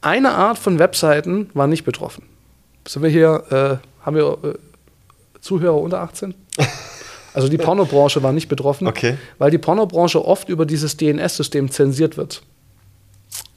Eine 0.00 0.30
Art 0.30 0.58
von 0.58 0.78
Webseiten 0.78 1.50
war 1.54 1.66
nicht 1.66 1.84
betroffen. 1.84 2.22
Sind 2.86 3.02
wir 3.02 3.10
hier, 3.10 3.42
äh, 3.50 4.04
haben 4.06 4.16
wir 4.16 4.38
äh, 4.44 4.54
Zuhörer 5.40 5.76
unter 5.78 6.00
18? 6.00 6.34
Also 7.34 7.48
die 7.48 7.58
Pornobranche 7.58 8.20
war 8.24 8.32
nicht 8.32 8.48
betroffen, 8.48 8.88
Okay. 8.88 9.16
weil 9.36 9.52
die 9.52 9.58
Pornobranche 9.58 10.24
oft 10.24 10.48
über 10.48 10.66
dieses 10.66 10.96
DNS-System 10.96 11.70
zensiert 11.70 12.16
wird. 12.16 12.42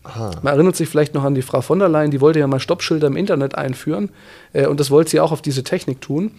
Aha. 0.03 0.32
Man 0.41 0.53
erinnert 0.53 0.76
sich 0.76 0.89
vielleicht 0.89 1.13
noch 1.13 1.24
an 1.24 1.36
die 1.36 1.43
Frau 1.43 1.61
von 1.61 1.78
der 1.78 1.88
Leyen, 1.88 2.09
die 2.09 2.22
wollte 2.22 2.39
ja 2.39 2.47
mal 2.47 2.59
Stoppschilder 2.59 3.07
im 3.07 3.15
Internet 3.15 3.55
einführen 3.55 4.09
äh, 4.51 4.65
und 4.65 4.80
das 4.80 4.89
wollte 4.89 5.11
sie 5.11 5.19
auch 5.19 5.32
auf 5.32 5.43
diese 5.43 5.63
Technik 5.63 6.01
tun. 6.01 6.32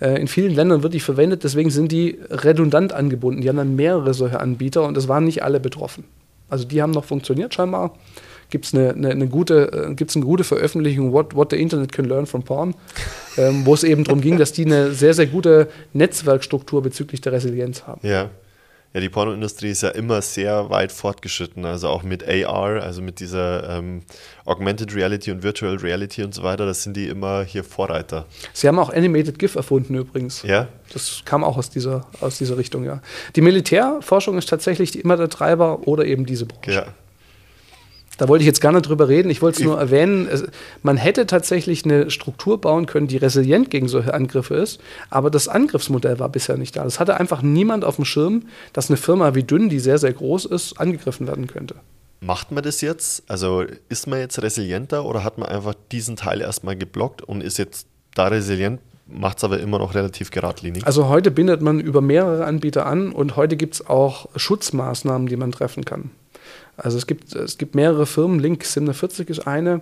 Äh, 0.00 0.20
in 0.20 0.26
vielen 0.26 0.52
Ländern 0.52 0.82
wird 0.82 0.94
die 0.94 1.00
verwendet, 1.00 1.44
deswegen 1.44 1.70
sind 1.70 1.92
die 1.92 2.18
redundant 2.30 2.92
angebunden. 2.92 3.40
Die 3.40 3.48
haben 3.48 3.56
dann 3.56 3.76
mehrere 3.76 4.14
solche 4.14 4.40
Anbieter 4.40 4.82
und 4.84 4.96
es 4.96 5.06
waren 5.06 5.24
nicht 5.24 5.44
alle 5.44 5.60
betroffen. 5.60 6.04
Also 6.48 6.64
die 6.64 6.82
haben 6.82 6.90
noch 6.90 7.04
funktioniert 7.04 7.54
scheinbar. 7.54 7.94
Gibt 8.50 8.66
es 8.66 8.74
eine, 8.74 8.90
eine, 8.90 9.10
eine, 9.10 9.28
gute, 9.28 9.72
äh, 9.72 9.94
gibt's 9.94 10.16
eine 10.16 10.24
gute 10.24 10.42
Veröffentlichung, 10.42 11.12
What, 11.12 11.36
What 11.36 11.50
the 11.50 11.56
Internet 11.56 11.92
Can 11.92 12.06
Learn 12.06 12.26
from 12.26 12.42
Porn, 12.42 12.74
ähm, 13.36 13.64
wo 13.64 13.74
es 13.74 13.84
eben 13.84 14.02
darum 14.02 14.20
ging, 14.20 14.38
dass 14.38 14.52
die 14.52 14.66
eine 14.66 14.92
sehr, 14.92 15.14
sehr 15.14 15.26
gute 15.26 15.68
Netzwerkstruktur 15.92 16.82
bezüglich 16.82 17.20
der 17.20 17.32
Resilienz 17.32 17.86
haben. 17.86 18.00
Ja. 18.06 18.30
Ja, 18.94 19.00
die 19.00 19.08
Pornoindustrie 19.08 19.70
ist 19.70 19.82
ja 19.82 19.88
immer 19.88 20.22
sehr 20.22 20.70
weit 20.70 20.92
fortgeschritten, 20.92 21.64
also 21.64 21.88
auch 21.88 22.04
mit 22.04 22.22
AR, 22.28 22.80
also 22.80 23.02
mit 23.02 23.18
dieser 23.18 23.78
ähm, 23.78 24.02
Augmented 24.44 24.94
Reality 24.94 25.32
und 25.32 25.42
Virtual 25.42 25.74
Reality 25.74 26.22
und 26.22 26.32
so 26.32 26.44
weiter, 26.44 26.64
das 26.64 26.84
sind 26.84 26.96
die 26.96 27.08
immer 27.08 27.42
hier 27.42 27.64
Vorreiter. 27.64 28.26
Sie 28.52 28.68
haben 28.68 28.78
auch 28.78 28.90
Animated 28.90 29.40
GIF 29.40 29.56
erfunden 29.56 29.96
übrigens. 29.96 30.44
Ja? 30.44 30.68
Das 30.92 31.22
kam 31.24 31.42
auch 31.42 31.56
aus 31.56 31.70
dieser, 31.70 32.06
aus 32.20 32.38
dieser 32.38 32.56
Richtung, 32.56 32.84
ja. 32.84 33.02
Die 33.34 33.40
Militärforschung 33.40 34.38
ist 34.38 34.48
tatsächlich 34.48 34.96
immer 34.96 35.16
der 35.16 35.28
Treiber 35.28 35.88
oder 35.88 36.04
eben 36.04 36.24
diese 36.24 36.46
Branche. 36.46 36.70
Ja. 36.70 36.86
Da 38.18 38.28
wollte 38.28 38.42
ich 38.42 38.46
jetzt 38.46 38.60
gar 38.60 38.72
nicht 38.72 38.88
drüber 38.88 39.08
reden. 39.08 39.30
Ich 39.30 39.42
wollte 39.42 39.58
es 39.58 39.64
nur 39.64 39.78
erwähnen. 39.78 40.28
Es, 40.30 40.44
man 40.82 40.96
hätte 40.96 41.26
tatsächlich 41.26 41.84
eine 41.84 42.10
Struktur 42.10 42.60
bauen 42.60 42.86
können, 42.86 43.08
die 43.08 43.16
resilient 43.16 43.70
gegen 43.70 43.88
solche 43.88 44.14
Angriffe 44.14 44.54
ist. 44.54 44.80
Aber 45.10 45.30
das 45.30 45.48
Angriffsmodell 45.48 46.18
war 46.18 46.28
bisher 46.28 46.56
nicht 46.56 46.76
da. 46.76 46.84
Das 46.84 47.00
hatte 47.00 47.18
einfach 47.18 47.42
niemand 47.42 47.84
auf 47.84 47.96
dem 47.96 48.04
Schirm, 48.04 48.44
dass 48.72 48.90
eine 48.90 48.96
Firma 48.96 49.34
wie 49.34 49.42
Dünn, 49.42 49.68
die 49.68 49.80
sehr, 49.80 49.98
sehr 49.98 50.12
groß 50.12 50.44
ist, 50.46 50.80
angegriffen 50.80 51.26
werden 51.26 51.46
könnte. 51.46 51.76
Macht 52.20 52.52
man 52.52 52.62
das 52.62 52.80
jetzt? 52.80 53.22
Also 53.28 53.64
ist 53.88 54.06
man 54.06 54.18
jetzt 54.18 54.40
resilienter 54.40 55.04
oder 55.04 55.24
hat 55.24 55.36
man 55.36 55.48
einfach 55.48 55.74
diesen 55.92 56.16
Teil 56.16 56.40
erstmal 56.40 56.76
geblockt 56.76 57.22
und 57.22 57.42
ist 57.42 57.58
jetzt 57.58 57.86
da 58.14 58.28
resilient, 58.28 58.80
macht 59.06 59.38
es 59.38 59.44
aber 59.44 59.60
immer 59.60 59.78
noch 59.78 59.94
relativ 59.94 60.30
geradlinig? 60.30 60.86
Also 60.86 61.08
heute 61.08 61.30
bindet 61.30 61.60
man 61.60 61.80
über 61.80 62.00
mehrere 62.00 62.46
Anbieter 62.46 62.86
an 62.86 63.12
und 63.12 63.36
heute 63.36 63.56
gibt 63.56 63.74
es 63.74 63.86
auch 63.86 64.28
Schutzmaßnahmen, 64.36 65.28
die 65.28 65.36
man 65.36 65.52
treffen 65.52 65.84
kann. 65.84 66.10
Also 66.76 66.98
es 66.98 67.06
gibt, 67.06 67.34
es 67.34 67.56
gibt 67.58 67.74
mehrere 67.74 68.04
Firmen, 68.06 68.40
Link 68.40 68.64
47 68.64 69.28
ist 69.30 69.46
eine, 69.46 69.80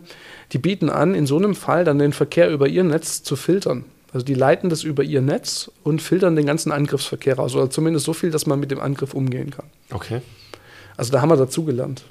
die 0.52 0.58
bieten 0.58 0.90
an, 0.90 1.14
in 1.14 1.26
so 1.26 1.36
einem 1.38 1.54
Fall 1.54 1.84
dann 1.84 1.98
den 1.98 2.12
Verkehr 2.12 2.50
über 2.50 2.68
ihr 2.68 2.84
Netz 2.84 3.22
zu 3.22 3.34
filtern. 3.36 3.84
Also 4.12 4.26
die 4.26 4.34
leiten 4.34 4.68
das 4.68 4.82
über 4.84 5.02
ihr 5.02 5.22
Netz 5.22 5.70
und 5.84 6.02
filtern 6.02 6.36
den 6.36 6.44
ganzen 6.44 6.70
Angriffsverkehr 6.70 7.36
raus. 7.36 7.54
Oder 7.54 7.70
zumindest 7.70 8.04
so 8.04 8.12
viel, 8.12 8.30
dass 8.30 8.44
man 8.46 8.60
mit 8.60 8.70
dem 8.70 8.78
Angriff 8.80 9.14
umgehen 9.14 9.50
kann. 9.50 9.64
Okay. 9.90 10.20
Also 10.98 11.12
da 11.12 11.22
haben 11.22 11.30
wir 11.30 11.36
dazugelernt. 11.38 12.04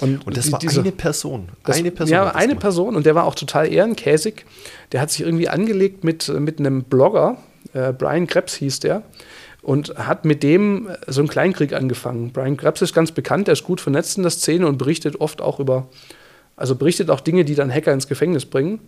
Und 0.00 0.36
das 0.36 0.46
die- 0.46 0.52
war 0.52 0.58
diese- 0.58 0.80
eine 0.80 0.92
Person. 0.92 1.48
das, 1.64 1.76
eine 1.76 1.90
Person. 1.90 2.12
Ja, 2.12 2.24
das 2.26 2.34
eine 2.34 2.48
gemacht. 2.48 2.60
Person 2.60 2.96
und 2.96 3.06
der 3.06 3.14
war 3.14 3.24
auch 3.24 3.34
total 3.34 3.72
ehrenkäsig. 3.72 4.44
Der 4.92 5.00
hat 5.00 5.10
sich 5.10 5.20
irgendwie 5.22 5.48
angelegt 5.48 6.04
mit, 6.04 6.28
mit 6.28 6.58
einem 6.58 6.82
Blogger, 6.84 7.38
äh, 7.72 7.92
Brian 7.92 8.26
Krebs 8.26 8.54
hieß 8.54 8.80
der, 8.80 9.02
und 9.66 9.98
hat 9.98 10.24
mit 10.24 10.44
dem 10.44 10.86
äh, 10.86 10.96
so 11.08 11.20
einen 11.20 11.28
Kleinkrieg 11.28 11.72
angefangen. 11.72 12.30
Brian 12.30 12.56
Krebs 12.56 12.82
ist 12.82 12.94
ganz 12.94 13.10
bekannt, 13.10 13.48
der 13.48 13.54
ist 13.54 13.64
gut 13.64 13.80
vernetzt 13.80 14.16
in 14.16 14.22
der 14.22 14.30
Szene 14.30 14.68
und 14.68 14.78
berichtet 14.78 15.20
oft 15.20 15.40
auch 15.40 15.58
über, 15.58 15.88
also 16.54 16.76
berichtet 16.76 17.10
auch 17.10 17.20
Dinge, 17.20 17.44
die 17.44 17.56
dann 17.56 17.72
Hacker 17.72 17.92
ins 17.92 18.06
Gefängnis 18.06 18.46
bringen. 18.46 18.78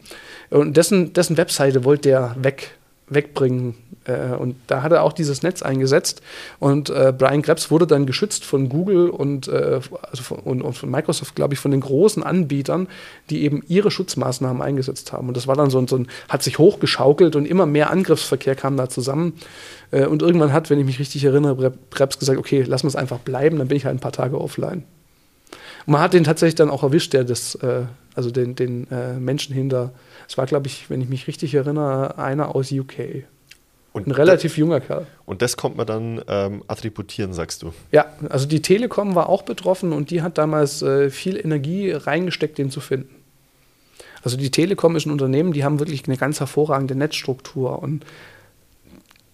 Und 0.50 0.76
dessen, 0.76 1.12
dessen 1.14 1.36
Webseite 1.36 1.82
wollte 1.82 2.10
der 2.10 2.36
weg, 2.38 2.76
wegbringen. 3.08 3.74
Äh, 4.04 4.36
und 4.36 4.54
da 4.68 4.82
hat 4.82 4.92
er 4.92 5.02
auch 5.02 5.12
dieses 5.12 5.42
Netz 5.42 5.62
eingesetzt. 5.62 6.22
Und 6.60 6.90
äh, 6.90 7.12
Brian 7.16 7.42
Krebs 7.42 7.72
wurde 7.72 7.88
dann 7.88 8.06
geschützt 8.06 8.44
von 8.44 8.68
Google 8.68 9.10
und, 9.10 9.48
also 9.48 10.22
von, 10.22 10.62
und, 10.62 10.74
von 10.74 10.90
Microsoft, 10.92 11.34
glaube 11.34 11.54
ich, 11.54 11.60
von 11.60 11.72
den 11.72 11.80
großen 11.80 12.22
Anbietern, 12.22 12.86
die 13.30 13.42
eben 13.42 13.64
ihre 13.66 13.90
Schutzmaßnahmen 13.90 14.62
eingesetzt 14.62 15.12
haben. 15.12 15.26
Und 15.26 15.36
das 15.36 15.48
war 15.48 15.56
dann 15.56 15.70
so 15.70 15.84
so 15.88 15.96
ein 15.96 16.06
hat 16.28 16.44
sich 16.44 16.58
hochgeschaukelt 16.58 17.34
und 17.34 17.46
immer 17.46 17.66
mehr 17.66 17.90
Angriffsverkehr 17.90 18.54
kam 18.54 18.76
da 18.76 18.88
zusammen. 18.88 19.32
Äh, 19.91 20.07
und 20.07 20.22
irgendwann 20.22 20.53
hat, 20.53 20.70
wenn 20.70 20.78
ich 20.78 20.86
mich 20.86 20.99
richtig 20.99 21.24
erinnere, 21.24 21.72
Krebs 21.91 22.18
gesagt, 22.18 22.39
okay, 22.39 22.64
lass 22.66 22.84
uns 22.84 22.97
einfach 22.97 23.18
bleiben, 23.18 23.59
dann 23.59 23.68
bin 23.68 23.76
ich 23.76 23.84
halt 23.84 23.97
ein 23.97 24.01
paar 24.01 24.12
Tage 24.12 24.41
offline. 24.41 24.84
Und 25.86 25.93
man 25.93 26.01
hat 26.01 26.12
den 26.12 26.24
tatsächlich 26.24 26.57
dann 26.57 26.70
auch 26.70 26.82
erwischt, 26.82 27.12
der 27.12 27.24
das, 27.24 27.55
äh, 27.57 27.82
also 28.14 28.30
den, 28.30 28.55
den 28.55 28.91
äh, 28.91 29.14
Menschen 29.14 29.55
hinter, 29.55 29.93
es 30.28 30.36
war, 30.36 30.47
glaube 30.47 30.66
ich, 30.66 30.91
wenn 30.91 31.01
ich 31.01 31.09
mich 31.09 31.26
richtig 31.26 31.55
erinnere, 31.55 32.18
einer 32.18 32.55
aus 32.55 32.70
UK. 32.70 33.24
Und 33.93 34.07
Ein 34.07 34.12
relativ 34.12 34.59
junger 34.59 34.80
Kerl. 34.80 35.07
Und 35.24 35.41
das 35.41 35.57
kommt 35.57 35.76
man 35.76 35.86
dann 35.86 36.22
ähm, 36.28 36.62
attributieren, 36.68 37.32
sagst 37.32 37.62
du. 37.62 37.72
Ja, 37.91 38.07
also 38.28 38.47
die 38.47 38.61
Telekom 38.61 39.14
war 39.14 39.28
auch 39.28 39.43
betroffen 39.43 39.93
und 39.93 40.11
die 40.11 40.20
hat 40.22 40.36
damals 40.36 40.82
äh, 40.82 41.11
viel 41.11 41.36
Energie 41.36 41.91
reingesteckt, 41.93 42.59
den 42.59 42.70
zu 42.70 42.80
finden. 42.80 43.14
Also 44.22 44.36
die 44.36 44.51
Telekom 44.51 44.95
ist 44.95 45.07
ein 45.07 45.11
Unternehmen, 45.11 45.53
die 45.53 45.64
haben 45.64 45.78
wirklich 45.78 46.07
eine 46.07 46.16
ganz 46.16 46.39
hervorragende 46.39 46.95
Netzstruktur 46.95 47.82
und 47.82 48.05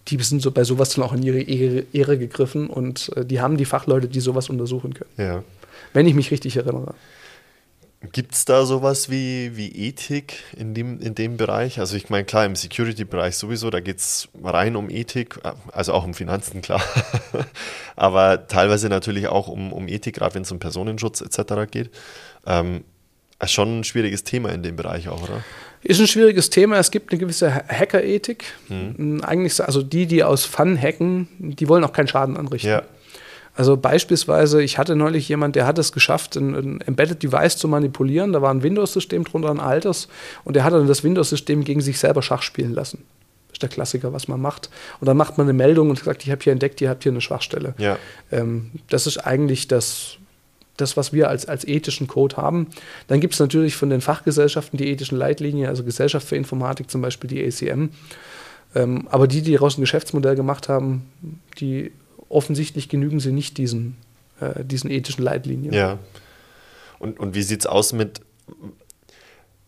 die 0.07 0.21
sind 0.21 0.41
so 0.41 0.51
bei 0.51 0.63
sowas 0.63 0.89
dann 0.89 1.03
auch 1.03 1.13
in 1.13 1.23
ihre 1.23 1.41
Ehre, 1.41 1.85
Ehre 1.93 2.17
gegriffen 2.17 2.67
und 2.67 3.11
äh, 3.15 3.25
die 3.25 3.41
haben 3.41 3.57
die 3.57 3.65
Fachleute, 3.65 4.07
die 4.07 4.19
sowas 4.19 4.49
untersuchen 4.49 4.93
können. 4.93 5.09
Ja. 5.17 5.43
Wenn 5.93 6.07
ich 6.07 6.13
mich 6.13 6.31
richtig 6.31 6.57
erinnere. 6.57 6.93
Gibt 8.11 8.33
es 8.33 8.45
da 8.45 8.65
sowas 8.65 9.09
wie, 9.09 9.55
wie 9.55 9.69
Ethik 9.69 10.43
in 10.55 10.73
dem, 10.73 10.99
in 10.99 11.15
dem 11.15 11.37
Bereich? 11.37 11.79
Also 11.79 11.95
ich 11.95 12.09
meine, 12.09 12.25
klar, 12.25 12.45
im 12.45 12.55
Security-Bereich 12.55 13.35
sowieso, 13.35 13.69
da 13.69 13.79
geht 13.79 13.97
es 13.97 14.29
rein 14.43 14.75
um 14.75 14.89
Ethik, 14.89 15.39
also 15.71 15.93
auch 15.93 16.03
um 16.03 16.13
Finanzen, 16.13 16.61
klar. 16.61 16.83
Aber 17.95 18.47
teilweise 18.47 18.89
natürlich 18.89 19.27
auch 19.27 19.47
um, 19.47 19.73
um 19.73 19.87
Ethik, 19.87 20.15
gerade 20.15 20.35
wenn 20.35 20.43
es 20.43 20.51
um 20.51 20.59
Personenschutz 20.59 21.21
etc. 21.21 21.71
geht. 21.71 21.89
Ähm, 22.45 22.83
schon 23.45 23.79
ein 23.79 23.83
schwieriges 23.83 24.23
Thema 24.23 24.49
in 24.49 24.63
dem 24.63 24.75
Bereich 24.75 25.09
auch, 25.09 25.23
oder? 25.23 25.43
Ist 25.87 25.99
ein 25.99 26.07
schwieriges 26.07 26.49
Thema. 26.49 26.79
Es 26.79 26.89
gibt 26.89 27.11
eine 27.11 27.19
gewisse 27.19 27.53
Hackerethik. 27.53 28.43
Mhm. 28.69 29.21
Eigentlich, 29.23 29.63
also 29.63 29.83
die, 29.83 30.07
die 30.07 30.23
aus 30.23 30.43
Fun 30.43 30.75
hacken, 30.81 31.27
die 31.37 31.69
wollen 31.69 31.83
auch 31.83 31.93
keinen 31.93 32.07
Schaden 32.07 32.37
anrichten. 32.37 32.71
Ja. 32.71 32.81
Also 33.53 33.77
beispielsweise, 33.77 34.63
ich 34.63 34.79
hatte 34.79 34.95
neulich 34.95 35.29
jemand, 35.29 35.55
der 35.55 35.67
hat 35.67 35.77
es 35.77 35.91
geschafft, 35.91 36.37
ein, 36.37 36.55
ein 36.55 36.81
Embedded 36.81 37.21
Device 37.21 37.57
zu 37.57 37.67
manipulieren. 37.67 38.33
Da 38.33 38.41
war 38.41 38.51
ein 38.51 38.63
Windows-System 38.63 39.25
drunter, 39.25 39.51
ein 39.51 39.59
altes, 39.59 40.07
und 40.43 40.55
der 40.55 40.63
hat 40.63 40.73
dann 40.73 40.87
das 40.87 41.03
Windows-System 41.03 41.63
gegen 41.63 41.81
sich 41.81 41.99
selber 41.99 42.23
Schach 42.23 42.41
spielen 42.41 42.73
lassen. 42.73 43.03
Das 43.49 43.57
ist 43.57 43.61
der 43.61 43.69
Klassiker, 43.69 44.11
was 44.11 44.27
man 44.27 44.41
macht. 44.41 44.71
Und 44.99 45.05
dann 45.05 45.15
macht 45.15 45.37
man 45.37 45.45
eine 45.45 45.53
Meldung 45.53 45.91
und 45.91 45.99
sagt, 45.99 46.23
ich 46.23 46.31
habe 46.31 46.41
hier 46.43 46.51
entdeckt, 46.51 46.81
ihr 46.81 46.89
habt 46.89 47.03
hier 47.03 47.11
eine 47.11 47.21
Schwachstelle. 47.21 47.75
Ja. 47.77 47.99
Ähm, 48.31 48.71
das 48.89 49.05
ist 49.05 49.19
eigentlich 49.19 49.67
das, 49.67 50.17
das, 50.77 50.97
was 50.97 51.13
wir 51.13 51.29
als, 51.29 51.45
als 51.45 51.67
ethischen 51.67 52.07
Code 52.07 52.37
haben. 52.37 52.67
Dann 53.07 53.19
gibt 53.19 53.33
es 53.33 53.39
natürlich 53.39 53.75
von 53.75 53.89
den 53.89 54.01
Fachgesellschaften 54.01 54.77
die 54.77 54.89
ethischen 54.89 55.17
Leitlinien, 55.17 55.69
also 55.69 55.83
Gesellschaft 55.83 56.27
für 56.27 56.35
Informatik 56.35 56.89
zum 56.89 57.01
Beispiel, 57.01 57.29
die 57.29 57.45
ACM. 57.45 57.89
Ähm, 58.75 59.07
aber 59.09 59.27
die, 59.27 59.41
die 59.41 59.53
daraus 59.53 59.77
ein 59.77 59.81
Geschäftsmodell 59.81 60.35
gemacht 60.35 60.67
haben, 60.67 61.05
die 61.59 61.91
offensichtlich 62.27 62.89
genügen 62.89 63.19
sie 63.19 63.31
nicht 63.31 63.57
diesen, 63.57 63.95
äh, 64.41 64.63
diesen 64.65 64.91
ethischen 64.91 65.23
Leitlinien. 65.23 65.73
Ja. 65.73 65.97
Und, 66.99 67.19
und 67.19 67.35
wie 67.35 67.43
sieht 67.43 67.61
es 67.61 67.65
aus 67.67 67.93
mit, 67.93 68.21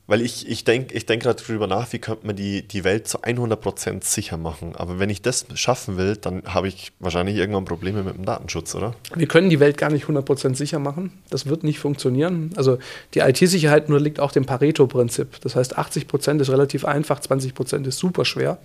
weil 0.08 0.22
ich, 0.22 0.50
ich 0.50 0.64
denke 0.64 0.96
ich 0.96 1.06
denk 1.06 1.24
gerade 1.24 1.42
darüber 1.42 1.68
nach, 1.68 1.92
wie 1.92 2.00
könnte 2.00 2.26
man 2.26 2.36
die, 2.36 2.66
die 2.66 2.84
Welt 2.84 3.08
zu 3.08 3.20
100% 3.22 4.04
sicher 4.04 4.38
machen. 4.38 4.76
Aber 4.76 5.00
wenn 5.00 5.10
ich 5.10 5.22
das 5.22 5.46
schaffen 5.54 5.98
will, 5.98 6.16
dann 6.16 6.44
habe 6.46 6.70
ich 6.70 6.94
wahrscheinlich 7.00 7.36
irgendwann 7.36 7.66
Probleme 7.66 8.04
mit 8.04 8.16
dem 8.16 8.26
Datenschutz, 8.26 8.74
oder? 8.74 8.96
Wir 9.14 9.28
können 9.28 9.50
die 9.50 9.60
Welt 9.60 9.78
gar 9.78 9.92
nicht 9.92 10.06
100% 10.06 10.56
sicher 10.56 10.80
machen. 10.80 11.12
Das 11.30 11.46
wird 11.46 11.64
nicht 11.64 11.80
funktionieren. 11.80 12.52
Also 12.56 12.80
die 13.14 13.20
IT-Sicherheit 13.20 13.90
unterliegt 13.90 14.20
auch 14.20 14.32
dem 14.32 14.46
Pareto-Prinzip. 14.46 15.42
Das 15.42 15.56
heißt, 15.56 15.78
80% 15.78 16.40
ist 16.40 16.50
relativ 16.50 16.86
einfach, 16.86 17.20
20% 17.20 17.86
ist 17.86 18.00
super 18.00 18.24
schwer. 18.24 18.60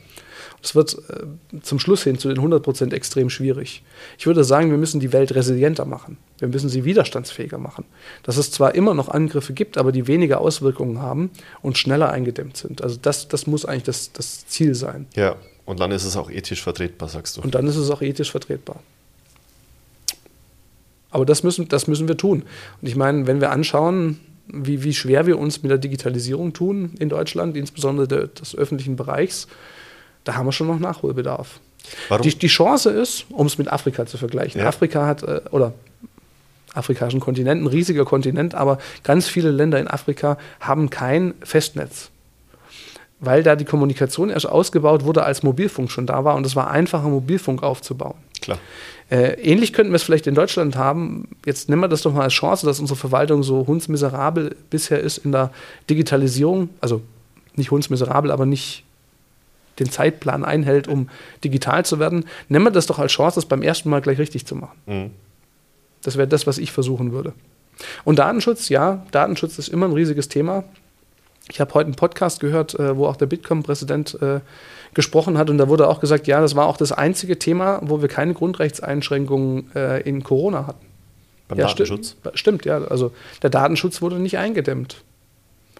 Es 0.62 0.76
wird 0.76 0.96
äh, 1.08 1.60
zum 1.62 1.80
Schluss 1.80 2.04
hin 2.04 2.18
zu 2.18 2.28
den 2.28 2.38
100 2.38 2.62
Prozent 2.62 2.92
extrem 2.92 3.30
schwierig. 3.30 3.82
Ich 4.16 4.26
würde 4.26 4.44
sagen, 4.44 4.70
wir 4.70 4.78
müssen 4.78 5.00
die 5.00 5.12
Welt 5.12 5.34
resilienter 5.34 5.84
machen. 5.84 6.18
Wir 6.38 6.48
müssen 6.48 6.68
sie 6.68 6.84
widerstandsfähiger 6.84 7.58
machen. 7.58 7.84
Dass 8.22 8.36
es 8.36 8.52
zwar 8.52 8.74
immer 8.74 8.94
noch 8.94 9.08
Angriffe 9.08 9.52
gibt, 9.54 9.76
aber 9.76 9.90
die 9.90 10.06
weniger 10.06 10.40
Auswirkungen 10.40 11.00
haben 11.00 11.30
und 11.62 11.78
schneller 11.78 12.10
eingedämmt 12.10 12.56
sind. 12.56 12.82
Also 12.82 12.96
das, 13.00 13.26
das 13.26 13.46
muss 13.48 13.64
eigentlich 13.64 13.84
das, 13.84 14.12
das 14.12 14.46
Ziel 14.46 14.74
sein. 14.76 15.06
Ja, 15.16 15.36
und 15.64 15.80
dann 15.80 15.90
ist 15.90 16.04
es 16.04 16.16
auch 16.16 16.30
ethisch 16.30 16.62
vertretbar, 16.62 17.08
sagst 17.08 17.36
du. 17.36 17.40
Und 17.40 17.54
dann 17.54 17.66
ist 17.66 17.76
es 17.76 17.90
auch 17.90 18.02
ethisch 18.02 18.30
vertretbar. 18.30 18.80
Aber 21.10 21.26
das 21.26 21.42
müssen, 21.42 21.68
das 21.68 21.88
müssen 21.88 22.08
wir 22.08 22.16
tun. 22.16 22.44
Und 22.80 22.88
ich 22.88 22.96
meine, 22.96 23.26
wenn 23.26 23.40
wir 23.40 23.50
anschauen, 23.50 24.20
wie, 24.46 24.82
wie 24.82 24.94
schwer 24.94 25.26
wir 25.26 25.38
uns 25.38 25.62
mit 25.62 25.70
der 25.70 25.78
Digitalisierung 25.78 26.52
tun 26.52 26.94
in 26.98 27.08
Deutschland, 27.08 27.56
insbesondere 27.56 28.28
des 28.28 28.56
öffentlichen 28.56 28.96
Bereichs, 28.96 29.46
da 30.24 30.34
haben 30.34 30.46
wir 30.46 30.52
schon 30.52 30.66
noch 30.66 30.78
Nachholbedarf. 30.78 31.60
Warum? 32.08 32.22
Die, 32.22 32.36
die 32.36 32.46
Chance 32.46 32.90
ist, 32.90 33.26
um 33.30 33.46
es 33.46 33.58
mit 33.58 33.72
Afrika 33.72 34.06
zu 34.06 34.16
vergleichen. 34.16 34.60
Ja. 34.60 34.68
Afrika 34.68 35.06
hat, 35.06 35.22
äh, 35.22 35.40
oder 35.50 35.72
afrikanischen 36.74 37.20
Kontinent, 37.20 37.62
ein 37.62 37.66
riesiger 37.66 38.04
Kontinent, 38.04 38.54
aber 38.54 38.78
ganz 39.02 39.28
viele 39.28 39.50
Länder 39.50 39.78
in 39.78 39.88
Afrika 39.88 40.38
haben 40.60 40.90
kein 40.90 41.34
Festnetz. 41.42 42.10
Weil 43.20 43.42
da 43.42 43.56
die 43.56 43.64
Kommunikation 43.64 44.30
erst 44.30 44.48
ausgebaut 44.48 45.04
wurde, 45.04 45.22
als 45.22 45.42
Mobilfunk 45.42 45.90
schon 45.90 46.06
da 46.06 46.24
war 46.24 46.34
und 46.34 46.46
es 46.46 46.56
war 46.56 46.70
einfacher, 46.70 47.08
Mobilfunk 47.08 47.62
aufzubauen. 47.62 48.16
Klar. 48.40 48.58
Äh, 49.10 49.34
ähnlich 49.42 49.72
könnten 49.72 49.92
wir 49.92 49.96
es 49.96 50.02
vielleicht 50.02 50.26
in 50.26 50.34
Deutschland 50.34 50.76
haben. 50.76 51.28
Jetzt 51.44 51.68
nehmen 51.68 51.82
wir 51.82 51.88
das 51.88 52.02
doch 52.02 52.12
mal 52.12 52.22
als 52.22 52.32
Chance, 52.32 52.66
dass 52.66 52.80
unsere 52.80 52.98
Verwaltung 52.98 53.42
so 53.42 53.66
hundsmiserabel 53.66 54.56
bisher 54.70 55.00
ist 55.00 55.18
in 55.18 55.30
der 55.32 55.52
Digitalisierung. 55.88 56.70
Also 56.80 57.02
nicht 57.54 57.70
hundsmiserabel, 57.70 58.30
aber 58.30 58.46
nicht 58.46 58.84
den 59.78 59.90
Zeitplan 59.90 60.44
einhält, 60.44 60.88
um 60.88 61.08
digital 61.44 61.84
zu 61.84 61.98
werden, 61.98 62.24
nennen 62.48 62.64
wir 62.64 62.70
das 62.70 62.86
doch 62.86 62.98
als 62.98 63.12
Chance, 63.12 63.36
das 63.36 63.46
beim 63.46 63.62
ersten 63.62 63.90
Mal 63.90 64.00
gleich 64.00 64.18
richtig 64.18 64.46
zu 64.46 64.54
machen. 64.54 64.78
Mhm. 64.86 65.10
Das 66.02 66.16
wäre 66.16 66.28
das, 66.28 66.46
was 66.46 66.58
ich 66.58 66.72
versuchen 66.72 67.12
würde. 67.12 67.32
Und 68.04 68.18
Datenschutz, 68.18 68.68
ja, 68.68 69.06
Datenschutz 69.10 69.58
ist 69.58 69.68
immer 69.68 69.86
ein 69.86 69.92
riesiges 69.92 70.28
Thema. 70.28 70.64
Ich 71.50 71.60
habe 71.60 71.74
heute 71.74 71.86
einen 71.86 71.96
Podcast 71.96 72.40
gehört, 72.40 72.74
äh, 72.78 72.96
wo 72.96 73.06
auch 73.06 73.16
der 73.16 73.26
Bitkom-Präsident 73.26 74.20
äh, 74.22 74.40
gesprochen 74.94 75.38
hat 75.38 75.50
und 75.50 75.58
da 75.58 75.68
wurde 75.68 75.88
auch 75.88 76.00
gesagt, 76.00 76.26
ja, 76.26 76.40
das 76.40 76.54
war 76.54 76.66
auch 76.66 76.76
das 76.76 76.92
einzige 76.92 77.38
Thema, 77.38 77.80
wo 77.82 78.02
wir 78.02 78.08
keine 78.08 78.34
Grundrechtseinschränkungen 78.34 79.74
äh, 79.74 80.02
in 80.02 80.22
Corona 80.22 80.66
hatten. 80.66 80.86
Beim 81.48 81.58
ja, 81.58 81.66
Datenschutz? 81.66 82.16
Sti 82.20 82.30
stimmt, 82.34 82.64
ja. 82.64 82.82
Also 82.84 83.12
der 83.42 83.50
Datenschutz 83.50 84.02
wurde 84.02 84.18
nicht 84.18 84.38
eingedämmt. 84.38 85.02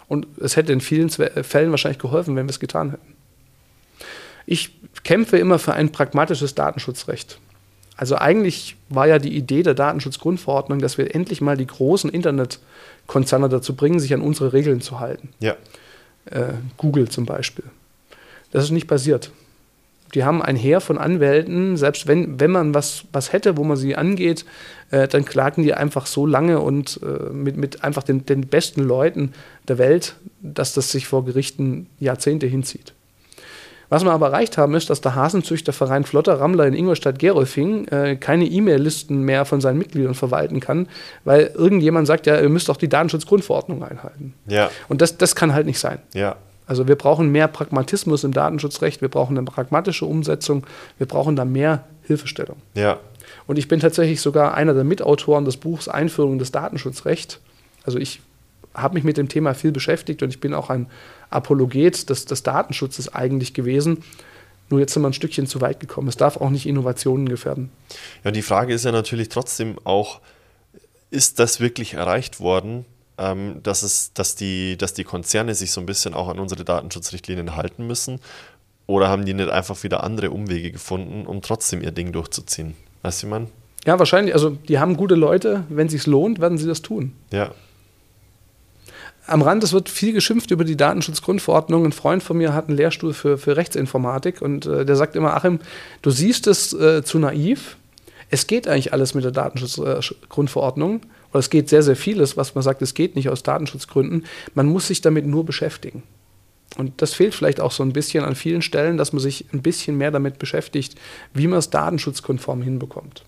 Und 0.07 0.27
es 0.39 0.55
hätte 0.55 0.73
in 0.73 0.81
vielen 0.81 1.09
Fällen 1.09 1.71
wahrscheinlich 1.71 1.99
geholfen, 1.99 2.35
wenn 2.35 2.45
wir 2.45 2.51
es 2.51 2.59
getan 2.59 2.91
hätten. 2.91 3.12
Ich 4.45 4.71
kämpfe 5.03 5.37
immer 5.37 5.59
für 5.59 5.73
ein 5.73 5.91
pragmatisches 5.91 6.55
Datenschutzrecht. 6.55 7.39
Also 7.95 8.17
eigentlich 8.17 8.75
war 8.89 9.07
ja 9.07 9.19
die 9.19 9.35
Idee 9.35 9.63
der 9.63 9.75
Datenschutzgrundverordnung, 9.75 10.79
dass 10.79 10.97
wir 10.97 11.13
endlich 11.13 11.41
mal 11.41 11.57
die 11.57 11.67
großen 11.67 12.09
Internetkonzerne 12.09 13.49
dazu 13.49 13.75
bringen, 13.75 13.99
sich 13.99 14.13
an 14.13 14.21
unsere 14.21 14.53
Regeln 14.53 14.81
zu 14.81 14.99
halten. 14.99 15.29
Ja. 15.39 15.55
Äh, 16.25 16.53
Google 16.77 17.09
zum 17.09 17.25
Beispiel. 17.25 17.65
Das 18.51 18.63
ist 18.63 18.71
nicht 18.71 18.87
passiert. 18.87 19.31
Die 20.13 20.23
haben 20.23 20.43
ein 20.43 20.55
Heer 20.55 20.79
von 20.79 20.97
Anwälten, 20.97 21.75
selbst 21.75 22.07
wenn, 22.07 22.39
wenn 22.39 22.51
man 22.51 22.73
was, 22.73 23.05
was 23.11 23.33
hätte, 23.33 23.57
wo 23.57 23.63
man 23.63 23.77
sie 23.77 23.95
angeht, 23.95 24.45
äh, 24.91 25.07
dann 25.07 25.25
klagen 25.25 25.63
die 25.63 25.73
einfach 25.73 26.05
so 26.05 26.27
lange 26.27 26.59
und 26.59 26.99
äh, 27.03 27.31
mit, 27.31 27.57
mit 27.57 27.83
einfach 27.83 28.03
den, 28.03 28.25
den 28.25 28.41
besten 28.41 28.83
Leuten 28.83 29.33
der 29.67 29.79
Welt, 29.79 30.15
dass 30.41 30.73
das 30.73 30.91
sich 30.91 31.07
vor 31.07 31.25
Gerichten 31.25 31.87
Jahrzehnte 31.99 32.45
hinzieht. 32.45 32.93
Was 33.93 34.03
wir 34.03 34.11
aber 34.11 34.29
erreicht 34.29 34.57
haben, 34.57 34.73
ist, 34.73 34.89
dass 34.89 35.01
der 35.01 35.13
Hasenzüchterverein 35.13 36.03
Flotter 36.03 36.39
Rammler 36.39 36.65
in 36.65 36.73
Ingolstadt-Gerolfing 36.73 37.89
äh, 37.89 38.15
keine 38.15 38.45
E-Mail-Listen 38.45 39.21
mehr 39.21 39.45
von 39.45 39.61
seinen 39.61 39.77
Mitgliedern 39.77 40.15
verwalten 40.15 40.59
kann, 40.59 40.87
weil 41.25 41.51
irgendjemand 41.53 42.07
sagt, 42.07 42.25
ja, 42.25 42.41
ihr 42.41 42.49
müsst 42.49 42.69
doch 42.69 42.77
die 42.77 42.89
Datenschutzgrundverordnung 42.89 43.83
einhalten. 43.83 44.33
Ja. 44.47 44.71
Und 44.89 45.03
das, 45.03 45.17
das 45.19 45.35
kann 45.35 45.53
halt 45.53 45.67
nicht 45.67 45.77
sein. 45.77 45.99
Ja. 46.15 46.37
Also 46.65 46.87
wir 46.87 46.95
brauchen 46.95 47.31
mehr 47.31 47.47
Pragmatismus 47.47 48.23
im 48.23 48.33
Datenschutzrecht, 48.33 49.01
wir 49.01 49.09
brauchen 49.09 49.37
eine 49.37 49.45
pragmatische 49.45 50.07
Umsetzung, 50.07 50.65
wir 50.97 51.05
brauchen 51.05 51.35
da 51.35 51.45
mehr 51.45 51.83
Hilfestellung. 52.01 52.57
Ja. 52.73 52.97
Und 53.45 53.59
ich 53.59 53.67
bin 53.67 53.79
tatsächlich 53.79 54.21
sogar 54.21 54.55
einer 54.55 54.73
der 54.73 54.85
Mitautoren 54.85 55.45
des 55.45 55.57
Buchs 55.57 55.87
Einführung 55.87 56.39
des 56.39 56.51
Datenschutzrechts. 56.51 57.39
Also 57.85 57.99
ich 57.99 58.21
habe 58.73 58.95
mich 58.95 59.03
mit 59.03 59.17
dem 59.17 59.29
Thema 59.29 59.53
viel 59.53 59.71
beschäftigt 59.71 60.23
und 60.23 60.29
ich 60.29 60.39
bin 60.39 60.55
auch 60.55 60.71
ein 60.71 60.87
Apologet 61.33 62.09
des, 62.09 62.25
des 62.25 62.43
Datenschutzes 62.43 63.13
eigentlich 63.13 63.53
gewesen. 63.53 64.03
Nur 64.69 64.79
jetzt 64.79 64.93
sind 64.93 65.03
wir 65.03 65.09
ein 65.09 65.13
Stückchen 65.13 65.47
zu 65.47 65.61
weit 65.61 65.79
gekommen. 65.79 66.07
Es 66.07 66.17
darf 66.17 66.37
auch 66.37 66.49
nicht 66.49 66.65
Innovationen 66.65 67.29
gefährden. 67.29 67.69
Ja, 68.23 68.31
die 68.31 68.41
Frage 68.41 68.73
ist 68.73 68.85
ja 68.85 68.91
natürlich 68.91 69.29
trotzdem 69.29 69.75
auch, 69.83 70.19
ist 71.11 71.39
das 71.39 71.59
wirklich 71.59 71.93
erreicht 71.93 72.39
worden, 72.39 72.85
ähm, 73.17 73.59
dass, 73.61 73.83
es, 73.83 74.13
dass, 74.13 74.35
die, 74.35 74.77
dass 74.77 74.93
die 74.93 75.03
Konzerne 75.03 75.53
sich 75.53 75.71
so 75.71 75.79
ein 75.79 75.85
bisschen 75.85 76.13
auch 76.13 76.29
an 76.29 76.39
unsere 76.39 76.63
Datenschutzrichtlinien 76.63 77.55
halten 77.55 77.85
müssen? 77.85 78.19
Oder 78.87 79.09
haben 79.09 79.25
die 79.25 79.33
nicht 79.33 79.49
einfach 79.49 79.83
wieder 79.83 80.03
andere 80.03 80.31
Umwege 80.31 80.71
gefunden, 80.71 81.25
um 81.25 81.41
trotzdem 81.41 81.81
ihr 81.81 81.91
Ding 81.91 82.11
durchzuziehen? 82.11 82.73
Weißt 83.01 83.23
du, 83.23 83.27
man? 83.27 83.47
Ja, 83.85 83.99
wahrscheinlich. 83.99 84.33
Also, 84.33 84.51
die 84.51 84.79
haben 84.79 84.97
gute 84.97 85.15
Leute. 85.15 85.65
Wenn 85.69 85.87
es 85.87 85.93
sich 85.93 86.07
lohnt, 86.07 86.39
werden 86.39 86.57
sie 86.57 86.67
das 86.67 86.81
tun. 86.81 87.13
Ja 87.31 87.51
am 89.25 89.41
Rand, 89.41 89.63
es 89.63 89.73
wird 89.73 89.89
viel 89.89 90.13
geschimpft 90.13 90.51
über 90.51 90.63
die 90.63 90.75
Datenschutzgrundverordnung. 90.75 91.85
Ein 91.85 91.91
Freund 91.91 92.23
von 92.23 92.37
mir 92.37 92.53
hat 92.53 92.67
einen 92.67 92.77
Lehrstuhl 92.77 93.13
für, 93.13 93.37
für 93.37 93.55
Rechtsinformatik 93.55 94.41
und 94.41 94.65
äh, 94.65 94.85
der 94.85 94.95
sagt 94.95 95.15
immer, 95.15 95.35
Achim, 95.35 95.59
du 96.01 96.09
siehst 96.09 96.47
es 96.47 96.73
äh, 96.73 97.03
zu 97.03 97.19
naiv. 97.19 97.77
Es 98.29 98.47
geht 98.47 98.67
eigentlich 98.67 98.93
alles 98.93 99.13
mit 99.13 99.23
der 99.23 99.31
Datenschutzgrundverordnung. 99.31 101.01
Oder 101.31 101.39
es 101.39 101.49
geht 101.49 101.69
sehr, 101.69 101.83
sehr 101.83 101.95
vieles, 101.95 102.37
was 102.37 102.55
man 102.55 102.63
sagt, 102.63 102.81
es 102.81 102.93
geht 102.93 103.15
nicht 103.15 103.29
aus 103.29 103.43
Datenschutzgründen. 103.43 104.25
Man 104.53 104.67
muss 104.67 104.87
sich 104.87 105.01
damit 105.01 105.25
nur 105.25 105.45
beschäftigen. 105.45 106.03
Und 106.77 107.01
das 107.01 107.13
fehlt 107.13 107.35
vielleicht 107.35 107.59
auch 107.59 107.71
so 107.71 107.83
ein 107.83 107.93
bisschen 107.93 108.23
an 108.23 108.35
vielen 108.35 108.61
Stellen, 108.61 108.97
dass 108.97 109.13
man 109.13 109.19
sich 109.19 109.45
ein 109.53 109.61
bisschen 109.61 109.97
mehr 109.97 110.11
damit 110.11 110.39
beschäftigt, 110.39 110.95
wie 111.33 111.47
man 111.47 111.59
es 111.59 111.69
datenschutzkonform 111.69 112.61
hinbekommt. 112.61 113.23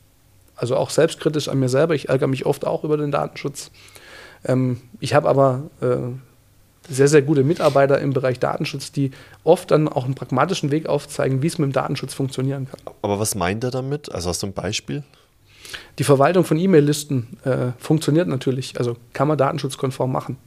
Also 0.55 0.75
auch 0.75 0.89
selbstkritisch 0.89 1.47
an 1.49 1.59
mir 1.59 1.69
selber. 1.69 1.95
Ich 1.95 2.09
ärgere 2.09 2.27
mich 2.27 2.45
oft 2.45 2.65
auch 2.65 2.83
über 2.83 2.97
den 2.97 3.11
Datenschutz. 3.11 3.71
Ähm, 4.45 4.81
ich 4.99 5.13
habe 5.13 5.27
aber 5.27 5.63
äh, 5.81 5.97
sehr, 6.87 7.07
sehr 7.07 7.21
gute 7.21 7.43
Mitarbeiter 7.43 7.99
im 7.99 8.13
Bereich 8.13 8.39
Datenschutz, 8.39 8.91
die 8.91 9.11
oft 9.43 9.71
dann 9.71 9.87
auch 9.87 10.05
einen 10.05 10.15
pragmatischen 10.15 10.71
Weg 10.71 10.87
aufzeigen, 10.87 11.41
wie 11.41 11.47
es 11.47 11.57
mit 11.57 11.69
dem 11.69 11.73
Datenschutz 11.73 12.13
funktionieren 12.13 12.67
kann. 12.69 12.95
Aber 13.01 13.19
was 13.19 13.35
meint 13.35 13.63
er 13.63 13.71
damit? 13.71 14.11
Also 14.11 14.29
hast 14.29 14.43
du 14.43 14.47
ein 14.47 14.53
Beispiel? 14.53 15.03
Die 15.97 16.03
Verwaltung 16.03 16.45
von 16.45 16.57
E-Mail-Listen 16.57 17.37
äh, 17.43 17.71
funktioniert 17.77 18.27
natürlich, 18.27 18.77
also 18.77 18.97
kann 19.13 19.27
man 19.27 19.37
datenschutzkonform 19.37 20.11
machen. 20.11 20.37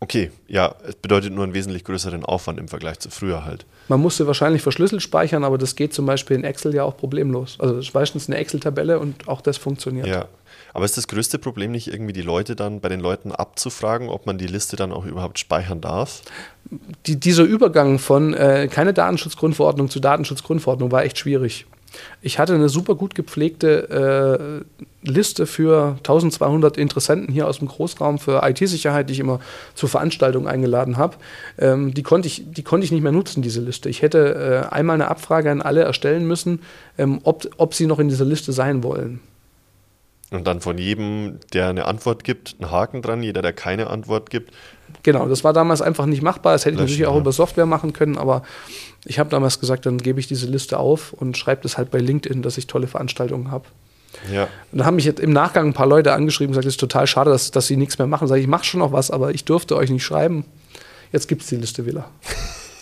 Okay, 0.00 0.30
ja, 0.48 0.74
es 0.86 0.96
bedeutet 0.96 1.32
nur 1.32 1.44
einen 1.44 1.54
wesentlich 1.54 1.84
größeren 1.84 2.26
Aufwand 2.26 2.58
im 2.58 2.68
Vergleich 2.68 2.98
zu 2.98 3.08
früher 3.08 3.44
halt. 3.46 3.64
Man 3.88 4.00
musste 4.00 4.26
wahrscheinlich 4.26 4.60
verschlüsselt 4.60 5.00
speichern, 5.00 5.44
aber 5.44 5.56
das 5.56 5.76
geht 5.76 5.94
zum 5.94 6.04
Beispiel 6.04 6.36
in 6.36 6.44
Excel 6.44 6.74
ja 6.74 6.82
auch 6.82 6.96
problemlos. 6.96 7.56
Also 7.58 7.76
das 7.76 7.86
ist 7.86 7.94
meistens 7.94 8.28
eine 8.28 8.36
Excel-Tabelle 8.36 8.98
und 8.98 9.28
auch 9.28 9.40
das 9.40 9.56
funktioniert. 9.56 10.06
Ja. 10.06 10.26
Aber 10.74 10.84
ist 10.84 10.96
das 10.96 11.06
größte 11.06 11.38
Problem 11.38 11.70
nicht 11.70 11.86
irgendwie 11.86 12.12
die 12.12 12.22
Leute 12.22 12.56
dann 12.56 12.80
bei 12.80 12.88
den 12.88 12.98
Leuten 12.98 13.30
abzufragen, 13.30 14.08
ob 14.08 14.26
man 14.26 14.38
die 14.38 14.48
Liste 14.48 14.74
dann 14.76 14.92
auch 14.92 15.06
überhaupt 15.06 15.38
speichern 15.38 15.80
darf? 15.80 16.22
Die, 17.06 17.18
dieser 17.18 17.44
Übergang 17.44 18.00
von 18.00 18.34
äh, 18.34 18.68
keine 18.70 18.92
Datenschutzgrundverordnung 18.92 19.88
zu 19.88 20.00
Datenschutzgrundverordnung 20.00 20.90
war 20.90 21.04
echt 21.04 21.16
schwierig. 21.16 21.66
Ich 22.22 22.40
hatte 22.40 22.54
eine 22.54 22.68
super 22.68 22.96
gut 22.96 23.14
gepflegte 23.14 24.64
äh, 25.04 25.08
Liste 25.08 25.46
für 25.46 25.94
1200 25.98 26.76
Interessenten 26.76 27.32
hier 27.32 27.46
aus 27.46 27.60
dem 27.60 27.68
Großraum 27.68 28.18
für 28.18 28.42
IT-Sicherheit, 28.42 29.08
die 29.08 29.12
ich 29.12 29.20
immer 29.20 29.38
zur 29.76 29.88
Veranstaltung 29.88 30.48
eingeladen 30.48 30.96
habe. 30.96 31.18
Ähm, 31.56 31.94
die, 31.94 32.02
konnte 32.02 32.26
ich, 32.26 32.50
die 32.50 32.64
konnte 32.64 32.84
ich 32.84 32.90
nicht 32.90 33.02
mehr 33.02 33.12
nutzen, 33.12 33.42
diese 33.42 33.60
Liste. 33.60 33.88
Ich 33.88 34.02
hätte 34.02 34.66
äh, 34.70 34.74
einmal 34.74 34.94
eine 34.94 35.06
Abfrage 35.06 35.52
an 35.52 35.62
alle 35.62 35.82
erstellen 35.82 36.26
müssen, 36.26 36.62
ähm, 36.98 37.20
ob, 37.22 37.48
ob 37.58 37.74
sie 37.74 37.86
noch 37.86 38.00
in 38.00 38.08
dieser 38.08 38.24
Liste 38.24 38.52
sein 38.52 38.82
wollen. 38.82 39.20
Und 40.34 40.46
dann 40.46 40.60
von 40.60 40.78
jedem, 40.78 41.38
der 41.52 41.68
eine 41.68 41.84
Antwort 41.86 42.24
gibt, 42.24 42.56
einen 42.58 42.70
Haken 42.70 43.02
dran, 43.02 43.22
jeder, 43.22 43.42
der 43.42 43.52
keine 43.52 43.88
Antwort 43.88 44.30
gibt. 44.30 44.52
Genau, 45.02 45.28
das 45.28 45.44
war 45.44 45.52
damals 45.52 45.82
einfach 45.82 46.06
nicht 46.06 46.22
machbar. 46.22 46.52
Das 46.52 46.64
hätte 46.64 46.74
ich 46.74 46.80
natürlich 46.80 47.06
auch 47.06 47.14
ja. 47.14 47.20
über 47.20 47.32
Software 47.32 47.66
machen 47.66 47.92
können, 47.92 48.18
aber 48.18 48.42
ich 49.04 49.18
habe 49.18 49.30
damals 49.30 49.60
gesagt, 49.60 49.86
dann 49.86 49.98
gebe 49.98 50.18
ich 50.18 50.26
diese 50.26 50.46
Liste 50.46 50.78
auf 50.78 51.12
und 51.12 51.36
schreibe 51.36 51.62
das 51.62 51.78
halt 51.78 51.90
bei 51.90 51.98
LinkedIn, 51.98 52.42
dass 52.42 52.58
ich 52.58 52.66
tolle 52.66 52.86
Veranstaltungen 52.86 53.50
habe. 53.50 53.66
Ja. 54.32 54.48
Und 54.72 54.78
da 54.78 54.84
haben 54.84 54.96
mich 54.96 55.04
jetzt 55.04 55.20
im 55.20 55.32
Nachgang 55.32 55.68
ein 55.68 55.72
paar 55.72 55.86
Leute 55.86 56.12
angeschrieben 56.12 56.50
und 56.50 56.52
gesagt, 56.52 56.66
es 56.66 56.74
ist 56.74 56.80
total 56.80 57.06
schade, 57.06 57.30
dass, 57.30 57.50
dass 57.50 57.66
sie 57.66 57.76
nichts 57.76 57.98
mehr 57.98 58.06
machen. 58.06 58.28
Sag 58.28 58.36
ich, 58.36 58.44
ich 58.44 58.48
mache 58.48 58.64
schon 58.64 58.80
noch 58.80 58.92
was, 58.92 59.10
aber 59.10 59.34
ich 59.34 59.44
durfte 59.44 59.76
euch 59.76 59.90
nicht 59.90 60.04
schreiben. 60.04 60.44
Jetzt 61.12 61.28
gibt 61.28 61.42
es 61.42 61.48
die 61.48 61.56
Liste 61.56 61.86
wieder. 61.86 62.08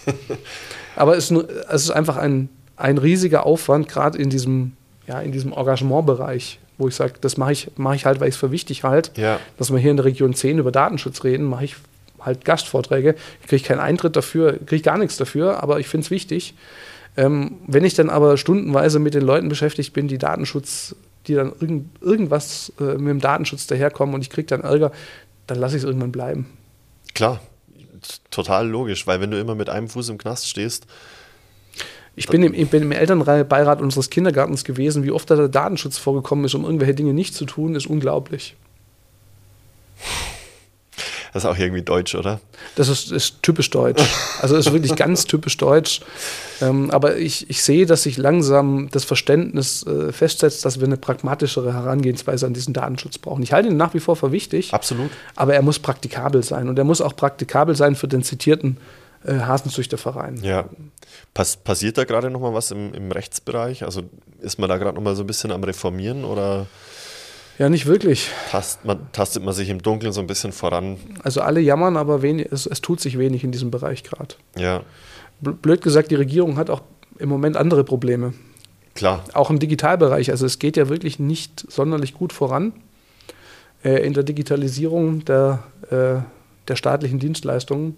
aber 0.97 1.17
es, 1.17 1.31
es, 1.31 1.83
ist 1.83 1.91
einfach 1.91 2.17
ein, 2.17 2.49
ein 2.77 2.99
riesiger 2.99 3.47
Aufwand, 3.47 3.89
gerade 3.89 4.19
in 4.19 4.31
diesem, 4.31 4.73
ja, 5.07 5.21
in 5.21 5.33
diesem 5.33 5.53
Engagementbereich 5.53 6.59
wo 6.83 6.89
ich 6.89 6.95
sage, 6.95 7.15
das 7.21 7.37
mache 7.37 7.53
ich, 7.53 7.71
mach 7.77 7.95
ich 7.95 8.05
halt, 8.05 8.21
weil 8.21 8.29
ich 8.29 8.35
es 8.35 8.41
für 8.41 8.51
wichtig 8.51 8.85
halte, 8.85 9.21
ja. 9.21 9.39
dass 9.57 9.71
wir 9.73 9.79
hier 9.79 9.91
in 9.91 9.97
der 9.97 10.05
Region 10.05 10.35
10 10.35 10.59
über 10.59 10.73
Datenschutz 10.73 11.25
reden, 11.25 11.45
mache 11.45 11.65
ich 11.65 11.77
halt 12.21 12.45
Gastvorträge. 12.45 13.15
Ich 13.41 13.49
kriege 13.49 13.65
keinen 13.65 13.81
Eintritt 13.81 14.17
dafür, 14.17 14.59
kriege 14.67 14.83
gar 14.83 14.99
nichts 14.99 15.17
dafür, 15.17 15.63
aber 15.63 15.81
ich 15.81 15.89
finde 15.89 16.05
es 16.05 16.11
wichtig. 16.11 16.55
Ähm, 17.17 17.59
wenn 17.67 17.85
ich 17.85 17.95
dann 17.95 18.11
aber 18.11 18.37
stundenweise 18.37 18.99
mit 18.99 19.15
den 19.15 19.23
Leuten 19.23 19.49
beschäftigt 19.49 19.93
bin, 19.93 20.09
die 20.09 20.19
Datenschutz, 20.19 20.95
die 21.27 21.35
dann 21.35 21.53
irgend, 21.61 22.03
irgendwas 22.03 22.73
äh, 22.81 22.95
mit 22.95 23.09
dem 23.09 23.21
Datenschutz 23.21 23.67
daherkommen 23.67 24.15
und 24.15 24.23
ich 24.23 24.31
kriege 24.31 24.47
dann 24.47 24.63
Ärger, 24.63 24.93
dann 25.47 25.59
lasse 25.59 25.77
ich 25.77 25.83
es 25.83 25.87
irgendwann 25.87 26.13
bleiben. 26.13 26.47
Klar, 27.15 27.41
total 28.31 28.69
logisch, 28.69 29.07
weil 29.07 29.21
wenn 29.21 29.31
du 29.31 29.39
immer 29.39 29.55
mit 29.55 29.69
einem 29.69 29.89
Fuß 29.89 30.09
im 30.09 30.19
Knast 30.19 30.49
stehst, 30.49 30.87
ich 32.15 32.29
bin 32.29 32.43
im, 32.43 32.53
ich 32.55 32.69
bin 32.69 32.83
im 32.83 32.93
Elternbeirat 32.93 33.81
unseres 33.81 34.11
Kindergartens 34.11 34.65
gewesen. 34.65 35.05
Wie 35.05 35.13
oft 35.13 35.31
da 35.31 35.37
der 35.37 35.49
Datenschutz 35.49 35.99
vorgekommen 35.99 36.45
ist, 36.45 36.55
um 36.55 36.65
irgendwelche 36.65 36.95
Dinge 36.95 37.15
nicht 37.15 37.35
zu 37.35 37.47
tun, 37.47 37.75
ist 37.75 37.87
unglaublich. 37.87 38.55
Das 41.33 41.45
ist 41.45 41.51
auch 41.51 41.57
irgendwie 41.57 41.81
deutsch, 41.81 42.15
oder? 42.15 42.41
Das 42.77 42.89
ist, 42.89 43.11
ist 43.11 43.43
typisch 43.43 43.71
deutsch. 43.71 44.03
Also 44.43 44.55
ist 44.55 44.71
wirklich 44.71 44.95
ganz 44.97 45.25
typisch 45.27 45.57
deutsch. 45.57 46.03
Ähm, 46.61 46.91
aber 46.91 47.17
ich, 47.17 47.49
ich 47.49 47.63
sehe, 47.63 47.87
dass 47.87 48.03
sich 48.03 48.19
langsam 48.19 48.91
das 48.91 49.05
Verständnis 49.05 49.87
äh, 49.87 50.13
festsetzt, 50.13 50.67
dass 50.67 50.79
wir 50.79 50.87
eine 50.87 50.99
pragmatischere 50.99 51.73
Herangehensweise 51.73 52.45
an 52.45 52.53
diesen 52.53 52.75
Datenschutz 52.75 53.17
brauchen. 53.17 53.43
Ich 53.43 53.55
halte 53.55 53.71
ihn 53.71 53.79
nach 53.79 53.95
wie 53.95 54.01
vor 54.01 54.17
für 54.17 54.31
wichtig. 54.31 54.75
Absolut. 54.75 55.11
Aber 55.35 55.55
er 55.55 55.63
muss 55.63 55.79
praktikabel 55.79 56.43
sein. 56.43 56.69
Und 56.69 56.79
er 56.79 56.85
muss 56.85 57.01
auch 57.01 57.17
praktikabel 57.17 57.75
sein 57.77 57.95
für 57.95 58.09
den 58.09 58.23
zitierten 58.23 58.77
äh, 59.25 59.33
Hasenzüchterverein. 59.33 60.39
Ja. 60.43 60.67
Pass, 61.35 61.57
passiert 61.57 61.97
da 61.97 62.05
gerade 62.05 62.31
nochmal 62.31 62.53
was 62.53 62.71
im, 62.71 62.93
im 62.93 63.11
Rechtsbereich? 63.11 63.85
Also 63.85 64.03
ist 64.41 64.59
man 64.59 64.69
da 64.69 64.77
gerade 64.77 64.95
nochmal 64.95 65.17
so 65.17 65.23
ein 65.23 65.27
bisschen 65.27 65.51
am 65.51 65.65
Reformieren 65.65 66.25
oder? 66.25 66.67
Ja, 67.59 67.69
nicht 67.69 67.87
wirklich. 67.87 68.29
Tast, 68.51 68.85
man, 68.85 69.11
tastet 69.13 69.43
man 69.43 69.55
sich 69.55 69.69
im 69.69 69.81
Dunkeln 69.81 70.13
so 70.13 70.21
ein 70.21 70.27
bisschen 70.27 70.53
voran? 70.53 70.99
Also 71.23 71.41
alle 71.41 71.61
jammern, 71.61 71.97
aber 71.97 72.21
wenig, 72.23 72.49
es, 72.51 72.67
es 72.67 72.81
tut 72.81 73.01
sich 73.01 73.19
wenig 73.19 73.45
in 73.45 73.53
diesem 73.53 73.71
Bereich 73.71 74.03
gerade. 74.03 74.35
Ja. 74.57 74.83
Blöd 75.41 75.81
gesagt, 75.81 76.11
die 76.11 76.17
Regierung 76.17 76.57
hat 76.57 76.71
auch 76.71 76.83
im 77.19 77.29
Moment 77.29 77.57
andere 77.57 77.85
Probleme. 77.85 78.35
Klar. 78.95 79.25
Auch 79.33 79.51
im 79.51 79.59
Digitalbereich. 79.59 80.31
Also 80.31 80.45
es 80.45 80.59
geht 80.59 80.77
ja 80.77 80.89
wirklich 80.89 81.19
nicht 81.19 81.65
sonderlich 81.71 82.15
gut 82.15 82.33
voran 82.33 82.73
äh, 83.85 84.05
in 84.05 84.13
der 84.13 84.23
Digitalisierung 84.23 85.25
der, 85.25 85.63
äh, 85.91 86.23
der 86.69 86.77
staatlichen 86.77 87.19
Dienstleistungen. 87.19 87.97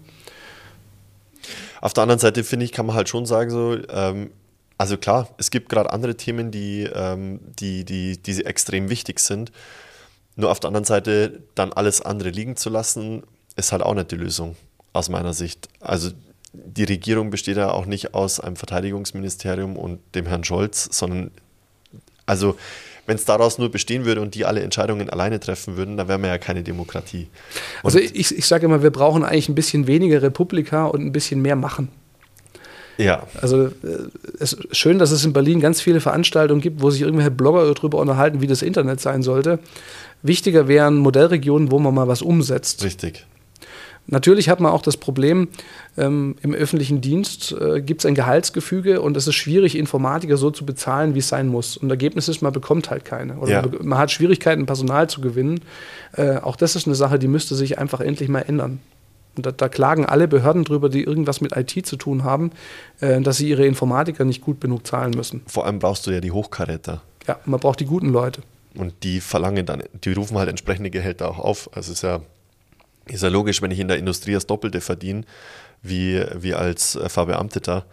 Auf 1.85 1.93
der 1.93 2.01
anderen 2.01 2.17
Seite 2.17 2.43
finde 2.43 2.65
ich, 2.65 2.71
kann 2.71 2.87
man 2.87 2.95
halt 2.95 3.09
schon 3.09 3.27
sagen, 3.27 3.51
so, 3.51 3.77
ähm, 3.89 4.31
also 4.75 4.97
klar, 4.97 5.29
es 5.37 5.51
gibt 5.51 5.69
gerade 5.69 5.93
andere 5.93 6.17
Themen, 6.17 6.49
die, 6.49 6.89
ähm, 6.91 7.39
die, 7.59 7.85
die, 7.85 8.17
die 8.17 8.43
extrem 8.43 8.89
wichtig 8.89 9.19
sind. 9.19 9.51
Nur 10.35 10.49
auf 10.49 10.59
der 10.59 10.69
anderen 10.69 10.85
Seite 10.85 11.43
dann 11.53 11.71
alles 11.73 12.01
andere 12.01 12.29
liegen 12.29 12.55
zu 12.55 12.71
lassen, 12.71 13.21
ist 13.55 13.71
halt 13.71 13.83
auch 13.83 13.93
nicht 13.93 14.09
die 14.09 14.15
Lösung, 14.15 14.55
aus 14.93 15.09
meiner 15.09 15.35
Sicht. 15.35 15.69
Also 15.79 16.09
die 16.53 16.85
Regierung 16.85 17.29
besteht 17.29 17.57
ja 17.57 17.69
auch 17.69 17.85
nicht 17.85 18.15
aus 18.15 18.39
einem 18.39 18.55
Verteidigungsministerium 18.55 19.77
und 19.77 19.99
dem 20.15 20.25
Herrn 20.25 20.43
Scholz, 20.43 20.89
sondern 20.91 21.29
also 22.25 22.57
wenn 23.05 23.15
es 23.15 23.25
daraus 23.25 23.57
nur 23.57 23.69
bestehen 23.69 24.05
würde 24.05 24.21
und 24.21 24.35
die 24.35 24.45
alle 24.45 24.61
Entscheidungen 24.61 25.09
alleine 25.09 25.39
treffen 25.39 25.77
würden, 25.77 25.97
dann 25.97 26.07
wären 26.07 26.21
wir 26.21 26.29
ja 26.29 26.37
keine 26.37 26.63
Demokratie. 26.63 27.27
Und 27.83 27.95
also 27.95 27.99
ich, 27.99 28.37
ich 28.37 28.45
sage 28.45 28.65
immer, 28.65 28.83
wir 28.83 28.91
brauchen 28.91 29.23
eigentlich 29.23 29.49
ein 29.49 29.55
bisschen 29.55 29.87
weniger 29.87 30.21
Republika 30.21 30.85
und 30.85 31.01
ein 31.01 31.11
bisschen 31.11 31.41
mehr 31.41 31.55
machen. 31.55 31.89
Ja. 32.97 33.23
Also 33.41 33.65
äh, 33.65 33.71
es 34.39 34.53
ist 34.53 34.75
schön, 34.75 34.99
dass 34.99 35.11
es 35.11 35.25
in 35.25 35.33
Berlin 35.33 35.59
ganz 35.59 35.81
viele 35.81 35.99
Veranstaltungen 35.99 36.61
gibt, 36.61 36.81
wo 36.81 36.89
sich 36.89 37.01
irgendwelche 37.01 37.31
Blogger 37.31 37.73
darüber 37.73 37.99
unterhalten, 37.99 38.41
wie 38.41 38.47
das 38.47 38.61
Internet 38.61 39.01
sein 39.01 39.21
sollte. 39.21 39.59
Wichtiger 40.21 40.67
wären 40.67 40.97
Modellregionen, 40.97 41.71
wo 41.71 41.79
man 41.79 41.93
mal 41.93 42.07
was 42.07 42.21
umsetzt. 42.21 42.83
Richtig. 42.83 43.25
Natürlich 44.07 44.49
hat 44.49 44.59
man 44.59 44.71
auch 44.71 44.83
das 44.83 44.97
Problem, 44.97 45.47
ähm, 45.97 46.35
im 46.41 46.53
öffentlichen 46.53 47.01
Dienst 47.01 47.53
äh, 47.53 47.81
gibt 47.81 48.01
es 48.01 48.05
ein 48.05 48.13
Gehaltsgefüge 48.13 49.01
und 49.01 49.17
es 49.17 49.27
ist 49.27 49.35
schwierig, 49.35 49.75
Informatiker 49.75 50.37
so 50.37 50.51
zu 50.51 50.65
bezahlen, 50.65 51.15
wie 51.15 51.19
es 51.19 51.29
sein 51.29 51.47
muss. 51.47 51.75
Und 51.75 51.89
Ergebnis 51.89 52.27
ist, 52.27 52.41
man 52.41 52.53
bekommt 52.53 52.91
halt 52.91 53.03
keine. 53.03 53.37
Oder 53.37 53.51
ja. 53.51 53.61
man, 53.63 53.87
man, 53.87 53.99
hat 53.99 54.11
Schwierigkeiten, 54.11 54.65
Personal 54.67 55.09
zu 55.09 55.21
gewinnen. 55.21 55.61
Äh, 56.13 56.37
auch 56.37 56.55
das 56.55 56.75
ist 56.75 56.85
eine 56.85 56.95
Sache, 56.95 57.17
die 57.17 57.27
müsste 57.27 57.55
sich 57.55 57.79
einfach 57.79 57.99
endlich 57.99 58.29
mal 58.29 58.41
ändern. 58.41 58.79
Und 59.35 59.45
da, 59.45 59.51
da 59.51 59.69
klagen 59.69 60.05
alle 60.05 60.27
Behörden 60.27 60.63
drüber, 60.63 60.89
die 60.89 61.03
irgendwas 61.03 61.41
mit 61.41 61.55
IT 61.55 61.85
zu 61.85 61.97
tun 61.97 62.23
haben, 62.23 62.51
äh, 63.01 63.19
dass 63.21 63.37
sie 63.37 63.49
ihre 63.49 63.65
Informatiker 63.65 64.23
nicht 64.23 64.41
gut 64.41 64.61
genug 64.61 64.85
zahlen 64.85 65.11
müssen. 65.11 65.41
Vor 65.47 65.65
allem 65.65 65.79
brauchst 65.79 66.05
du 66.05 66.11
ja 66.11 66.21
die 66.21 66.31
Hochkaräter. 66.31 67.01
Ja, 67.27 67.39
man 67.45 67.59
braucht 67.59 67.79
die 67.79 67.85
guten 67.85 68.09
Leute. 68.09 68.41
Und 68.75 68.93
die 69.03 69.19
verlangen 69.19 69.65
dann, 69.65 69.83
die 70.03 70.13
rufen 70.13 70.37
halt 70.37 70.49
entsprechende 70.49 70.89
Gehälter 70.89 71.29
auch 71.29 71.39
auf. 71.39 71.69
Also 71.73 71.93
ist 71.93 72.03
ja 72.03 72.21
ist 73.07 73.23
ja 73.23 73.29
logisch, 73.29 73.61
wenn 73.61 73.71
ich 73.71 73.79
in 73.79 73.87
der 73.87 73.97
Industrie 73.97 74.33
das 74.33 74.47
Doppelte 74.47 74.81
verdiene, 74.81 75.23
wie, 75.81 76.23
wie 76.35 76.53
als 76.53 76.95
äh, 76.95 77.09
Verbeamteter, 77.09 77.85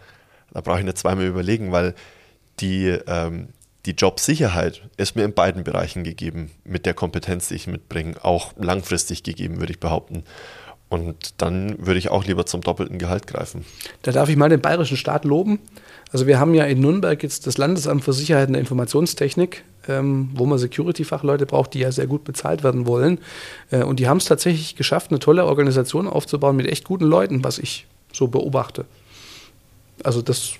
da 0.53 0.61
brauche 0.61 0.79
ich 0.79 0.85
nicht 0.85 0.97
zweimal 0.97 1.25
überlegen, 1.25 1.71
weil 1.71 1.95
die, 2.59 2.87
ähm, 3.07 3.49
die 3.85 3.91
Jobsicherheit 3.91 4.81
ist 4.97 5.15
mir 5.15 5.23
in 5.23 5.33
beiden 5.33 5.63
Bereichen 5.63 6.03
gegeben, 6.03 6.51
mit 6.63 6.85
der 6.85 6.93
Kompetenz, 6.93 7.49
die 7.49 7.55
ich 7.55 7.67
mitbringe, 7.67 8.23
auch 8.23 8.53
langfristig 8.57 9.23
gegeben, 9.23 9.59
würde 9.59 9.73
ich 9.73 9.79
behaupten. 9.79 10.23
Und 10.89 11.41
dann 11.41 11.75
würde 11.85 11.97
ich 11.97 12.09
auch 12.09 12.23
lieber 12.23 12.45
zum 12.45 12.61
doppelten 12.61 12.99
Gehalt 12.99 13.25
greifen. 13.25 13.65
Da 14.03 14.11
darf 14.11 14.29
ich 14.29 14.35
mal 14.35 14.49
den 14.49 14.61
bayerischen 14.61 14.95
Staat 14.95 15.25
loben. 15.25 15.59
Also 16.11 16.27
wir 16.27 16.39
haben 16.39 16.53
ja 16.53 16.65
in 16.65 16.81
Nürnberg 16.81 17.21
jetzt 17.23 17.47
das 17.47 17.57
Landesamt 17.57 18.03
für 18.03 18.13
Sicherheit 18.13 18.49
und 18.49 18.55
Informationstechnik, 18.55 19.63
ähm, 19.87 20.29
wo 20.33 20.45
man 20.45 20.57
Security-Fachleute 20.57 21.45
braucht, 21.45 21.73
die 21.73 21.79
ja 21.79 21.91
sehr 21.91 22.07
gut 22.07 22.23
bezahlt 22.23 22.63
werden 22.63 22.85
wollen. 22.85 23.19
Äh, 23.71 23.83
und 23.83 23.99
die 23.99 24.07
haben 24.07 24.17
es 24.17 24.25
tatsächlich 24.25 24.75
geschafft, 24.75 25.11
eine 25.11 25.19
tolle 25.19 25.45
Organisation 25.45 26.07
aufzubauen 26.07 26.55
mit 26.55 26.67
echt 26.67 26.85
guten 26.85 27.05
Leuten, 27.05 27.43
was 27.43 27.59
ich 27.59 27.87
so 28.11 28.27
beobachte. 28.27 28.85
Also 30.03 30.21
das 30.21 30.53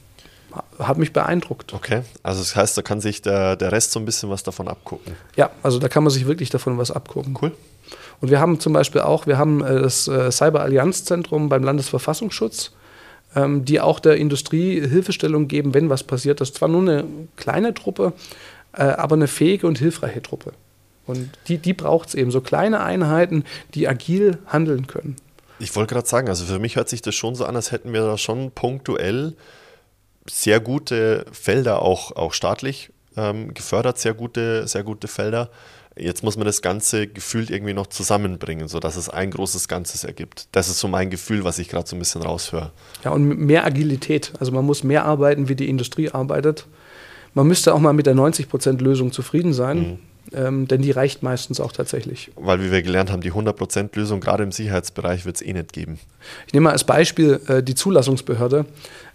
hat 0.77 0.97
mich 0.97 1.13
beeindruckt. 1.13 1.73
Okay, 1.73 2.03
also 2.21 2.41
das 2.41 2.55
heißt, 2.55 2.77
da 2.77 2.81
kann 2.81 3.01
sich 3.01 3.21
der, 3.21 3.55
der 3.55 3.71
Rest 3.71 3.91
so 3.91 3.99
ein 3.99 4.05
bisschen 4.05 4.29
was 4.29 4.43
davon 4.43 4.67
abgucken. 4.67 5.13
Ja, 5.35 5.49
also 5.63 5.79
da 5.79 5.89
kann 5.89 6.03
man 6.03 6.11
sich 6.11 6.27
wirklich 6.27 6.49
davon 6.49 6.77
was 6.77 6.91
abgucken. 6.91 7.37
Cool. 7.41 7.51
Und 8.21 8.29
wir 8.29 8.39
haben 8.39 8.59
zum 8.59 8.73
Beispiel 8.73 9.01
auch, 9.01 9.27
wir 9.27 9.37
haben 9.37 9.63
äh, 9.63 9.81
das 9.81 10.07
äh, 10.07 10.31
Cyber-Allianz-Zentrum 10.31 11.49
beim 11.49 11.63
Landesverfassungsschutz 11.63 12.71
ähm, 13.35 13.65
die 13.65 13.79
auch 13.79 13.99
der 13.99 14.17
Industrie 14.17 14.79
Hilfestellung 14.87 15.47
geben, 15.47 15.73
wenn 15.73 15.89
was 15.89 16.03
passiert. 16.03 16.41
Das 16.41 16.49
ist 16.49 16.57
zwar 16.57 16.69
nur 16.69 16.81
eine 16.81 17.05
kleine 17.35 17.73
Truppe, 17.73 18.13
äh, 18.73 18.83
aber 18.83 19.15
eine 19.15 19.27
fähige 19.27 19.67
und 19.67 19.77
hilfreiche 19.77 20.21
Truppe. 20.21 20.53
Und 21.05 21.29
die, 21.47 21.57
die 21.57 21.73
braucht 21.73 22.09
es 22.09 22.15
eben, 22.15 22.31
so 22.31 22.41
kleine 22.41 22.81
Einheiten, 22.81 23.43
die 23.73 23.87
agil 23.87 24.37
handeln 24.45 24.87
können. 24.87 25.15
Ich 25.59 25.75
wollte 25.75 25.93
gerade 25.93 26.07
sagen, 26.07 26.29
also 26.29 26.45
für 26.45 26.59
mich 26.59 26.75
hört 26.75 26.89
sich 26.89 27.01
das 27.01 27.15
schon 27.15 27.35
so 27.35 27.45
an, 27.45 27.55
als 27.55 27.71
hätten 27.71 27.93
wir 27.93 28.01
da 28.01 28.17
schon 28.17 28.51
punktuell 28.51 29.35
sehr 30.29 30.59
gute 30.59 31.25
Felder, 31.31 31.81
auch, 31.81 32.15
auch 32.15 32.33
staatlich 32.33 32.91
ähm, 33.17 33.53
gefördert, 33.53 33.97
sehr 33.97 34.13
gute, 34.13 34.67
sehr 34.67 34.83
gute 34.83 35.09
Felder, 35.09 35.49
Jetzt 35.95 36.23
muss 36.23 36.37
man 36.37 36.45
das 36.45 36.63
Ganze 36.63 37.07
gefühlt 37.07 37.51
irgendwie 37.51 37.73
noch 37.73 37.87
zusammenbringen, 37.87 38.67
sodass 38.67 38.95
es 38.95 39.09
ein 39.09 39.29
großes 39.29 39.67
Ganzes 39.67 40.03
ergibt. 40.03 40.47
Das 40.51 40.67
ist 40.67 40.79
so 40.79 40.87
mein 40.87 41.11
Gefühl, 41.11 41.43
was 41.43 41.59
ich 41.59 41.69
gerade 41.69 41.87
so 41.87 41.95
ein 41.95 41.99
bisschen 41.99 42.23
raushöre. 42.23 42.71
Ja, 43.03 43.11
und 43.11 43.25
mehr 43.37 43.63
Agilität. 43.63 44.33
Also 44.39 44.51
man 44.51 44.65
muss 44.65 44.83
mehr 44.83 45.05
arbeiten, 45.05 45.49
wie 45.49 45.55
die 45.55 45.69
Industrie 45.69 46.09
arbeitet. 46.09 46.65
Man 47.33 47.47
müsste 47.47 47.73
auch 47.73 47.79
mal 47.79 47.93
mit 47.93 48.05
der 48.05 48.15
90%-Lösung 48.15 49.11
zufrieden 49.11 49.53
sein. 49.53 49.77
Mhm. 49.77 49.99
Ähm, 50.33 50.67
denn 50.67 50.81
die 50.81 50.91
reicht 50.91 51.21
meistens 51.21 51.59
auch 51.59 51.73
tatsächlich. 51.73 52.31
Weil, 52.35 52.63
wie 52.63 52.71
wir 52.71 52.81
gelernt 52.81 53.11
haben, 53.11 53.21
die 53.21 53.31
100%-Lösung 53.31 54.19
gerade 54.19 54.43
im 54.43 54.51
Sicherheitsbereich 54.51 55.25
wird 55.25 55.35
es 55.35 55.41
eh 55.41 55.53
nicht 55.53 55.73
geben. 55.73 55.99
Ich 56.47 56.53
nehme 56.53 56.65
mal 56.65 56.71
als 56.71 56.85
Beispiel 56.85 57.39
äh, 57.47 57.61
die 57.61 57.75
Zulassungsbehörde. 57.75 58.65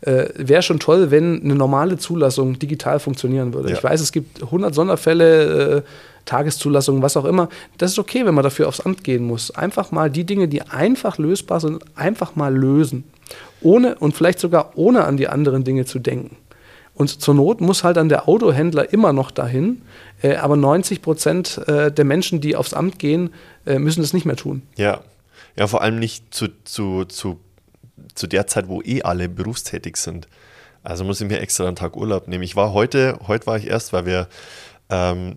Äh, 0.03 0.27
Wäre 0.37 0.63
schon 0.63 0.79
toll, 0.79 1.11
wenn 1.11 1.43
eine 1.43 1.55
normale 1.55 1.97
Zulassung 1.97 2.59
digital 2.59 3.01
funktionieren 3.01 3.55
würde. 3.55 3.71
Ja. 3.71 3.77
Ich 3.77 3.83
weiß, 3.83 4.01
es 4.01 4.13
gibt 4.13 4.43
100 4.43 4.75
Sonderfälle, 4.75 5.79
äh, 5.79 5.83
Tageszulassung, 6.25 7.01
was 7.01 7.17
auch 7.17 7.25
immer. 7.25 7.49
Das 7.79 7.93
ist 7.93 7.99
okay, 7.99 8.27
wenn 8.27 8.35
man 8.35 8.45
dafür 8.45 8.69
aufs 8.69 8.81
Amt 8.81 9.03
gehen 9.03 9.25
muss. 9.25 9.51
Einfach 9.51 9.91
mal 9.91 10.11
die 10.11 10.25
Dinge, 10.25 10.47
die 10.47 10.63
einfach 10.63 11.17
lösbar 11.17 11.59
sind, 11.59 11.83
einfach 11.97 12.37
mal 12.37 12.55
lösen. 12.55 13.05
Ohne 13.63 13.97
und 13.97 14.15
vielleicht 14.15 14.39
sogar 14.39 14.73
ohne 14.77 15.05
an 15.05 15.17
die 15.17 15.29
anderen 15.29 15.65
Dinge 15.65 15.87
zu 15.87 15.99
denken. 15.99 16.37
Und 16.99 17.23
zur 17.23 17.35
Not 17.35 17.61
muss 17.61 17.85
halt 17.85 17.97
dann 17.97 18.09
der 18.09 18.29
Autohändler 18.29 18.93
immer 18.93 19.13
noch 19.13 19.31
dahin. 19.31 19.83
Äh, 20.21 20.35
aber 20.35 20.57
90 20.57 21.01
Prozent 21.01 21.59
äh, 21.69 21.93
der 21.93 22.05
Menschen, 22.05 22.41
die 22.41 22.57
aufs 22.57 22.75
Amt 22.75 22.99
gehen, 22.99 23.31
äh, 23.67 23.79
müssen 23.79 24.01
das 24.01 24.13
nicht 24.13 24.27
mehr 24.27 24.35
tun. 24.35 24.63
Ja, 24.77 25.03
ja 25.57 25.69
vor 25.69 25.83
allem 25.83 26.01
nicht 26.01 26.35
zu, 26.35 26.49
zu, 26.65 27.05
zu, 27.05 27.39
zu 28.17 28.27
der 28.27 28.49
Zeit, 28.49 28.67
wo 28.67 28.83
eh 28.83 29.03
alle 29.03 29.29
berufstätig 29.29 29.97
sind. 29.97 30.27
Also 30.83 31.05
muss 31.05 31.21
ich 31.21 31.29
mir 31.29 31.39
extra 31.39 31.69
einen 31.69 31.77
Tag 31.77 31.97
Urlaub 31.97 32.27
nehmen. 32.27 32.43
Ich 32.43 32.57
war 32.57 32.73
heute, 32.73 33.21
heute 33.29 33.47
war 33.47 33.57
ich 33.59 33.69
erst, 33.69 33.93
weil 33.93 34.05
wir 34.05 34.27
ähm, 34.91 35.37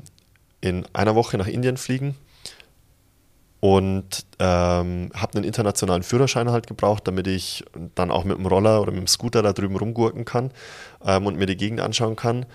in 0.61 0.87
einer 0.93 1.13
Woche 1.13 1.37
nach 1.37 1.47
Indien 1.47 1.77
fliegen 1.77 2.15
und 3.61 4.25
ähm, 4.39 5.11
habe 5.13 5.35
einen 5.35 5.43
internationalen 5.43 6.01
Führerschein 6.01 6.49
halt 6.49 6.65
gebraucht, 6.65 7.07
damit 7.07 7.27
ich 7.27 7.63
dann 7.95 8.09
auch 8.09 8.23
mit 8.23 8.37
dem 8.37 8.47
Roller 8.47 8.81
oder 8.81 8.91
mit 8.91 9.01
dem 9.01 9.07
Scooter 9.07 9.43
da 9.43 9.53
drüben 9.53 9.77
rumgurken 9.77 10.25
kann 10.25 10.51
ähm, 11.05 11.27
und 11.27 11.37
mir 11.37 11.45
die 11.45 11.55
Gegend 11.55 11.79
anschauen 11.79 12.15
kann. 12.15 12.47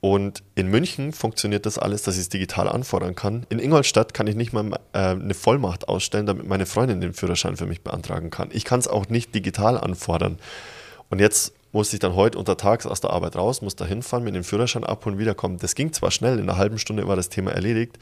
Und 0.00 0.44
in 0.54 0.68
München 0.68 1.12
funktioniert 1.12 1.66
das 1.66 1.76
alles, 1.76 2.02
dass 2.02 2.14
ich 2.14 2.20
es 2.20 2.28
digital 2.28 2.68
anfordern 2.68 3.16
kann. 3.16 3.46
In 3.48 3.58
Ingolstadt 3.58 4.14
kann 4.14 4.28
ich 4.28 4.36
nicht 4.36 4.52
mal 4.52 4.78
äh, 4.92 4.98
eine 4.98 5.34
Vollmacht 5.34 5.88
ausstellen, 5.88 6.26
damit 6.26 6.46
meine 6.46 6.66
Freundin 6.66 7.00
den 7.00 7.14
Führerschein 7.14 7.56
für 7.56 7.66
mich 7.66 7.82
beantragen 7.82 8.30
kann. 8.30 8.50
Ich 8.52 8.64
kann 8.64 8.78
es 8.78 8.86
auch 8.86 9.08
nicht 9.08 9.34
digital 9.34 9.76
anfordern. 9.76 10.38
Und 11.10 11.20
jetzt 11.20 11.52
muss 11.72 11.92
ich 11.92 11.98
dann 11.98 12.14
heute 12.14 12.38
untertags 12.38 12.86
aus 12.86 13.00
der 13.00 13.10
Arbeit 13.10 13.34
raus, 13.34 13.60
muss 13.60 13.74
da 13.74 13.86
hinfahren, 13.86 14.24
mir 14.24 14.30
den 14.30 14.44
Führerschein 14.44 14.84
abholen, 14.84 15.18
wiederkommen. 15.18 15.56
Das 15.58 15.74
ging 15.74 15.92
zwar 15.92 16.12
schnell, 16.12 16.34
in 16.38 16.48
einer 16.48 16.58
halben 16.58 16.78
Stunde 16.78 17.08
war 17.08 17.16
das 17.16 17.28
Thema 17.28 17.50
erledigt. 17.50 17.98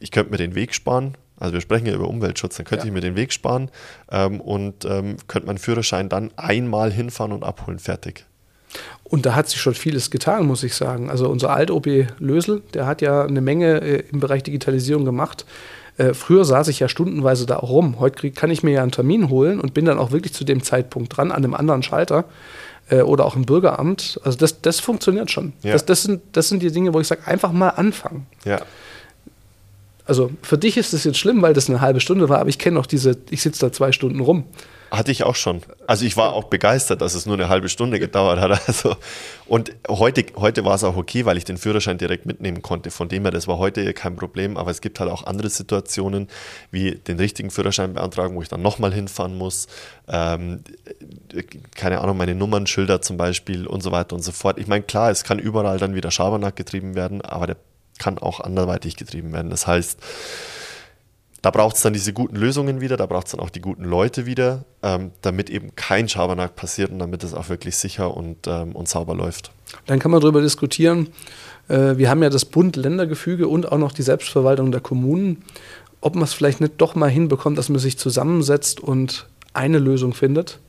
Ich 0.00 0.10
könnte 0.10 0.32
mir 0.32 0.38
den 0.38 0.56
Weg 0.56 0.74
sparen, 0.74 1.16
also 1.38 1.52
wir 1.52 1.60
sprechen 1.60 1.86
ja 1.86 1.94
über 1.94 2.08
Umweltschutz, 2.08 2.56
dann 2.56 2.66
könnte 2.66 2.84
ja. 2.84 2.88
ich 2.88 2.92
mir 2.92 3.00
den 3.00 3.16
Weg 3.16 3.32
sparen 3.32 3.70
ähm, 4.10 4.40
und 4.40 4.84
ähm, 4.84 5.16
könnte 5.26 5.46
meinen 5.46 5.58
Führerschein 5.58 6.08
dann 6.08 6.30
einmal 6.36 6.92
hinfahren 6.92 7.32
und 7.32 7.44
abholen, 7.44 7.78
fertig. 7.78 8.24
Und 9.04 9.26
da 9.26 9.34
hat 9.34 9.48
sich 9.48 9.60
schon 9.60 9.74
vieles 9.74 10.10
getan, 10.10 10.46
muss 10.46 10.62
ich 10.62 10.74
sagen. 10.74 11.10
Also 11.10 11.28
unser 11.28 11.50
Alt-OB 11.50 12.06
Lösel, 12.18 12.62
der 12.72 12.86
hat 12.86 13.02
ja 13.02 13.24
eine 13.24 13.40
Menge 13.40 13.80
äh, 13.80 14.04
im 14.10 14.20
Bereich 14.20 14.42
Digitalisierung 14.42 15.04
gemacht. 15.04 15.44
Äh, 15.96 16.14
früher 16.14 16.44
saß 16.44 16.68
ich 16.68 16.80
ja 16.80 16.88
stundenweise 16.88 17.46
da 17.46 17.58
auch 17.58 17.70
rum. 17.70 18.00
Heute 18.00 18.16
krieg, 18.16 18.34
kann 18.34 18.50
ich 18.50 18.62
mir 18.62 18.72
ja 18.72 18.82
einen 18.82 18.90
Termin 18.90 19.28
holen 19.28 19.60
und 19.60 19.74
bin 19.74 19.84
dann 19.84 19.98
auch 19.98 20.10
wirklich 20.10 20.34
zu 20.34 20.44
dem 20.44 20.62
Zeitpunkt 20.62 21.16
dran, 21.16 21.30
an 21.30 21.44
einem 21.44 21.54
anderen 21.54 21.82
Schalter 21.82 22.24
äh, 22.88 23.02
oder 23.02 23.24
auch 23.24 23.36
im 23.36 23.44
Bürgeramt. 23.44 24.20
Also 24.24 24.38
das, 24.38 24.60
das 24.60 24.80
funktioniert 24.80 25.30
schon. 25.30 25.52
Ja. 25.62 25.72
Das, 25.72 25.84
das, 25.84 26.02
sind, 26.02 26.22
das 26.32 26.48
sind 26.48 26.62
die 26.62 26.72
Dinge, 26.72 26.94
wo 26.94 27.00
ich 27.00 27.06
sage, 27.06 27.26
einfach 27.26 27.52
mal 27.52 27.70
anfangen. 27.70 28.26
Ja 28.44 28.60
also 30.06 30.30
für 30.42 30.58
dich 30.58 30.76
ist 30.76 30.92
es 30.92 31.04
jetzt 31.04 31.18
schlimm, 31.18 31.42
weil 31.42 31.54
das 31.54 31.68
eine 31.68 31.80
halbe 31.80 32.00
Stunde 32.00 32.28
war, 32.28 32.38
aber 32.38 32.48
ich 32.48 32.58
kenne 32.58 32.78
auch 32.78 32.86
diese, 32.86 33.16
ich 33.30 33.42
sitze 33.42 33.60
da 33.60 33.72
zwei 33.72 33.92
Stunden 33.92 34.20
rum. 34.20 34.44
Hatte 34.90 35.10
ich 35.10 35.24
auch 35.24 35.34
schon. 35.34 35.60
Also 35.88 36.04
ich 36.04 36.16
war 36.16 36.34
auch 36.34 36.44
begeistert, 36.44 37.00
dass 37.00 37.14
es 37.14 37.26
nur 37.26 37.34
eine 37.34 37.48
halbe 37.48 37.68
Stunde 37.68 37.98
gedauert 37.98 38.38
hat. 38.38 38.68
Also 38.68 38.96
und 39.46 39.72
heute, 39.88 40.24
heute 40.36 40.64
war 40.64 40.74
es 40.76 40.84
auch 40.84 40.96
okay, 40.96 41.24
weil 41.24 41.36
ich 41.36 41.44
den 41.44 41.56
Führerschein 41.56 41.98
direkt 41.98 42.26
mitnehmen 42.26 42.62
konnte. 42.62 42.92
Von 42.92 43.08
dem 43.08 43.22
her, 43.22 43.32
das 43.32 43.48
war 43.48 43.58
heute 43.58 43.92
kein 43.92 44.14
Problem. 44.14 44.56
Aber 44.56 44.70
es 44.70 44.80
gibt 44.80 45.00
halt 45.00 45.10
auch 45.10 45.26
andere 45.26 45.48
Situationen, 45.48 46.28
wie 46.70 46.92
den 46.92 47.18
richtigen 47.18 47.50
Führerschein 47.50 47.94
beantragen, 47.94 48.36
wo 48.36 48.42
ich 48.42 48.48
dann 48.48 48.62
nochmal 48.62 48.94
hinfahren 48.94 49.36
muss. 49.36 49.66
Ähm, 50.06 50.62
keine 51.74 52.00
Ahnung, 52.00 52.16
meine 52.16 52.36
Nummernschilder 52.36 53.02
zum 53.02 53.16
Beispiel 53.16 53.66
und 53.66 53.82
so 53.82 53.90
weiter 53.90 54.14
und 54.14 54.22
so 54.22 54.30
fort. 54.30 54.58
Ich 54.58 54.68
meine, 54.68 54.84
klar, 54.84 55.10
es 55.10 55.24
kann 55.24 55.40
überall 55.40 55.78
dann 55.78 55.96
wieder 55.96 56.12
Schabernack 56.12 56.54
getrieben 56.54 56.94
werden, 56.94 57.20
aber 57.20 57.48
der 57.48 57.56
kann 57.98 58.18
auch 58.18 58.40
anderweitig 58.40 58.96
getrieben 58.96 59.32
werden. 59.32 59.50
Das 59.50 59.66
heißt, 59.66 59.98
da 61.42 61.50
braucht 61.50 61.76
es 61.76 61.82
dann 61.82 61.92
diese 61.92 62.14
guten 62.14 62.36
Lösungen 62.36 62.80
wieder, 62.80 62.96
da 62.96 63.04
braucht 63.04 63.26
es 63.26 63.32
dann 63.32 63.40
auch 63.40 63.50
die 63.50 63.60
guten 63.60 63.84
Leute 63.84 64.24
wieder, 64.24 64.64
ähm, 64.82 65.10
damit 65.20 65.50
eben 65.50 65.76
kein 65.76 66.08
Schabernack 66.08 66.56
passiert 66.56 66.90
und 66.90 66.98
damit 66.98 67.22
es 67.22 67.34
auch 67.34 67.50
wirklich 67.50 67.76
sicher 67.76 68.16
und, 68.16 68.46
ähm, 68.46 68.72
und 68.72 68.88
sauber 68.88 69.14
läuft. 69.14 69.50
Dann 69.86 69.98
kann 69.98 70.10
man 70.10 70.22
darüber 70.22 70.40
diskutieren. 70.40 71.10
Äh, 71.68 71.98
wir 71.98 72.08
haben 72.08 72.22
ja 72.22 72.30
das 72.30 72.46
Bund-Länder-Gefüge 72.46 73.46
und 73.46 73.70
auch 73.70 73.76
noch 73.76 73.92
die 73.92 74.02
Selbstverwaltung 74.02 74.72
der 74.72 74.80
Kommunen, 74.80 75.44
ob 76.00 76.14
man 76.14 76.24
es 76.24 76.32
vielleicht 76.32 76.62
nicht 76.62 76.74
doch 76.78 76.94
mal 76.94 77.10
hinbekommt, 77.10 77.58
dass 77.58 77.68
man 77.68 77.78
sich 77.78 77.98
zusammensetzt 77.98 78.80
und 78.80 79.26
eine 79.52 79.78
Lösung 79.78 80.14
findet 80.14 80.60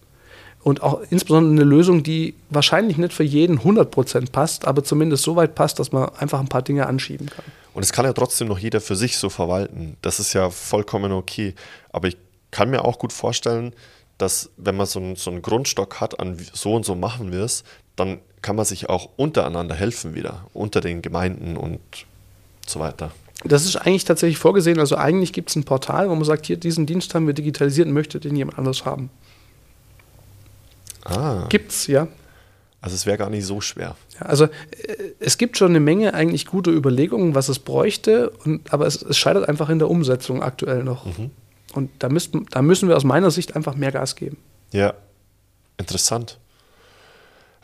und 0.65 0.81
auch 0.81 0.99
insbesondere 1.11 1.51
eine 1.53 1.63
Lösung, 1.63 2.01
die 2.01 2.33
wahrscheinlich 2.49 2.97
nicht 2.97 3.13
für 3.13 3.23
jeden 3.23 3.59
100% 3.59 4.31
passt, 4.31 4.65
aber 4.65 4.83
zumindest 4.83 5.23
so 5.23 5.35
weit 5.35 5.53
passt, 5.53 5.77
dass 5.77 5.91
man 5.91 6.09
einfach 6.15 6.39
ein 6.39 6.47
paar 6.47 6.63
Dinge 6.63 6.87
anschieben 6.87 7.29
kann. 7.29 7.45
Und 7.75 7.83
es 7.83 7.93
kann 7.93 8.03
ja 8.03 8.13
trotzdem 8.13 8.47
noch 8.47 8.57
jeder 8.57 8.81
für 8.81 8.95
sich 8.95 9.19
so 9.19 9.29
verwalten. 9.29 9.95
Das 10.01 10.19
ist 10.19 10.33
ja 10.33 10.49
vollkommen 10.49 11.11
okay. 11.11 11.53
Aber 11.91 12.07
ich 12.07 12.17
kann 12.49 12.71
mir 12.71 12.83
auch 12.83 12.97
gut 12.97 13.13
vorstellen, 13.13 13.73
dass 14.17 14.49
wenn 14.57 14.75
man 14.75 14.87
so 14.87 14.97
einen, 14.97 15.15
so 15.17 15.29
einen 15.29 15.43
Grundstock 15.43 16.01
hat, 16.01 16.19
an 16.19 16.35
so 16.53 16.73
und 16.73 16.83
so 16.83 16.95
machen 16.95 17.31
wir 17.31 17.41
es, 17.41 17.63
dann 17.95 18.17
kann 18.41 18.55
man 18.55 18.65
sich 18.65 18.89
auch 18.89 19.09
untereinander 19.17 19.75
helfen 19.75 20.15
wieder, 20.15 20.47
unter 20.51 20.81
den 20.81 21.03
Gemeinden 21.03 21.57
und 21.57 21.79
so 22.65 22.79
weiter. 22.79 23.11
Das 23.43 23.65
ist 23.65 23.75
eigentlich 23.75 24.05
tatsächlich 24.05 24.39
vorgesehen. 24.39 24.79
Also 24.79 24.95
eigentlich 24.95 25.31
gibt 25.31 25.51
es 25.51 25.55
ein 25.57 25.63
Portal, 25.63 26.09
wo 26.09 26.15
man 26.15 26.23
sagt, 26.23 26.47
hier, 26.47 26.57
diesen 26.57 26.87
Dienst 26.87 27.13
haben 27.13 27.27
wir 27.27 27.35
digitalisiert 27.35 27.87
und 27.87 27.93
möchte 27.93 28.19
den 28.19 28.35
jemand 28.35 28.57
anders 28.57 28.83
haben. 28.83 29.11
Ah. 31.05 31.45
Gibt's, 31.49 31.87
ja. 31.87 32.07
Also 32.81 32.95
es 32.95 33.05
wäre 33.05 33.17
gar 33.17 33.29
nicht 33.29 33.45
so 33.45 33.61
schwer. 33.61 33.95
Ja, 34.19 34.27
also 34.27 34.45
äh, 34.45 34.49
es 35.19 35.37
gibt 35.37 35.57
schon 35.57 35.69
eine 35.69 35.79
Menge 35.79 36.13
eigentlich 36.13 36.45
gute 36.45 36.71
Überlegungen, 36.71 37.33
was 37.33 37.49
es 37.49 37.59
bräuchte, 37.59 38.29
und, 38.43 38.71
aber 38.71 38.85
es, 38.85 39.01
es 39.01 39.17
scheitert 39.17 39.49
einfach 39.49 39.69
in 39.69 39.79
der 39.79 39.89
Umsetzung 39.89 40.43
aktuell 40.43 40.83
noch. 40.83 41.05
Mhm. 41.05 41.31
Und 41.73 41.91
da, 41.99 42.09
müsst, 42.09 42.31
da 42.51 42.61
müssen 42.61 42.87
wir 42.89 42.95
aus 42.95 43.03
meiner 43.03 43.31
Sicht 43.31 43.55
einfach 43.55 43.75
mehr 43.75 43.91
Gas 43.91 44.15
geben. 44.15 44.37
Ja, 44.71 44.93
interessant. 45.77 46.37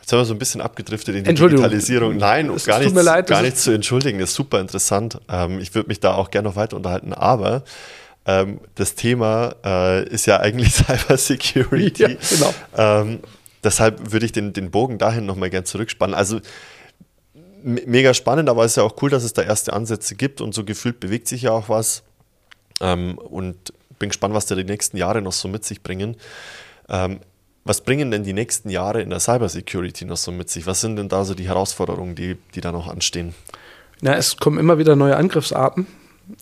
Jetzt 0.00 0.12
haben 0.12 0.18
wir 0.18 0.24
so 0.24 0.34
ein 0.34 0.38
bisschen 0.38 0.60
abgedriftet 0.60 1.14
in 1.14 1.22
die 1.22 1.34
Digitalisierung. 1.34 2.16
Nein, 2.16 2.50
es 2.50 2.64
gar, 2.64 2.80
nichts, 2.80 3.00
leid, 3.00 3.28
gar 3.28 3.42
nichts 3.42 3.62
zu 3.62 3.70
entschuldigen. 3.70 4.18
Das 4.18 4.30
ist 4.30 4.34
super 4.34 4.60
interessant. 4.60 5.20
Ähm, 5.28 5.60
ich 5.60 5.76
würde 5.76 5.88
mich 5.88 6.00
da 6.00 6.14
auch 6.14 6.32
gerne 6.32 6.48
noch 6.48 6.56
weiter 6.56 6.76
unterhalten. 6.76 7.12
Aber 7.12 7.62
ähm, 8.26 8.60
das 8.74 8.94
Thema 8.94 9.54
äh, 9.64 10.08
ist 10.08 10.26
ja 10.26 10.40
eigentlich 10.40 10.72
Cyber 10.74 11.16
Security. 11.16 12.02
Ja, 12.02 12.08
genau. 12.08 12.54
Ähm, 12.76 13.20
deshalb 13.64 14.12
würde 14.12 14.26
ich 14.26 14.32
den, 14.32 14.52
den 14.52 14.70
Bogen 14.70 14.98
dahin 14.98 15.26
nochmal 15.26 15.50
gern 15.50 15.64
zurückspannen. 15.64 16.14
Also 16.14 16.40
mega 17.64 18.12
spannend, 18.14 18.48
aber 18.48 18.64
es 18.64 18.72
ist 18.72 18.76
ja 18.76 18.82
auch 18.82 19.00
cool, 19.02 19.10
dass 19.10 19.24
es 19.24 19.32
da 19.32 19.42
erste 19.42 19.72
Ansätze 19.72 20.14
gibt 20.14 20.40
und 20.40 20.54
so 20.54 20.64
gefühlt 20.64 21.00
bewegt 21.00 21.28
sich 21.28 21.42
ja 21.42 21.52
auch 21.52 21.68
was. 21.68 22.02
Ähm, 22.80 23.18
und 23.18 23.72
bin 23.98 24.08
gespannt, 24.08 24.34
was 24.34 24.46
da 24.46 24.54
die 24.54 24.64
nächsten 24.64 24.96
Jahre 24.96 25.22
noch 25.22 25.32
so 25.32 25.48
mit 25.48 25.64
sich 25.64 25.82
bringen. 25.82 26.16
Ähm, 26.88 27.20
was 27.64 27.80
bringen 27.80 28.10
denn 28.10 28.24
die 28.24 28.32
nächsten 28.32 28.70
Jahre 28.70 29.02
in 29.02 29.10
der 29.10 29.20
Cybersecurity 29.20 30.04
noch 30.04 30.16
so 30.16 30.32
mit 30.32 30.50
sich? 30.50 30.66
Was 30.66 30.80
sind 30.80 30.96
denn 30.96 31.08
da 31.08 31.24
so 31.24 31.34
die 31.34 31.46
Herausforderungen, 31.46 32.16
die, 32.16 32.36
die 32.54 32.60
da 32.60 32.72
noch 32.72 32.88
anstehen? 32.88 33.34
Na, 34.00 34.16
es 34.16 34.36
kommen 34.36 34.58
immer 34.58 34.78
wieder 34.78 34.96
neue 34.96 35.16
Angriffsarten. 35.16 35.86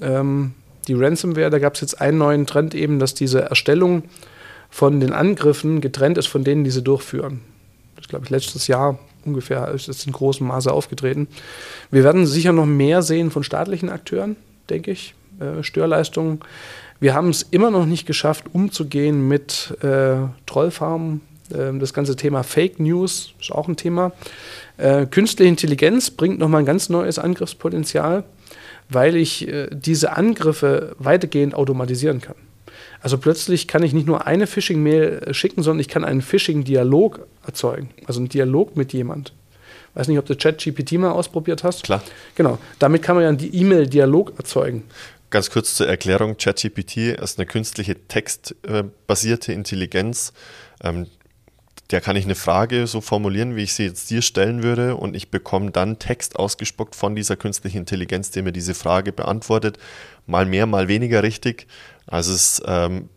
Ähm, 0.01 0.55
die 0.91 1.03
Ransomware, 1.03 1.51
da 1.51 1.59
gab 1.59 1.75
es 1.75 1.81
jetzt 1.81 2.01
einen 2.01 2.19
neuen 2.19 2.47
Trend 2.47 2.75
eben, 2.75 2.99
dass 2.99 3.15
diese 3.15 3.43
Erstellung 3.43 4.03
von 4.69 5.01
den 5.01 5.13
Angriffen 5.13 5.81
getrennt 5.81 6.19
ist 6.19 6.27
von 6.27 6.43
denen, 6.43 6.65
die 6.65 6.71
sie 6.71 6.83
durchführen. 6.83 7.41
Das 7.97 8.09
glaube 8.09 8.25
ich 8.25 8.31
letztes 8.31 8.67
Jahr 8.67 8.99
ungefähr 9.25 9.69
ist 9.69 9.89
es 9.89 10.07
in 10.07 10.13
großem 10.13 10.47
Maße 10.47 10.73
aufgetreten. 10.73 11.29
Wir 11.91 12.05
werden 12.05 12.27
sicher 12.27 12.53
noch 12.53 12.67
mehr 12.67 13.03
sehen 13.03 13.31
von 13.31 13.45
staatlichen 13.45 13.89
Akteuren, 13.89 14.37
denke 14.69 14.91
ich, 14.91 15.15
äh, 15.39 15.63
Störleistungen. 15.63 16.41
Wir 16.99 17.15
haben 17.15 17.29
es 17.31 17.43
immer 17.43 17.71
noch 17.71 17.87
nicht 17.87 18.07
geschafft, 18.07 18.47
umzugehen 18.53 19.29
mit 19.29 19.77
äh, 19.83 20.17
Trollfarmen. 20.47 21.21
Äh, 21.51 21.79
das 21.79 21.93
ganze 21.93 22.17
Thema 22.17 22.43
Fake 22.43 22.81
News 22.81 23.35
ist 23.41 23.53
auch 23.53 23.69
ein 23.69 23.77
Thema. 23.77 24.13
Äh, 24.79 25.07
künstliche 25.07 25.49
Intelligenz 25.49 26.11
bringt 26.11 26.39
nochmal 26.39 26.63
ein 26.63 26.67
ganz 26.67 26.89
neues 26.89 27.19
Angriffspotenzial 27.19 28.25
weil 28.91 29.17
ich 29.17 29.49
äh, 29.49 29.69
diese 29.71 30.13
Angriffe 30.17 30.95
weitgehend 30.99 31.55
automatisieren 31.55 32.21
kann. 32.21 32.37
Also 33.03 33.17
plötzlich 33.19 33.67
kann 33.67 33.83
ich 33.83 33.93
nicht 33.93 34.07
nur 34.07 34.27
eine 34.27 34.47
Phishing-Mail 34.47 35.23
äh, 35.27 35.35
schicken, 35.35 35.63
sondern 35.63 35.81
ich 35.81 35.89
kann 35.89 36.05
einen 36.05 36.23
Phishing-Dialog 36.23 37.27
erzeugen. 37.47 37.91
Also 38.07 38.21
einen 38.21 38.29
Dialog 38.29 38.77
mit 38.77 38.93
jemand. 38.93 39.33
Weiß 39.95 40.07
nicht, 40.09 40.19
ob 40.19 40.27
du 40.27 40.37
ChatGPT 40.37 40.93
mal 40.93 41.11
ausprobiert 41.11 41.65
hast. 41.65 41.83
Klar. 41.83 42.03
Genau. 42.35 42.59
Damit 42.79 43.03
kann 43.03 43.17
man 43.17 43.25
ja 43.25 43.29
einen 43.31 43.41
E-Mail-Dialog 43.41 44.35
erzeugen. 44.39 44.85
Ganz 45.31 45.51
kurz 45.51 45.75
zur 45.75 45.89
Erklärung: 45.89 46.37
ChatGPT 46.37 46.97
ist 47.21 47.39
eine 47.39 47.47
künstliche 47.47 47.97
textbasierte 48.09 49.53
Intelligenz. 49.53 50.33
Ähm, 50.83 51.07
der 51.91 52.01
kann 52.01 52.17
ich 52.17 52.25
eine 52.25 52.35
Frage 52.35 52.87
so 52.87 53.01
formulieren, 53.01 53.57
wie 53.57 53.63
ich 53.63 53.75
sie 53.75 53.85
jetzt 53.85 54.11
dir 54.11 54.23
stellen 54.23 54.63
würde, 54.63 54.97
und 54.97 55.17
ich 55.17 55.31
bekomme 55.31 55.71
dann 55.71 55.99
Text 55.99 56.37
ausgespuckt 56.37 56.95
von 56.95 57.15
dieser 57.15 57.37
künstlichen 57.37 57.79
Intelligenz, 57.79 58.31
der 58.31 58.43
mir 58.43 58.53
diese 58.53 58.75
Frage 58.75 59.13
beantwortet. 59.13 59.79
Mal 60.27 60.47
mehr, 60.47 60.67
mal 60.67 60.89
weniger 60.89 61.23
richtig. 61.23 61.67
Also 62.07 62.33
es 62.33 62.59
ist 62.59 62.63
ähm, 62.67 63.09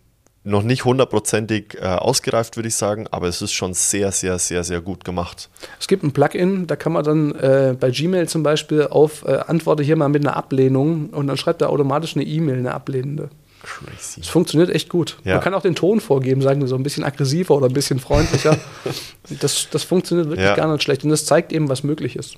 noch 0.43 0.63
nicht 0.63 0.85
hundertprozentig 0.85 1.77
äh, 1.79 1.85
ausgereift, 1.85 2.57
würde 2.57 2.67
ich 2.67 2.75
sagen, 2.75 3.07
aber 3.11 3.27
es 3.27 3.41
ist 3.41 3.53
schon 3.53 3.73
sehr, 3.73 4.11
sehr, 4.11 4.39
sehr, 4.39 4.63
sehr 4.63 4.81
gut 4.81 5.05
gemacht. 5.05 5.49
Es 5.79 5.87
gibt 5.87 6.03
ein 6.03 6.11
Plugin, 6.11 6.67
da 6.67 6.75
kann 6.75 6.91
man 6.91 7.03
dann 7.03 7.35
äh, 7.35 7.75
bei 7.79 7.91
Gmail 7.91 8.27
zum 8.27 8.43
Beispiel 8.43 8.87
auf 8.87 9.23
äh, 9.25 9.37
Antworte 9.47 9.83
hier 9.83 9.95
mal 9.95 10.09
mit 10.09 10.25
einer 10.25 10.35
Ablehnung 10.35 11.09
und 11.11 11.27
dann 11.27 11.37
schreibt 11.37 11.61
er 11.61 11.69
automatisch 11.69 12.15
eine 12.15 12.25
E-Mail, 12.25 12.57
eine 12.57 12.73
ablehnende. 12.73 13.29
Crazy. 13.63 14.19
Es 14.21 14.27
funktioniert 14.27 14.69
echt 14.69 14.89
gut. 14.89 15.17
Ja. 15.23 15.35
Man 15.35 15.43
kann 15.43 15.53
auch 15.53 15.61
den 15.61 15.73
Ton 15.75 15.99
vorgeben, 16.01 16.41
sagen 16.41 16.61
wir 16.61 16.67
so 16.67 16.75
ein 16.75 16.83
bisschen 16.83 17.03
aggressiver 17.03 17.55
oder 17.55 17.67
ein 17.67 17.73
bisschen 17.73 17.99
freundlicher. 17.99 18.57
das, 19.41 19.69
das 19.71 19.83
funktioniert 19.83 20.27
wirklich 20.29 20.45
Ja. 20.45 20.55
gar 20.55 20.71
nicht 20.71 20.83
schlecht 20.83 21.03
und 21.03 21.09
das 21.09 21.25
zeigt 21.25 21.51
eben, 21.53 21.69
was 21.69 21.83
möglich 21.83 22.15
ist. 22.15 22.35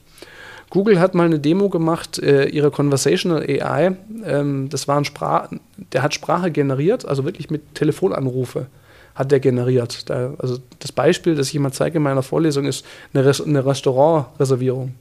Google 0.69 0.99
hat 0.99 1.13
mal 1.15 1.25
eine 1.25 1.39
Demo 1.39 1.69
gemacht, 1.69 2.19
äh, 2.19 2.45
ihre 2.45 2.71
Conversational 2.71 3.41
AI. 3.43 3.95
Ähm, 4.23 4.69
das 4.69 4.87
war 4.87 4.97
ein 4.97 5.05
Sprach, 5.05 5.49
der 5.93 6.01
hat 6.03 6.13
Sprache 6.13 6.51
generiert, 6.51 7.05
also 7.05 7.25
wirklich 7.25 7.49
mit 7.49 7.75
Telefonanrufe 7.75 8.67
hat 9.15 9.31
der 9.31 9.39
generiert. 9.39 10.09
Da, 10.09 10.33
also 10.39 10.57
das 10.79 10.91
Beispiel, 10.91 11.35
das 11.35 11.47
ich 11.49 11.55
immer 11.55 11.71
zeige 11.71 11.97
in 11.97 12.03
meiner 12.03 12.21
Vorlesung, 12.23 12.65
ist 12.65 12.85
eine, 13.13 13.25
Res 13.25 13.41
eine 13.41 13.65
Restaurantreservierung. 13.65 14.93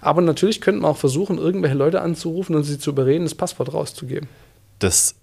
Aber 0.00 0.20
natürlich 0.20 0.60
könnte 0.60 0.82
man 0.82 0.90
auch 0.90 0.96
versuchen, 0.98 1.38
irgendwelche 1.38 1.76
Leute 1.76 2.00
anzurufen 2.02 2.54
und 2.56 2.64
sie 2.64 2.78
zu 2.78 2.90
überreden, 2.90 3.24
das 3.24 3.34
Passwort 3.34 3.72
rauszugeben. 3.72 4.28
Das, 4.80 5.14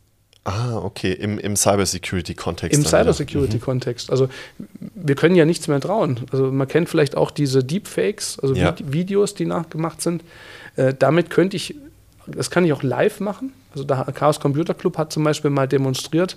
ah, 0.43 0.77
okay, 0.77 1.11
im, 1.13 1.37
im 1.39 1.55
Cybersecurity-Kontext. 1.55 2.77
Im. 2.77 2.85
Cybersecurity-Kontext. 2.85 4.09
Also 4.11 4.27
wir 4.95 5.15
können 5.15 5.35
ja 5.35 5.45
nichts 5.45 5.67
mehr 5.67 5.79
trauen. 5.79 6.21
Also 6.31 6.51
man 6.51 6.67
kennt 6.67 6.89
vielleicht 6.89 7.15
auch 7.15 7.31
diese 7.31 7.63
Deepfakes, 7.63 8.39
also 8.39 8.55
Ja. 8.55 8.71
Vid- 8.71 8.91
Videos, 8.91 9.33
die 9.35 9.45
nachgemacht 9.45 10.01
sind. 10.01 10.23
Äh, 10.75 10.93
damit 10.97 11.29
könnte 11.29 11.57
ich, 11.57 11.75
das 12.27 12.49
kann 12.49 12.65
ich 12.65 12.73
auch 12.73 12.83
live 12.83 13.19
machen. 13.19 13.53
Also 13.73 13.85
der 13.85 14.03
Chaos 14.13 14.39
Computer 14.41 14.73
Club 14.73 14.97
hat 14.97 15.13
zum 15.13 15.23
Beispiel 15.23 15.49
mal 15.49 15.65
demonstriert, 15.67 16.35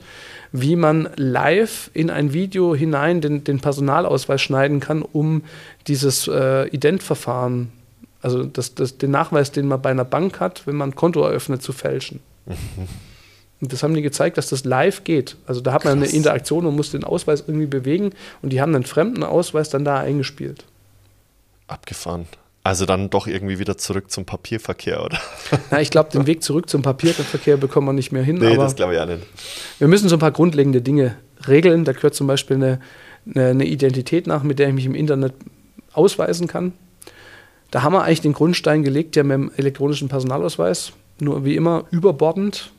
wie 0.53 0.77
man 0.77 1.09
live 1.17 1.91
in 1.93 2.09
ein 2.09 2.33
Video 2.33 2.77
hinein 2.77 3.21
den, 3.21 3.43
den 3.43 3.59
Personalausweis 3.59 4.41
schneiden 4.41 4.79
kann, 4.79 5.03
um 5.03 5.43
dieses 5.89 6.29
äh, 6.29 6.69
Identverfahren, 6.69 7.73
also 8.23 8.45
das, 8.45 8.77
das, 8.77 8.99
den 8.99 9.11
Nachweis, 9.11 9.51
den 9.51 9.67
man 9.67 9.83
bei 9.83 9.91
einer 9.91 10.05
Bank 10.05 10.39
hat, 10.39 10.65
wenn 10.67 10.77
man 10.77 10.91
ein 10.91 10.95
Konto 10.95 11.23
eröffnet, 11.25 11.61
zu 11.63 11.73
fälschen. 11.73 12.21
Und 13.65 13.73
das 13.73 13.83
haben 13.83 13.95
die 13.95 14.03
gezeigt, 14.03 14.37
dass 14.37 14.51
das 14.51 14.65
live 14.65 15.05
geht. 15.05 15.37
Also 15.47 15.63
da 15.63 15.73
hat 15.73 15.85
man 15.85 15.95
eine 15.95 16.03
Krass. 16.03 16.13
Interaktion 16.13 16.67
und 16.67 16.77
muss 16.77 16.91
den 16.91 17.03
Ausweis 17.03 17.45
irgendwie 17.47 17.65
bewegen 17.67 18.11
und 18.43 18.53
die 18.53 18.61
haben 18.61 18.75
einen 18.75 18.85
fremden 18.85 19.23
Ausweis 19.23 19.71
dann 19.71 19.87
da 19.87 19.99
eingespielt. 20.01 20.67
Abgefahren. 21.67 22.27
Also 22.63 22.85
dann 22.85 23.09
doch 23.09 23.27
irgendwie 23.27 23.59
wieder 23.59 23.79
zurück 23.79 24.11
zum 24.11 24.27
Papierverkehr, 24.27 25.03
oder? 25.03 25.19
Na, 25.71 25.81
ich 25.81 25.91
glaube, 25.91 26.11
den 26.11 26.27
Weg 26.27 26.43
zurück 26.43 26.69
zum 26.69 26.83
Papierverkehr 26.83 27.57
bekommen 27.57 27.87
wir 27.89 27.95
nicht 27.95 28.13
mehr 28.13 28.23
hin, 28.23 28.37
Nee, 28.37 28.49
aber 28.49 28.65
das 28.65 28.77
glaube 28.77 28.95
ich 28.95 29.01
auch 29.01 29.07
nicht. 29.07 29.23
wir 29.79 29.89
müssen 29.89 30.11
so 30.11 30.17
ein 30.17 30.19
paar 30.21 30.33
grundlegende 30.33 30.83
Dinge 30.83 31.17
regeln. 31.49 31.87
Da 31.87 31.93
gehört 31.93 32.15
zum 32.15 32.27
Beispiel 32.27 32.57
eine, 32.57 32.81
eine, 33.35 33.47
eine 33.47 33.65
Identität 33.65 34.27
nach, 34.27 34.43
mit 34.43 34.59
der 34.59 34.69
ich 34.69 34.75
mich 34.75 34.85
im 34.85 34.95
Internet 34.95 35.33
ausweisen 35.95 36.49
kann. 36.49 36.75
Da 37.71 37.83
haben 37.83 37.95
wir 37.95 38.03
eigentlich 38.03 38.21
den 38.21 38.35
Grundstein 38.35 38.83
gelegt, 38.83 39.17
ja 39.17 39.23
mit 39.25 39.33
dem 39.35 39.51
elektronischen 39.57 40.09
Personalausweis. 40.09 40.93
Nur 41.19 41.47
wie 41.47 41.57
immer 41.57 41.85
überbordend. 41.91 42.71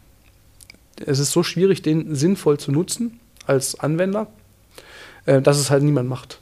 Es 1.04 1.20
ist 1.20 1.32
so 1.32 1.44
schwierig, 1.44 1.82
den 1.82 2.16
sinnvoll 2.16 2.58
zu 2.58 2.72
nutzen 2.72 3.20
als 3.46 3.80
Anwender, 3.80 4.28
äh, 5.26 5.42
dass 5.42 5.58
es 5.58 5.70
halt 5.70 5.84
niemand 5.84 6.10
macht. 6.10 6.40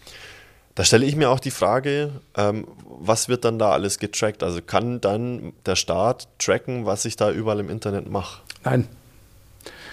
Da 0.76 0.84
stelle 0.84 1.06
ich 1.06 1.16
mir 1.16 1.30
auch 1.30 1.40
die 1.40 1.52
Frage, 1.52 2.12
ähm, 2.36 2.68
was 2.86 3.30
wird 3.30 3.46
dann 3.46 3.60
da 3.60 3.72
alles 3.72 4.00
getrackt? 4.00 4.42
Also 4.42 4.62
kann 4.62 5.02
dann 5.02 5.54
der 5.66 5.76
Staat 5.76 6.28
tracken, 6.40 6.86
was 6.86 7.06
ich 7.06 7.16
da 7.16 7.32
überall 7.32 7.60
im 7.60 7.70
Internet 7.70 8.10
mache? 8.10 8.42
Nein. 8.64 8.88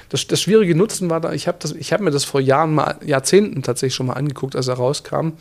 Das, 0.09 0.27
das 0.27 0.41
schwierige 0.41 0.75
Nutzen 0.75 1.09
war 1.11 1.21
da, 1.21 1.33
ich 1.33 1.47
habe 1.47 1.59
hab 1.69 2.01
mir 2.01 2.11
das 2.11 2.25
vor 2.25 2.41
Jahren, 2.41 2.75
mal, 2.75 2.99
Jahrzehnten 3.05 3.63
tatsächlich 3.63 3.95
schon 3.95 4.07
mal 4.07 4.15
angeguckt, 4.15 4.57
als 4.57 4.69
er 4.69 4.75
rauskam. 4.75 5.33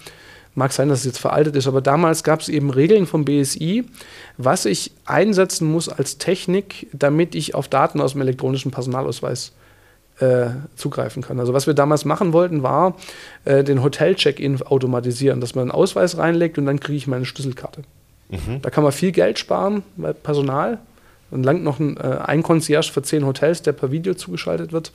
Mag 0.55 0.73
sein, 0.73 0.89
dass 0.89 0.99
es 0.99 1.05
jetzt 1.05 1.19
veraltet 1.19 1.55
ist, 1.55 1.67
aber 1.67 1.81
damals 1.81 2.23
gab 2.23 2.41
es 2.41 2.49
eben 2.49 2.69
Regeln 2.69 3.05
vom 3.05 3.23
BSI, 3.23 3.85
was 4.37 4.65
ich 4.65 4.91
einsetzen 5.05 5.71
muss 5.71 5.89
als 5.89 6.17
Technik, 6.17 6.87
damit 6.91 7.35
ich 7.35 7.55
auf 7.55 7.67
Daten 7.67 8.01
aus 8.01 8.13
dem 8.13 8.21
elektronischen 8.21 8.71
Personalausweis 8.71 9.53
äh, 10.19 10.47
zugreifen 10.75 11.21
kann. 11.21 11.39
Also 11.39 11.53
was 11.53 11.67
wir 11.67 11.73
damals 11.73 12.03
machen 12.03 12.33
wollten, 12.33 12.63
war 12.63 12.95
äh, 13.45 13.63
den 13.63 13.83
Hotel-Check-In 13.83 14.61
automatisieren, 14.63 15.39
dass 15.39 15.55
man 15.55 15.63
einen 15.63 15.71
Ausweis 15.71 16.17
reinlegt 16.17 16.57
und 16.57 16.65
dann 16.65 16.79
kriege 16.79 16.97
ich 16.97 17.07
meine 17.07 17.25
Schlüsselkarte. 17.25 17.83
Da 18.61 18.69
kann 18.69 18.83
man 18.83 18.91
viel 18.91 19.11
Geld 19.11 19.39
sparen 19.39 19.83
bei 19.97 20.13
Personal. 20.13 20.79
Dann 21.31 21.43
langt 21.43 21.63
noch 21.63 21.79
ein, 21.79 21.97
äh, 21.97 22.17
ein 22.25 22.43
Concierge 22.43 22.91
für 22.91 23.01
zehn 23.01 23.25
Hotels, 23.25 23.61
der 23.61 23.71
per 23.71 23.91
Video 23.91 24.13
zugeschaltet 24.13 24.71
wird. 24.71 24.91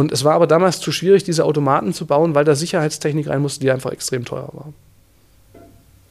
Und 0.00 0.12
es 0.12 0.24
war 0.24 0.32
aber 0.32 0.46
damals 0.46 0.80
zu 0.80 0.92
schwierig, 0.92 1.24
diese 1.24 1.44
Automaten 1.44 1.92
zu 1.92 2.06
bauen, 2.06 2.34
weil 2.34 2.46
da 2.46 2.54
Sicherheitstechnik 2.54 3.28
rein 3.28 3.42
musste, 3.42 3.60
die 3.60 3.70
einfach 3.70 3.92
extrem 3.92 4.24
teuer 4.24 4.48
war. 4.54 4.72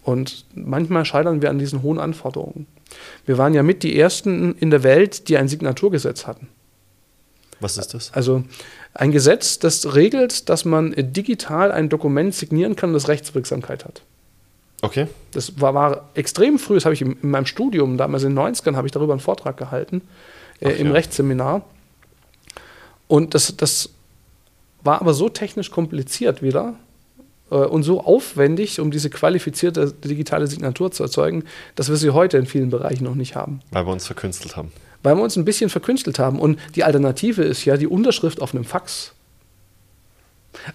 Und 0.03 0.45
manchmal 0.53 1.05
scheitern 1.05 1.41
wir 1.41 1.49
an 1.49 1.57
diesen 1.57 1.81
hohen 1.81 1.97
Anforderungen. 1.97 2.67
Wir 3.25 3.39
waren 3.39 3.55
ja 3.55 3.63
mit 3.63 3.81
die 3.81 3.99
Ersten 3.99 4.53
in 4.59 4.69
der 4.69 4.83
Welt, 4.83 5.27
die 5.27 5.37
ein 5.37 5.47
Signaturgesetz 5.47 6.27
hatten. 6.27 6.49
Was 7.61 7.79
ist 7.79 7.95
das? 7.95 8.13
Also 8.13 8.43
ein 8.93 9.11
Gesetz, 9.11 9.57
das 9.57 9.95
regelt, 9.95 10.49
dass 10.49 10.65
man 10.65 10.93
digital 10.95 11.71
ein 11.71 11.89
Dokument 11.89 12.35
signieren 12.35 12.75
kann, 12.75 12.93
das 12.93 13.07
Rechtswirksamkeit 13.07 13.85
hat. 13.85 14.03
Okay. 14.83 15.07
Das 15.31 15.59
war, 15.59 15.73
war 15.73 16.09
extrem 16.13 16.59
früh, 16.59 16.75
das 16.75 16.85
habe 16.85 16.93
ich 16.93 17.01
in, 17.01 17.17
in 17.23 17.31
meinem 17.31 17.47
Studium, 17.47 17.97
damals 17.97 18.21
in 18.21 18.35
den 18.35 18.53
90ern, 18.53 18.75
habe 18.75 18.85
ich 18.85 18.91
darüber 18.91 19.13
einen 19.13 19.19
Vortrag 19.19 19.57
gehalten, 19.57 20.03
äh, 20.59 20.73
Ach 20.75 20.79
im 20.79 20.87
ja. 20.87 20.93
Rechtsseminar. 20.93 21.63
Und 23.09 23.33
das, 23.33 23.57
das 23.57 23.89
war 24.83 25.01
aber 25.01 25.13
so 25.13 25.27
technisch 25.27 25.71
kompliziert 25.71 26.41
wieder 26.41 26.75
äh, 27.49 27.55
und 27.55 27.83
so 27.83 28.01
aufwendig, 28.01 28.79
um 28.79 28.91
diese 28.91 29.09
qualifizierte 29.09 29.91
digitale 29.91 30.45
Signatur 30.45 30.91
zu 30.91 31.03
erzeugen, 31.03 31.43
dass 31.75 31.89
wir 31.89 31.97
sie 31.97 32.11
heute 32.11 32.37
in 32.37 32.45
vielen 32.45 32.69
Bereichen 32.69 33.03
noch 33.03 33.15
nicht 33.15 33.35
haben. 33.35 33.61
Weil 33.71 33.85
wir 33.87 33.91
uns 33.91 34.05
verkünstelt 34.05 34.55
haben. 34.55 34.71
Weil 35.01 35.15
wir 35.15 35.23
uns 35.23 35.35
ein 35.35 35.43
bisschen 35.43 35.71
verkünstelt 35.71 36.19
haben. 36.19 36.39
Und 36.39 36.59
die 36.75 36.83
Alternative 36.83 37.41
ist 37.41 37.65
ja 37.65 37.77
die 37.77 37.87
Unterschrift 37.87 38.41
auf 38.43 38.53
einem 38.53 38.63
Fax. 38.63 39.13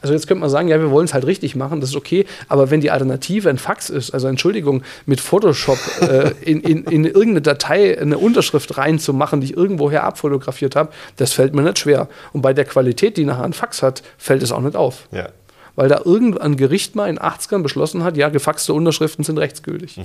Also 0.00 0.14
jetzt 0.14 0.28
könnte 0.28 0.40
man 0.40 0.50
sagen, 0.50 0.68
ja, 0.68 0.78
wir 0.80 0.90
wollen 0.90 1.04
es 1.04 1.14
halt 1.14 1.26
richtig 1.26 1.56
machen, 1.56 1.80
das 1.80 1.90
ist 1.90 1.96
okay, 1.96 2.26
aber 2.48 2.70
wenn 2.70 2.80
die 2.80 2.90
Alternative 2.90 3.50
ein 3.50 3.58
Fax 3.58 3.90
ist, 3.90 4.12
also 4.12 4.28
Entschuldigung, 4.28 4.82
mit 5.04 5.20
Photoshop 5.20 5.78
äh, 6.00 6.30
in, 6.42 6.60
in, 6.60 6.84
in 6.84 7.04
irgendeine 7.04 7.42
Datei 7.42 7.98
eine 8.00 8.18
Unterschrift 8.18 8.78
reinzumachen, 8.78 9.40
die 9.40 9.48
ich 9.48 9.56
irgendwoher 9.56 10.04
abfotografiert 10.04 10.76
habe, 10.76 10.90
das 11.16 11.32
fällt 11.32 11.54
mir 11.54 11.62
nicht 11.62 11.80
schwer. 11.80 12.08
Und 12.32 12.42
bei 12.42 12.52
der 12.52 12.64
Qualität, 12.64 13.16
die 13.16 13.24
nachher 13.24 13.44
ein 13.44 13.52
Fax 13.52 13.82
hat, 13.82 14.02
fällt 14.16 14.42
es 14.42 14.52
auch 14.52 14.60
nicht 14.60 14.76
auf. 14.76 15.08
Ja. 15.10 15.28
Weil 15.76 15.88
da 15.88 16.00
irgendein 16.04 16.56
Gericht 16.56 16.94
mal 16.94 17.08
in 17.08 17.16
den 17.16 17.24
80ern 17.24 17.62
beschlossen 17.62 18.04
hat, 18.04 18.16
ja, 18.16 18.28
gefaxte 18.28 18.72
Unterschriften 18.72 19.24
sind 19.24 19.38
rechtsgültig. 19.38 19.98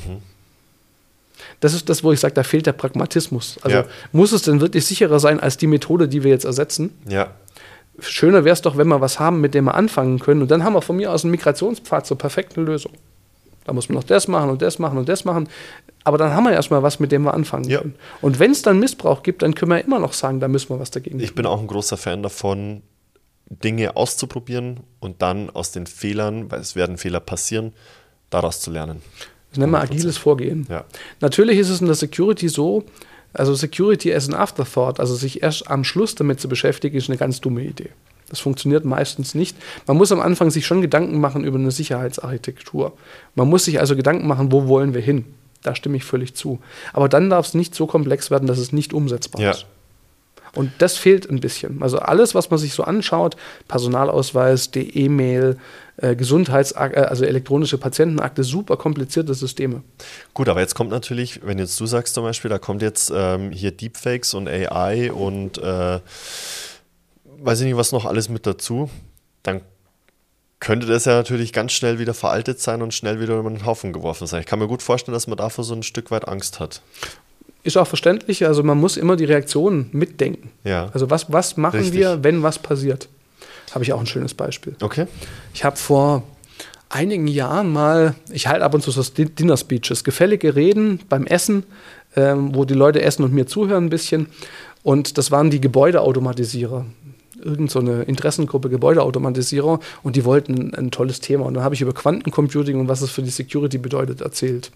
Das 1.59 1.73
ist 1.73 1.89
das, 1.89 2.03
wo 2.03 2.11
ich 2.11 2.19
sage, 2.19 2.33
da 2.33 2.43
fehlt 2.43 2.65
der 2.65 2.71
Pragmatismus. 2.73 3.57
Also 3.61 3.77
Ja. 3.77 3.85
muss 4.11 4.31
es 4.31 4.41
denn 4.43 4.61
wirklich 4.61 4.85
sicherer 4.85 5.19
sein 5.19 5.39
als 5.39 5.57
die 5.57 5.67
Methode, 5.67 6.07
die 6.07 6.23
wir 6.23 6.31
jetzt 6.31 6.45
ersetzen? 6.45 6.91
Ja. 7.07 7.31
Schöner 8.01 8.43
wäre 8.45 8.53
es 8.53 8.61
doch, 8.61 8.77
wenn 8.77 8.87
wir 8.87 9.01
was 9.01 9.19
haben, 9.19 9.41
mit 9.41 9.53
dem 9.53 9.65
wir 9.65 9.75
anfangen 9.75 10.19
können. 10.19 10.41
Und 10.41 10.51
dann 10.51 10.63
haben 10.63 10.73
wir 10.73 10.81
von 10.81 10.95
mir 10.97 11.11
aus 11.11 11.23
einen 11.23 11.31
Migrationspfad 11.31 12.05
zur 12.05 12.17
perfekten 12.17 12.65
Lösung. 12.65 12.93
Da 13.65 13.73
muss 13.73 13.87
man 13.89 13.95
noch 13.97 14.03
das 14.03 14.27
machen 14.27 14.49
und 14.49 14.61
das 14.61 14.79
machen 14.79 14.97
und 14.97 15.07
das 15.09 15.25
machen. 15.25 15.47
Aber 16.03 16.17
dann 16.17 16.33
haben 16.33 16.45
wir 16.45 16.53
erstmal 16.53 16.81
was, 16.81 16.99
mit 16.99 17.11
dem 17.11 17.23
wir 17.23 17.33
anfangen 17.33 17.65
Ja. 17.69 17.79
können. 17.79 17.95
Und 18.21 18.39
wenn 18.39 18.51
es 18.51 18.61
dann 18.61 18.79
Missbrauch 18.79 19.21
gibt, 19.21 19.41
dann 19.43 19.53
können 19.53 19.71
wir 19.71 19.83
immer 19.83 19.99
noch 19.99 20.13
sagen, 20.13 20.39
da 20.39 20.47
müssen 20.47 20.69
wir 20.69 20.79
was 20.79 20.91
dagegen 20.91 21.19
Ich 21.19 21.35
bin 21.35 21.45
auch 21.45 21.59
ein 21.59 21.67
großer 21.67 21.97
Fan 21.97 22.23
davon, 22.23 22.81
Dinge 23.49 23.95
auszuprobieren 23.95 24.81
und 24.99 25.21
dann 25.21 25.49
aus 25.49 25.71
den 25.71 25.87
Fehlern, 25.87 26.51
weil 26.51 26.61
es 26.61 26.75
werden 26.75 26.97
Fehler 26.97 27.19
passieren, 27.19 27.73
daraus 28.29 28.61
zu 28.61 28.71
lernen. 28.71 29.01
Das 29.49 29.57
nennen 29.57 29.71
wir 29.71 29.81
agiles 29.81 30.17
Vorgehen. 30.17 30.67
Ja. 30.69 30.85
Natürlich 31.19 31.57
ist 31.57 31.69
es 31.69 31.81
in 31.81 31.87
der 31.87 31.95
Security 31.95 32.47
so, 32.49 32.83
also 33.33 33.53
Security 33.55 34.13
as 34.13 34.27
an 34.27 34.35
Afterthought, 34.35 34.99
also 34.99 35.15
sich 35.15 35.43
erst 35.43 35.69
am 35.69 35.83
Schluss 35.83 36.15
damit 36.15 36.39
zu 36.39 36.47
beschäftigen, 36.49 36.97
ist 36.97 37.09
eine 37.09 37.17
ganz 37.17 37.41
dumme 37.41 37.61
Idee. 37.63 37.89
Das 38.29 38.39
funktioniert 38.39 38.85
meistens 38.85 39.33
nicht. 39.33 39.57
Man 39.87 39.97
muss 39.97 40.11
am 40.11 40.19
Anfang 40.19 40.51
sich 40.51 40.65
schon 40.67 40.81
Gedanken 40.81 41.19
machen 41.19 41.43
über 41.43 41.57
eine 41.57 41.71
Sicherheitsarchitektur. 41.71 42.93
Man 43.35 43.49
muss 43.49 43.65
sich 43.65 43.79
also 43.79 43.95
Gedanken 43.95 44.27
machen, 44.27 44.51
wo 44.51 44.67
wollen 44.67 44.93
wir 44.93 45.01
hin? 45.01 45.25
Da 45.63 45.75
stimme 45.75 45.97
ich 45.97 46.03
völlig 46.05 46.35
zu. 46.35 46.59
Aber 46.93 47.09
dann 47.09 47.29
darf 47.29 47.47
es 47.47 47.53
nicht 47.53 47.73
so 47.75 47.87
komplex 47.87 48.29
werden, 48.31 48.47
dass 48.47 48.59
es 48.59 48.71
nicht 48.71 48.93
umsetzbar 48.93 49.41
Ja. 49.41 49.51
ist. 49.51 49.65
Und 50.55 50.71
das 50.79 50.97
fehlt 50.97 51.29
ein 51.29 51.39
bisschen. 51.39 51.81
Also 51.81 51.99
alles, 51.99 52.35
was 52.35 52.49
man 52.49 52.59
sich 52.59 52.73
so 52.73 52.83
anschaut, 52.83 53.35
Personalausweis, 53.67 54.71
die 54.71 54.97
E-Mail, 54.97 55.57
äh, 55.97 56.15
Gesundheitsakte, 56.15 56.99
äh, 56.99 57.03
also 57.03 57.25
elektronische 57.25 57.77
Patientenakte, 57.77 58.43
super 58.43 58.77
komplizierte 58.77 59.33
Systeme. 59.33 59.83
Gut, 60.33 60.49
aber 60.49 60.61
jetzt 60.61 60.75
kommt 60.75 60.91
natürlich, 60.91 61.41
wenn 61.43 61.59
jetzt 61.59 61.79
du 61.79 61.85
sagst 61.85 62.13
zum 62.13 62.23
Beispiel, 62.23 62.49
da 62.49 62.57
kommt 62.57 62.81
jetzt 62.81 63.11
ähm, 63.13 63.51
hier 63.51 63.71
Deepfakes 63.71 64.33
und 64.33 64.47
AI 64.47 65.11
und 65.11 65.57
äh, 65.57 65.99
weiß 67.41 67.59
ich 67.59 67.65
nicht, 67.65 67.77
was 67.77 67.91
noch 67.91 68.05
alles 68.05 68.29
mit 68.29 68.45
dazu, 68.45 68.89
dann 69.43 69.61
könnte 70.59 70.87
das 70.87 71.05
ja 71.05 71.13
natürlich 71.13 71.53
ganz 71.53 71.71
schnell 71.71 71.99
wieder 71.99 72.13
veraltet 72.13 72.59
sein 72.59 72.81
und 72.81 72.93
schnell 72.93 73.21
wieder 73.21 73.37
über 73.37 73.49
den 73.49 73.65
Haufen 73.65 73.93
geworfen 73.93 74.27
sein. 74.27 74.41
Ich 74.41 74.45
kann 74.45 74.59
mir 74.59 74.67
gut 74.67 74.81
vorstellen, 74.81 75.13
dass 75.13 75.27
man 75.27 75.37
davor 75.37 75.63
so 75.63 75.73
ein 75.73 75.83
Stück 75.83 76.11
weit 76.11 76.27
Angst 76.27 76.59
hat. 76.59 76.81
Ist 77.63 77.77
auch 77.77 77.87
verständlich, 77.87 78.45
also 78.45 78.63
man 78.63 78.77
muss 78.77 78.95
immer 78.95 79.15
die 79.15 79.25
Reaktionen 79.25 79.89
mitdenken. 79.91 80.51
Ja. 80.63 80.89
Also 80.93 81.09
was, 81.09 81.31
was 81.31 81.57
machen 81.57 81.81
Richtig. 81.81 81.99
wir, 81.99 82.23
wenn 82.23 82.41
was 82.41 82.59
passiert? 82.59 83.09
Habe 83.71 83.83
ich 83.83 83.93
auch 83.93 83.99
ein 83.99 84.07
schönes 84.07 84.33
Beispiel. 84.33 84.75
Okay. 84.81 85.07
Ich 85.53 85.63
habe 85.63 85.75
vor 85.75 86.23
einigen 86.89 87.27
Jahren 87.27 87.71
mal, 87.71 88.15
ich 88.31 88.47
halte 88.47 88.65
ab 88.65 88.73
und 88.73 88.81
zu 88.81 88.91
so 88.91 89.03
Dinner 89.03 89.57
Speeches, 89.57 90.03
gefällige 90.03 90.55
Reden 90.55 91.01
beim 91.07 91.25
Essen, 91.25 91.63
ähm, 92.15 92.55
wo 92.55 92.65
die 92.65 92.73
Leute 92.73 93.01
essen 93.01 93.23
und 93.23 93.33
mir 93.33 93.45
zuhören 93.45 93.85
ein 93.85 93.89
bisschen. 93.89 94.27
Und 94.81 95.17
das 95.17 95.31
waren 95.31 95.49
die 95.49 95.61
Gebäudeautomatisierer. 95.61 96.85
Irgend 97.41 97.71
so 97.71 97.79
eine 97.79 98.03
Interessengruppe 98.03 98.69
Gebäudeautomatisierer 98.69 99.79
und 100.03 100.15
die 100.15 100.25
wollten 100.25 100.53
ein, 100.55 100.75
ein 100.75 100.91
tolles 100.91 101.21
Thema. 101.21 101.45
Und 101.45 101.53
dann 101.53 101.63
habe 101.63 101.75
ich 101.75 101.81
über 101.81 101.93
Quantencomputing 101.93 102.79
und 102.79 102.87
was 102.87 103.01
es 103.01 103.11
für 103.11 103.21
die 103.21 103.29
Security 103.29 103.77
bedeutet 103.77 104.21
erzählt. 104.21 104.71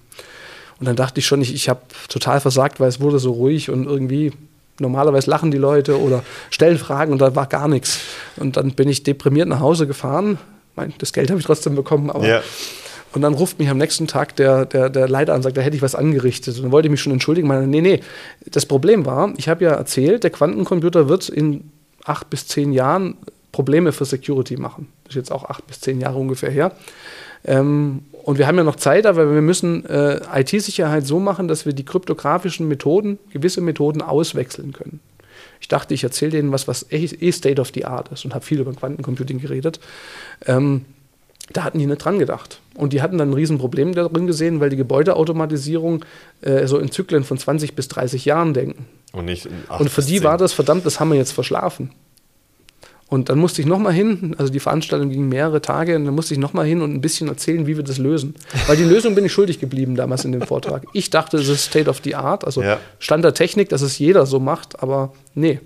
Und 0.80 0.88
dann 0.88 0.96
dachte 0.96 1.20
ich 1.20 1.26
schon, 1.26 1.42
ich, 1.42 1.54
ich 1.54 1.70
habe 1.70 1.82
total 2.10 2.40
versagt, 2.40 2.80
weil 2.80 2.90
es 2.90 3.00
wurde 3.00 3.20
so 3.20 3.32
ruhig 3.32 3.70
und 3.70 3.86
irgendwie 3.86 4.32
normalerweise 4.80 5.30
lachen 5.30 5.52
die 5.52 5.58
Leute 5.58 6.00
oder 6.00 6.24
stellen 6.50 6.78
Fragen 6.78 7.12
und 7.12 7.20
da 7.20 7.36
war 7.36 7.48
gar 7.48 7.68
nichts. 7.68 8.00
Und 8.38 8.58
dann 8.58 8.72
bin 8.72 8.90
ich 8.90 9.04
deprimiert 9.04 9.48
nach 9.48 9.60
Hause 9.60 9.88
gefahren. 9.88 10.38
Mein, 10.76 10.94
das 10.98 11.14
Geld 11.14 11.30
habe 11.30 11.40
ich 11.40 11.46
trotzdem 11.46 11.76
bekommen, 11.76 12.10
aber. 12.10 12.28
Ja. 12.28 12.42
Und 13.14 13.22
dann 13.22 13.36
ruft 13.36 13.60
mich 13.60 13.70
am 13.70 13.78
nächsten 13.78 14.08
Tag 14.08 14.36
der, 14.38 14.66
der, 14.66 14.90
der 14.90 15.08
Leiter 15.08 15.34
an 15.34 15.38
und 15.38 15.44
sagt, 15.44 15.56
da 15.56 15.62
hätte 15.62 15.76
ich 15.76 15.84
was 15.84 15.94
angerichtet. 15.94 16.58
Und 16.58 16.64
dann 16.64 16.72
wollte 16.72 16.88
ich 16.88 16.92
mich 16.92 17.02
schon 17.02 17.14
entschuldigen. 17.14 17.48
Meine, 17.48 17.68
nee, 17.68 17.82
nee. 17.82 18.00
Das 18.50 18.66
Problem 18.66 19.06
war, 19.06 19.32
ich 19.38 19.48
habe 19.50 19.64
ja 19.64 19.72
erzählt, 19.74 20.24
der 20.24 20.32
Quantencomputer 20.32 21.08
wird 21.08 21.30
in 21.30 21.70
acht 22.06 22.32
bis 22.32 22.48
zehn 22.48 22.74
Jahren 22.74 23.16
Probleme 23.52 23.92
für 23.92 24.06
Security 24.06 24.58
machen. 24.58 24.88
Das 25.04 25.12
ist 25.12 25.18
jetzt 25.18 25.32
auch 25.32 25.46
acht 25.46 25.68
bis 25.68 25.80
zehn 25.80 26.02
Jahre 26.02 26.18
ungefähr 26.18 26.50
her. 26.50 26.72
Ähm, 27.46 28.02
und 28.24 28.38
wir 28.38 28.48
haben 28.48 28.58
ja 28.58 28.64
noch 28.64 28.78
Zeit, 28.78 29.06
aber 29.06 29.34
wir 29.34 29.42
müssen 29.42 29.86
äh, 29.86 30.22
IT-Sicherheit 30.34 31.06
so 31.06 31.20
machen, 31.20 31.50
dass 31.50 31.66
wir 31.66 31.74
die 31.74 31.84
kryptografischen 31.84 32.70
Methoden, 32.70 33.20
gewisse 33.32 33.60
Methoden 33.60 34.02
auswechseln 34.02 34.72
können. 34.72 35.02
Ich 35.60 35.68
dachte, 35.68 35.94
ich 35.94 36.06
erzähle 36.06 36.32
denen 36.32 36.54
was, 36.54 36.66
was 36.68 36.90
eh, 36.90 37.04
eh 37.04 37.32
State 37.34 37.60
of 37.60 37.72
the 37.74 37.84
Art 37.84 38.10
ist 38.14 38.24
und 38.24 38.34
habe 38.34 38.46
viel 38.46 38.62
über 38.62 38.72
Quantencomputing 38.72 39.40
geredet. 39.40 39.82
Ähm, 40.46 40.86
da 41.52 41.66
hatten 41.66 41.80
die 41.80 41.86
nicht 41.86 42.04
dran 42.04 42.18
gedacht. 42.18 42.62
Und 42.76 42.94
die 42.94 43.02
hatten 43.02 43.18
dann 43.18 43.32
ein 43.32 43.34
Riesenproblem 43.34 43.94
darin 43.94 44.26
gesehen, 44.26 44.62
weil 44.62 44.70
die 44.70 44.78
Gebäudeautomatisierung 44.78 46.06
äh, 46.42 46.66
so 46.66 46.80
in 46.80 46.92
Zyklen 46.92 47.26
von 47.26 47.38
20 47.38 47.76
bis 47.76 47.90
30 47.90 48.24
Jahren 48.24 48.54
denken. 48.54 48.86
Und 49.12 49.26
nicht 49.26 49.50
Und 49.68 49.90
für 49.90 50.02
die 50.02 50.24
war 50.24 50.38
das, 50.38 50.54
verdammt, 50.54 50.86
das 50.86 51.02
haben 51.02 51.10
wir 51.10 51.18
jetzt 51.18 51.34
verschlafen. 51.34 51.92
Und 53.14 53.30
dann 53.30 53.38
musste 53.38 53.62
ich 53.62 53.68
nochmal 53.68 53.94
hin, 53.94 54.34
also 54.40 54.52
die 54.52 54.60
Veranstaltung 54.60 55.12
ging 55.12 55.30
mehrere 55.30 55.62
Tage, 55.62 55.96
und 55.96 56.06
dann 56.06 56.16
musste 56.16 56.34
ich 56.34 56.40
nochmal 56.40 56.66
hin 56.66 56.82
und 56.82 56.92
ein 56.96 57.00
bisschen 57.00 57.28
erzählen, 57.28 57.68
wie 57.68 57.78
wir 57.78 57.84
das 57.84 58.00
lösen. 58.00 58.34
Weil 58.66 58.76
die 58.76 58.86
Lösung 58.86 59.14
bin 59.14 59.24
ich 59.24 59.32
schuldig 59.32 59.60
geblieben 59.60 59.96
damals 59.96 60.26
in 60.26 60.32
dem 60.32 60.42
Vortrag. 60.42 60.88
Ich 60.94 61.12
dachte, 61.12 61.38
es 61.38 61.48
ist 61.48 61.66
State 61.66 61.88
of 61.92 62.02
the 62.04 62.16
Art, 62.16 62.44
also 62.44 62.64
Ja. 62.64 62.80
Stand 62.98 63.24
der 63.24 63.36
Technik, 63.36 63.70
dass 63.70 63.84
es 63.84 64.00
jeder 64.00 64.26
so 64.26 64.40
macht, 64.40 64.82
aber 64.82 65.14
nee, 65.36 65.60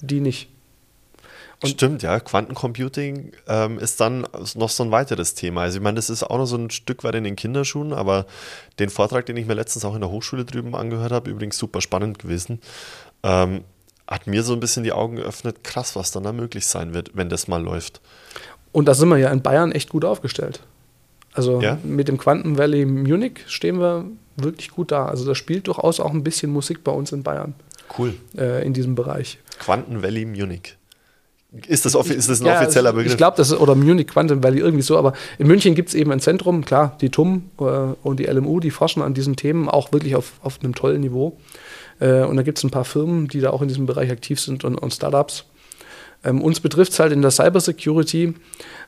die 0.00 0.20
nicht. 0.20 0.48
Und- 1.60 1.70
Stimmt, 1.70 2.04
ja. 2.04 2.20
Quantencomputing 2.20 3.32
ähm, 3.48 3.80
ist 3.80 4.00
dann 4.00 4.24
noch 4.54 4.70
so 4.70 4.84
ein 4.84 4.92
weiteres 4.92 5.34
Thema. 5.34 5.62
Also 5.62 5.78
ich 5.78 5.82
meine, 5.82 5.96
das 5.96 6.08
ist 6.08 6.22
auch 6.22 6.38
noch 6.38 6.46
so 6.46 6.56
ein 6.56 6.70
Stück 6.70 7.02
weit 7.02 7.16
in 7.16 7.24
den 7.24 7.34
Kinderschuhen, 7.34 7.92
aber 7.92 8.26
den 8.78 8.90
Vortrag, 8.90 9.26
den 9.26 9.36
ich 9.36 9.46
mir 9.46 9.54
letztens 9.54 9.84
auch 9.84 9.94
in 9.96 10.02
der 10.02 10.10
Hochschule 10.10 10.44
drüben 10.44 10.76
angehört 10.76 11.10
habe, 11.10 11.30
übrigens 11.30 11.58
super 11.58 11.80
spannend 11.80 12.20
gewesen, 12.20 12.60
ähm, 13.24 13.62
hat 14.12 14.26
mir 14.26 14.42
so 14.42 14.52
ein 14.52 14.60
bisschen 14.60 14.84
die 14.84 14.92
Augen 14.92 15.16
geöffnet, 15.16 15.64
krass, 15.64 15.96
was 15.96 16.10
dann 16.10 16.22
da 16.22 16.32
möglich 16.32 16.66
sein 16.66 16.94
wird, 16.94 17.10
wenn 17.14 17.28
das 17.28 17.48
mal 17.48 17.62
läuft. 17.62 18.00
Und 18.72 18.86
da 18.86 18.94
sind 18.94 19.08
wir 19.08 19.18
ja 19.18 19.30
in 19.30 19.42
Bayern 19.42 19.72
echt 19.72 19.90
gut 19.90 20.04
aufgestellt. 20.04 20.60
Also 21.34 21.60
Ja? 21.60 21.78
mit 21.82 22.08
dem 22.08 22.18
Quantum 22.18 22.58
Valley 22.58 22.84
Munich 22.84 23.40
stehen 23.46 23.78
wir 23.80 24.04
wirklich 24.36 24.70
gut 24.70 24.92
da. 24.92 25.06
Also 25.06 25.24
da 25.24 25.34
spielt 25.34 25.66
durchaus 25.66 26.00
auch 26.00 26.12
ein 26.12 26.22
bisschen 26.22 26.50
Musik 26.52 26.84
bei 26.84 26.92
uns 26.92 27.12
in 27.12 27.22
Bayern 27.22 27.54
Cool. 27.98 28.14
äh, 28.36 28.64
in 28.66 28.72
diesem 28.72 28.94
Bereich. 28.94 29.38
Quanten 29.58 30.02
Valley 30.02 30.24
Munich. 30.24 30.76
Ist 31.66 31.84
das, 31.84 31.94
ist 31.94 32.30
das 32.30 32.40
ein 32.40 32.46
Ja, 32.46 32.58
offizieller 32.62 32.92
Begriff? 32.94 33.12
Ich 33.12 33.18
glaube, 33.18 33.36
das 33.36 33.50
ist, 33.50 33.58
oder 33.58 33.74
Munich 33.74 34.06
Quantum 34.06 34.42
Valley, 34.42 34.60
irgendwie 34.60 34.82
so, 34.82 34.96
aber 34.96 35.12
in 35.38 35.46
München 35.46 35.74
gibt 35.74 35.90
es 35.90 35.94
eben 35.94 36.10
ein 36.10 36.20
Zentrum, 36.20 36.64
klar, 36.64 36.96
die 37.02 37.10
TUM 37.10 37.50
äh, 37.60 37.62
und 37.62 38.20
die 38.20 38.24
LMU, 38.24 38.58
die 38.60 38.70
forschen 38.70 39.02
an 39.02 39.12
diesen 39.12 39.36
Themen 39.36 39.68
auch 39.68 39.92
wirklich 39.92 40.16
auf, 40.16 40.32
auf 40.42 40.60
einem 40.62 40.74
tollen 40.74 41.02
Niveau. 41.02 41.36
Äh, 42.02 42.24
und 42.24 42.36
da 42.36 42.42
gibt 42.42 42.58
es 42.58 42.64
ein 42.64 42.70
paar 42.70 42.84
Firmen, 42.84 43.28
die 43.28 43.40
da 43.40 43.50
auch 43.50 43.62
in 43.62 43.68
diesem 43.68 43.86
Bereich 43.86 44.10
aktiv 44.10 44.40
sind 44.40 44.64
und, 44.64 44.76
und 44.76 44.92
Startups. 44.92 45.44
Ähm, 46.24 46.40
uns 46.42 46.60
betrifft 46.60 46.92
es 46.92 46.98
halt 46.98 47.12
in 47.12 47.22
der 47.22 47.30
Cybersecurity, 47.30 48.34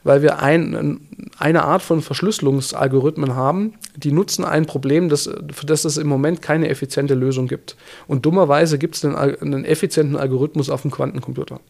weil 0.03 0.23
wir 0.23 0.41
ein, 0.41 1.01
eine 1.39 1.65
Art 1.65 1.83
von 1.83 2.03
Verschlüsselungsalgorithmen 2.03 3.35
haben, 3.35 3.75
die 3.97 4.13
nutzen 4.13 4.45
ein 4.45 4.67
Problem, 4.67 5.09
das, 5.09 5.31
für 5.53 5.67
das 5.67 5.85
es 5.85 5.97
im 5.97 6.07
Moment 6.07 6.43
keine 6.43 6.69
effiziente 6.69 7.15
Lösung 7.15 7.49
gibt. 7.49 7.77
Und 8.07 8.27
dummerweise 8.27 8.79
gibt 8.79 8.97
es 8.97 9.05
einen, 9.05 9.17
einen 9.17 9.65
effizienten 9.65 10.17
Algorithmus 10.17 10.71
auf 10.71 10.83
dem 10.83 10.91
Quantencomputer. 10.91 11.61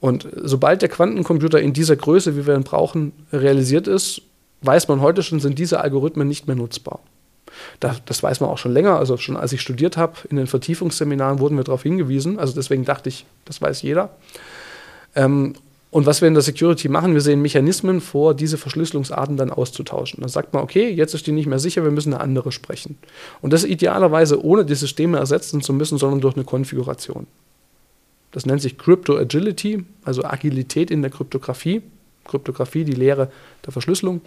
Und 0.00 0.26
sobald 0.34 0.82
der 0.82 0.88
Quantencomputer 0.88 1.60
in 1.60 1.72
dieser 1.72 1.94
Größe, 1.94 2.36
wie 2.36 2.46
wir 2.46 2.56
ihn 2.56 2.64
brauchen, 2.64 3.12
realisiert 3.32 3.86
ist, 3.86 4.22
weiß 4.62 4.88
man 4.88 5.00
heute 5.00 5.22
schon, 5.22 5.40
sind 5.40 5.58
diese 5.58 5.80
Algorithmen 5.80 6.26
nicht 6.26 6.46
mehr 6.46 6.56
nutzbar. 6.56 7.00
Da, 7.80 7.96
das 8.06 8.22
weiß 8.22 8.40
man 8.40 8.50
auch 8.50 8.58
schon 8.58 8.72
länger. 8.72 8.98
Also 8.98 9.16
schon 9.16 9.36
als 9.36 9.52
ich 9.52 9.60
studiert 9.60 9.96
habe, 9.96 10.14
in 10.28 10.36
den 10.36 10.46
Vertiefungsseminaren 10.46 11.38
wurden 11.38 11.56
wir 11.56 11.64
darauf 11.64 11.82
hingewiesen. 11.82 12.38
Also 12.38 12.54
deswegen 12.54 12.84
dachte 12.84 13.08
ich, 13.08 13.26
das 13.44 13.60
weiß 13.60 13.82
jeder. 13.82 14.10
Ähm, 15.14 15.54
und 15.92 16.06
was 16.06 16.22
wir 16.22 16.28
in 16.28 16.32
der 16.32 16.42
Security 16.42 16.88
machen, 16.88 17.12
wir 17.12 17.20
sehen 17.20 17.42
Mechanismen 17.42 18.00
vor, 18.00 18.32
diese 18.32 18.56
Verschlüsselungsarten 18.56 19.36
dann 19.36 19.50
auszutauschen. 19.50 20.22
Dann 20.22 20.30
sagt 20.30 20.54
man, 20.54 20.62
okay, 20.62 20.88
jetzt 20.88 21.12
ist 21.12 21.26
die 21.26 21.32
nicht 21.32 21.46
mehr 21.46 21.58
sicher, 21.58 21.84
wir 21.84 21.90
müssen 21.90 22.14
eine 22.14 22.22
andere 22.22 22.50
sprechen. 22.50 22.96
Und 23.42 23.52
das 23.52 23.64
idealerweise 23.64 24.42
ohne 24.42 24.64
die 24.64 24.74
Systeme 24.74 25.18
ersetzen 25.18 25.60
zu 25.60 25.74
müssen, 25.74 25.98
sondern 25.98 26.22
durch 26.22 26.34
eine 26.34 26.44
Konfiguration. 26.44 27.26
Das 28.30 28.46
nennt 28.46 28.62
sich 28.62 28.78
Crypto 28.78 29.18
Agility, 29.18 29.84
also 30.02 30.24
Agilität 30.24 30.90
in 30.90 31.02
der 31.02 31.10
Kryptographie. 31.10 31.82
Kryptographie, 32.24 32.84
die 32.84 32.92
Lehre 32.92 33.30
der 33.66 33.72
Verschlüsselung. 33.72 34.22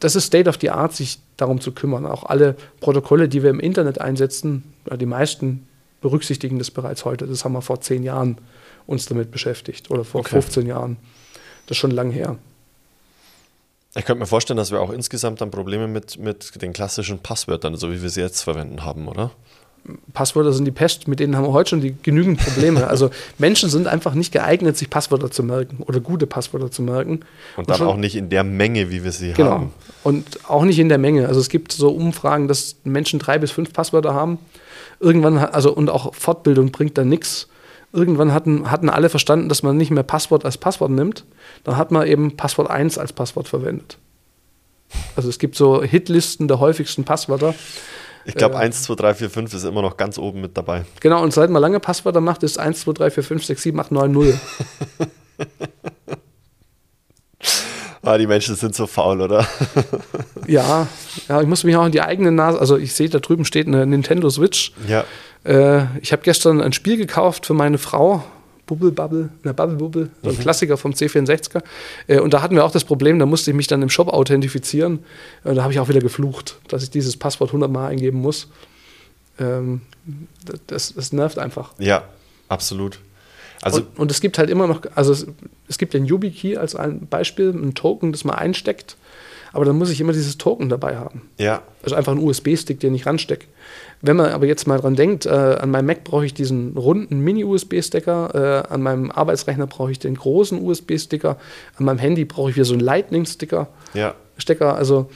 Das 0.00 0.16
ist 0.16 0.26
State 0.26 0.48
of 0.48 0.58
the 0.60 0.70
Art, 0.70 0.94
sich 0.94 1.20
darum 1.36 1.60
zu 1.60 1.72
kümmern. 1.72 2.04
Auch 2.06 2.24
alle 2.24 2.56
Protokolle, 2.80 3.28
die 3.28 3.42
wir 3.42 3.50
im 3.50 3.60
Internet 3.60 4.00
einsetzen, 4.00 4.64
die 4.98 5.06
meisten 5.06 5.66
berücksichtigen 6.00 6.58
das 6.58 6.70
bereits 6.70 7.04
heute. 7.04 7.26
Das 7.26 7.44
haben 7.44 7.52
wir 7.52 7.62
vor 7.62 7.80
zehn 7.80 8.02
Jahren 8.02 8.38
uns 8.86 9.06
damit 9.06 9.30
beschäftigt 9.30 9.90
oder 9.90 10.04
vor 10.04 10.20
Okay. 10.20 10.30
15 10.40 10.66
Jahren. 10.66 10.96
Das 11.66 11.76
ist 11.76 11.80
schon 11.80 11.92
lang 11.92 12.10
her. 12.10 12.36
Ich 13.94 14.04
könnte 14.04 14.20
mir 14.20 14.26
vorstellen, 14.26 14.56
dass 14.56 14.70
wir 14.70 14.80
auch 14.80 14.90
insgesamt 14.90 15.40
dann 15.40 15.50
Probleme 15.50 15.88
mit, 15.88 16.18
mit 16.18 16.60
den 16.62 16.72
klassischen 16.72 17.18
Passwörtern, 17.18 17.76
so 17.76 17.90
wie 17.90 18.02
wir 18.02 18.10
sie 18.10 18.20
jetzt 18.20 18.42
verwenden 18.42 18.84
haben, 18.84 19.08
oder? 19.08 19.32
Passwörter 20.12 20.52
sind 20.52 20.64
die 20.66 20.70
Pest, 20.70 21.08
mit 21.08 21.20
denen 21.20 21.36
haben 21.36 21.44
wir 21.44 21.52
heute 21.52 21.70
schon 21.70 21.80
die, 21.80 21.94
genügend 22.02 22.38
Probleme. 22.40 22.86
Also 22.86 23.10
Menschen 23.38 23.68
sind 23.70 23.86
einfach 23.86 24.14
nicht 24.14 24.32
geeignet, 24.32 24.76
sich 24.76 24.90
Passwörter 24.90 25.30
zu 25.30 25.42
merken 25.42 25.82
oder 25.86 26.00
gute 26.00 26.26
Passwörter 26.26 26.70
zu 26.70 26.82
merken. 26.82 27.20
Und 27.56 27.68
dann 27.70 27.78
schon- 27.78 27.88
auch 27.88 27.96
nicht 27.96 28.14
in 28.16 28.28
der 28.28 28.44
Menge, 28.44 28.90
wie 28.90 29.02
wir 29.04 29.12
sie 29.12 29.32
Genau. 29.32 29.50
haben. 29.50 29.72
Und 30.04 30.40
auch 30.48 30.64
nicht 30.64 30.78
in 30.78 30.88
der 30.88 30.98
Menge. 30.98 31.26
Also 31.28 31.40
es 31.40 31.48
gibt 31.48 31.72
so 31.72 31.90
Umfragen, 31.90 32.46
dass 32.48 32.76
Menschen 32.84 33.18
drei 33.18 33.38
bis 33.38 33.50
fünf 33.50 33.72
Passwörter 33.72 34.14
haben. 34.14 34.38
Irgendwann, 35.00 35.38
also 35.38 35.72
und 35.74 35.88
auch 35.90 36.14
Fortbildung 36.14 36.70
bringt 36.72 36.96
da 36.98 37.04
nichts. 37.04 37.48
Irgendwann 37.92 38.32
hatten, 38.32 38.70
hatten 38.70 38.88
alle 38.88 39.08
verstanden, 39.08 39.48
dass 39.48 39.62
man 39.62 39.76
nicht 39.76 39.90
mehr 39.90 40.02
Passwort 40.04 40.44
als 40.44 40.58
Passwort 40.58 40.90
nimmt. 40.92 41.24
Dann 41.64 41.76
hat 41.76 41.90
man 41.90 42.06
eben 42.06 42.36
Passwort 42.36 42.70
1 42.70 42.98
als 42.98 43.12
Passwort 43.12 43.48
verwendet. 43.48 43.98
Also 45.16 45.28
es 45.28 45.38
gibt 45.38 45.56
so 45.56 45.82
Hitlisten 45.82 46.48
der 46.48 46.60
häufigsten 46.60 47.04
Passwörter. 47.04 47.54
Ich 48.24 48.34
glaube, 48.34 48.54
Äh. 48.56 48.58
1, 48.58 48.82
2, 48.82 48.94
3, 48.94 49.14
4, 49.14 49.30
5 49.30 49.54
ist 49.54 49.64
immer 49.64 49.82
noch 49.82 49.96
ganz 49.96 50.18
oben 50.18 50.40
mit 50.42 50.56
dabei. 50.56 50.84
Genau, 51.00 51.22
und 51.22 51.32
seit 51.32 51.50
man 51.50 51.60
lange 51.62 51.80
Passwörter 51.80 52.20
macht, 52.20 52.42
ist 52.42 52.58
1, 52.58 52.80
2, 52.80 52.92
3, 52.92 53.10
4, 53.10 53.24
5, 53.24 53.44
6, 53.44 53.62
7, 53.62 53.80
8, 53.80 53.92
9, 53.92 54.12
0. 54.12 54.40
Ah, 58.02 58.16
die 58.16 58.26
Menschen 58.26 58.56
sind 58.56 58.74
so 58.74 58.86
faul, 58.86 59.20
oder? 59.20 59.46
Ja, 60.46 60.88
ja, 61.28 61.40
ich 61.40 61.46
muss 61.46 61.62
mich 61.64 61.76
auch 61.76 61.84
in 61.86 61.92
die 61.92 62.00
eigene 62.00 62.32
Nase, 62.32 62.58
also 62.58 62.76
ich 62.76 62.92
sehe, 62.94 63.08
da 63.08 63.20
drüben 63.20 63.44
steht 63.44 63.66
eine 63.68 63.86
Nintendo 63.86 64.30
Switch. 64.30 64.72
ja. 64.88 65.04
Äh, 65.44 65.84
ich 66.02 66.12
habe 66.12 66.20
gestern 66.22 66.60
ein 66.60 66.72
Spiel 66.74 66.96
gekauft 66.98 67.46
für 67.46 67.54
meine 67.54 67.78
Frau. 67.78 68.22
Bubble 68.70 68.92
Bubble, 68.92 69.28
na 69.42 69.52
Bubble 69.52 69.76
Bubble, 69.76 70.10
so 70.22 70.30
ein 70.30 70.38
Klassiker 70.38 70.76
vom 70.76 70.92
C64er. 70.92 71.62
Äh, 72.06 72.20
und 72.20 72.32
da 72.32 72.42
hatten 72.42 72.54
wir 72.54 72.64
auch 72.64 72.72
das 72.72 72.84
Problem, 72.84 73.18
da 73.18 73.26
musste 73.26 73.50
ich 73.50 73.56
mich 73.56 73.66
dann 73.66 73.82
im 73.82 73.90
Shop 73.90 74.08
authentifizieren. 74.08 75.00
Und 75.44 75.56
da 75.56 75.62
habe 75.62 75.72
ich 75.72 75.80
auch 75.80 75.88
wieder 75.88 76.00
geflucht, 76.00 76.58
dass 76.68 76.82
ich 76.82 76.90
dieses 76.90 77.16
Passwort 77.16 77.50
100 77.50 77.70
Mal 77.70 77.88
eingeben 77.88 78.20
muss. 78.20 78.48
Ähm, 79.38 79.82
das, 80.66 80.94
das 80.94 81.12
nervt 81.12 81.38
einfach. 81.38 81.72
Ja. 81.78 82.04
Absolut. 82.50 82.98
Also 83.62 83.78
und, 83.78 83.98
und, 83.98 84.10
es 84.10 84.20
gibt 84.20 84.38
halt 84.38 84.50
immer 84.50 84.66
noch, 84.66 84.82
also 84.94 85.12
es, 85.12 85.26
es 85.68 85.78
gibt 85.78 85.94
den 85.94 86.06
YubiKey 86.06 86.56
als 86.56 86.74
ein 86.74 87.06
Beispiel, 87.06 87.50
ein 87.50 87.74
Token, 87.74 88.10
das 88.10 88.24
man 88.24 88.36
einsteckt, 88.36 88.96
aber 89.52 89.64
dann 89.64 89.76
muss 89.76 89.90
ich 89.90 90.00
immer 90.00 90.12
dieses 90.12 90.38
Token 90.38 90.68
dabei 90.68 90.96
haben. 90.96 91.22
Ja. 91.38 91.62
Also 91.82 91.94
einfach 91.94 92.12
ein 92.12 92.18
USB-Stick, 92.18 92.80
den 92.80 92.94
ich 92.94 93.06
ranstecke. 93.06 93.46
Wenn 94.02 94.16
man 94.16 94.30
aber 94.30 94.46
jetzt 94.46 94.66
mal 94.66 94.78
dran 94.80 94.96
denkt, 94.96 95.26
äh, 95.26 95.30
an 95.30 95.70
meinem 95.70 95.86
Mac 95.86 96.04
brauche 96.04 96.24
ich 96.24 96.32
diesen 96.32 96.76
runden 96.76 97.20
Mini-USB-Sticker, 97.20 98.64
äh, 98.68 98.72
an 98.72 98.82
meinem 98.82 99.10
Arbeitsrechner 99.10 99.66
brauche 99.66 99.90
ich 99.90 99.98
den 99.98 100.14
großen 100.14 100.60
USB-Sticker, 100.60 101.36
an 101.76 101.84
meinem 101.84 101.98
Handy 101.98 102.24
brauche 102.24 102.50
ich 102.50 102.56
wieder 102.56 102.64
so 102.64 102.72
einen 102.72 102.80
Lightning-Sticker. 102.80 103.68
Ja. 103.92 104.14
Stecker, 104.38 104.74
also 104.74 105.10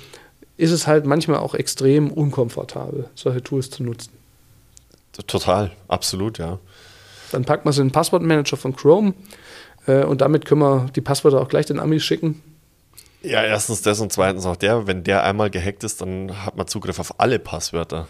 ist 0.59 0.71
es 0.71 0.87
halt 0.87 1.07
manchmal 1.07 1.39
auch 1.39 1.55
extrem 1.55 2.11
unkomfortabel, 2.13 3.09
solche 3.15 3.43
Tools 3.43 3.71
zu 3.71 3.83
nutzen. 3.83 4.13
Total, 5.27 5.71
absolut, 5.89 6.39
ja. 6.39 6.59
Dann 7.33 7.45
packt 7.45 7.65
man 7.65 7.71
es 7.71 7.79
in 7.79 7.87
den 7.87 7.93
Passwortmanager 7.93 8.57
von 8.57 8.77
Chrome 8.77 9.15
äh, 9.87 10.05
und 10.05 10.21
damit 10.21 10.45
können 10.45 10.61
wir 10.61 10.91
die 10.95 11.01
Passwörter 11.01 11.41
auch 11.41 11.49
gleich 11.49 11.67
den 11.67 11.81
Amis 11.81 12.03
schicken. 12.03 12.43
Ja, 13.23 13.43
erstens 13.43 13.81
das 13.81 14.01
und 14.01 14.13
zweitens 14.13 14.45
auch 14.45 14.57
der, 14.57 14.87
wenn 14.87 15.03
der 15.05 15.25
einmal 15.25 15.49
gehackt 15.49 15.83
ist, 15.85 16.03
dann 16.03 16.45
hat 16.45 16.57
man 16.57 16.67
Zugriff 16.67 16.99
auf 16.99 17.19
alle 17.19 17.39
Passwörter. 17.39 18.07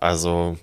Also, 0.00 0.56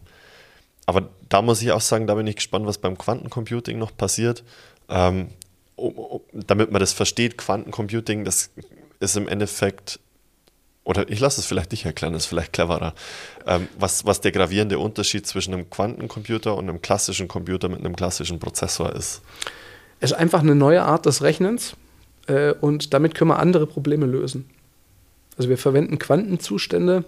aber 0.86 1.10
da 1.30 1.42
muss 1.42 1.62
ich 1.62 1.72
auch 1.72 1.82
sagen, 1.82 2.08
da 2.08 2.16
bin 2.16 2.28
ich 2.28 2.38
gespannt, 2.38 2.66
was 2.66 2.80
beim 2.80 2.98
Quantencomputing 2.98 3.78
noch 3.78 3.96
passiert. 3.96 4.44
Ähm, 4.90 5.30
um, 5.76 6.22
damit 6.34 6.72
man 6.72 6.80
das 6.80 6.94
versteht, 6.94 7.38
Quantencomputing, 7.38 8.26
das 8.26 8.50
ist 9.00 9.16
im 9.16 9.28
Endeffekt, 9.28 10.00
oder 10.84 11.08
ich 11.10 11.20
lasse 11.20 11.40
es 11.40 11.46
vielleicht 11.46 11.72
dich 11.72 11.86
erklären, 11.86 12.14
das 12.14 12.24
ist 12.24 12.28
vielleicht 12.30 12.54
cleverer, 12.54 12.94
ähm, 13.46 13.68
was, 13.78 14.06
was 14.06 14.22
der 14.22 14.32
gravierende 14.32 14.80
Unterschied 14.80 15.28
zwischen 15.28 15.54
einem 15.54 15.70
Quantencomputer 15.70 16.56
und 16.56 16.68
einem 16.68 16.82
klassischen 16.82 17.28
Computer 17.28 17.70
mit 17.70 17.80
einem 17.80 17.96
klassischen 17.96 18.40
Prozessor 18.40 18.94
ist. 18.94 19.22
Es 20.00 20.12
ist 20.12 20.18
einfach 20.18 20.42
eine 20.42 20.56
neue 20.56 20.84
Art 20.84 21.06
des 21.06 21.22
Rechnens 21.22 21.76
äh, 22.28 22.54
und 22.54 22.94
damit 22.94 23.14
können 23.14 23.30
wir 23.30 23.40
andere 23.40 23.68
Probleme 23.68 24.06
lösen. 24.06 24.50
Also 25.38 25.50
wir 25.50 25.58
verwenden 25.58 26.00
Quantenzustände. 26.00 27.04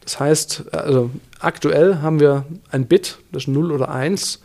Das 0.00 0.20
heißt, 0.20 0.72
also 0.72 1.10
aktuell 1.40 1.96
haben 1.96 2.20
wir 2.20 2.46
ein 2.70 2.86
Bit, 2.86 3.18
das 3.32 3.44
ist 3.44 3.48
0 3.48 3.72
oder 3.72 3.90
1. 3.90 4.40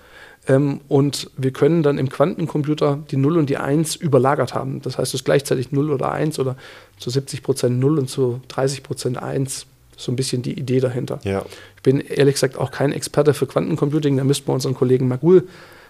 Ähm, 0.47 0.81
und 0.87 1.29
wir 1.37 1.51
können 1.51 1.83
dann 1.83 1.97
im 1.97 2.09
Quantencomputer 2.09 2.99
die 3.11 3.17
0 3.17 3.37
und 3.37 3.49
die 3.49 3.57
1 3.57 3.95
überlagert 3.95 4.53
haben. 4.53 4.81
Das 4.81 4.97
heißt, 4.97 5.13
es 5.13 5.21
ist 5.21 5.25
gleichzeitig 5.25 5.71
0 5.71 5.91
oder 5.91 6.11
1 6.11 6.39
oder 6.39 6.55
zu 6.97 7.09
70 7.09 7.43
Prozent 7.43 7.79
0 7.79 7.99
und 7.99 8.09
zu 8.09 8.41
30 8.47 8.83
Prozent 8.83 9.21
1. 9.21 9.67
So 9.97 10.11
ein 10.11 10.15
bisschen 10.15 10.41
die 10.43 10.57
Idee 10.57 10.79
dahinter. 10.79 11.19
Ja. 11.23 11.43
Ich 11.75 11.81
bin 11.81 11.99
ehrlich 11.99 12.35
gesagt 12.35 12.57
auch 12.57 12.71
kein 12.71 12.91
Experte 12.91 13.33
für 13.33 13.47
Quantencomputing. 13.47 14.17
Da 14.17 14.23
müssten 14.23 14.47
wir 14.47 14.53
unseren 14.53 14.75
Kollegen 14.75 15.07
Magul 15.07 15.47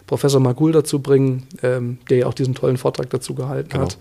Professor 0.08 0.40
Magul 0.40 0.72
dazu 0.72 1.00
bringen, 1.00 1.48
ähm, 1.62 2.00
der 2.10 2.18
ja 2.18 2.26
auch 2.26 2.34
diesen 2.34 2.56
tollen 2.56 2.78
Vortrag 2.78 3.10
dazu 3.10 3.36
gehalten 3.36 3.70
genau. 3.70 3.84
hat. 3.84 3.98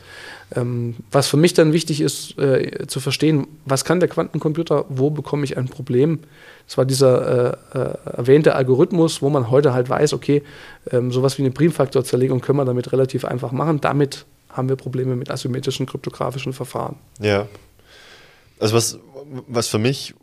Ähm, 0.55 0.95
was 1.11 1.27
für 1.27 1.37
mich 1.37 1.53
dann 1.53 1.73
wichtig 1.73 2.01
ist, 2.01 2.39
äh, 2.39 2.87
zu 2.87 3.01
verstehen, 3.01 3.49
was 3.65 3.85
kann 3.85 3.99
der 3.99 4.09
Quantencomputer, 4.09 4.85
wo 4.89 5.11
bekomme 5.11 5.45
ich 5.45 5.59
ein 5.59 5.69
Problem? 5.69 6.21
Das 6.67 6.79
war 6.79 6.85
dieser 6.85 7.55
äh, 7.75 7.79
äh, 7.79 7.95
erwähnte 8.17 8.55
Algorithmus, 8.55 9.21
wo 9.21 9.29
man 9.29 9.51
heute 9.51 9.75
halt 9.75 9.89
weiß, 9.89 10.13
okay, 10.13 10.43
ähm, 10.93 11.11
sowas 11.11 11.37
wie 11.39 11.43
eine 11.43 11.51
Primfaktorzerlegung 11.51 12.41
können 12.41 12.59
wir 12.59 12.65
damit 12.65 12.93
relativ 12.93 13.25
einfach 13.25 13.51
machen. 13.51 13.81
Damit 13.81 14.25
haben 14.49 14.69
wir 14.69 14.77
Probleme 14.77 15.17
mit 15.17 15.31
asymmetrischen 15.31 15.87
kryptografischen 15.87 16.53
Verfahren. 16.53 16.97
Ja. 17.21 17.47
Also 18.61 18.75
was, 18.75 18.99
was 19.49 19.69
für 19.69 19.79
mich 19.79 20.15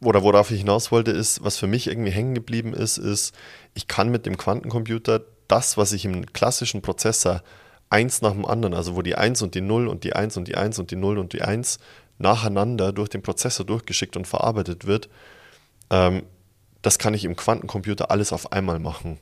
oder 0.00 0.22
worauf 0.22 0.50
ich 0.50 0.60
hinaus 0.60 0.92
wollte, 0.92 1.10
ist, 1.10 1.42
was 1.42 1.56
für 1.56 1.66
mich 1.66 1.86
irgendwie 1.86 2.10
hängen 2.10 2.34
geblieben 2.34 2.74
ist, 2.74 2.98
ist, 2.98 3.34
ich 3.74 3.88
kann 3.88 4.10
mit 4.10 4.26
dem 4.26 4.36
Quantencomputer 4.36 5.22
das, 5.48 5.76
was 5.76 5.92
ich 5.92 6.04
im 6.04 6.32
klassischen 6.32 6.82
Prozessor 6.82 7.42
eins 7.88 8.20
nach 8.20 8.32
dem 8.32 8.44
anderen, 8.44 8.74
also 8.74 8.96
wo 8.96 9.02
die 9.02 9.14
1 9.14 9.42
und 9.42 9.54
die 9.54 9.60
0 9.60 9.88
und 9.88 10.04
die 10.04 10.14
1 10.14 10.36
und 10.36 10.48
die 10.48 10.56
1 10.56 10.78
und 10.78 10.90
die 10.90 10.96
0 10.96 11.18
und 11.18 11.32
die 11.32 11.42
1 11.42 11.78
nacheinander 12.18 12.92
durch 12.92 13.08
den 13.08 13.22
Prozessor 13.22 13.64
durchgeschickt 13.64 14.16
und 14.16 14.26
verarbeitet 14.26 14.86
wird, 14.86 15.08
ähm, 15.90 16.24
das 16.82 16.98
kann 16.98 17.14
ich 17.14 17.24
im 17.24 17.36
Quantencomputer 17.36 18.10
alles 18.10 18.32
auf 18.32 18.52
einmal 18.52 18.78
machen. 18.78 19.18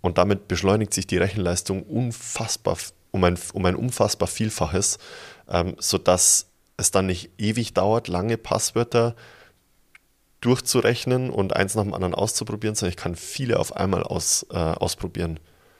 Und 0.00 0.18
damit 0.18 0.48
beschleunigt 0.48 0.94
sich 0.94 1.06
die 1.06 1.18
Rechenleistung 1.18 1.82
unfassbar 1.82 2.76
um 3.10 3.24
ein, 3.24 3.38
um 3.52 3.66
ein 3.66 3.74
unfassbar 3.74 4.28
Vielfaches, 4.28 4.98
ähm, 5.48 5.74
sodass 5.78 6.46
es 6.76 6.90
dann 6.90 7.06
nicht 7.06 7.30
ewig 7.38 7.74
dauert, 7.74 8.08
lange 8.08 8.38
Passwörter 8.38 9.14
durchzurechnen 10.40 11.30
und 11.30 11.54
eins 11.54 11.74
nach 11.74 11.82
dem 11.82 11.94
anderen 11.94 12.14
auszuprobieren, 12.14 12.74
sondern 12.74 12.90
ich 12.90 12.96
kann 12.96 13.14
viele 13.14 13.58
auf 13.58 13.76
einmal 13.76 14.02
aus, 14.02 14.46
äh, 14.50 14.56
ausprobieren. 14.56 15.38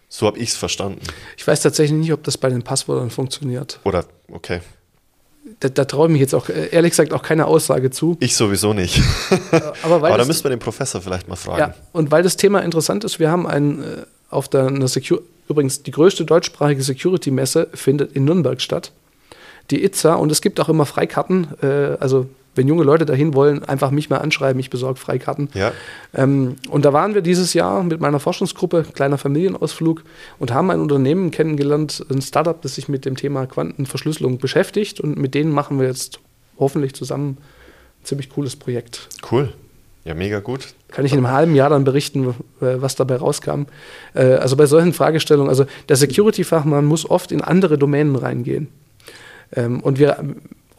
So 0.09 0.27
habe 0.27 0.39
ich 0.39 0.51
es 0.51 0.57
verstanden. 0.57 1.01
Ich 1.37 1.47
weiß 1.47 1.62
tatsächlich 1.62 1.99
nicht, 1.99 2.12
ob 2.12 2.24
das 2.24 2.37
bei 2.37 2.49
den 2.49 2.62
Passwörtern 2.62 3.11
funktioniert. 3.11 3.78
Oder, 3.85 4.05
okay. 4.31 4.61
Da, 5.61 5.69
da 5.69 5.85
traue 5.85 6.09
ich 6.09 6.12
mich 6.12 6.20
jetzt 6.20 6.35
auch, 6.35 6.49
äh, 6.49 6.69
ehrlich 6.70 6.91
gesagt, 6.91 7.12
auch 7.12 7.23
keine 7.23 7.47
Aussage 7.47 7.91
zu. 7.91 8.16
Ich 8.20 8.37
sowieso 8.37 8.73
nicht. 8.73 9.01
Aber, 9.82 9.97
Aber 9.97 10.19
da 10.19 10.24
müssen 10.24 10.45
wir 10.45 10.51
den 10.51 10.59
Professor 10.59 11.01
vielleicht 11.01 11.28
mal 11.28 11.37
fragen. 11.37 11.59
Ja, 11.59 11.74
und 11.93 12.11
weil 12.11 12.23
das 12.23 12.37
Thema 12.37 12.61
interessant 12.61 13.05
ist, 13.05 13.19
wir 13.19 13.31
haben 13.31 13.47
ein, 13.47 13.82
äh, 13.82 13.85
auf 14.28 14.49
der 14.49 14.66
eine 14.66 14.89
Secure, 14.89 15.23
übrigens 15.49 15.82
die 15.82 15.91
größte 15.91 16.24
deutschsprachige 16.24 16.82
Security-Messe 16.82 17.69
findet 17.73 18.12
in 18.12 18.24
Nürnberg 18.24 18.61
statt. 18.61 18.93
Die 19.70 19.85
ITSA 19.85 20.15
und 20.15 20.32
es 20.32 20.41
gibt 20.43 20.59
auch 20.61 20.69
immer 20.69 20.87
Freikarten, 20.87 21.49
äh, 21.62 21.97
also 22.01 22.28
wenn 22.55 22.67
junge 22.67 22.83
Leute 22.83 23.07
dahin 23.07 23.35
wollen, 23.35 23.65
einfach 23.65 23.91
mich 23.91 24.11
mal 24.11 24.19
anschreiben, 24.19 24.59
ich 24.59 24.71
besorge 24.71 24.99
Freikarten. 24.99 25.49
Ja. 25.55 25.73
Ähm, 26.15 26.57
und 26.69 26.85
da 26.85 26.93
waren 26.93 27.15
wir 27.15 27.23
dieses 27.23 27.55
Jahr 27.55 27.83
mit 27.83 28.01
meiner 28.01 28.21
Forschungsgruppe, 28.21 28.87
kleiner 28.93 29.19
Familienausflug, 29.19 30.03
und 30.39 30.53
haben 30.53 30.71
ein 30.71 30.81
Unternehmen 30.81 31.31
kennengelernt, 31.31 32.05
ein 32.11 32.23
Startup, 32.23 32.61
das 32.61 32.75
sich 32.75 32.89
mit 32.89 33.05
dem 33.05 33.17
Thema 33.17 33.47
Quantenverschlüsselung 33.47 34.39
beschäftigt. 34.39 35.01
Und 35.01 35.17
mit 35.17 35.35
denen 35.35 35.53
machen 35.53 35.79
wir 35.79 35.87
jetzt 35.87 36.19
hoffentlich 36.59 36.95
zusammen 36.95 37.39
ein 37.39 38.05
ziemlich 38.05 38.31
cooles 38.31 38.57
Projekt. 38.57 39.09
Cool. 39.31 39.53
Ja, 40.05 40.15
mega 40.15 40.41
gut. 40.41 40.75
Kann 40.89 41.05
ich 41.05 41.13
in 41.13 41.19
einem 41.19 41.31
halben 41.31 41.55
Jahr 41.55 41.71
dann 41.71 41.85
berichten, 41.85 42.35
was 42.59 42.97
dabei 42.97 43.17
rauskam. 43.17 43.67
Äh, 44.15 44.35
also 44.35 44.57
bei 44.57 44.67
solchen 44.67 44.93
Fragestellungen, 44.93 45.51
also 45.51 45.67
der 45.89 45.97
Security-Fachmann 45.97 46.85
muss 46.85 47.09
oft 47.09 47.33
in 47.33 47.43
andere 47.43 47.79
Domänen 47.79 48.17
reingehen. 48.17 48.69
Ähm, 49.55 49.81
und 49.81 49.99
wir 49.99 50.25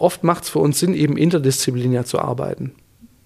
oft 0.01 0.23
macht 0.23 0.43
es 0.43 0.49
für 0.49 0.59
uns 0.59 0.79
Sinn, 0.79 0.93
eben 0.93 1.17
interdisziplinär 1.17 2.05
zu 2.05 2.19
arbeiten. 2.19 2.73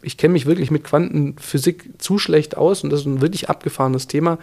Ich 0.01 0.17
kenne 0.17 0.33
mich 0.33 0.45
wirklich 0.45 0.69
mit 0.69 0.83
Quantenphysik 0.83 1.89
zu 1.97 2.19
schlecht 2.19 2.57
aus 2.57 2.83
und 2.83 2.91
das 2.91 3.01
ist 3.01 3.05
ein 3.07 3.21
wirklich 3.21 3.49
abgefahrenes 3.49 4.07
Thema. 4.07 4.37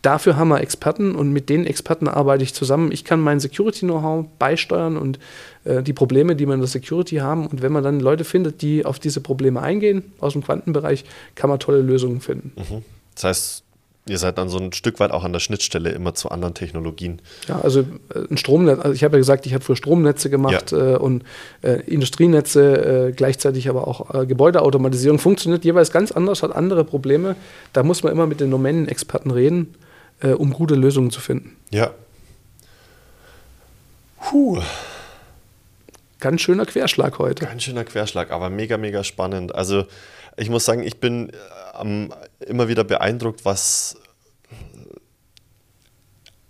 Dafür 0.00 0.36
haben 0.36 0.48
wir 0.48 0.60
Experten 0.60 1.14
und 1.14 1.32
mit 1.32 1.48
den 1.48 1.64
Experten 1.64 2.08
arbeite 2.08 2.42
ich 2.42 2.54
zusammen. 2.54 2.90
Ich 2.90 3.04
kann 3.04 3.20
mein 3.20 3.38
Security-Know-how 3.38 4.26
beisteuern 4.38 4.96
und 4.96 5.20
äh, 5.64 5.82
die 5.82 5.92
Probleme, 5.92 6.34
die 6.34 6.46
wir 6.46 6.54
in 6.54 6.60
der 6.60 6.68
Security 6.68 7.16
haben. 7.16 7.46
Und 7.46 7.62
wenn 7.62 7.70
man 7.70 7.84
dann 7.84 8.00
Leute 8.00 8.24
findet, 8.24 8.62
die 8.62 8.84
auf 8.84 8.98
diese 8.98 9.20
Probleme 9.20 9.62
eingehen 9.62 10.12
aus 10.18 10.32
dem 10.32 10.42
Quantenbereich, 10.42 11.04
kann 11.36 11.50
man 11.50 11.60
tolle 11.60 11.82
Lösungen 11.82 12.20
finden. 12.20 12.52
Mhm. 12.56 12.82
Das 13.14 13.24
heißt, 13.24 13.64
Ihr 14.08 14.18
seid 14.18 14.36
dann 14.36 14.48
so 14.48 14.58
ein 14.58 14.72
Stück 14.72 14.98
weit 14.98 15.12
auch 15.12 15.22
an 15.22 15.32
der 15.32 15.38
Schnittstelle 15.38 15.90
immer 15.90 16.12
zu 16.14 16.28
anderen 16.30 16.54
Technologien. 16.54 17.22
Ja, 17.46 17.60
also 17.60 17.80
äh, 17.80 17.84
ein 18.30 18.36
Stromnetz, 18.36 18.80
also 18.80 18.92
ich 18.92 19.04
habe 19.04 19.16
ja 19.16 19.18
gesagt, 19.18 19.46
ich 19.46 19.54
habe 19.54 19.62
früher 19.62 19.76
Stromnetze 19.76 20.28
gemacht 20.28 20.72
ja. 20.72 20.94
äh, 20.94 20.96
und 20.96 21.22
äh, 21.62 21.82
Industrienetze, 21.86 23.08
äh, 23.08 23.12
gleichzeitig 23.12 23.68
aber 23.68 23.86
auch 23.86 24.12
äh, 24.12 24.26
Gebäudeautomatisierung 24.26 25.20
funktioniert 25.20 25.64
jeweils 25.64 25.92
ganz 25.92 26.10
anders, 26.10 26.42
hat 26.42 26.54
andere 26.54 26.84
Probleme. 26.84 27.36
Da 27.72 27.84
muss 27.84 28.02
man 28.02 28.12
immer 28.12 28.26
mit 28.26 28.40
den 28.40 28.50
Domänenexperten 28.50 29.30
reden, 29.30 29.74
äh, 30.20 30.30
um 30.30 30.52
gute 30.52 30.74
Lösungen 30.74 31.12
zu 31.12 31.20
finden. 31.20 31.56
Ja. 31.70 31.92
Puh. 34.20 34.60
Ganz 36.22 36.40
schöner 36.40 36.66
Querschlag 36.66 37.18
heute. 37.18 37.46
Ganz 37.46 37.64
schöner 37.64 37.82
Querschlag, 37.82 38.30
aber 38.30 38.48
mega, 38.48 38.76
mega 38.76 39.02
spannend. 39.02 39.56
Also 39.56 39.86
ich 40.36 40.50
muss 40.50 40.64
sagen, 40.64 40.84
ich 40.84 41.00
bin 41.00 41.32
ähm, 41.76 42.14
immer 42.38 42.68
wieder 42.68 42.84
beeindruckt, 42.84 43.44
was. 43.44 43.96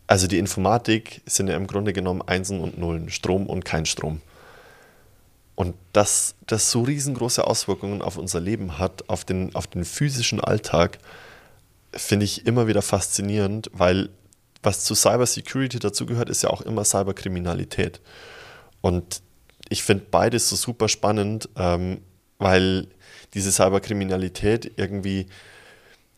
Also 0.07 0.27
die 0.27 0.37
Informatik 0.37 1.23
sind 1.25 1.49
ja 1.49 1.57
im 1.57 1.67
Grunde 1.67 1.95
genommen 1.95 2.21
Einsen 2.21 2.61
und 2.61 2.77
Nullen, 2.77 3.09
Strom 3.09 3.47
und 3.47 3.65
kein 3.65 3.87
Strom. 3.87 4.21
Und 5.55 5.75
dass 5.95 6.35
das 6.47 6.71
so 6.71 6.83
riesengroße 6.83 7.47
Auswirkungen 7.47 8.03
auf 8.03 8.19
unser 8.19 8.41
Leben 8.41 8.79
hat, 8.79 9.09
auf 9.09 9.25
den, 9.25 9.55
auf 9.55 9.67
den 9.67 9.87
physischen 9.87 10.39
Alltag, 10.43 10.99
finde 11.95 12.27
ich 12.27 12.47
immer 12.47 12.67
wieder 12.67 12.83
faszinierend, 12.83 13.71
weil 13.73 14.11
was 14.63 14.85
zu 14.85 14.95
Cybersecurity 14.95 15.79
dazugehört, 15.79 16.29
ist 16.29 16.43
ja 16.43 16.51
auch 16.51 16.61
immer 16.61 16.85
Cyberkriminalität. 16.85 18.03
Und 18.83 19.23
ich 19.73 19.83
finde 19.83 20.05
beides 20.11 20.49
so 20.51 20.57
super 20.57 20.89
spannend, 20.89 21.49
ähm, 21.57 22.03
weil 22.39 22.89
diese 23.35 23.51
Cyberkriminalität 23.51 24.73
irgendwie 24.77 25.27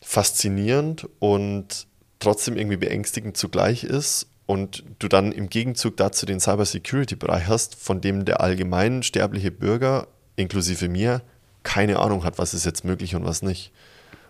faszinierend 0.01 1.07
und 1.19 1.87
trotzdem 2.19 2.57
irgendwie 2.57 2.77
beängstigend 2.77 3.37
zugleich 3.37 3.83
ist 3.85 4.27
und 4.45 4.83
du 4.99 5.07
dann 5.07 5.31
im 5.31 5.49
Gegenzug 5.49 5.95
dazu 5.97 6.25
den 6.25 6.39
Cybersecurity-Bereich 6.39 7.47
hast, 7.47 7.75
von 7.75 8.01
dem 8.01 8.25
der 8.25 8.41
allgemein 8.41 9.03
sterbliche 9.03 9.51
Bürger, 9.51 10.07
inklusive 10.35 10.89
mir, 10.89 11.21
keine 11.63 11.99
Ahnung 11.99 12.25
hat, 12.25 12.37
was 12.37 12.53
ist 12.53 12.65
jetzt 12.65 12.83
möglich 12.83 13.15
und 13.15 13.23
was 13.23 13.41
nicht. 13.41 13.71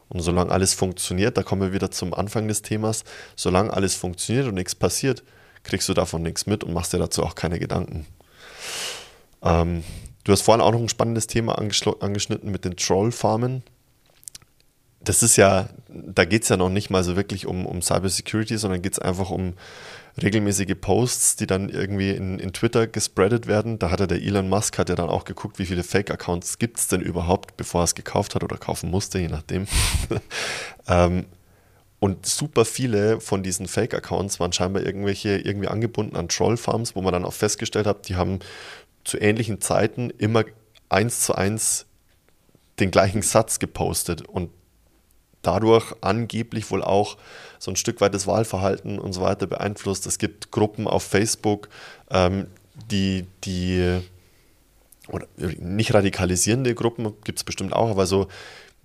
Und 0.08 0.22
solange 0.22 0.52
alles 0.52 0.76
funktioniert, 0.76 1.36
da 1.36 1.42
kommen 1.42 1.64
wir 1.64 1.74
wieder 1.74 1.90
zum 1.90 2.14
Anfang 2.14 2.48
des 2.48 2.62
Themas, 2.62 3.04
solange 3.36 3.74
alles 3.74 3.96
funktioniert 3.96 4.48
und 4.48 4.54
nichts 4.54 4.76
passiert, 4.76 5.24
kriegst 5.64 5.90
du 5.90 5.96
davon 5.96 6.22
nichts 6.22 6.46
mit 6.46 6.64
und 6.64 6.74
machst 6.74 6.94
dir 6.94 7.00
dazu 7.00 7.24
auch 7.24 7.34
keine 7.34 7.58
Gedanken. 7.58 8.06
Ähm, 9.46 9.84
du 10.24 10.32
hast 10.32 10.42
vorhin 10.42 10.62
auch 10.62 10.72
noch 10.72 10.82
ein 10.82 10.90
spannendes 10.90 11.28
Thema 11.28 11.58
angeschnitten 11.58 12.52
mit 12.52 12.66
den 12.66 12.76
Trollfarmen. 12.76 13.64
Das 15.00 15.22
ist 15.22 15.38
ja, 15.38 15.70
da 15.88 16.26
geht 16.26 16.44
es 16.44 16.50
ja 16.50 16.58
noch 16.58 16.70
nicht 16.70 16.90
mal 16.90 17.04
so 17.04 17.16
wirklich 17.16 17.46
um, 17.46 17.68
um 17.68 17.82
Cybersecurity, 17.82 18.58
sondern 18.58 18.82
geht 18.82 18.94
es 18.94 19.00
einfach 19.00 19.30
um 19.30 19.54
regelmäßige 20.22 20.76
Posts, 20.80 21.36
die 21.36 21.46
dann 21.46 21.70
irgendwie 21.70 22.12
in, 22.12 22.40
in 22.40 22.54
Twitter 22.54 22.88
gespreadet 22.88 23.48
werden. 23.48 23.78
Da 23.78 23.92
hatte 23.92 24.08
der 24.08 24.22
Elon 24.22 24.50
Musk 24.50 24.78
hat 24.80 24.90
ja 24.90 24.96
dann 24.96 25.10
auch 25.10 25.26
geguckt, 25.26 25.60
wie 25.60 25.66
viele 25.66 25.84
Fake-Accounts 25.84 26.58
gibt 26.58 26.80
es 26.80 26.88
denn 26.88 27.02
überhaupt, 27.02 27.58
bevor 27.58 27.82
er 27.82 27.86
es 27.86 27.96
gekauft 27.96 28.34
hat 28.34 28.44
oder 28.44 28.58
kaufen 28.58 28.90
musste, 28.90 29.20
je 29.20 29.28
nachdem. 29.28 29.68
ähm, 30.88 31.26
und 32.00 32.26
super 32.26 32.66
viele 32.66 33.20
von 33.20 33.44
diesen 33.44 33.68
Fake-Accounts 33.68 34.40
waren 34.40 34.54
scheinbar 34.54 34.84
irgendwelche 34.84 35.38
irgendwie 35.38 35.68
angebunden 35.68 36.16
an 36.16 36.30
Troll-Farms, 36.30 36.96
wo 36.96 37.02
man 37.02 37.14
dann 37.14 37.26
auch 37.26 37.34
festgestellt 37.34 37.88
hat, 37.88 38.08
die 38.08 38.16
haben 38.16 38.40
zu 39.06 39.18
ähnlichen 39.18 39.62
Zeiten 39.62 40.10
immer 40.10 40.44
eins 40.90 41.22
zu 41.22 41.34
eins 41.36 41.86
den 42.80 42.92
gleichen 42.92 43.22
Satz 43.22 43.60
gepostet 43.60 44.24
und 44.24 44.50
dadurch 45.42 45.94
angeblich 46.02 46.70
wohl 46.72 46.84
auch 46.84 47.18
so 47.60 47.72
ein 47.72 47.76
Stück 47.76 48.02
weit 48.02 48.14
das 48.14 48.28
Wahlverhalten 48.28 49.00
und 49.00 49.14
so 49.14 49.22
weiter 49.22 49.48
beeinflusst. 49.48 50.06
Es 50.08 50.18
gibt 50.18 50.52
Gruppen 50.52 50.88
auf 50.88 51.04
Facebook, 51.04 51.70
ähm, 52.10 52.48
die, 52.92 53.26
die 53.44 54.02
oder 55.08 55.28
nicht 55.38 55.94
radikalisierende 55.94 56.74
Gruppen 56.74 57.14
gibt 57.24 57.40
es 57.40 57.44
bestimmt 57.44 57.74
auch, 57.74 57.90
aber 57.90 58.08
so 58.08 58.28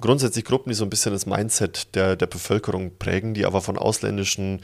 grundsätzlich 0.01 0.45
Gruppen, 0.45 0.71
die 0.71 0.75
so 0.75 0.85
ein 0.85 0.91
bisschen 0.91 1.13
das 1.13 1.27
Mindset 1.27 1.95
der, 1.95 2.15
der 2.15 2.27
Bevölkerung 2.27 2.93
prägen, 2.99 3.35
die 3.35 3.47
aber 3.47 3.63
von 3.63 3.79
ausländischen 3.79 4.61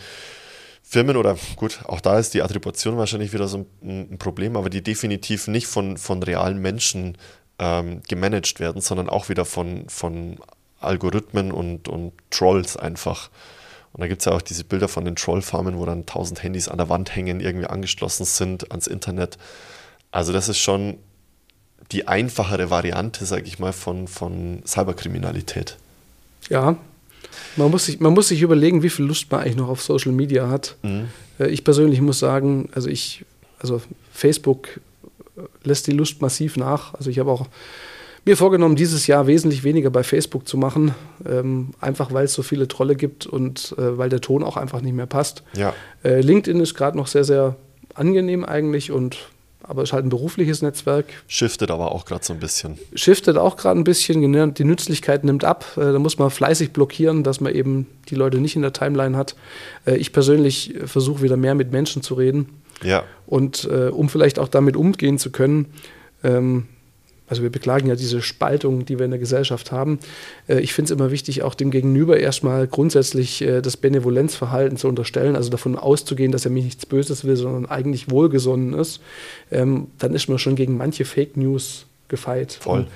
Firmen 0.88 1.16
oder 1.16 1.36
gut, 1.56 1.80
auch 1.86 2.00
da 2.00 2.16
ist 2.16 2.32
die 2.32 2.42
Attribution 2.42 2.96
wahrscheinlich 2.96 3.32
wieder 3.32 3.48
so 3.48 3.66
ein, 3.82 4.12
ein 4.12 4.18
Problem, 4.18 4.56
aber 4.56 4.70
die 4.70 4.82
definitiv 4.82 5.48
nicht 5.48 5.66
von, 5.66 5.96
von 5.96 6.22
realen 6.22 6.62
Menschen 6.62 7.18
ähm, 7.58 8.02
gemanagt 8.06 8.60
werden, 8.60 8.80
sondern 8.80 9.08
auch 9.08 9.28
wieder 9.28 9.44
von, 9.44 9.88
von 9.88 10.38
Algorithmen 10.80 11.50
und, 11.50 11.88
und 11.88 12.12
Trolls 12.30 12.76
einfach. 12.76 13.30
Und 13.92 14.02
da 14.02 14.06
gibt 14.06 14.20
es 14.20 14.26
ja 14.26 14.32
auch 14.32 14.42
diese 14.42 14.62
Bilder 14.62 14.86
von 14.86 15.04
den 15.04 15.16
Trollfarmen, 15.16 15.76
wo 15.76 15.84
dann 15.86 16.06
tausend 16.06 16.44
Handys 16.44 16.68
an 16.68 16.78
der 16.78 16.88
Wand 16.88 17.16
hängen, 17.16 17.40
irgendwie 17.40 17.66
angeschlossen 17.66 18.24
sind 18.24 18.70
ans 18.70 18.86
Internet. 18.86 19.38
Also 20.12 20.32
das 20.32 20.48
ist 20.48 20.58
schon 20.58 20.98
die 21.90 22.06
einfachere 22.06 22.70
Variante, 22.70 23.26
sage 23.26 23.44
ich 23.44 23.58
mal, 23.58 23.72
von, 23.72 24.06
von 24.06 24.62
Cyberkriminalität. 24.64 25.78
Ja, 26.48 26.76
man 27.56 27.70
muss, 27.70 27.86
sich, 27.86 28.00
man 28.00 28.12
muss 28.12 28.28
sich 28.28 28.42
überlegen, 28.42 28.82
wie 28.82 28.90
viel 28.90 29.04
Lust 29.04 29.30
man 29.30 29.40
eigentlich 29.40 29.56
noch 29.56 29.68
auf 29.68 29.82
Social 29.82 30.12
Media 30.12 30.48
hat. 30.48 30.76
Mhm. 30.82 31.08
Äh, 31.38 31.48
ich 31.48 31.64
persönlich 31.64 32.00
muss 32.00 32.18
sagen, 32.18 32.68
also 32.74 32.88
ich, 32.88 33.24
also 33.58 33.80
Facebook 34.12 34.80
lässt 35.64 35.86
die 35.86 35.92
Lust 35.92 36.22
massiv 36.22 36.56
nach. 36.56 36.94
Also 36.94 37.10
ich 37.10 37.18
habe 37.18 37.30
auch 37.30 37.46
mir 38.24 38.36
vorgenommen, 38.36 38.74
dieses 38.74 39.06
Jahr 39.06 39.26
wesentlich 39.26 39.62
weniger 39.62 39.90
bei 39.90 40.02
Facebook 40.02 40.48
zu 40.48 40.56
machen, 40.58 40.94
ähm, 41.28 41.70
einfach 41.80 42.12
weil 42.12 42.24
es 42.24 42.32
so 42.32 42.42
viele 42.42 42.66
Trolle 42.66 42.96
gibt 42.96 43.24
und 43.26 43.74
äh, 43.78 43.96
weil 43.96 44.08
der 44.08 44.20
Ton 44.20 44.42
auch 44.42 44.56
einfach 44.56 44.80
nicht 44.80 44.94
mehr 44.94 45.06
passt. 45.06 45.44
Ja. 45.54 45.74
Äh, 46.02 46.20
LinkedIn 46.20 46.60
ist 46.60 46.74
gerade 46.74 46.96
noch 46.96 47.06
sehr, 47.06 47.24
sehr 47.24 47.56
angenehm 47.94 48.44
eigentlich 48.44 48.90
und 48.90 49.16
aber 49.68 49.82
ist 49.82 49.92
halt 49.92 50.04
ein 50.04 50.08
berufliches 50.08 50.62
Netzwerk. 50.62 51.06
Shiftet 51.26 51.70
aber 51.70 51.92
auch 51.92 52.04
gerade 52.04 52.24
so 52.24 52.32
ein 52.32 52.38
bisschen. 52.38 52.78
Shiftet 52.94 53.36
auch 53.36 53.56
gerade 53.56 53.78
ein 53.78 53.84
bisschen, 53.84 54.20
genau, 54.20 54.46
die 54.46 54.64
Nützlichkeit 54.64 55.24
nimmt 55.24 55.44
ab. 55.44 55.64
Äh, 55.76 55.92
da 55.92 55.98
muss 55.98 56.18
man 56.18 56.30
fleißig 56.30 56.72
blockieren, 56.72 57.22
dass 57.22 57.40
man 57.40 57.54
eben 57.54 57.86
die 58.08 58.14
Leute 58.14 58.38
nicht 58.38 58.56
in 58.56 58.62
der 58.62 58.72
Timeline 58.72 59.16
hat. 59.16 59.36
Äh, 59.86 59.96
ich 59.96 60.12
persönlich 60.12 60.74
versuche 60.84 61.22
wieder 61.22 61.36
mehr 61.36 61.54
mit 61.54 61.72
Menschen 61.72 62.02
zu 62.02 62.14
reden. 62.14 62.48
Ja. 62.82 63.04
Und 63.26 63.64
äh, 63.70 63.88
um 63.88 64.08
vielleicht 64.08 64.38
auch 64.38 64.48
damit 64.48 64.76
umgehen 64.76 65.18
zu 65.18 65.30
können, 65.30 65.66
ähm, 66.22 66.68
also 67.28 67.42
wir 67.42 67.50
beklagen 67.50 67.88
ja 67.88 67.96
diese 67.96 68.22
Spaltung, 68.22 68.84
die 68.84 68.98
wir 68.98 69.04
in 69.04 69.10
der 69.10 69.20
Gesellschaft 69.20 69.72
haben. 69.72 69.98
Äh, 70.48 70.60
ich 70.60 70.72
finde 70.72 70.92
es 70.92 70.98
immer 70.98 71.10
wichtig, 71.10 71.42
auch 71.42 71.54
dem 71.54 71.70
Gegenüber 71.70 72.18
erstmal 72.18 72.66
grundsätzlich 72.66 73.42
äh, 73.42 73.60
das 73.60 73.76
Benevolenzverhalten 73.76 74.76
zu 74.76 74.88
unterstellen, 74.88 75.36
also 75.36 75.50
davon 75.50 75.76
auszugehen, 75.76 76.32
dass 76.32 76.44
er 76.44 76.50
mir 76.50 76.62
nichts 76.62 76.86
Böses 76.86 77.24
will, 77.24 77.36
sondern 77.36 77.66
eigentlich 77.66 78.10
wohlgesonnen 78.10 78.74
ist. 78.74 79.00
Ähm, 79.50 79.88
dann 79.98 80.14
ist 80.14 80.28
man 80.28 80.38
schon 80.38 80.56
gegen 80.56 80.76
manche 80.76 81.04
Fake 81.04 81.36
News 81.36 81.86
gefeit. 82.08 82.52
Voll. 82.52 82.86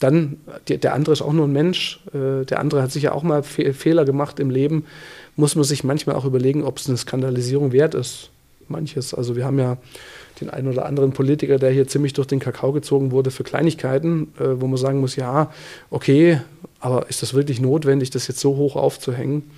Dann, 0.00 0.38
der 0.68 0.92
andere 0.92 1.12
ist 1.12 1.22
auch 1.22 1.32
nur 1.32 1.46
ein 1.46 1.52
Mensch, 1.52 2.00
äh, 2.12 2.44
der 2.44 2.60
andere 2.60 2.82
hat 2.82 2.90
sicher 2.90 3.14
auch 3.14 3.22
mal 3.22 3.42
Fehler 3.42 4.04
gemacht 4.04 4.40
im 4.40 4.50
Leben, 4.50 4.84
muss 5.36 5.54
man 5.54 5.64
sich 5.64 5.84
manchmal 5.84 6.16
auch 6.16 6.24
überlegen, 6.24 6.64
ob 6.64 6.78
es 6.78 6.88
eine 6.88 6.96
Skandalisierung 6.96 7.72
wert 7.72 7.94
ist. 7.94 8.30
Manches. 8.70 9.14
Also 9.14 9.36
wir 9.36 9.44
haben 9.44 9.58
ja 9.58 9.78
den 10.40 10.50
einen 10.50 10.68
oder 10.68 10.86
anderen 10.86 11.12
Politiker, 11.12 11.58
der 11.58 11.70
hier 11.70 11.86
ziemlich 11.86 12.12
durch 12.12 12.26
den 12.26 12.40
Kakao 12.40 12.72
gezogen 12.72 13.12
wurde 13.12 13.30
für 13.30 13.44
Kleinigkeiten, 13.44 14.32
äh, 14.38 14.60
wo 14.60 14.66
man 14.66 14.76
sagen 14.76 15.00
muss, 15.00 15.16
ja, 15.16 15.50
okay, 15.90 16.40
aber 16.80 17.08
ist 17.08 17.22
das 17.22 17.34
wirklich 17.34 17.60
notwendig, 17.60 18.10
das 18.10 18.28
jetzt 18.28 18.40
so 18.40 18.56
hoch 18.56 18.76
aufzuhängen? 18.76 19.50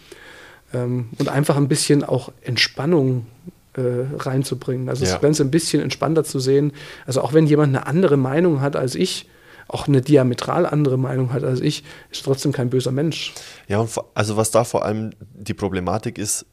Ähm, 0.74 1.08
und 1.18 1.28
einfach 1.28 1.56
ein 1.56 1.68
bisschen 1.68 2.04
auch 2.04 2.30
Entspannung 2.42 3.26
äh, 3.74 4.06
reinzubringen. 4.18 4.88
Also 4.88 5.04
ja. 5.04 5.12
das 5.12 5.20
Ganze 5.20 5.44
ein 5.44 5.50
bisschen 5.50 5.82
entspannter 5.82 6.24
zu 6.24 6.40
sehen. 6.40 6.72
Also 7.06 7.20
auch 7.22 7.32
wenn 7.32 7.46
jemand 7.46 7.74
eine 7.74 7.86
andere 7.86 8.16
Meinung 8.16 8.60
hat 8.60 8.76
als 8.76 8.94
ich, 8.94 9.28
auch 9.68 9.88
eine 9.88 10.00
diametral 10.00 10.64
andere 10.64 10.96
Meinung 10.96 11.32
hat 11.32 11.42
als 11.42 11.60
ich, 11.60 11.82
ist 12.10 12.24
trotzdem 12.24 12.52
kein 12.52 12.70
böser 12.70 12.92
Mensch. 12.92 13.34
Ja, 13.68 13.80
und 13.80 13.90
also 14.14 14.36
was 14.36 14.50
da 14.50 14.64
vor 14.64 14.84
allem 14.84 15.10
die 15.34 15.54
Problematik 15.54 16.18
ist, 16.18 16.46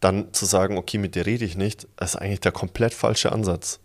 dann 0.00 0.32
zu 0.32 0.46
sagen, 0.46 0.78
okay, 0.78 0.98
mit 0.98 1.14
dir 1.14 1.26
rede 1.26 1.44
ich 1.44 1.56
nicht, 1.56 1.86
ist 2.00 2.16
eigentlich 2.16 2.40
der 2.40 2.52
komplett 2.52 2.94
falsche 2.94 3.32
Ansatz. 3.32 3.80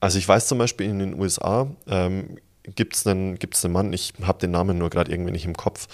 Also 0.00 0.18
ich 0.18 0.28
weiß 0.28 0.46
zum 0.48 0.58
Beispiel 0.58 0.88
in 0.88 0.98
den 0.98 1.20
USA 1.20 1.66
ähm, 1.86 2.38
gibt 2.62 2.94
es 2.96 3.06
einen, 3.06 3.38
gibt's 3.38 3.64
einen 3.64 3.74
Mann, 3.74 3.92
ich 3.92 4.14
habe 4.22 4.38
den 4.38 4.50
Namen 4.50 4.78
nur 4.78 4.90
gerade 4.90 5.10
irgendwie 5.10 5.32
nicht 5.32 5.44
im 5.44 5.56
Kopf, 5.56 5.88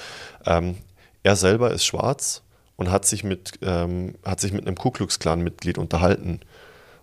ähm, 0.47 0.77
er 1.23 1.37
selber 1.37 1.71
ist 1.71 1.85
schwarz 1.85 2.43
und 2.77 2.91
hat 2.91 3.05
sich 3.05 3.25
mit, 3.25 3.59
ähm, 3.63 4.15
hat 4.25 4.41
sich 4.41 4.53
mit 4.53 4.67
einem 4.67 4.77
Ku 4.77 4.91
Klux 4.91 5.19
Klan-Mitglied 5.19 5.77
unterhalten. 5.77 6.41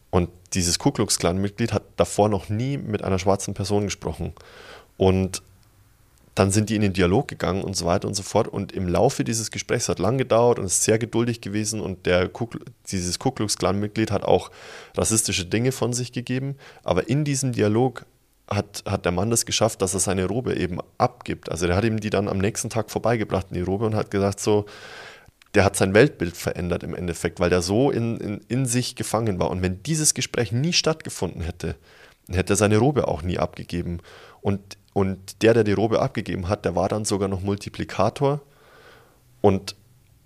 Und 0.09 0.29
dieses 0.53 0.79
Ku 0.79 0.91
Klux 0.91 1.19
Klan-Mitglied 1.19 1.71
hat 1.71 1.83
davor 1.97 2.29
noch 2.29 2.49
nie 2.49 2.77
mit 2.77 3.03
einer 3.03 3.19
schwarzen 3.19 3.53
Person 3.53 3.83
gesprochen. 3.83 4.33
Und 4.97 5.43
dann 6.37 6.51
sind 6.51 6.69
die 6.69 6.75
in 6.75 6.83
den 6.83 6.93
Dialog 6.93 7.27
gegangen 7.27 7.63
und 7.63 7.75
so 7.75 7.85
weiter 7.85 8.07
und 8.07 8.13
so 8.13 8.21
fort. 8.21 8.47
Und 8.47 8.71
im 8.71 8.87
Laufe 8.87 9.23
dieses 9.23 9.49
Gesprächs 9.49 9.89
hat 9.89 9.97
lang 9.97 10.19
gedauert 10.19 10.59
und 10.59 10.65
ist 10.65 10.83
sehr 10.83 10.99
geduldig 10.99 11.41
gewesen. 11.41 11.81
Und 11.81 12.05
der 12.05 12.29
Kuk 12.29 12.59
dieses 12.91 13.17
Ku 13.17 13.31
Klux 13.31 13.57
Klan-Mitglied 13.57 14.11
hat 14.11 14.23
auch 14.23 14.51
rassistische 14.95 15.45
Dinge 15.45 15.71
von 15.71 15.93
sich 15.93 16.11
gegeben. 16.11 16.55
Aber 16.83 17.09
in 17.09 17.23
diesem 17.23 17.53
Dialog 17.53 18.05
hat, 18.47 18.83
hat 18.87 19.05
der 19.05 19.11
Mann 19.11 19.31
das 19.31 19.47
geschafft, 19.47 19.81
dass 19.81 19.95
er 19.95 19.99
seine 19.99 20.25
Robe 20.25 20.55
eben 20.55 20.77
abgibt. 20.99 21.49
Also 21.49 21.65
der 21.65 21.75
hat 21.75 21.85
ihm 21.85 21.99
die 21.99 22.11
dann 22.11 22.27
am 22.27 22.37
nächsten 22.37 22.69
Tag 22.69 22.91
vorbeigebracht 22.91 23.47
in 23.49 23.55
die 23.55 23.61
Robe 23.61 23.87
und 23.87 23.95
hat 23.95 24.11
gesagt 24.11 24.39
so, 24.39 24.67
der 25.55 25.65
hat 25.65 25.75
sein 25.75 25.95
Weltbild 25.95 26.37
verändert 26.37 26.83
im 26.83 26.93
Endeffekt, 26.93 27.39
weil 27.39 27.49
der 27.49 27.63
so 27.63 27.89
in, 27.89 28.17
in, 28.17 28.41
in 28.47 28.65
sich 28.67 28.95
gefangen 28.95 29.39
war. 29.39 29.49
Und 29.49 29.63
wenn 29.63 29.81
dieses 29.81 30.13
Gespräch 30.13 30.51
nie 30.51 30.73
stattgefunden 30.73 31.41
hätte, 31.41 31.75
hätte 32.29 32.53
er 32.53 32.57
seine 32.57 32.77
Robe 32.77 33.07
auch 33.07 33.23
nie 33.23 33.39
abgegeben. 33.39 34.01
Und 34.41 34.76
und 34.97 35.43
der, 35.43 35.53
der 35.53 35.63
die 35.63 35.73
Robe 35.73 36.01
abgegeben 36.01 36.49
hat, 36.49 36.65
der 36.65 36.75
war 36.75 36.89
dann 36.89 37.05
sogar 37.05 37.27
noch 37.27 37.41
Multiplikator 37.41 38.41
und 39.41 39.75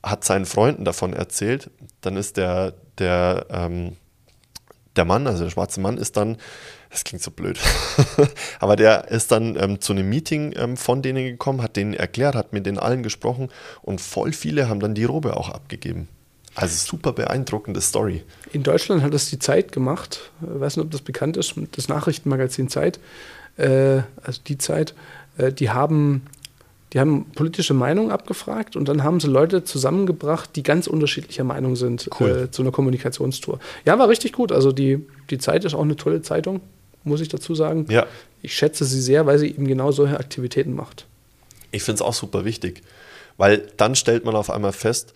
hat 0.01 0.23
seinen 0.23 0.45
Freunden 0.45 0.85
davon 0.85 1.11
erzählt. 1.11 1.69
Dann 1.99 2.15
ist 2.15 2.37
der, 2.37 2.75
der, 2.97 3.47
ähm, 3.49 3.97
der 4.95 5.03
Mann, 5.03 5.27
also 5.27 5.43
der 5.43 5.49
schwarze 5.49 5.81
Mann, 5.81 5.97
ist 5.97 6.15
dann, 6.15 6.37
das 6.89 7.03
klingt 7.03 7.21
so 7.21 7.31
blöd, 7.31 7.59
aber 8.61 8.77
der 8.77 9.09
ist 9.09 9.33
dann 9.33 9.57
ähm, 9.59 9.81
zu 9.81 9.91
einem 9.91 10.07
Meeting 10.07 10.53
ähm, 10.55 10.77
von 10.77 11.01
denen 11.01 11.25
gekommen, 11.25 11.61
hat 11.61 11.75
denen 11.75 11.93
erklärt, 11.93 12.35
hat 12.35 12.53
mit 12.53 12.65
denen 12.65 12.79
allen 12.79 13.03
gesprochen 13.03 13.49
und 13.81 13.99
voll 13.99 14.31
viele 14.31 14.69
haben 14.69 14.79
dann 14.79 14.95
die 14.95 15.03
Robe 15.03 15.35
auch 15.35 15.49
abgegeben. 15.49 16.07
Also 16.55 16.77
super 16.77 17.11
beeindruckende 17.11 17.81
Story. 17.81 18.23
In 18.53 18.63
Deutschland 18.63 19.03
hat 19.03 19.13
das 19.13 19.29
die 19.29 19.39
Zeit 19.39 19.73
gemacht. 19.73 20.31
Ich 20.41 20.61
weiß 20.61 20.77
nicht, 20.77 20.85
ob 20.85 20.91
das 20.91 21.01
bekannt 21.01 21.35
ist, 21.35 21.55
das 21.73 21.89
Nachrichtenmagazin 21.89 22.69
Zeit 22.69 23.01
äh, 23.57 24.01
also 24.23 24.41
die 24.47 24.57
Zeit, 24.57 24.93
äh, 25.37 25.51
die 25.51 25.69
haben 25.69 26.23
die 26.93 26.99
haben 26.99 27.25
politische 27.31 27.73
Meinungen 27.73 28.11
abgefragt 28.11 28.75
und 28.75 28.89
dann 28.89 29.03
haben 29.03 29.21
sie 29.21 29.27
Leute 29.27 29.63
zusammengebracht, 29.63 30.55
die 30.55 30.63
ganz 30.63 30.87
unterschiedlicher 30.87 31.45
Meinung 31.45 31.77
sind 31.77 32.09
cool. 32.19 32.47
äh, 32.47 32.51
zu 32.51 32.61
einer 32.61 32.71
Kommunikationstour. 32.71 33.59
Ja, 33.85 33.97
war 33.97 34.09
richtig 34.09 34.33
gut. 34.33 34.51
Also 34.51 34.73
die, 34.73 35.05
die 35.29 35.37
Zeit 35.37 35.63
ist 35.63 35.73
auch 35.73 35.83
eine 35.83 35.95
tolle 35.95 36.21
Zeitung, 36.21 36.59
muss 37.05 37.21
ich 37.21 37.29
dazu 37.29 37.55
sagen. 37.55 37.85
Ja. 37.89 38.07
Ich 38.41 38.55
schätze 38.55 38.83
sie 38.83 38.99
sehr, 38.99 39.25
weil 39.25 39.39
sie 39.39 39.47
eben 39.47 39.67
genau 39.67 39.91
solche 39.91 40.19
Aktivitäten 40.19 40.73
macht. 40.73 41.05
Ich 41.71 41.83
finde 41.83 41.95
es 41.95 42.01
auch 42.01 42.13
super 42.13 42.43
wichtig, 42.43 42.81
weil 43.37 43.67
dann 43.77 43.95
stellt 43.95 44.25
man 44.25 44.35
auf 44.35 44.49
einmal 44.49 44.73
fest, 44.73 45.13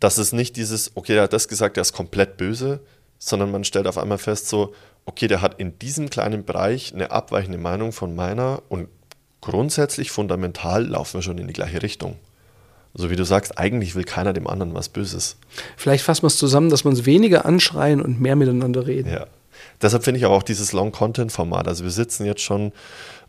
dass 0.00 0.18
es 0.18 0.34
nicht 0.34 0.56
dieses, 0.56 0.92
okay, 0.96 1.14
er 1.14 1.22
hat 1.22 1.32
das 1.32 1.48
gesagt, 1.48 1.78
der 1.78 1.82
ist 1.82 1.94
komplett 1.94 2.36
böse, 2.36 2.80
sondern 3.18 3.50
man 3.50 3.64
stellt 3.64 3.86
auf 3.86 3.96
einmal 3.96 4.18
fest, 4.18 4.48
so, 4.48 4.74
okay, 5.06 5.28
der 5.28 5.42
hat 5.42 5.60
in 5.60 5.78
diesem 5.78 6.10
kleinen 6.10 6.44
Bereich 6.44 6.94
eine 6.94 7.10
abweichende 7.10 7.58
Meinung 7.58 7.92
von 7.92 8.14
meiner 8.14 8.62
und 8.68 8.88
grundsätzlich 9.40 10.10
fundamental 10.10 10.86
laufen 10.86 11.14
wir 11.14 11.22
schon 11.22 11.38
in 11.38 11.46
die 11.46 11.52
gleiche 11.52 11.82
Richtung. 11.82 12.16
So 12.94 13.10
wie 13.10 13.16
du 13.16 13.24
sagst, 13.24 13.58
eigentlich 13.58 13.96
will 13.96 14.04
keiner 14.04 14.32
dem 14.32 14.46
anderen 14.46 14.72
was 14.72 14.88
Böses. 14.88 15.36
Vielleicht 15.76 16.04
fassen 16.04 16.22
wir 16.22 16.28
es 16.28 16.38
zusammen, 16.38 16.70
dass 16.70 16.84
wir 16.84 16.90
uns 16.90 17.06
weniger 17.06 17.44
anschreien 17.44 18.00
und 18.00 18.20
mehr 18.20 18.36
miteinander 18.36 18.86
reden. 18.86 19.10
Ja. 19.10 19.26
Deshalb 19.82 20.04
finde 20.04 20.18
ich 20.18 20.24
aber 20.24 20.34
auch 20.34 20.44
dieses 20.44 20.72
Long-Content-Format. 20.72 21.66
Also 21.66 21.84
wir 21.84 21.90
sitzen 21.90 22.24
jetzt 22.24 22.42
schon 22.42 22.72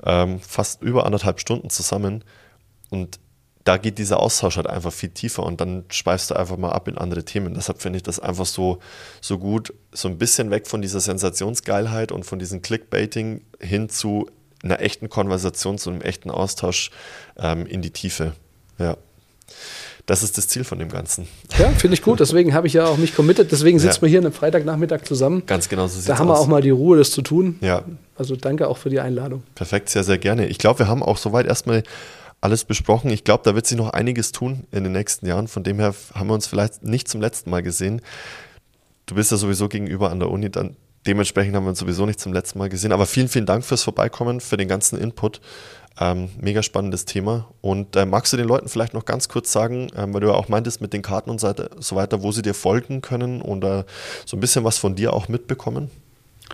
ähm, 0.04 0.40
fast 0.40 0.82
über 0.84 1.06
anderthalb 1.06 1.40
Stunden 1.40 1.70
zusammen 1.70 2.24
und 2.92 3.20
da 3.66 3.78
geht 3.78 3.98
dieser 3.98 4.20
Austausch 4.20 4.58
halt 4.58 4.68
einfach 4.68 4.94
viel 4.94 5.10
tiefer 5.10 5.44
und 5.44 5.60
dann 5.60 5.86
speist 5.90 6.30
du 6.30 6.36
einfach 6.36 6.56
mal 6.56 6.72
ab 6.72 6.88
in 6.88 6.98
andere 6.98 7.26
Themen. 7.26 7.56
Deshalb 7.56 7.82
finde 7.82 7.98
ich 7.98 8.04
das 8.04 8.20
einfach 8.20 8.46
so, 8.46 8.78
so 9.22 9.40
gut, 9.40 9.74
so 9.92 10.08
ein 10.08 10.20
bisschen 10.20 10.52
weg 10.52 10.68
von 10.68 10.84
dieser 10.84 11.00
Sensationsgeilheit 11.00 12.12
und 12.12 12.26
von 12.26 12.38
diesem 12.38 12.62
Clickbaiting 12.62 13.42
hin 13.60 13.90
zu 13.90 14.30
einer 14.64 14.82
echten 14.82 15.10
Konversation, 15.10 15.80
zu 15.80 15.90
einem 15.90 16.02
echten 16.02 16.30
Austausch 16.30 16.92
ähm, 17.38 17.66
in 17.66 17.82
die 17.82 17.90
Tiefe. 17.90 18.34
Ja. 18.78 18.98
Das 20.06 20.22
ist 20.22 20.38
das 20.38 20.48
Ziel 20.48 20.64
von 20.64 20.78
dem 20.78 20.90
Ganzen. 20.90 21.28
Ja, 21.58 21.70
finde 21.72 21.96
ich 21.96 22.04
gut. 22.04 22.20
Deswegen 22.20 22.54
habe 22.54 22.68
ich 22.68 22.74
ja 22.74 22.86
auch 22.86 22.98
mich 22.98 23.16
committed. 23.16 23.52
Deswegen 23.52 23.80
sitzen 23.80 23.98
ja. 23.98 24.02
wir 24.04 24.10
hier 24.10 24.20
einen 24.20 24.32
Freitagnachmittag 24.32 25.04
zusammen. 25.04 25.44
Ganz 25.48 25.68
genau 25.68 25.88
so 25.88 26.00
Da 26.08 26.20
haben 26.20 26.28
wir 26.28 26.34
aus. 26.34 26.42
auch 26.42 26.48
mal 26.48 26.62
die 26.62 26.70
Ruhe, 26.70 27.00
das 27.00 27.10
zu 27.10 27.24
tun. 27.24 27.58
Ja. 27.62 27.84
Also 28.16 28.36
danke 28.36 28.68
auch 28.68 28.78
für 28.78 28.92
die 28.92 29.00
Einladung. 29.00 29.42
Perfekt, 29.56 29.90
sehr, 29.90 30.04
sehr 30.04 30.20
gerne. 30.20 30.46
Ich 30.46 30.60
glaube, 30.60 30.80
wir 30.80 30.88
haben 30.88 31.02
auch 31.02 31.18
soweit 31.18 31.48
erstmal 31.48 31.82
alles 32.46 32.64
besprochen. 32.64 33.10
Ich 33.10 33.24
glaube, 33.24 33.44
da 33.44 33.56
wird 33.56 33.66
sich 33.66 33.78
noch 33.78 33.90
einiges 33.90 34.32
tun 34.32 34.66
in 34.72 34.84
den 34.84 34.94
nächsten 34.94 35.26
Jahren. 35.26 35.48
Von 35.48 35.64
dem 35.64 35.80
her 35.80 35.96
haben 36.14 36.28
wir 36.28 36.36
uns 36.36 36.46
vielleicht 36.46 36.84
nicht 36.84 37.08
zum 37.08 37.20
letzten 37.20 37.50
Mal 37.50 37.64
gesehen. 37.64 38.02
Du 39.08 39.16
bist 39.16 39.32
ja 39.32 39.38
sowieso 39.38 39.68
gegenüber 39.68 40.12
an 40.12 40.20
der 40.20 40.30
Uni, 40.30 40.52
dann 40.52 40.76
dementsprechend 41.08 41.56
haben 41.56 41.66
wir 41.66 41.70
uns 41.70 41.80
sowieso 41.80 42.06
nicht 42.06 42.20
zum 42.20 42.34
letzten 42.34 42.60
Mal 42.60 42.70
gesehen. 42.70 42.92
Aber 42.92 43.08
vielen, 43.08 43.30
vielen 43.30 43.48
Dank 43.48 43.66
fürs 43.66 43.82
Vorbeikommen, 43.82 44.42
für 44.42 44.58
den 44.58 44.68
ganzen 44.68 45.00
Input. 45.00 45.42
Ähm, 46.00 46.30
mega 46.40 46.62
spannendes 46.62 47.06
Thema. 47.06 47.48
Und 47.62 47.96
äh, 47.96 48.06
magst 48.06 48.32
du 48.32 48.38
den 48.38 48.48
Leuten 48.48 48.68
vielleicht 48.68 48.94
noch 48.94 49.06
ganz 49.06 49.28
kurz 49.28 49.52
sagen, 49.52 49.88
ähm, 49.96 50.14
weil 50.14 50.22
du 50.22 50.28
ja 50.28 50.34
auch 50.34 50.48
meintest 50.48 50.82
mit 50.82 50.94
den 50.94 51.02
Karten 51.02 51.32
und 51.32 51.40
so 51.40 51.96
weiter, 51.96 52.22
wo 52.22 52.32
sie 52.32 52.44
dir 52.44 52.54
folgen 52.54 53.02
können 53.02 53.42
oder 53.42 53.86
so 54.26 54.38
ein 54.38 54.40
bisschen 54.40 54.64
was 54.64 54.78
von 54.78 54.96
dir 54.96 55.14
auch 55.14 55.30
mitbekommen? 55.30 55.90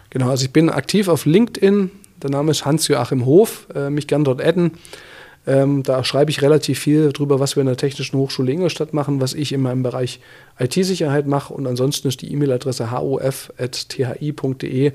Genau, 0.09 0.29
also 0.29 0.45
ich 0.45 0.53
bin 0.53 0.69
aktiv 0.69 1.09
auf 1.09 1.25
LinkedIn. 1.25 1.91
Der 2.23 2.29
Name 2.29 2.51
ist 2.51 2.63
Hans-Joachim 2.63 3.25
Hof. 3.25 3.67
Äh, 3.75 3.89
mich 3.89 4.07
gern 4.07 4.23
dort 4.23 4.41
adden. 4.41 4.77
Ähm, 5.47 5.81
da 5.81 6.03
schreibe 6.03 6.29
ich 6.29 6.43
relativ 6.43 6.77
viel 6.79 7.11
drüber, 7.11 7.39
was 7.39 7.55
wir 7.55 7.61
in 7.61 7.67
der 7.67 7.77
Technischen 7.77 8.17
Hochschule 8.17 8.51
Ingolstadt 8.51 8.93
machen, 8.93 9.21
was 9.21 9.33
ich 9.33 9.51
in 9.53 9.61
meinem 9.61 9.81
Bereich 9.81 10.19
IT-Sicherheit 10.59 11.25
mache. 11.25 11.51
Und 11.53 11.65
ansonsten 11.65 12.07
ist 12.09 12.21
die 12.21 12.31
E-Mail-Adresse 12.31 12.91
hof.thi.de. 12.91 14.85
Äh, 14.87 14.93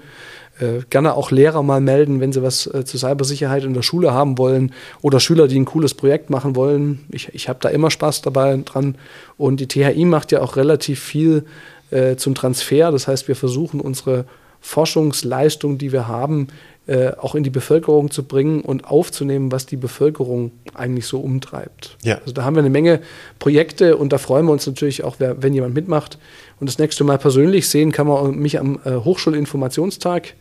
gerne 0.88 1.14
auch 1.14 1.32
Lehrer 1.32 1.62
mal 1.64 1.80
melden, 1.80 2.20
wenn 2.20 2.32
sie 2.32 2.42
was 2.42 2.66
äh, 2.68 2.84
zur 2.84 3.00
Cybersicherheit 3.00 3.64
in 3.64 3.74
der 3.74 3.82
Schule 3.82 4.12
haben 4.12 4.38
wollen 4.38 4.72
oder 5.02 5.18
Schüler, 5.18 5.48
die 5.48 5.58
ein 5.58 5.64
cooles 5.64 5.94
Projekt 5.94 6.30
machen 6.30 6.54
wollen. 6.54 7.04
Ich, 7.10 7.34
ich 7.34 7.48
habe 7.48 7.58
da 7.60 7.68
immer 7.68 7.90
Spaß 7.90 8.22
dabei 8.22 8.56
dran. 8.64 8.96
Und 9.36 9.58
die 9.58 9.66
THI 9.66 10.04
macht 10.04 10.30
ja 10.30 10.42
auch 10.42 10.54
relativ 10.54 11.00
viel 11.00 11.44
äh, 11.90 12.14
zum 12.16 12.36
Transfer. 12.36 12.92
Das 12.92 13.08
heißt, 13.08 13.26
wir 13.26 13.36
versuchen 13.36 13.80
unsere 13.80 14.26
Forschungsleistung, 14.60 15.78
die 15.78 15.92
wir 15.92 16.08
haben, 16.08 16.48
äh, 16.86 17.12
auch 17.18 17.34
in 17.34 17.42
die 17.42 17.50
Bevölkerung 17.50 18.10
zu 18.12 18.22
bringen 18.22 18.60
und 18.60 18.84
aufzunehmen, 18.84 19.50
was 19.50 19.66
die 19.66 19.76
Bevölkerung 19.76 20.52
eigentlich 20.74 21.06
so 21.06 21.18
umtreibt. 21.18 21.96
Ja. 22.04 22.18
Also 22.18 22.32
da 22.32 22.44
haben 22.44 22.54
wir 22.54 22.60
eine 22.60 22.70
Menge 22.70 23.00
Projekte 23.40 23.96
und 23.96 24.12
da 24.12 24.18
freuen 24.18 24.46
wir 24.46 24.52
uns 24.52 24.66
natürlich 24.66 25.02
auch, 25.02 25.16
wenn 25.18 25.52
jemand 25.52 25.74
mitmacht. 25.74 26.16
Und 26.60 26.68
das 26.68 26.78
nächste 26.78 27.02
Mal 27.02 27.18
persönlich 27.18 27.68
sehen 27.68 27.90
kann 27.90 28.06
man 28.06 28.36
mich 28.36 28.60
am 28.60 28.78
äh, 28.84 28.92
Hochschulinformationstag. 28.92 30.34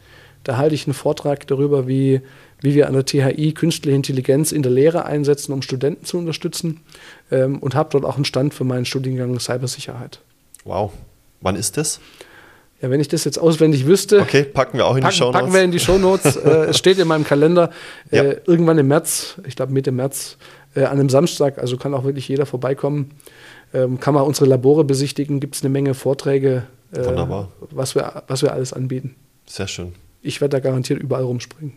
Da 0.44 0.58
halte 0.58 0.76
ich 0.76 0.86
einen 0.86 0.94
Vortrag 0.94 1.48
darüber, 1.48 1.88
wie, 1.88 2.22
wie 2.62 2.76
wir 2.76 2.88
an 2.88 2.94
der 2.94 3.06
THI 3.06 3.54
künstliche 3.54 3.96
Intelligenz 3.96 4.52
in 4.52 4.62
der 4.62 4.72
Lehre 4.72 5.06
einsetzen, 5.06 5.52
um 5.52 5.64
Studenten 5.64 6.06
zu 6.06 6.20
unterstützen. 6.20 6.82
Ähm, 7.32 7.58
und 7.58 7.74
habe 7.74 7.90
dort 7.92 8.06
auch 8.06 8.18
einen 8.18 8.26
Stand 8.26 8.54
für 8.54 8.66
meinen 8.66 8.86
Studiengang 8.86 9.40
Cybersicherheit. 9.40 10.20
Wow. 10.64 10.92
Wann 11.42 11.56
ist 11.56 11.78
das? 11.78 12.00
Ja, 12.82 12.90
wenn 12.90 13.00
ich 13.00 13.08
das 13.08 13.24
jetzt 13.24 13.38
auswendig 13.38 13.86
wüsste. 13.86 14.20
Okay, 14.20 14.44
packen 14.44 14.78
wir 14.78 14.86
auch 14.86 14.96
in 14.96 15.02
packen, 15.02 15.14
die 15.14 15.18
Shownotes. 15.18 15.42
Packen 15.42 15.54
wir 15.54 15.64
in 15.64 15.72
die 15.72 15.80
Shownotes. 15.80 16.36
äh, 16.36 16.50
es 16.66 16.78
steht 16.78 17.00
in 17.00 17.08
meinem 17.08 17.24
Kalender. 17.24 17.72
Äh, 18.12 18.18
ja. 18.18 18.24
Irgendwann 18.46 18.78
im 18.78 18.88
März, 18.88 19.36
ich 19.48 19.56
glaube 19.56 19.72
Mitte 19.72 19.92
März, 19.92 20.38
äh, 20.76 20.84
an 20.84 21.00
einem 21.00 21.10
Samstag, 21.10 21.58
also 21.58 21.78
kann 21.78 21.94
auch 21.94 22.04
wirklich 22.04 22.28
jeder 22.28 22.46
vorbeikommen. 22.46 23.12
Ähm, 23.74 24.00
kann 24.00 24.14
man 24.14 24.24
unsere 24.24 24.46
Labore 24.46 24.84
besichtigen, 24.84 25.40
gibt 25.40 25.56
es 25.56 25.64
eine 25.64 25.70
Menge 25.70 25.94
Vorträge, 25.94 26.64
äh, 26.94 27.06
Wunderbar. 27.06 27.50
Was, 27.72 27.96
wir, 27.96 28.24
was 28.28 28.42
wir 28.42 28.54
alles 28.54 28.74
anbieten. 28.74 29.16
Sehr 29.46 29.68
schön. 29.68 29.94
Ich 30.22 30.42
werde 30.42 30.58
da 30.58 30.60
garantiert 30.60 31.02
überall 31.02 31.24
rumspringen. 31.24 31.74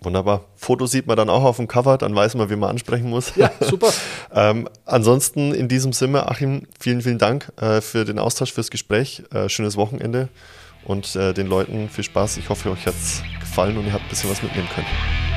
Wunderbar. 0.00 0.44
Foto 0.54 0.86
sieht 0.86 1.08
man 1.08 1.16
dann 1.16 1.28
auch 1.28 1.42
auf 1.42 1.56
dem 1.56 1.66
Cover, 1.66 1.98
dann 1.98 2.14
weiß 2.14 2.36
man, 2.36 2.48
wie 2.50 2.56
man 2.56 2.70
ansprechen 2.70 3.10
muss. 3.10 3.34
Ja, 3.34 3.50
super. 3.60 3.92
ähm, 4.32 4.68
ansonsten 4.84 5.52
in 5.52 5.66
diesem 5.68 5.92
Sinne, 5.92 6.28
Achim, 6.28 6.66
vielen, 6.78 7.02
vielen 7.02 7.18
Dank 7.18 7.52
äh, 7.60 7.80
für 7.80 8.04
den 8.04 8.18
Austausch, 8.20 8.52
fürs 8.52 8.70
Gespräch. 8.70 9.24
Äh, 9.32 9.48
schönes 9.48 9.76
Wochenende 9.76 10.28
und 10.84 11.16
äh, 11.16 11.34
den 11.34 11.48
Leuten 11.48 11.88
viel 11.88 12.04
Spaß. 12.04 12.36
Ich 12.36 12.48
hoffe, 12.48 12.70
euch 12.70 12.86
hat 12.86 12.94
es 12.94 13.22
gefallen 13.40 13.76
und 13.76 13.86
ihr 13.86 13.92
habt 13.92 14.04
ein 14.04 14.08
bisschen 14.08 14.30
was 14.30 14.42
mitnehmen 14.42 14.68
können. 14.72 15.27